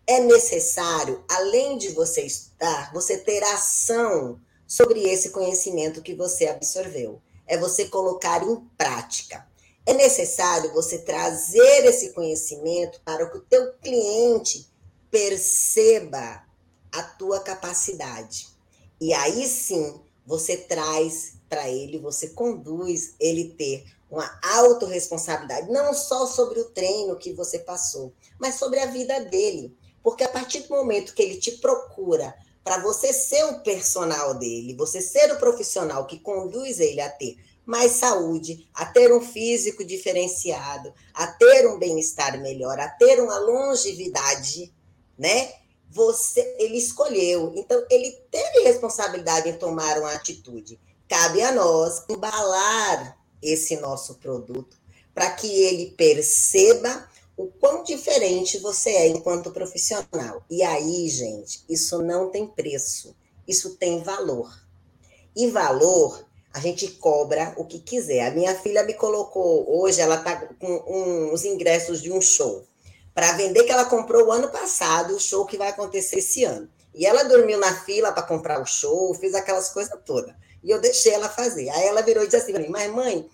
é 0.07 0.21
necessário, 0.21 1.25
além 1.29 1.79
de 1.79 1.91
você 1.91 2.23
estudar, 2.23 2.93
você 2.93 3.19
ter 3.19 3.43
ação 3.45 4.41
sobre 4.67 5.09
esse 5.09 5.31
conhecimento 5.31 6.03
que 6.03 6.15
você 6.15 6.47
absorveu. 6.47 7.21
É 7.47 7.57
você 7.59 7.89
colocar 7.89 8.43
em 8.43 8.57
prática. 8.77 9.47
É 9.85 9.93
necessário 9.93 10.73
você 10.73 10.99
trazer 10.99 11.85
esse 11.85 12.13
conhecimento 12.13 13.01
para 13.05 13.29
que 13.29 13.39
o 13.39 13.43
teu 13.43 13.73
cliente 13.75 14.69
perceba 15.11 16.45
a 16.93 17.03
tua 17.03 17.41
capacidade. 17.41 18.49
E 19.01 19.13
aí 19.13 19.49
sim, 19.49 20.01
você 20.27 20.57
traz 20.57 21.35
para 21.49 21.69
ele, 21.69 21.99
você 21.99 22.29
conduz 22.29 23.15
ele 23.19 23.55
ter 23.55 23.85
uma 24.11 24.39
autorresponsabilidade, 24.43 25.71
não 25.71 25.95
só 25.95 26.27
sobre 26.27 26.61
o 26.61 26.71
treino 26.71 27.17
que 27.17 27.33
você 27.33 27.59
passou, 27.59 28.13
mas 28.39 28.57
sobre 28.57 28.81
a 28.81 28.87
vida 28.87 29.21
dele. 29.21 29.77
Porque 30.03 30.25
a 30.25 30.29
partir 30.29 30.61
do 30.61 30.71
momento 30.71 31.15
que 31.15 31.23
ele 31.23 31.37
te 31.37 31.53
procura 31.53 32.35
para 32.65 32.83
você 32.83 33.13
ser 33.13 33.45
o 33.45 33.61
personal 33.61 34.35
dele, 34.35 34.77
você 34.77 35.01
ser 35.01 35.33
o 35.33 35.39
profissional 35.39 36.07
que 36.07 36.19
conduz 36.19 36.79
ele 36.79 37.01
a 37.01 37.09
ter 37.09 37.37
mais 37.65 37.93
saúde, 37.93 38.69
a 38.75 38.85
ter 38.85 39.13
um 39.13 39.21
físico 39.21 39.85
diferenciado, 39.85 40.93
a 41.15 41.27
ter 41.27 41.69
um 41.69 41.79
bem-estar 41.79 42.41
melhor, 42.41 42.79
a 42.79 42.89
ter 42.89 43.21
uma 43.21 43.39
longevidade, 43.39 44.73
né? 45.19 45.53
Você, 45.91 46.57
ele 46.59 46.79
escolheu, 46.79 47.53
então 47.57 47.85
ele 47.91 48.13
teve 48.31 48.65
responsabilidade 48.65 49.49
em 49.49 49.59
tomar 49.59 49.99
uma 49.99 50.13
atitude. 50.13 50.81
Cabe 51.09 51.43
a 51.43 51.53
nós 51.53 52.05
embalar 52.09 53.19
esse 53.43 53.77
nosso 53.77 54.15
produto 54.17 54.77
para 55.13 55.31
que 55.31 55.49
ele 55.49 55.93
perceba 55.97 57.09
o 57.41 57.47
quão 57.59 57.83
diferente 57.83 58.59
você 58.59 58.91
é 58.91 59.09
enquanto 59.09 59.51
profissional. 59.51 60.43
E 60.51 60.63
aí, 60.63 61.09
gente, 61.09 61.65
isso 61.69 62.03
não 62.03 62.31
tem 62.31 62.47
preço, 62.47 63.17
isso 63.49 63.77
tem 63.77 64.03
valor. 64.03 64.53
E 65.35 65.49
valor, 65.51 66.25
a 66.53 66.61
gente 66.61 66.87
cobra 66.89 67.55
o 67.57 67.65
que 67.65 67.79
quiser. 67.79 68.27
A 68.27 68.31
minha 68.31 68.55
filha 68.55 68.83
me 68.83 68.93
colocou, 68.93 69.65
hoje 69.81 70.01
ela 70.01 70.17
está 70.17 70.37
com 70.59 71.33
os 71.33 71.45
ingressos 71.45 72.03
de 72.03 72.13
um 72.13 72.21
show 72.21 72.65
para 73.15 73.33
vender 73.33 73.65
que 73.65 73.73
ela 73.73 73.87
comprou 73.87 74.27
o 74.27 74.33
ano 74.33 74.51
passado, 74.51 75.15
o 75.15 75.21
show 75.21 75.47
que 75.47 75.57
vai 75.57 75.69
acontecer 75.69 76.19
esse 76.19 76.45
ano. 76.45 76.69
E 76.95 77.07
ela 77.07 77.23
dormiu 77.23 77.59
na 77.59 77.75
fila 77.85 78.13
para 78.13 78.23
comprar 78.23 78.61
o 78.61 78.67
show, 78.67 79.15
fez 79.15 79.35
aquelas 79.35 79.71
coisas 79.71 79.99
todas. 80.05 80.35
E 80.63 80.71
eu 80.71 80.81
deixei 80.81 81.13
ela 81.13 81.29
fazer. 81.29 81.71
Aí 81.71 81.87
ela 81.87 82.03
virou 82.03 82.23
e 82.23 82.27
disse 82.27 82.37
assim 82.37 82.69
Mas 82.69 82.93
mãe, 82.93 83.29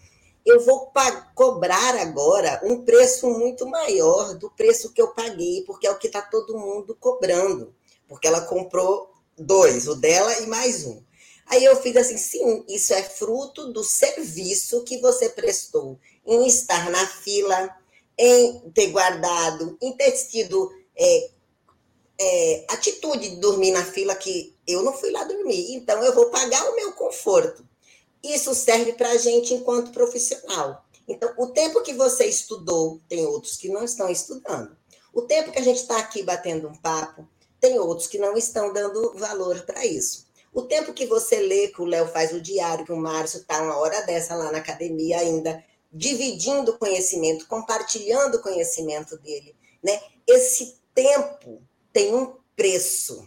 eu 0.47 0.60
vou 0.64 0.93
cobrar 1.35 1.97
agora 1.97 2.60
um 2.62 2.85
preço 2.85 3.28
muito 3.28 3.66
maior 3.66 4.32
do 4.35 4.48
preço 4.48 4.93
que 4.93 5.02
eu 5.02 5.09
paguei, 5.09 5.64
porque 5.66 5.89
é 5.89 5.90
o 5.90 5.98
que 5.98 6.06
está 6.06 6.23
todo 6.23 6.56
mundo 6.56 6.97
cobrando. 7.01 7.74
Porque 8.06 8.28
ela 8.28 8.43
comprou 8.43 9.12
dois, 9.36 9.89
o 9.89 9.97
dela 9.97 10.32
e 10.39 10.47
mais 10.47 10.86
um. 10.86 11.02
Aí 11.47 11.64
eu 11.64 11.74
fiz 11.82 11.97
assim: 11.97 12.16
sim, 12.16 12.64
isso 12.68 12.94
é 12.94 13.02
fruto 13.02 13.73
do 13.73 13.82
serviço 13.82 14.85
que 14.85 14.98
você 14.98 15.28
prestou 15.28 15.98
em 16.24 16.47
estar 16.47 16.90
na 16.90 17.05
fila, 17.06 17.77
em 18.16 18.70
ter 18.70 18.89
guardado, 18.93 19.77
em 19.82 19.93
ter 19.97 20.12
tido 20.12 20.70
é, 20.97 21.31
é, 22.20 22.64
atitude 22.68 23.31
de 23.31 23.36
dormir 23.36 23.73
na 23.73 23.85
fila, 23.85 24.14
que 24.14 24.55
eu 24.66 24.82
não 24.82 24.93
fui 24.93 25.10
lá 25.10 25.24
dormir, 25.24 25.74
então 25.74 26.02
eu 26.05 26.14
vou 26.14 26.31
pagar 26.31 26.70
o 26.70 26.77
meu 26.77 26.93
conforto. 26.93 27.66
Isso 28.35 28.55
serve 28.55 28.93
para 28.94 29.11
a 29.11 29.16
gente 29.16 29.55
enquanto 29.55 29.93
profissional. 29.93 30.85
Então, 31.09 31.32
o 31.39 31.48
tempo 31.48 31.82
que 31.82 31.93
você 31.93 32.27
estudou, 32.27 33.01
tem 33.09 33.24
outros 33.27 33.57
que 33.57 33.69
não 33.69 33.85
estão 33.85 34.09
estudando. 34.09 34.77
O 35.12 35.23
tempo 35.23 35.53
que 35.53 35.59
a 35.59 35.62
gente 35.62 35.81
está 35.81 35.98
aqui 35.98 36.23
batendo 36.23 36.69
um 36.69 36.74
papo, 36.74 37.28
tem 37.61 37.78
outros 37.78 38.09
que 38.09 38.19
não 38.19 38.36
estão 38.36 38.73
dando 38.73 39.15
valor 39.15 39.62
para 39.62 39.86
isso. 39.86 40.27
O 40.53 40.62
tempo 40.62 40.93
que 40.93 41.07
você 41.07 41.40
lê, 41.40 41.69
que 41.69 41.81
o 41.81 41.86
Léo 41.86 42.09
faz 42.09 42.32
o 42.32 42.40
diário, 42.40 42.85
que 42.85 42.93
o 42.93 42.97
Márcio 42.97 43.40
está 43.40 43.62
uma 43.62 43.77
hora 43.77 44.03
dessa 44.03 44.35
lá 44.35 44.51
na 44.51 44.59
academia 44.59 45.19
ainda, 45.19 45.65
dividindo 45.93 46.78
conhecimento, 46.78 47.47
compartilhando 47.47 48.36
o 48.36 48.43
conhecimento 48.43 49.16
dele, 49.19 49.55
né? 49.82 50.01
Esse 50.27 50.78
tempo 50.94 51.62
tem 51.93 52.15
um 52.15 52.35
preço. 52.57 53.27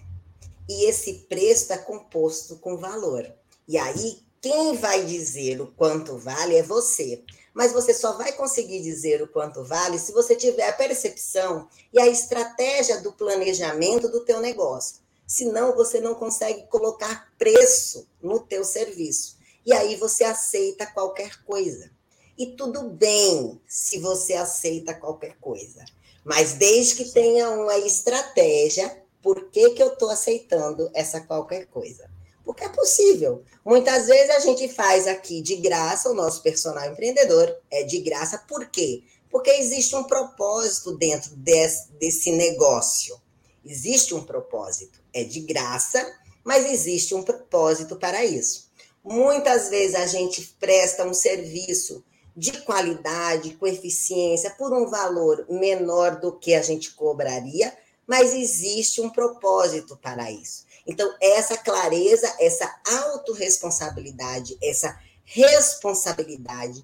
E 0.67 0.87
esse 0.87 1.25
preço 1.29 1.63
está 1.63 1.77
composto 1.77 2.57
com 2.57 2.77
valor. 2.77 3.31
E 3.67 3.77
aí, 3.77 4.19
quem 4.41 4.75
vai 4.75 5.05
dizer 5.05 5.61
o 5.61 5.67
quanto 5.67 6.17
vale 6.17 6.55
é 6.55 6.63
você. 6.63 7.23
Mas 7.53 7.73
você 7.73 7.93
só 7.93 8.13
vai 8.13 8.31
conseguir 8.31 8.81
dizer 8.81 9.21
o 9.21 9.27
quanto 9.27 9.63
vale 9.63 9.99
se 9.99 10.11
você 10.11 10.35
tiver 10.35 10.69
a 10.69 10.73
percepção 10.73 11.67
e 11.91 11.99
a 11.99 12.07
estratégia 12.07 13.01
do 13.01 13.11
planejamento 13.11 14.07
do 14.07 14.23
teu 14.23 14.39
negócio. 14.39 14.97
Senão 15.27 15.75
você 15.75 15.99
não 15.99 16.15
consegue 16.15 16.63
colocar 16.67 17.31
preço 17.37 18.07
no 18.21 18.39
teu 18.39 18.63
serviço. 18.63 19.37
E 19.65 19.73
aí 19.73 19.95
você 19.95 20.23
aceita 20.23 20.85
qualquer 20.85 21.43
coisa. 21.43 21.91
E 22.37 22.47
tudo 22.55 22.89
bem 22.89 23.59
se 23.67 23.99
você 23.99 24.33
aceita 24.33 24.93
qualquer 24.93 25.37
coisa. 25.39 25.83
Mas 26.23 26.53
desde 26.53 26.95
que 26.95 27.11
tenha 27.11 27.49
uma 27.49 27.77
estratégia, 27.77 29.03
por 29.21 29.49
que, 29.49 29.71
que 29.71 29.83
eu 29.83 29.93
estou 29.93 30.09
aceitando 30.09 30.89
essa 30.93 31.19
qualquer 31.21 31.65
coisa? 31.67 32.08
Porque 32.49 32.63
é 32.63 32.69
possível. 32.69 33.43
Muitas 33.63 34.07
vezes 34.07 34.31
a 34.31 34.39
gente 34.39 34.67
faz 34.69 35.05
aqui 35.05 35.39
de 35.39 35.57
graça, 35.57 36.09
o 36.09 36.15
nosso 36.15 36.41
personal 36.41 36.89
empreendedor 36.89 37.55
é 37.69 37.83
de 37.83 37.99
graça, 37.99 38.39
por 38.39 38.65
quê? 38.71 39.03
Porque 39.29 39.51
existe 39.51 39.95
um 39.95 40.03
propósito 40.03 40.97
dentro 40.97 41.35
desse, 41.35 41.91
desse 41.99 42.31
negócio. 42.31 43.21
Existe 43.63 44.15
um 44.15 44.23
propósito. 44.23 44.99
É 45.13 45.23
de 45.23 45.41
graça, 45.41 46.03
mas 46.43 46.65
existe 46.65 47.13
um 47.13 47.21
propósito 47.21 47.97
para 47.97 48.25
isso. 48.25 48.71
Muitas 49.03 49.69
vezes 49.69 49.93
a 49.93 50.07
gente 50.07 50.41
presta 50.59 51.05
um 51.05 51.13
serviço 51.13 52.03
de 52.35 52.63
qualidade, 52.63 53.53
com 53.57 53.67
eficiência, 53.67 54.49
por 54.49 54.73
um 54.73 54.87
valor 54.87 55.45
menor 55.47 56.19
do 56.19 56.31
que 56.31 56.55
a 56.55 56.63
gente 56.63 56.95
cobraria, 56.95 57.71
mas 58.07 58.33
existe 58.33 59.01
um 59.01 59.09
propósito 59.11 59.95
para 60.01 60.31
isso. 60.31 60.67
Então, 60.89 61.15
essa 61.21 61.55
clareza, 61.55 62.35
essa 62.39 62.67
autorresponsabilidade, 62.83 64.57
essa 64.59 64.99
responsabilidade 65.23 66.83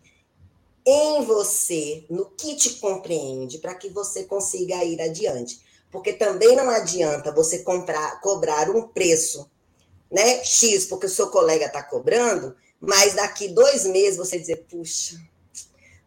em 0.86 1.26
você, 1.26 2.06
no 2.08 2.26
que 2.26 2.56
te 2.56 2.76
compreende, 2.76 3.58
para 3.58 3.74
que 3.74 3.90
você 3.90 4.24
consiga 4.26 4.84
ir 4.84 5.02
adiante. 5.02 5.60
Porque 5.92 6.14
também 6.14 6.56
não 6.56 6.70
adianta 6.70 7.32
você 7.32 7.64
comprar, 7.64 8.22
cobrar 8.22 8.70
um 8.70 8.88
preço 8.88 9.50
né, 10.12 10.44
X, 10.44 10.86
porque 10.86 11.08
o 11.08 11.10
seu 11.10 11.32
colega 11.32 11.66
está 11.66 11.82
cobrando, 11.82 12.56
mas 12.80 13.16
daqui 13.16 13.48
dois 13.48 13.86
meses 13.86 14.18
você 14.18 14.38
dizer, 14.38 14.68
puxa, 14.70 15.20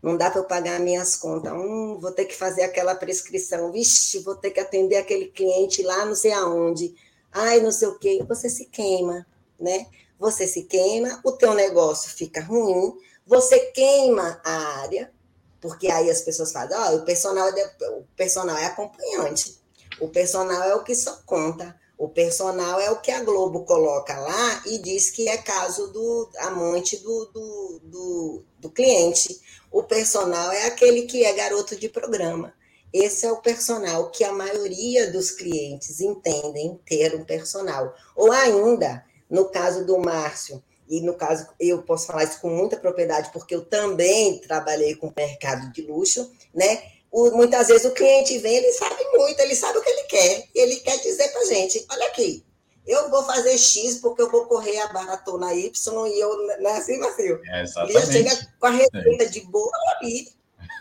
não 0.00 0.16
dá 0.16 0.30
para 0.30 0.40
eu 0.40 0.44
pagar 0.44 0.78
minhas 0.78 1.16
contas. 1.16 1.52
Hum, 1.52 1.98
vou 2.00 2.12
ter 2.12 2.26
que 2.26 2.36
fazer 2.36 2.62
aquela 2.62 2.94
prescrição. 2.94 3.72
Vixe, 3.72 4.20
vou 4.20 4.36
ter 4.36 4.52
que 4.52 4.60
atender 4.60 4.98
aquele 4.98 5.26
cliente 5.26 5.82
lá 5.82 6.06
não 6.06 6.14
sei 6.14 6.30
aonde 6.30 6.94
ai, 7.32 7.60
não 7.60 7.72
sei 7.72 7.88
o 7.88 7.98
quê, 7.98 8.24
você 8.26 8.48
se 8.48 8.66
queima, 8.66 9.26
né? 9.58 9.86
Você 10.18 10.46
se 10.46 10.64
queima, 10.64 11.20
o 11.24 11.32
teu 11.32 11.54
negócio 11.54 12.10
fica 12.10 12.42
ruim, 12.42 12.94
você 13.26 13.58
queima 13.72 14.40
a 14.44 14.80
área, 14.80 15.12
porque 15.60 15.88
aí 15.88 16.10
as 16.10 16.22
pessoas 16.22 16.52
falam, 16.52 16.94
oh, 16.94 16.96
o 16.96 17.04
personal 17.04 17.48
é, 17.48 17.72
o 17.90 18.04
personal 18.16 18.56
é 18.56 18.66
acompanhante, 18.66 19.58
o 20.00 20.08
personal 20.08 20.62
é 20.62 20.74
o 20.74 20.82
que 20.82 20.94
só 20.94 21.20
conta, 21.26 21.78
o 21.98 22.08
personal 22.08 22.80
é 22.80 22.90
o 22.92 23.00
que 23.00 23.10
a 23.10 23.24
Globo 23.24 23.64
coloca 23.64 24.16
lá 24.18 24.62
e 24.66 24.78
diz 24.78 25.10
que 25.10 25.28
é 25.28 25.36
caso 25.36 25.88
do 25.88 26.30
amante 26.38 26.96
do, 26.98 27.26
do, 27.26 27.80
do, 27.82 28.44
do 28.60 28.70
cliente. 28.70 29.40
O 29.68 29.82
personal 29.82 30.52
é 30.52 30.66
aquele 30.66 31.02
que 31.02 31.24
é 31.24 31.32
garoto 31.32 31.74
de 31.74 31.88
programa. 31.88 32.54
Esse 32.92 33.26
é 33.26 33.32
o 33.32 33.42
personal 33.42 34.10
que 34.10 34.24
a 34.24 34.32
maioria 34.32 35.10
dos 35.10 35.30
clientes 35.30 36.00
entendem 36.00 36.80
ter 36.86 37.14
um 37.14 37.24
personal. 37.24 37.94
Ou 38.16 38.32
ainda, 38.32 39.04
no 39.28 39.50
caso 39.50 39.84
do 39.84 39.98
Márcio, 39.98 40.62
e 40.88 41.00
no 41.02 41.14
caso 41.14 41.46
eu 41.60 41.82
posso 41.82 42.06
falar 42.06 42.24
isso 42.24 42.40
com 42.40 42.48
muita 42.48 42.76
propriedade, 42.76 43.30
porque 43.32 43.54
eu 43.54 43.64
também 43.64 44.38
trabalhei 44.38 44.94
com 44.94 45.08
o 45.08 45.12
mercado 45.14 45.70
de 45.70 45.82
luxo, 45.82 46.32
né? 46.54 46.82
O, 47.10 47.30
muitas 47.30 47.68
vezes 47.68 47.86
o 47.86 47.94
cliente 47.94 48.38
vem, 48.38 48.56
ele 48.56 48.72
sabe 48.72 49.02
muito, 49.12 49.40
ele 49.40 49.54
sabe 49.54 49.78
o 49.78 49.82
que 49.82 49.90
ele 49.90 50.02
quer, 50.04 50.44
ele 50.54 50.76
quer 50.76 50.98
dizer 50.98 51.28
para 51.28 51.44
gente: 51.46 51.86
olha 51.90 52.06
aqui, 52.06 52.44
eu 52.86 53.10
vou 53.10 53.22
fazer 53.24 53.56
X 53.58 53.96
porque 53.96 54.22
eu 54.22 54.30
vou 54.30 54.46
correr 54.46 54.78
a 54.78 54.92
maratona 54.92 55.54
Y 55.54 56.06
e 56.08 56.20
eu, 56.20 56.58
não 56.58 56.70
é 56.70 56.78
assim, 56.78 56.98
Marcelo? 56.98 57.40
É, 57.46 57.62
exatamente. 57.62 57.96
Ele 57.96 58.06
chega 58.12 58.48
com 58.58 58.66
a 58.66 58.70
receita 58.70 59.26
de 59.28 59.40
bolo 59.42 59.70
ali, 59.96 60.28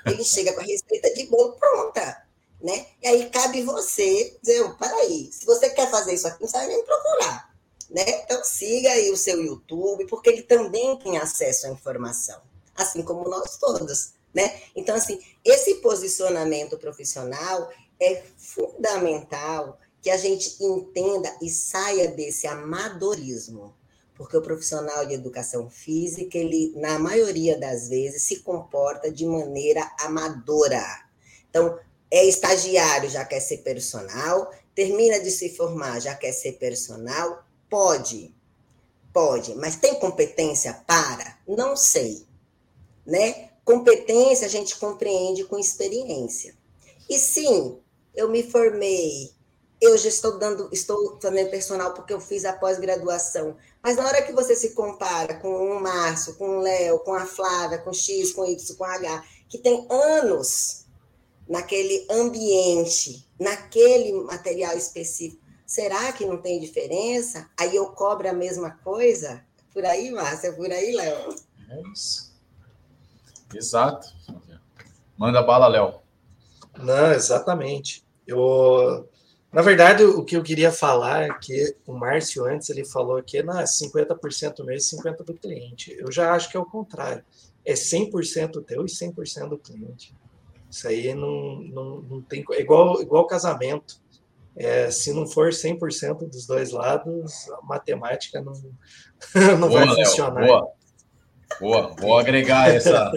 ele 0.09 0.23
chega 0.23 0.53
com 0.53 0.61
a 0.61 0.63
receita 0.63 1.13
de 1.13 1.25
bolo 1.27 1.53
pronta, 1.53 2.25
né? 2.61 2.87
E 3.01 3.07
aí 3.07 3.29
cabe 3.29 3.61
você 3.61 4.37
dizer, 4.41 4.61
oh, 4.61 4.75
peraí, 4.75 5.29
se 5.31 5.45
você 5.45 5.69
quer 5.69 5.89
fazer 5.89 6.13
isso 6.13 6.27
aqui, 6.27 6.41
não 6.41 6.49
sabe 6.49 6.67
nem 6.67 6.83
procurar, 6.83 7.53
né? 7.89 8.03
Então 8.23 8.43
siga 8.43 8.91
aí 8.91 9.11
o 9.11 9.17
seu 9.17 9.41
YouTube, 9.41 10.07
porque 10.07 10.29
ele 10.29 10.43
também 10.43 10.97
tem 10.97 11.17
acesso 11.17 11.67
à 11.67 11.69
informação, 11.69 12.41
assim 12.75 13.03
como 13.03 13.29
nós 13.29 13.57
todos, 13.57 14.13
né? 14.33 14.61
Então, 14.75 14.95
assim, 14.95 15.19
esse 15.43 15.75
posicionamento 15.75 16.77
profissional 16.77 17.71
é 17.99 18.23
fundamental 18.37 19.79
que 20.01 20.09
a 20.09 20.17
gente 20.17 20.63
entenda 20.63 21.35
e 21.41 21.49
saia 21.49 22.07
desse 22.09 22.47
amadorismo, 22.47 23.75
porque 24.17 24.35
o 24.35 24.41
profissional 24.41 25.05
de 25.05 25.13
educação 25.13 25.69
física, 25.69 26.37
ele, 26.37 26.73
na 26.75 26.97
maioria 26.97 27.57
das 27.57 27.87
vezes, 27.87 28.23
se 28.23 28.39
comporta 28.39 29.11
de 29.11 29.25
maneira 29.25 29.89
amadora. 29.99 30.83
Então, 31.49 31.77
é 32.09 32.25
estagiário, 32.25 33.09
já 33.09 33.23
quer 33.23 33.39
ser 33.39 33.59
personal, 33.59 34.51
termina 34.73 35.19
de 35.19 35.29
se 35.29 35.55
formar, 35.55 35.99
já 35.99 36.15
quer 36.15 36.31
ser 36.31 36.53
personal? 36.53 37.45
Pode, 37.69 38.33
pode, 39.13 39.53
mas 39.55 39.75
tem 39.75 39.99
competência 39.99 40.73
para? 40.87 41.37
Não 41.47 41.75
sei, 41.75 42.25
né? 43.05 43.49
Competência 43.63 44.47
a 44.47 44.49
gente 44.49 44.77
compreende 44.79 45.43
com 45.43 45.59
experiência. 45.59 46.55
E 47.09 47.19
sim, 47.19 47.77
eu 48.15 48.29
me 48.29 48.41
formei, 48.41 49.31
eu 49.79 49.97
já 49.97 50.09
estou 50.09 50.39
dando, 50.39 50.69
estou 50.71 51.19
fazendo 51.21 51.49
personal 51.49 51.93
porque 51.93 52.13
eu 52.13 52.19
fiz 52.19 52.45
a 52.45 52.53
pós-graduação. 52.53 53.55
Mas 53.87 53.95
na 53.95 54.05
hora 54.05 54.21
que 54.21 54.33
você 54.33 54.53
se 54.53 54.71
compara 54.71 55.35
com 55.35 55.47
o 55.47 55.81
Márcio, 55.81 56.35
com 56.35 56.57
o 56.57 56.59
Léo, 56.59 56.99
com 56.99 57.13
a 57.13 57.25
Flávia, 57.25 57.77
com 57.77 57.93
X, 57.93 58.33
com 58.33 58.45
Y, 58.45 58.75
com 58.75 58.83
H, 58.83 59.23
que 59.47 59.57
tem 59.57 59.87
anos 59.89 60.85
naquele 61.47 62.05
ambiente, 62.11 63.25
naquele 63.39 64.11
material 64.23 64.75
específico, 64.75 65.41
será 65.65 66.11
que 66.11 66.25
não 66.25 66.35
tem 66.41 66.59
diferença? 66.59 67.49
Aí 67.57 67.77
eu 67.77 67.85
cobro 67.91 68.29
a 68.29 68.33
mesma 68.33 68.71
coisa? 68.71 69.41
Por 69.73 69.85
aí, 69.85 70.11
Márcia? 70.11 70.51
Por 70.51 70.69
aí, 70.69 70.91
Léo? 70.91 71.35
É 71.69 71.81
isso. 71.93 72.35
Exato. 73.55 74.05
Manda 75.17 75.41
bala, 75.41 75.65
Léo. 75.69 76.01
Não, 76.77 77.13
exatamente. 77.13 78.03
Eu, 78.27 79.07
na 79.57 79.63
verdade, 79.63 80.03
o 80.03 80.23
que 80.23 80.37
eu 80.37 80.43
queria 80.43 80.71
falar 80.71 81.23
é 81.23 81.33
que 81.33 81.75
o 81.87 81.91
Márcio 81.91 82.45
antes 82.45 82.69
ele 82.69 82.85
falou 82.85 83.23
que 83.23 83.39
é 83.39 83.41
50% 83.41 84.63
meu 84.63 84.75
e 84.75 84.77
50% 84.77 85.25
do 85.25 85.33
cliente. 85.33 85.97
Eu 85.97 86.11
já 86.11 86.31
acho 86.31 86.51
que 86.51 86.55
é 86.55 86.59
o 86.59 86.65
contrário. 86.65 87.25
É 87.65 87.73
100% 87.73 88.63
teu 88.63 88.85
e 88.85 88.87
100% 88.87 89.49
do 89.49 89.57
cliente. 89.57 90.15
Isso 90.69 90.87
aí 90.87 91.11
não, 91.15 91.59
não, 91.73 92.01
não 92.03 92.21
tem. 92.21 92.45
É 92.51 92.61
igual, 92.61 93.01
igual 93.01 93.25
casamento. 93.25 93.99
É, 94.55 94.91
se 94.91 95.11
não 95.11 95.25
for 95.25 95.49
100% 95.49 96.29
dos 96.29 96.45
dois 96.45 96.69
lados, 96.69 97.49
a 97.49 97.61
matemática 97.63 98.39
não, 98.39 98.53
não 99.57 99.69
boa, 99.69 99.87
vai 99.87 100.05
funcionar. 100.05 100.45
boa. 100.45 100.71
Boa, 101.59 101.95
vou 101.99 102.17
agregar 102.17 102.69
essa, 102.69 103.11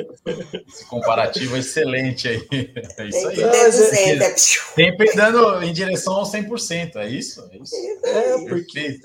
esse 0.66 0.86
comparativo 0.86 1.57
excelente 1.57 2.28
aí. 2.28 2.48
É 2.97 3.09
isso 3.09 3.28
aí. 3.28 3.43
É, 3.43 4.36
sempre 4.36 5.12
dando 5.15 5.62
em 5.62 5.73
direção 5.73 6.15
ao 6.15 6.24
100%, 6.24 6.97
é 6.97 7.09
isso? 7.09 7.48
É, 7.52 7.59
isso? 7.59 7.74
é 8.05 8.48
porque, 8.48 9.01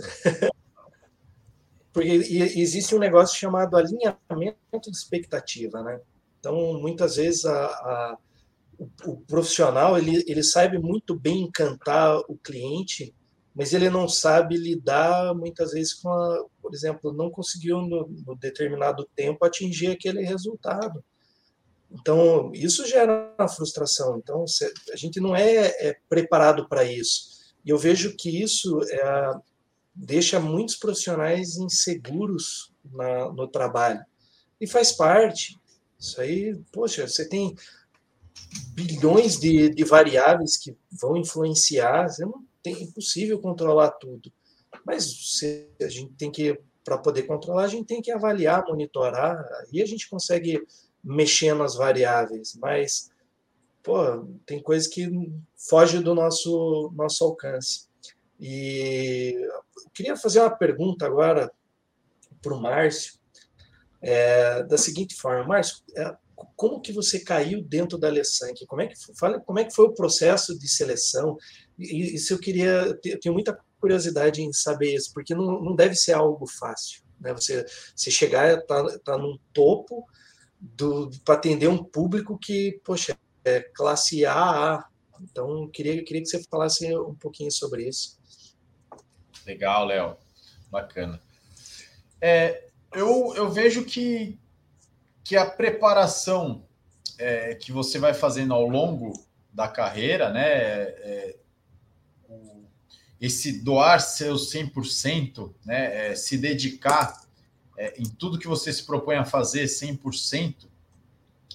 porque 1.92 2.10
existe 2.10 2.96
um 2.96 3.00
negócio 3.00 3.38
chamado 3.38 3.76
alinhamento 3.76 4.90
de 4.90 4.98
expectativa, 4.98 5.82
né? 5.84 6.00
Então, 6.40 6.80
muitas 6.80 7.16
vezes 7.16 7.46
a, 7.46 7.66
a 7.66 8.18
o, 8.78 8.90
o, 9.06 9.18
profissional 9.22 9.98
ele, 9.98 10.24
ele 10.28 10.44
sabe 10.44 10.78
muito 10.78 11.18
bem 11.18 11.44
encantar 11.44 12.18
o 12.28 12.38
cliente, 12.38 13.14
mas 13.56 13.72
ele 13.74 13.90
não 13.90 14.08
sabe 14.08 14.58
lidar 14.58 15.34
muitas 15.34 15.72
vezes 15.72 15.94
com, 15.94 16.10
a, 16.10 16.46
por 16.62 16.74
exemplo, 16.74 17.14
não 17.14 17.32
conseguiu 17.32 17.78
no, 17.82 18.06
no 18.26 18.36
determinado 18.36 19.08
tempo 19.16 19.46
atingir 19.46 19.88
aquele 19.88 20.22
resultado. 20.22 21.02
Então, 21.90 22.52
isso 22.54 22.86
gera 22.86 23.34
uma 23.40 23.48
frustração. 23.48 24.18
Então, 24.18 24.44
a 24.92 24.96
gente 24.98 25.22
não 25.22 25.34
é, 25.34 25.68
é 25.88 25.98
preparado 26.10 26.68
para 26.68 26.84
isso. 26.84 27.54
E 27.64 27.70
eu 27.70 27.78
vejo 27.78 28.18
que 28.18 28.44
isso 28.44 28.82
é, 28.92 29.34
deixa 29.96 30.38
muitos 30.38 30.76
profissionais 30.76 31.56
inseguros 31.56 32.74
na, 32.84 33.32
no 33.32 33.48
trabalho. 33.48 34.04
E 34.60 34.68
faz 34.68 34.92
parte. 34.92 35.58
Isso 35.98 36.20
aí, 36.20 36.60
poxa, 36.74 37.08
você 37.08 37.28
tem 37.28 37.56
bilhões 38.74 39.40
de, 39.40 39.70
de 39.70 39.84
variáveis 39.86 40.58
que 40.58 40.76
vão 40.92 41.16
influenciar, 41.16 42.10
você 42.10 42.26
não 42.26 42.44
tem 42.66 42.82
impossível 42.82 43.40
controlar 43.40 43.92
tudo. 43.92 44.34
Mas 44.84 45.04
se 45.38 45.70
a 45.80 45.88
gente 45.88 46.14
tem 46.14 46.32
que, 46.32 46.60
para 46.84 46.98
poder 46.98 47.24
controlar, 47.24 47.66
a 47.66 47.68
gente 47.68 47.86
tem 47.86 48.02
que 48.02 48.12
avaliar, 48.12 48.66
monitorar, 48.68 49.38
aí 49.62 49.84
a 49.84 49.86
gente 49.86 50.10
consegue 50.10 50.66
mexer 51.04 51.54
nas 51.54 51.76
variáveis, 51.76 52.58
mas 52.60 53.12
pô, 53.84 54.28
tem 54.48 54.60
coisas 54.60 54.88
que 54.88 55.08
fogem 55.56 56.02
do 56.02 56.16
nosso, 56.16 56.92
nosso 56.96 57.24
alcance. 57.24 57.88
E 58.40 59.36
eu 59.84 59.90
queria 59.94 60.18
fazer 60.18 60.40
uma 60.40 60.50
pergunta 60.50 61.06
agora 61.06 61.52
para 62.42 62.54
o 62.56 62.60
Márcio, 62.60 63.20
é, 64.02 64.64
da 64.64 64.78
seguinte 64.78 65.16
forma, 65.16 65.48
Márcio, 65.48 65.84
é, 65.96 66.18
como 66.56 66.82
que 66.82 66.92
você 66.92 67.20
caiu 67.20 67.64
dentro 67.64 67.98
da 67.98 68.08
Alessanque? 68.08 68.66
Como 68.66 68.82
é 68.82 68.88
que 68.88 68.96
fala, 69.18 69.40
como 69.40 69.60
é 69.60 69.64
que 69.64 69.74
foi 69.74 69.86
o 69.86 69.94
processo 69.94 70.58
de 70.58 70.68
seleção? 70.68 71.38
E 71.78 72.16
isso 72.16 72.34
eu 72.34 72.40
queria, 72.40 73.00
eu 73.04 73.20
tenho 73.20 73.34
muita 73.34 73.58
curiosidade 73.80 74.42
em 74.42 74.52
saber 74.52 74.94
isso, 74.96 75.14
porque 75.14 75.34
não, 75.34 75.62
não 75.62 75.76
deve 75.76 75.96
ser 75.96 76.14
algo 76.14 76.46
fácil, 76.48 77.04
né? 77.20 77.34
Você, 77.34 77.66
você 77.96 78.12
chegar 78.12 78.62
tá 78.64 79.00
tá 79.00 79.18
no 79.18 79.40
topo 79.54 80.06
do 80.60 81.10
para 81.24 81.36
atender 81.36 81.68
um 81.68 81.84
público 81.84 82.38
que, 82.38 82.80
poxa, 82.84 83.18
é 83.44 83.62
classe 83.62 84.26
AA. 84.26 84.84
Então, 85.22 85.70
queria 85.70 86.04
queria 86.04 86.22
que 86.22 86.28
você 86.28 86.44
falasse 86.50 86.94
um 86.98 87.16
pouquinho 87.16 87.52
sobre 87.52 87.88
isso. 87.88 88.18
Legal, 89.46 89.86
Léo. 89.86 90.18
Bacana. 90.72 91.22
É, 92.20 92.70
eu, 92.94 93.34
eu 93.36 93.52
vejo 93.52 93.86
que 93.86 94.40
que 95.26 95.36
a 95.36 95.46
preparação 95.46 96.64
é, 97.18 97.56
que 97.56 97.72
você 97.72 97.98
vai 97.98 98.14
fazendo 98.14 98.54
ao 98.54 98.70
longo 98.70 99.12
da 99.52 99.68
carreira, 99.68 100.30
né, 100.30 100.48
é, 100.48 101.36
o, 102.30 102.64
esse 103.20 103.64
doar 103.64 104.00
seus 104.00 104.54
100%, 104.54 105.52
né, 105.66 106.12
é, 106.12 106.16
se 106.16 106.38
dedicar 106.38 107.20
é, 107.76 108.00
em 108.00 108.06
tudo 108.06 108.38
que 108.38 108.48
você 108.48 108.72
se 108.72 108.86
propõe 108.86 109.16
a 109.16 109.26
fazer 109.26 109.66
100%, 109.66 110.68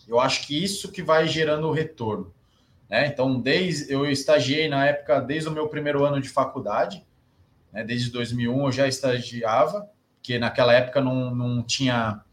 eu 0.08 0.18
acho 0.18 0.48
que 0.48 0.60
isso 0.60 0.90
que 0.90 1.00
vai 1.00 1.28
gerando 1.28 1.68
o 1.68 1.72
retorno. 1.72 2.34
Né? 2.88 3.06
Então, 3.06 3.40
desde 3.40 3.92
eu 3.92 4.04
estagiei 4.10 4.68
na 4.68 4.84
época, 4.86 5.20
desde 5.20 5.48
o 5.48 5.52
meu 5.52 5.68
primeiro 5.68 6.04
ano 6.04 6.20
de 6.20 6.28
faculdade, 6.28 7.06
né, 7.72 7.84
desde 7.84 8.10
2001 8.10 8.64
eu 8.64 8.72
já 8.72 8.88
estagiava, 8.88 9.88
que 10.20 10.40
naquela 10.40 10.72
época 10.72 11.00
não, 11.00 11.32
não 11.32 11.62
tinha 11.62 12.24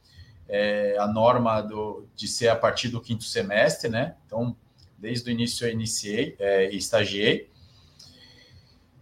é, 0.49 0.95
a 0.99 1.07
norma 1.07 1.61
do, 1.61 2.05
de 2.15 2.27
ser 2.27 2.47
a 2.47 2.55
partir 2.55 2.89
do 2.89 3.01
quinto 3.01 3.23
semestre, 3.23 3.89
né? 3.89 4.15
Então, 4.25 4.55
desde 4.97 5.29
o 5.29 5.31
início 5.31 5.67
eu 5.67 5.71
iniciei 5.71 6.35
é, 6.39 6.73
estagiei. 6.73 7.49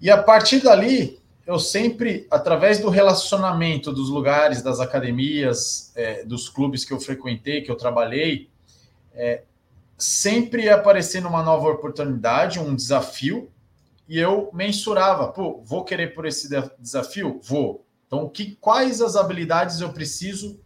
E 0.01 0.09
a 0.09 0.21
partir 0.21 0.61
dali, 0.61 1.19
eu 1.45 1.59
sempre, 1.59 2.27
através 2.29 2.79
do 2.79 2.89
relacionamento 2.89 3.91
dos 3.93 4.09
lugares, 4.09 4.61
das 4.61 4.79
academias, 4.79 5.91
é, 5.95 6.23
dos 6.25 6.49
clubes 6.49 6.83
que 6.83 6.91
eu 6.91 6.99
frequentei, 6.99 7.61
que 7.61 7.71
eu 7.71 7.75
trabalhei, 7.75 8.49
é, 9.13 9.43
sempre 9.97 10.63
ia 10.63 10.75
aparecendo 10.75 11.27
uma 11.27 11.43
nova 11.43 11.69
oportunidade, 11.69 12.59
um 12.59 12.75
desafio, 12.75 13.49
e 14.07 14.19
eu 14.19 14.49
mensurava, 14.53 15.27
pô, 15.29 15.61
vou 15.63 15.83
querer 15.83 16.13
por 16.13 16.25
esse 16.25 16.49
desafio? 16.79 17.39
Vou. 17.43 17.85
Então, 18.05 18.29
que, 18.29 18.55
quais 18.61 19.01
as 19.01 19.15
habilidades 19.15 19.81
eu 19.81 19.91
preciso 19.93 20.59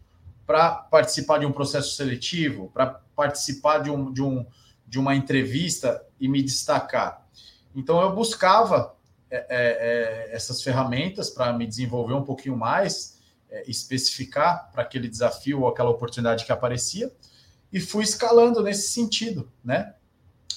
para 0.49 0.71
participar 0.71 1.37
de 1.37 1.45
um 1.45 1.51
processo 1.51 1.95
seletivo, 1.95 2.71
para 2.73 2.87
participar 3.15 3.83
de, 3.83 3.91
um, 3.91 4.11
de, 4.11 4.23
um, 4.23 4.43
de 4.87 4.97
uma 4.97 5.15
entrevista 5.15 6.03
e 6.19 6.27
me 6.27 6.41
destacar. 6.41 7.23
Então, 7.75 8.01
eu 8.01 8.15
buscava 8.15 8.95
é, 9.29 9.37
é, 9.37 10.31
é 10.31 10.35
essas 10.35 10.63
ferramentas 10.63 11.29
para 11.29 11.53
me 11.53 11.67
desenvolver 11.67 12.15
um 12.15 12.23
pouquinho 12.23 12.57
mais, 12.57 13.19
é, 13.47 13.69
especificar 13.69 14.71
para 14.71 14.81
aquele 14.81 15.07
desafio 15.07 15.61
ou 15.61 15.67
aquela 15.67 15.91
oportunidade 15.91 16.43
que 16.43 16.51
aparecia, 16.51 17.13
e 17.71 17.79
fui 17.79 18.03
escalando 18.03 18.63
nesse 18.63 18.89
sentido, 18.89 19.51
né? 19.63 19.93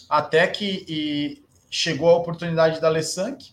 Até 0.08 0.46
que 0.46 1.44
chegou 1.68 2.08
a 2.08 2.16
oportunidade 2.16 2.80
da 2.80 2.88
Lessank. 2.88 3.52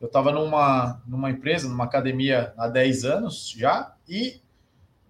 Eu 0.00 0.06
estava 0.06 0.30
numa, 0.30 1.02
numa 1.04 1.32
empresa, 1.32 1.68
numa 1.68 1.82
academia 1.82 2.54
há 2.56 2.68
10 2.68 3.04
anos 3.04 3.52
já, 3.56 3.92
e 4.08 4.43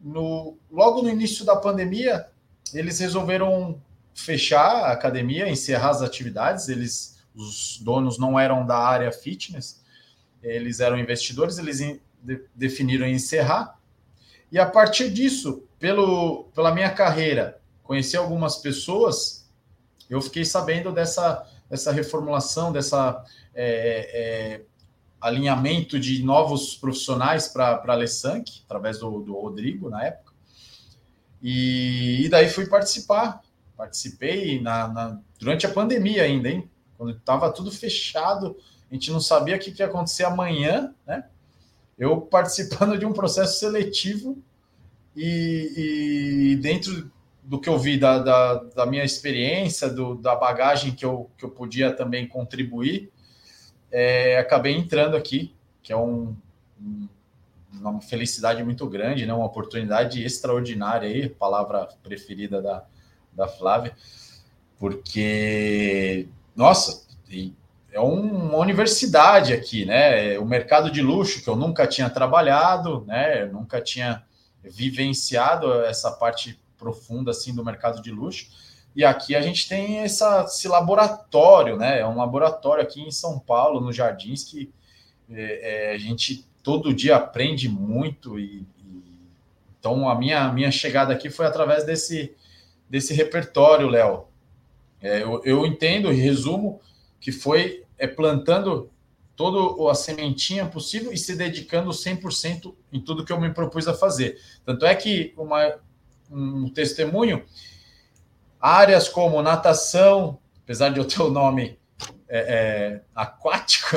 no, 0.05 0.59
logo 0.71 1.01
no 1.01 1.09
início 1.09 1.47
da 1.47 1.57
pandemia, 1.57 2.29
eles 2.75 2.99
resolveram 2.99 3.81
fechar 4.15 4.85
a 4.85 4.93
academia, 4.93 5.49
encerrar 5.49 5.91
as 5.91 6.03
atividades. 6.03 6.69
Eles, 6.69 7.25
os 7.35 7.81
donos 7.83 8.19
não 8.19 8.39
eram 8.39 8.67
da 8.67 8.77
área 8.77 9.11
fitness, 9.11 9.83
eles 10.43 10.79
eram 10.81 10.99
investidores, 10.99 11.57
eles 11.57 11.81
in, 11.81 11.99
de, 12.23 12.45
definiram 12.55 13.07
encerrar. 13.07 13.81
E 14.53 14.59
a 14.59 14.67
partir 14.67 15.11
disso, 15.11 15.65
pelo, 15.79 16.45
pela 16.55 16.73
minha 16.73 16.91
carreira, 16.91 17.59
conheci 17.83 18.15
algumas 18.15 18.59
pessoas, 18.59 19.49
eu 20.09 20.21
fiquei 20.21 20.45
sabendo 20.45 20.93
dessa, 20.93 21.49
dessa 21.69 21.91
reformulação, 21.91 22.71
dessa 22.71 23.25
é, 23.55 24.11
é, 24.13 24.63
alinhamento 25.25 25.99
de 25.99 26.23
novos 26.23 26.77
profissionais 26.77 27.49
para 27.49 27.83
a 27.83 27.95
Lessank, 27.95 28.61
através 28.67 28.99
do, 28.99 29.21
do 29.21 29.33
Rodrigo, 29.33 29.89
na 29.89 30.05
época. 30.05 30.35
E, 31.43 32.27
e 32.27 32.29
daí 32.29 32.47
fui 32.51 32.67
participar. 32.67 33.43
Participei 33.75 34.61
na, 34.61 34.87
na, 34.87 35.21
durante 35.39 35.65
a 35.65 35.71
pandemia 35.71 36.25
ainda, 36.25 36.51
hein? 36.51 36.69
Quando 36.99 37.17
estava 37.17 37.51
tudo 37.51 37.73
fechado, 37.73 38.55
a 38.91 38.95
gente 38.95 39.11
não 39.11 39.19
sabia 39.19 39.57
o 39.57 39.59
que, 39.59 39.73
que 39.73 39.81
ia 39.81 39.87
acontecer 39.87 40.25
amanhã, 40.25 40.95
né? 41.07 41.25
Eu 41.99 42.21
participando 42.21 42.99
de 42.99 43.07
um 43.07 43.13
processo 43.15 43.59
seletivo 43.59 44.37
e, 45.17 46.53
e 46.53 46.57
dentro 46.57 47.11
do 47.43 47.59
que 47.59 47.69
eu 47.69 47.79
vi 47.79 47.99
da, 47.99 48.19
da, 48.19 48.55
da 48.55 48.87
minha 48.87 49.05
experiência, 49.05 49.89
do, 49.89 50.17
da 50.17 50.37
bagagem 50.37 50.93
que 50.93 51.05
eu, 51.05 51.31
que 51.39 51.47
eu 51.47 51.51
podia 51.51 51.91
também 51.91 52.29
contribuir, 52.29 53.11
é, 53.97 54.39
acabei 54.39 54.75
entrando 54.75 55.17
aqui, 55.17 55.55
que 55.81 55.93
é 55.93 55.97
um, 55.97 56.37
um, 56.81 57.09
uma 57.73 58.01
felicidade 58.01 58.61
muito 58.65 58.89
grande, 58.89 59.25
né? 59.25 59.33
uma 59.33 59.47
oportunidade 59.47 60.21
extraordinária 60.21 61.09
aí, 61.09 61.29
palavra 61.29 61.89
preferida 62.03 62.61
da, 62.61 62.85
da 63.33 63.47
Flávia, 63.47 63.95
porque, 64.81 66.27
nossa, 66.57 67.07
é 67.93 68.01
uma 68.01 68.59
universidade 68.59 69.53
aqui, 69.53 69.85
né? 69.85 70.37
O 70.41 70.45
mercado 70.45 70.91
de 70.91 71.01
luxo 71.01 71.43
que 71.43 71.49
eu 71.49 71.55
nunca 71.55 71.87
tinha 71.87 72.11
trabalhado, 72.11 73.05
né? 73.07 73.43
Eu 73.43 73.53
nunca 73.53 73.81
tinha 73.81 74.25
vivenciado 74.65 75.73
essa 75.85 76.11
parte 76.11 76.61
profunda 76.77 77.31
assim 77.31 77.55
do 77.55 77.65
mercado 77.65 78.03
de 78.03 78.11
luxo. 78.11 78.49
E 78.95 79.05
aqui 79.05 79.35
a 79.35 79.41
gente 79.41 79.69
tem 79.69 79.99
essa, 79.99 80.45
esse 80.45 80.69
laboratório, 80.69 81.77
né? 81.77 82.01
É 82.01 82.07
um 82.07 82.17
laboratório 82.17 82.83
aqui 82.83 83.03
em 83.03 83.11
São 83.11 83.39
Paulo, 83.39 83.81
nos 83.81 83.97
Jardins, 83.97 84.45
que 84.45 84.73
é, 85.31 85.91
é, 85.91 85.95
a 85.95 85.99
gente 85.99 86.47
todo 86.63 86.95
dia 86.95 87.17
aprende 87.17 87.69
muito. 87.69 88.39
E, 88.39 88.67
e, 88.79 89.03
então 89.79 90.09
a 90.09 90.15
minha, 90.15 90.53
minha 90.53 90.71
chegada 90.71 91.13
aqui 91.13 91.29
foi 91.29 91.47
através 91.47 91.85
desse, 91.85 92.35
desse 92.89 93.13
repertório, 93.13 93.89
Léo. 93.89 94.29
É, 95.01 95.23
eu, 95.23 95.43
eu 95.45 95.67
entendo 95.67 96.13
e 96.13 96.17
resumo 96.17 96.81
que 97.21 97.33
foi 97.33 97.85
é, 97.99 98.07
plantando 98.07 98.91
toda 99.37 99.91
a 99.91 99.95
sementinha 99.95 100.67
possível 100.67 101.13
e 101.13 101.19
se 101.19 101.35
dedicando 101.35 101.91
100% 101.91 102.75
em 102.93 103.01
tudo 103.01 103.25
que 103.25 103.33
eu 103.33 103.41
me 103.41 103.53
propus 103.53 103.89
a 103.89 103.95
fazer. 103.95 104.39
Tanto 104.65 104.87
é 104.87 104.95
que 104.95 105.35
uma, 105.37 105.79
um 106.31 106.69
testemunho, 106.69 107.45
áreas 108.65 109.11
como 109.11 109.43
natação, 109.43 110.39
apesar 110.63 110.89
de 110.89 110.99
eu 110.99 111.05
ter 111.05 111.21
o 111.21 111.31
nome 111.31 111.79
é, 112.27 112.39
é, 112.39 113.01
aquático, 113.15 113.95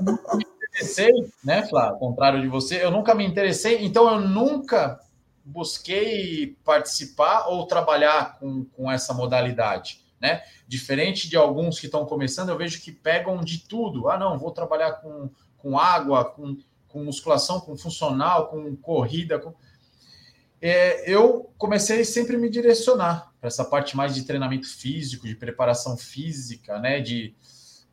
nunca 0.00 0.34
me 0.38 0.44
interessei, 0.46 1.12
né, 1.44 1.66
Flá? 1.66 1.88
Ao 1.88 1.98
contrário 1.98 2.40
de 2.40 2.48
você, 2.48 2.82
eu 2.82 2.90
nunca 2.90 3.14
me 3.14 3.26
interessei, 3.26 3.84
então 3.84 4.10
eu 4.10 4.20
nunca 4.22 4.98
busquei 5.44 6.56
participar 6.64 7.48
ou 7.48 7.66
trabalhar 7.66 8.38
com, 8.38 8.64
com 8.74 8.90
essa 8.90 9.12
modalidade, 9.12 10.00
né? 10.18 10.42
Diferente 10.66 11.28
de 11.28 11.36
alguns 11.36 11.78
que 11.78 11.84
estão 11.84 12.06
começando, 12.06 12.48
eu 12.48 12.56
vejo 12.56 12.80
que 12.80 12.90
pegam 12.90 13.44
de 13.44 13.58
tudo. 13.68 14.08
Ah, 14.08 14.16
não, 14.16 14.38
vou 14.38 14.50
trabalhar 14.50 14.92
com, 14.92 15.28
com 15.58 15.78
água, 15.78 16.24
com, 16.24 16.56
com 16.88 17.04
musculação, 17.04 17.60
com 17.60 17.76
funcional, 17.76 18.46
com 18.46 18.74
corrida. 18.76 19.38
Com 19.38 19.52
é, 20.66 21.04
eu 21.06 21.52
comecei 21.58 22.06
sempre 22.06 22.36
a 22.36 22.38
me 22.38 22.48
direcionar 22.48 23.30
para 23.38 23.48
essa 23.48 23.62
parte 23.62 23.94
mais 23.94 24.14
de 24.14 24.22
treinamento 24.24 24.66
físico, 24.66 25.26
de 25.26 25.34
preparação 25.34 25.94
física, 25.94 26.78
né? 26.78 27.00
De, 27.00 27.34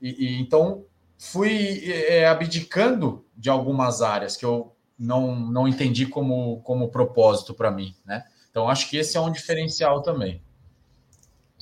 e, 0.02 0.26
e 0.26 0.39
então 0.39 0.85
fui 1.18 1.84
é, 1.91 2.26
abdicando 2.26 3.26
de 3.35 3.49
algumas 3.49 4.02
áreas 4.02 4.38
que 4.38 4.45
eu 4.45 4.73
não, 4.98 5.35
não 5.35 5.68
entendi 5.68 6.06
como, 6.06 6.61
como 6.61 6.88
propósito 6.88 7.53
para 7.53 7.69
mim, 7.69 7.93
né? 8.06 8.23
Então 8.49 8.69
acho 8.69 8.89
que 8.89 8.95
esse 8.95 9.18
é 9.18 9.19
um 9.19 9.30
diferencial 9.30 10.02
também. 10.02 10.41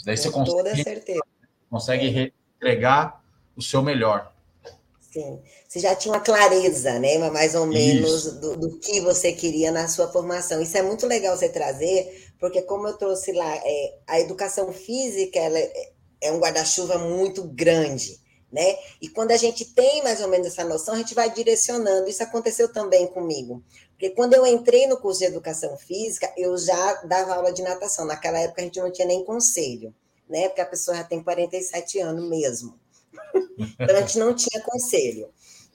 Daí 0.06 0.16
Com 0.16 0.46
você 0.46 0.54
consegue, 0.54 1.20
consegue 1.72 2.34
entregar 2.56 3.24
o 3.56 3.64
seu 3.64 3.82
melhor. 3.82 4.32
Sim. 5.12 5.42
Você 5.68 5.80
já 5.80 5.96
tinha 5.96 6.14
uma 6.14 6.20
clareza, 6.20 7.00
né? 7.00 7.18
Mais 7.30 7.56
ou 7.56 7.66
menos 7.66 8.26
do, 8.40 8.56
do, 8.56 8.80
que 8.80 9.02
você 9.02 9.34
queria 9.34 9.72
na 9.72 9.88
sua 9.88 10.08
formação. 10.08 10.62
Isso 10.62 10.78
é 10.78 10.84
muito 10.84 11.08
legal 11.08 11.36
você 11.36 11.50
trazer, 11.50 12.32
porque 12.40 12.62
como 12.62 12.88
eu 12.88 12.96
trouxe 12.96 13.32
lá, 13.32 13.56
é, 13.56 13.98
a 14.06 14.20
educação 14.20 14.72
física 14.72 15.40
ela 15.40 15.58
é, 15.58 15.92
é 16.22 16.32
um 16.32 16.40
guarda-chuva 16.40 17.00
muito 17.00 17.44
grande, 17.44 18.20
né? 18.52 18.78
E 19.02 19.10
quando 19.10 19.32
a 19.32 19.38
gente 19.38 19.66
tem 19.74 20.04
mais 20.04 20.22
ou 20.22 20.28
menos 20.28 20.48
essa 20.48 20.64
noção, 20.64 20.94
a 20.94 20.98
gente 20.98 21.16
vai 21.16 21.32
direcionando. 21.32 22.08
Isso 22.08 22.22
aconteceu 22.22 22.72
também 22.72 23.08
comigo. 23.08 23.64
Porque 23.92 24.12
quando 24.12 24.36
eu 24.36 24.46
entrei 24.46 24.86
no 24.86 24.98
curso 24.98 25.20
de 25.20 25.26
educação 25.26 25.76
física, 25.76 26.32
eu 26.38 26.56
já 26.56 27.02
dava 27.04 27.34
aula 27.34 27.52
de 27.52 27.64
natação. 27.64 28.06
Naquela 28.06 28.40
época 28.40 28.62
a 28.62 28.64
gente 28.64 28.80
não 28.80 28.92
tinha 28.92 29.08
nem 29.08 29.26
conselho, 29.26 29.94
né? 30.30 30.48
Porque 30.50 30.62
a 30.62 30.68
pessoa 30.68 30.96
já 30.96 31.04
tem 31.04 31.24
47 31.24 32.00
anos 32.00 32.30
mesmo. 32.30 32.79
Então, 33.80 33.96
a 33.96 34.02
gente 34.02 34.20
não 34.20 34.34
tinha 34.34 34.62
conselho. 34.64 35.30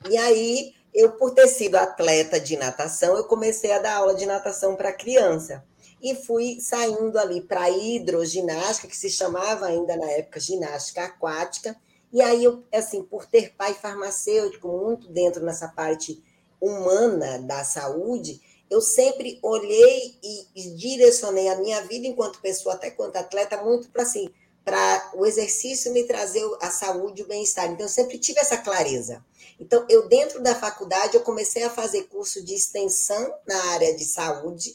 E 0.09 0.16
aí, 0.16 0.74
eu, 0.93 1.12
por 1.12 1.32
ter 1.32 1.48
sido 1.48 1.77
atleta 1.77 2.39
de 2.39 2.56
natação, 2.56 3.16
eu 3.16 3.24
comecei 3.24 3.73
a 3.73 3.78
dar 3.78 3.97
aula 3.97 4.15
de 4.15 4.27
natação 4.27 4.77
para 4.77 4.93
criança. 4.93 5.65
E 6.01 6.15
fui 6.15 6.59
saindo 6.61 7.19
ali 7.19 7.40
para 7.40 7.70
hidroginástica, 7.70 8.89
que 8.89 8.97
se 8.97 9.11
chamava 9.11 9.66
ainda 9.66 9.97
na 9.97 10.11
época 10.11 10.39
ginástica 10.39 11.05
aquática. 11.05 11.77
E 12.12 12.23
aí, 12.23 12.44
eu, 12.44 12.62
assim, 12.73 13.02
por 13.02 13.27
ter 13.27 13.55
pai 13.56 13.74
farmacêutico 13.74 14.69
muito 14.69 15.09
dentro 15.09 15.44
nessa 15.44 15.69
parte 15.69 16.23
humana 16.61 17.39
da 17.39 17.65
saúde, 17.65 18.40
eu 18.70 18.81
sempre 18.81 19.39
olhei 19.43 20.15
e 20.55 20.70
direcionei 20.77 21.48
a 21.48 21.56
minha 21.56 21.81
vida 21.82 22.06
enquanto 22.06 22.40
pessoa, 22.40 22.74
até 22.74 22.90
quanto 22.90 23.16
atleta, 23.16 23.62
muito 23.62 23.90
para 23.90 24.02
assim, 24.02 24.28
para 24.65 25.11
o 25.15 25.27
exercício 25.27 25.93
me 25.93 26.05
trazer 26.05 26.43
a 26.61 26.70
saúde 26.70 27.20
e 27.20 27.24
o 27.24 27.28
bem-estar. 27.28 27.70
Então, 27.70 27.85
eu 27.85 27.91
sempre 27.91 28.19
tive 28.19 28.41
essa 28.41 28.57
clareza. 28.57 29.23
Então, 29.61 29.86
eu, 29.91 30.09
dentro 30.09 30.43
da 30.43 30.55
faculdade, 30.55 31.15
eu 31.15 31.20
comecei 31.20 31.62
a 31.65 31.70
fazer 31.70 32.05
curso 32.05 32.43
de 32.43 32.55
extensão 32.55 33.35
na 33.47 33.73
área 33.73 33.95
de 33.95 34.05
saúde, 34.05 34.74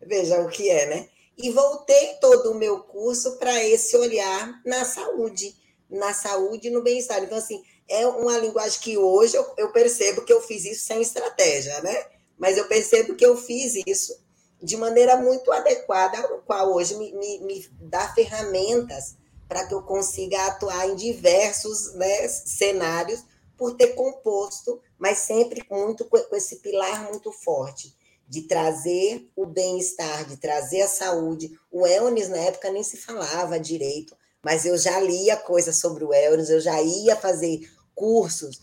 veja 0.00 0.40
o 0.40 0.48
que 0.48 0.68
é, 0.68 0.86
né? 0.86 1.08
E 1.38 1.50
voltei 1.50 2.14
todo 2.20 2.52
o 2.52 2.54
meu 2.54 2.80
curso 2.80 3.38
para 3.38 3.64
esse 3.64 3.96
olhar 3.96 4.60
na 4.64 4.84
saúde, 4.84 5.56
na 5.88 6.12
saúde 6.12 6.68
e 6.68 6.70
no 6.70 6.82
bem-estar. 6.82 7.22
Então, 7.24 7.38
assim, 7.38 7.62
é 7.88 8.06
uma 8.06 8.36
linguagem 8.36 8.78
que 8.78 8.98
hoje 8.98 9.36
eu, 9.36 9.54
eu 9.56 9.72
percebo 9.72 10.22
que 10.22 10.32
eu 10.32 10.42
fiz 10.42 10.66
isso 10.66 10.86
sem 10.86 11.00
estratégia, 11.00 11.80
né? 11.80 12.04
Mas 12.38 12.58
eu 12.58 12.68
percebo 12.68 13.16
que 13.16 13.24
eu 13.24 13.36
fiz 13.38 13.74
isso 13.86 14.20
de 14.62 14.76
maneira 14.76 15.16
muito 15.16 15.50
adequada, 15.50 16.34
o 16.34 16.42
qual 16.42 16.74
hoje 16.74 16.94
me, 16.96 17.12
me, 17.14 17.38
me 17.40 17.68
dá 17.80 18.12
ferramentas 18.14 19.16
para 19.50 19.66
que 19.66 19.74
eu 19.74 19.82
consiga 19.82 20.46
atuar 20.46 20.88
em 20.88 20.94
diversos 20.94 21.92
né, 21.94 22.28
cenários 22.28 23.24
por 23.58 23.74
ter 23.74 23.88
composto, 23.88 24.80
mas 24.96 25.18
sempre 25.18 25.66
muito 25.68 26.04
com 26.04 26.36
esse 26.36 26.60
pilar 26.60 27.02
muito 27.08 27.32
forte 27.32 27.92
de 28.28 28.42
trazer 28.42 29.28
o 29.34 29.44
bem-estar, 29.44 30.24
de 30.24 30.36
trazer 30.36 30.82
a 30.82 30.88
saúde. 30.88 31.58
O 31.68 31.80
wellness 31.80 32.28
na 32.28 32.36
época 32.36 32.70
nem 32.70 32.84
se 32.84 32.96
falava 32.96 33.58
direito, 33.58 34.16
mas 34.40 34.64
eu 34.64 34.78
já 34.78 35.00
lia 35.00 35.36
coisas 35.36 35.80
sobre 35.80 36.04
o 36.04 36.10
wellness, 36.10 36.48
eu 36.48 36.60
já 36.60 36.80
ia 36.80 37.16
fazer 37.16 37.68
cursos 37.92 38.62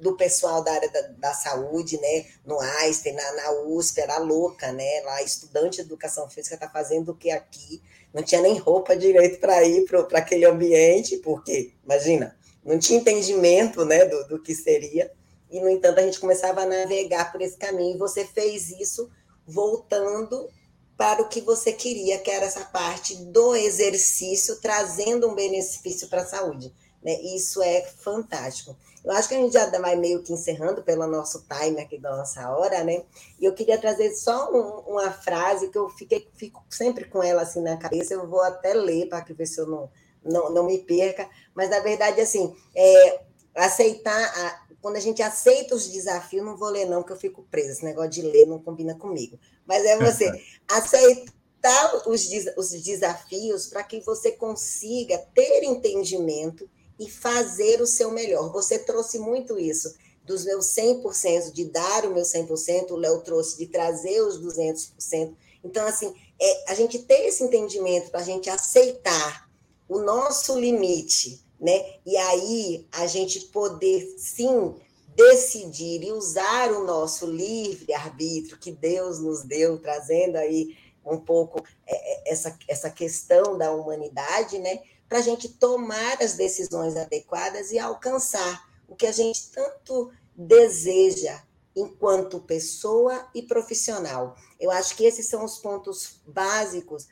do 0.00 0.16
pessoal 0.16 0.62
da 0.62 0.72
área 0.72 0.90
da, 0.90 1.00
da 1.02 1.34
saúde, 1.34 2.00
né? 2.00 2.26
No 2.44 2.58
Einstein, 2.60 3.14
na, 3.14 3.32
na 3.32 3.52
USP, 3.66 4.00
era 4.00 4.18
louca, 4.18 4.72
né? 4.72 5.00
Lá, 5.04 5.22
estudante 5.22 5.76
de 5.76 5.82
educação 5.82 6.28
física 6.28 6.56
está 6.56 6.68
fazendo 6.68 7.10
o 7.10 7.16
que 7.16 7.30
aqui? 7.30 7.82
Não 8.18 8.24
tinha 8.24 8.40
nem 8.40 8.58
roupa 8.58 8.96
direito 8.96 9.38
para 9.38 9.62
ir 9.62 9.84
para 9.84 10.18
aquele 10.18 10.44
ambiente, 10.44 11.18
porque, 11.18 11.72
imagina, 11.84 12.36
não 12.64 12.76
tinha 12.76 12.98
entendimento 12.98 13.84
né, 13.84 14.04
do, 14.06 14.26
do 14.26 14.42
que 14.42 14.56
seria, 14.56 15.10
e, 15.48 15.60
no 15.60 15.68
entanto, 15.68 16.00
a 16.00 16.02
gente 16.02 16.18
começava 16.18 16.62
a 16.62 16.66
navegar 16.66 17.30
por 17.30 17.40
esse 17.40 17.56
caminho, 17.56 17.94
e 17.94 17.98
você 17.98 18.24
fez 18.24 18.70
isso 18.70 19.08
voltando 19.46 20.48
para 20.96 21.22
o 21.22 21.28
que 21.28 21.40
você 21.40 21.72
queria, 21.72 22.18
que 22.18 22.30
era 22.30 22.44
essa 22.44 22.64
parte 22.64 23.14
do 23.14 23.54
exercício, 23.54 24.60
trazendo 24.60 25.28
um 25.28 25.34
benefício 25.36 26.08
para 26.08 26.22
a 26.22 26.26
saúde. 26.26 26.74
Né? 27.00 27.12
Isso 27.36 27.62
é 27.62 27.82
fantástico. 27.82 28.76
Eu 29.04 29.12
acho 29.12 29.28
que 29.28 29.34
a 29.34 29.38
gente 29.38 29.52
já 29.52 29.66
vai 29.78 29.96
meio 29.96 30.22
que 30.22 30.32
encerrando 30.32 30.82
pelo 30.82 31.06
nosso 31.06 31.46
time 31.48 31.80
aqui 31.80 31.98
da 31.98 32.16
nossa 32.16 32.50
hora, 32.50 32.82
né? 32.84 33.04
E 33.38 33.44
eu 33.44 33.54
queria 33.54 33.78
trazer 33.78 34.14
só 34.14 34.50
um, 34.52 34.92
uma 34.92 35.10
frase 35.10 35.68
que 35.68 35.78
eu 35.78 35.88
fiquei, 35.88 36.28
fico 36.36 36.64
sempre 36.68 37.04
com 37.04 37.22
ela 37.22 37.42
assim 37.42 37.62
na 37.62 37.76
cabeça, 37.76 38.14
eu 38.14 38.28
vou 38.28 38.42
até 38.42 38.74
ler 38.74 39.08
para 39.08 39.24
ver 39.24 39.46
se 39.46 39.60
eu 39.60 39.66
não, 39.66 39.90
não, 40.22 40.50
não 40.50 40.64
me 40.64 40.78
perca, 40.78 41.28
mas 41.54 41.70
na 41.70 41.80
verdade, 41.80 42.20
assim, 42.20 42.54
é, 42.74 43.20
aceitar, 43.54 44.20
a, 44.20 44.66
quando 44.80 44.96
a 44.96 45.00
gente 45.00 45.22
aceita 45.22 45.74
os 45.74 45.88
desafios, 45.88 46.44
não 46.44 46.56
vou 46.56 46.68
ler 46.68 46.86
não, 46.86 47.02
que 47.02 47.12
eu 47.12 47.16
fico 47.16 47.46
presa, 47.50 47.72
esse 47.72 47.84
negócio 47.84 48.10
de 48.10 48.22
ler 48.22 48.46
não 48.46 48.58
combina 48.58 48.94
comigo, 48.94 49.38
mas 49.66 49.84
é 49.84 49.96
você 49.96 50.30
aceitar 50.68 52.08
os, 52.08 52.28
os 52.56 52.70
desafios 52.82 53.66
para 53.66 53.82
que 53.82 54.00
você 54.00 54.32
consiga 54.32 55.18
ter 55.34 55.64
entendimento 55.64 56.68
e 56.98 57.08
fazer 57.08 57.80
o 57.80 57.86
seu 57.86 58.10
melhor. 58.10 58.52
Você 58.52 58.78
trouxe 58.78 59.18
muito 59.18 59.58
isso, 59.58 59.94
dos 60.24 60.44
meus 60.44 60.66
100%, 60.66 61.52
de 61.52 61.64
dar 61.64 62.04
o 62.04 62.12
meu 62.12 62.22
100%, 62.22 62.90
o 62.90 62.96
Léo 62.96 63.20
trouxe 63.20 63.56
de 63.56 63.66
trazer 63.66 64.20
os 64.20 64.38
200%. 64.40 65.34
Então, 65.64 65.86
assim, 65.86 66.14
é, 66.40 66.70
a 66.70 66.74
gente 66.74 66.98
ter 67.00 67.26
esse 67.26 67.42
entendimento 67.42 68.10
para 68.10 68.20
a 68.20 68.24
gente 68.24 68.48
aceitar 68.50 69.48
o 69.88 69.98
nosso 69.98 70.58
limite, 70.58 71.42
né? 71.58 71.94
E 72.04 72.16
aí 72.16 72.86
a 72.92 73.06
gente 73.06 73.40
poder 73.46 74.14
sim 74.18 74.74
decidir 75.16 76.04
e 76.04 76.12
usar 76.12 76.70
o 76.70 76.84
nosso 76.84 77.26
livre 77.26 77.92
arbítrio 77.92 78.58
que 78.58 78.70
Deus 78.70 79.18
nos 79.18 79.42
deu, 79.42 79.78
trazendo 79.78 80.36
aí 80.36 80.76
um 81.04 81.18
pouco 81.18 81.64
é, 81.86 81.94
é, 81.96 82.32
essa, 82.32 82.56
essa 82.68 82.90
questão 82.90 83.58
da 83.58 83.72
humanidade, 83.72 84.58
né? 84.58 84.80
Para 85.08 85.18
a 85.18 85.22
gente 85.22 85.48
tomar 85.48 86.22
as 86.22 86.34
decisões 86.34 86.96
adequadas 86.96 87.72
e 87.72 87.78
alcançar 87.78 88.68
o 88.86 88.94
que 88.94 89.06
a 89.06 89.12
gente 89.12 89.50
tanto 89.50 90.10
deseja 90.34 91.42
enquanto 91.74 92.40
pessoa 92.40 93.28
e 93.34 93.42
profissional. 93.42 94.36
Eu 94.58 94.70
acho 94.70 94.96
que 94.96 95.04
esses 95.04 95.26
são 95.26 95.44
os 95.44 95.58
pontos 95.58 96.20
básicos 96.26 97.06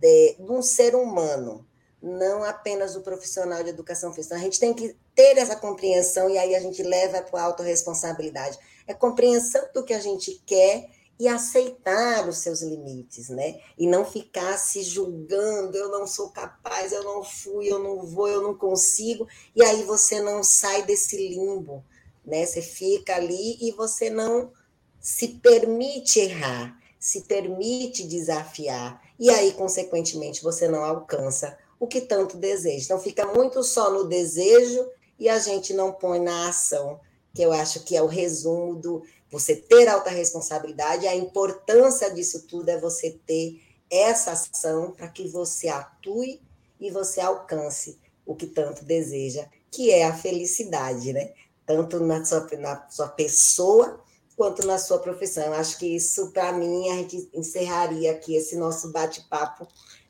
de, 0.00 0.34
de 0.34 0.50
um 0.50 0.62
ser 0.62 0.94
humano, 0.94 1.66
não 2.02 2.42
apenas 2.42 2.96
o 2.96 3.02
profissional 3.02 3.62
de 3.62 3.70
educação 3.70 4.12
física. 4.12 4.34
A 4.34 4.38
gente 4.38 4.60
tem 4.60 4.72
que 4.72 4.96
ter 5.14 5.36
essa 5.38 5.56
compreensão 5.56 6.30
e 6.30 6.38
aí 6.38 6.54
a 6.54 6.60
gente 6.60 6.82
leva 6.82 7.22
para 7.22 7.40
a 7.40 7.44
autorresponsabilidade. 7.44 8.58
É 8.86 8.94
compreensão 8.94 9.66
do 9.74 9.84
que 9.84 9.92
a 9.92 10.00
gente 10.00 10.42
quer 10.46 10.88
e 11.18 11.26
aceitar 11.28 12.28
os 12.28 12.38
seus 12.38 12.62
limites, 12.62 13.28
né? 13.28 13.60
E 13.78 13.86
não 13.86 14.04
ficar 14.04 14.58
se 14.58 14.82
julgando, 14.82 15.76
eu 15.76 15.90
não 15.90 16.06
sou 16.06 16.28
capaz, 16.30 16.92
eu 16.92 17.02
não 17.02 17.24
fui, 17.24 17.70
eu 17.70 17.78
não 17.78 18.02
vou, 18.02 18.28
eu 18.28 18.42
não 18.42 18.54
consigo, 18.54 19.26
e 19.54 19.62
aí 19.64 19.82
você 19.84 20.20
não 20.20 20.42
sai 20.42 20.84
desse 20.84 21.16
limbo, 21.16 21.82
né? 22.24 22.44
Você 22.44 22.60
fica 22.60 23.16
ali 23.16 23.56
e 23.60 23.72
você 23.72 24.10
não 24.10 24.52
se 25.00 25.28
permite 25.28 26.20
errar, 26.20 26.78
se 26.98 27.22
permite 27.22 28.06
desafiar, 28.06 29.00
e 29.18 29.30
aí, 29.30 29.52
consequentemente, 29.52 30.42
você 30.42 30.68
não 30.68 30.84
alcança 30.84 31.56
o 31.80 31.86
que 31.86 32.00
tanto 32.00 32.36
deseja. 32.36 32.84
Então, 32.84 33.00
fica 33.00 33.26
muito 33.26 33.62
só 33.62 33.90
no 33.90 34.04
desejo 34.04 34.86
e 35.18 35.28
a 35.28 35.38
gente 35.38 35.72
não 35.72 35.92
põe 35.92 36.20
na 36.20 36.48
ação, 36.48 37.00
que 37.34 37.42
eu 37.42 37.52
acho 37.52 37.80
que 37.84 37.96
é 37.96 38.02
o 38.02 38.06
resumo 38.06 38.74
do 38.74 39.02
você 39.38 39.54
ter 39.54 39.86
alta 39.86 40.08
responsabilidade, 40.08 41.06
a 41.06 41.14
importância 41.14 42.10
disso 42.10 42.46
tudo 42.46 42.70
é 42.70 42.80
você 42.80 43.20
ter 43.26 43.60
essa 43.90 44.32
ação 44.32 44.92
para 44.92 45.08
que 45.08 45.28
você 45.28 45.68
atue 45.68 46.40
e 46.80 46.90
você 46.90 47.20
alcance 47.20 47.98
o 48.24 48.34
que 48.34 48.46
tanto 48.46 48.82
deseja, 48.82 49.44
que 49.70 49.90
é 49.90 50.04
a 50.04 50.16
felicidade, 50.16 51.12
né? 51.12 51.32
Tanto 51.66 52.00
na 52.00 52.24
sua, 52.24 52.48
na 52.58 52.88
sua 52.88 53.08
pessoa 53.08 54.00
quanto 54.34 54.66
na 54.66 54.78
sua 54.78 54.98
profissão. 54.98 55.44
Eu 55.44 55.54
acho 55.54 55.78
que 55.78 55.94
isso, 55.94 56.32
para 56.32 56.52
mim, 56.52 56.90
a 56.90 56.94
gente 56.94 57.28
encerraria 57.34 58.12
aqui 58.12 58.34
esse 58.34 58.56
nosso 58.56 58.90
bate-papo. 58.90 59.68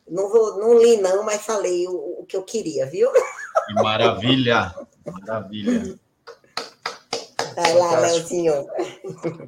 Não, 0.09 0.31
vou, 0.31 0.59
não 0.59 0.79
li, 0.79 0.99
não, 0.99 1.25
mas 1.25 1.43
falei 1.43 1.87
o, 1.89 2.21
o 2.21 2.27
que 2.27 2.37
eu 2.37 2.45
queria, 2.45 2.87
viu? 2.87 3.11
Maravilha! 3.75 4.73
Maravilha! 5.05 5.99
Vai 7.57 7.75
lá, 7.75 8.01
Leozinho. 8.01 8.69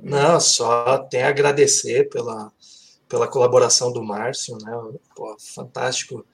Não, 0.03 0.41
só 0.41 0.99
tem 0.99 1.23
a 1.23 1.29
agradecer 1.29 2.09
pela, 2.09 2.53
pela 3.09 3.29
colaboração 3.29 3.93
do 3.93 4.03
Márcio, 4.03 4.57
né? 4.59 4.73
Pô, 5.15 5.37
fantástico. 5.39 6.25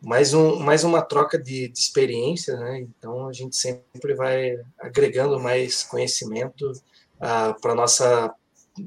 Mais, 0.00 0.32
um, 0.34 0.58
mais 0.58 0.84
uma 0.84 1.02
troca 1.02 1.38
de, 1.38 1.68
de 1.68 1.78
experiência, 1.78 2.56
né? 2.56 2.80
Então 2.80 3.26
a 3.26 3.32
gente 3.32 3.56
sempre 3.56 4.14
vai 4.14 4.56
agregando 4.78 5.38
mais 5.40 5.82
conhecimento 5.82 6.72
ah, 7.20 7.54
para 7.60 7.74
nossa 7.74 8.32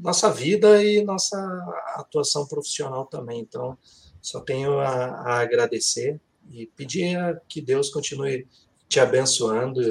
nossa 0.01 0.31
vida 0.31 0.83
e 0.83 1.03
nossa 1.03 1.37
atuação 1.95 2.47
profissional 2.47 3.05
também. 3.05 3.41
Então, 3.41 3.77
só 4.21 4.39
tenho 4.39 4.79
a, 4.79 4.87
a 4.87 5.39
agradecer 5.41 6.19
e 6.49 6.65
pedir 6.67 7.17
que 7.47 7.61
Deus 7.61 7.89
continue 7.89 8.47
te 8.87 8.99
abençoando 8.99 9.81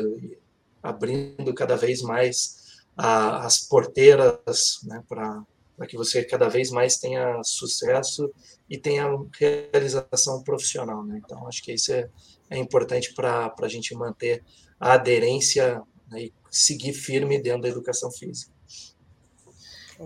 abrindo 0.83 1.55
cada 1.55 1.77
vez 1.77 2.03
mais 2.03 2.62
a, 2.97 3.47
as 3.47 3.59
porteiras 3.59 4.81
né, 4.85 5.03
para 5.09 5.45
que 5.89 5.97
você 5.97 6.25
cada 6.25 6.49
vez 6.49 6.71
mais 6.71 6.97
tenha 6.99 7.43
sucesso 7.43 8.33
e 8.69 8.79
tenha 8.79 9.07
realização 9.39 10.43
profissional. 10.43 11.05
Né? 11.05 11.21
Então, 11.25 11.47
acho 11.47 11.63
que 11.63 11.73
isso 11.73 11.93
é, 11.93 12.09
é 12.51 12.59
importante 12.59 13.13
para 13.15 13.53
a 13.61 13.69
gente 13.69 13.95
manter 13.95 14.43
a 14.79 14.95
aderência 14.95 15.83
né, 16.11 16.25
e 16.25 16.35
seguir 16.51 16.93
firme 16.93 17.41
dentro 17.41 17.63
da 17.63 17.69
educação 17.69 18.11
física. 18.11 18.53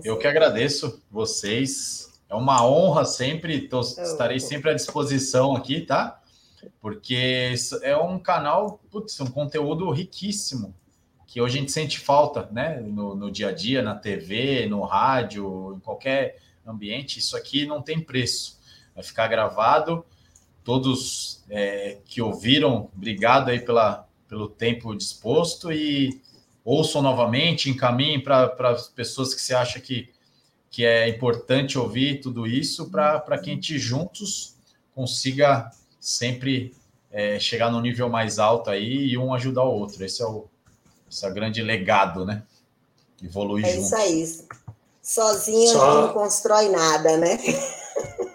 Eu 0.04 0.18
que 0.18 0.26
agradeço 0.26 1.02
vocês. 1.10 2.20
É 2.28 2.34
uma 2.34 2.66
honra 2.66 3.04
sempre, 3.04 3.68
tô, 3.68 3.80
estarei 3.80 4.40
sempre 4.40 4.70
à 4.70 4.74
disposição 4.74 5.56
aqui, 5.56 5.80
tá? 5.80 6.20
porque 6.80 7.54
é 7.82 7.96
um 7.96 8.18
canal, 8.18 8.80
putz, 8.90 9.20
um 9.20 9.26
conteúdo 9.26 9.90
riquíssimo, 9.90 10.74
que 11.26 11.40
hoje 11.40 11.58
a 11.58 11.60
gente 11.60 11.72
sente 11.72 11.98
falta, 11.98 12.48
né? 12.52 12.80
No, 12.80 13.14
no, 13.14 13.30
dia 13.30 13.48
a 13.48 13.52
dia, 13.52 13.82
na 13.82 13.94
TV, 13.94 14.66
no 14.66 14.82
rádio, 14.82 15.74
em 15.76 15.80
qualquer 15.80 16.38
ambiente. 16.66 17.18
Isso 17.18 17.36
aqui 17.36 17.66
não 17.66 17.82
tem 17.82 18.00
preço. 18.00 18.58
Vai 18.94 19.02
ficar 19.02 19.26
gravado. 19.26 20.04
Todos 20.62 21.44
é, 21.50 21.98
que 22.04 22.22
ouviram, 22.22 22.90
obrigado 22.96 23.50
aí 23.50 23.60
pela, 23.60 24.08
pelo 24.28 24.48
tempo 24.48 24.94
disposto 24.94 25.72
e 25.72 26.20
ouçam 26.64 27.00
novamente, 27.00 27.70
encaminhem 27.70 28.20
para 28.20 28.52
as 28.70 28.88
pessoas 28.88 29.32
que 29.32 29.40
você 29.40 29.54
acha 29.54 29.78
que, 29.78 30.10
que 30.68 30.84
é 30.84 31.08
importante 31.08 31.78
ouvir 31.78 32.20
tudo 32.20 32.44
isso, 32.44 32.90
para 32.90 33.38
que 33.38 33.50
a 33.50 33.54
gente 33.54 33.78
juntos 33.78 34.56
consiga 34.92 35.70
sempre 36.00 36.74
é, 37.12 37.38
chegar 37.38 37.70
no 37.70 37.80
nível 37.80 38.08
mais 38.08 38.40
alto 38.40 38.68
aí 38.68 39.06
e 39.06 39.16
um 39.16 39.32
ajudar 39.32 39.62
o 39.62 39.72
outro. 39.72 40.04
Esse 40.04 40.22
é 40.22 40.26
o, 40.26 40.48
esse 41.10 41.24
é 41.24 41.30
o 41.30 41.34
grande 41.34 41.62
legado, 41.62 42.24
né? 42.24 42.42
Evoluir 43.22 43.64
é 43.64 43.74
juntos. 43.74 43.92
É 43.92 44.06
isso 44.08 44.42
aí. 44.42 44.46
Sozinho 45.02 45.72
Só... 45.72 45.82
a 45.82 45.94
gente 45.94 46.06
não 46.06 46.12
constrói 46.12 46.68
nada, 46.68 47.16
né? 47.16 47.38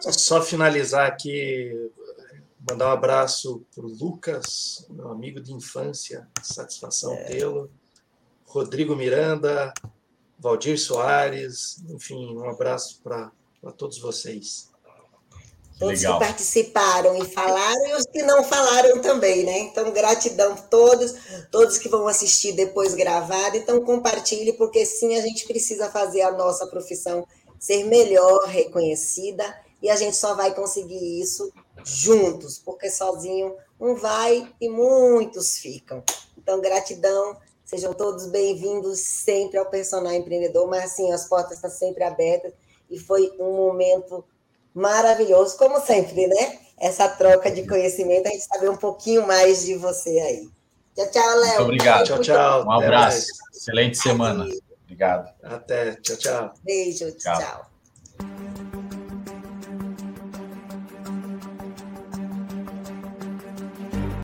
Só 0.01 0.41
finalizar 0.41 1.05
aqui, 1.07 1.91
mandar 2.67 2.87
um 2.87 2.91
abraço 2.91 3.63
para 3.75 3.85
o 3.85 3.89
Lucas, 3.89 4.85
meu 4.89 5.11
amigo 5.11 5.39
de 5.39 5.53
infância, 5.53 6.27
satisfação 6.41 7.13
é. 7.13 7.23
tê-lo. 7.25 7.69
Rodrigo 8.45 8.95
Miranda, 8.95 9.73
Valdir 10.39 10.79
Soares, 10.79 11.83
enfim, 11.89 12.35
um 12.35 12.49
abraço 12.49 12.99
para 13.03 13.31
todos 13.77 13.99
vocês. 13.99 14.70
Todos 15.81 15.99
Legal. 15.99 16.19
que 16.19 16.25
participaram 16.27 17.17
e 17.17 17.25
falaram 17.25 17.87
e 17.87 17.93
os 17.95 18.05
que 18.05 18.21
não 18.21 18.43
falaram 18.43 19.01
também, 19.01 19.43
né? 19.43 19.57
Então, 19.61 19.91
gratidão 19.91 20.53
a 20.53 20.55
todos, 20.55 21.15
todos 21.49 21.79
que 21.79 21.89
vão 21.89 22.07
assistir 22.07 22.51
depois 22.51 22.93
gravado. 22.93 23.57
Então, 23.57 23.83
compartilhe, 23.83 24.53
porque 24.53 24.85
sim, 24.85 25.17
a 25.17 25.21
gente 25.21 25.47
precisa 25.47 25.89
fazer 25.89 26.21
a 26.21 26.31
nossa 26.33 26.67
profissão 26.67 27.27
ser 27.59 27.83
melhor 27.85 28.45
reconhecida 28.45 29.43
e 29.81 29.89
a 29.89 29.95
gente 29.95 30.15
só 30.15 30.35
vai 30.35 30.53
conseguir 30.53 31.19
isso 31.19 31.51
juntos, 31.83 32.59
porque 32.59 32.87
sozinho 32.91 33.55
um 33.79 33.95
vai 33.95 34.53
e 34.61 34.69
muitos 34.69 35.57
ficam. 35.57 36.03
Então, 36.37 36.61
gratidão, 36.61 37.35
sejam 37.65 37.91
todos 37.91 38.27
bem-vindos 38.27 38.99
sempre 38.99 39.57
ao 39.57 39.65
Personal 39.65 40.13
Empreendedor, 40.13 40.67
mas 40.67 40.91
assim, 40.91 41.11
as 41.11 41.27
portas 41.27 41.53
estão 41.53 41.71
sempre 41.71 42.03
abertas 42.03 42.53
e 42.87 42.99
foi 42.99 43.33
um 43.39 43.55
momento 43.55 44.23
maravilhoso, 44.73 45.57
como 45.57 45.79
sempre, 45.79 46.27
né? 46.27 46.59
Essa 46.77 47.07
troca 47.07 47.51
de 47.51 47.67
conhecimento, 47.67 48.27
a 48.27 48.31
gente 48.31 48.45
saber 48.45 48.69
um 48.69 48.77
pouquinho 48.77 49.25
mais 49.27 49.65
de 49.65 49.75
você 49.75 50.09
aí. 50.19 50.49
Tchau, 50.95 51.11
tchau, 51.11 51.39
Léo. 51.39 51.47
Muito 51.47 51.63
obrigado. 51.63 52.05
Tchau, 52.05 52.19
tchau. 52.19 52.65
Um 52.65 52.71
abraço. 52.71 53.27
Excelente 53.53 53.97
semana. 53.97 54.47
Obrigado. 54.83 55.31
Até. 55.43 55.95
Tchau, 55.95 56.17
tchau. 56.17 56.53
Beijo. 56.63 57.11
tchau. 57.11 57.39
tchau. 57.39 57.70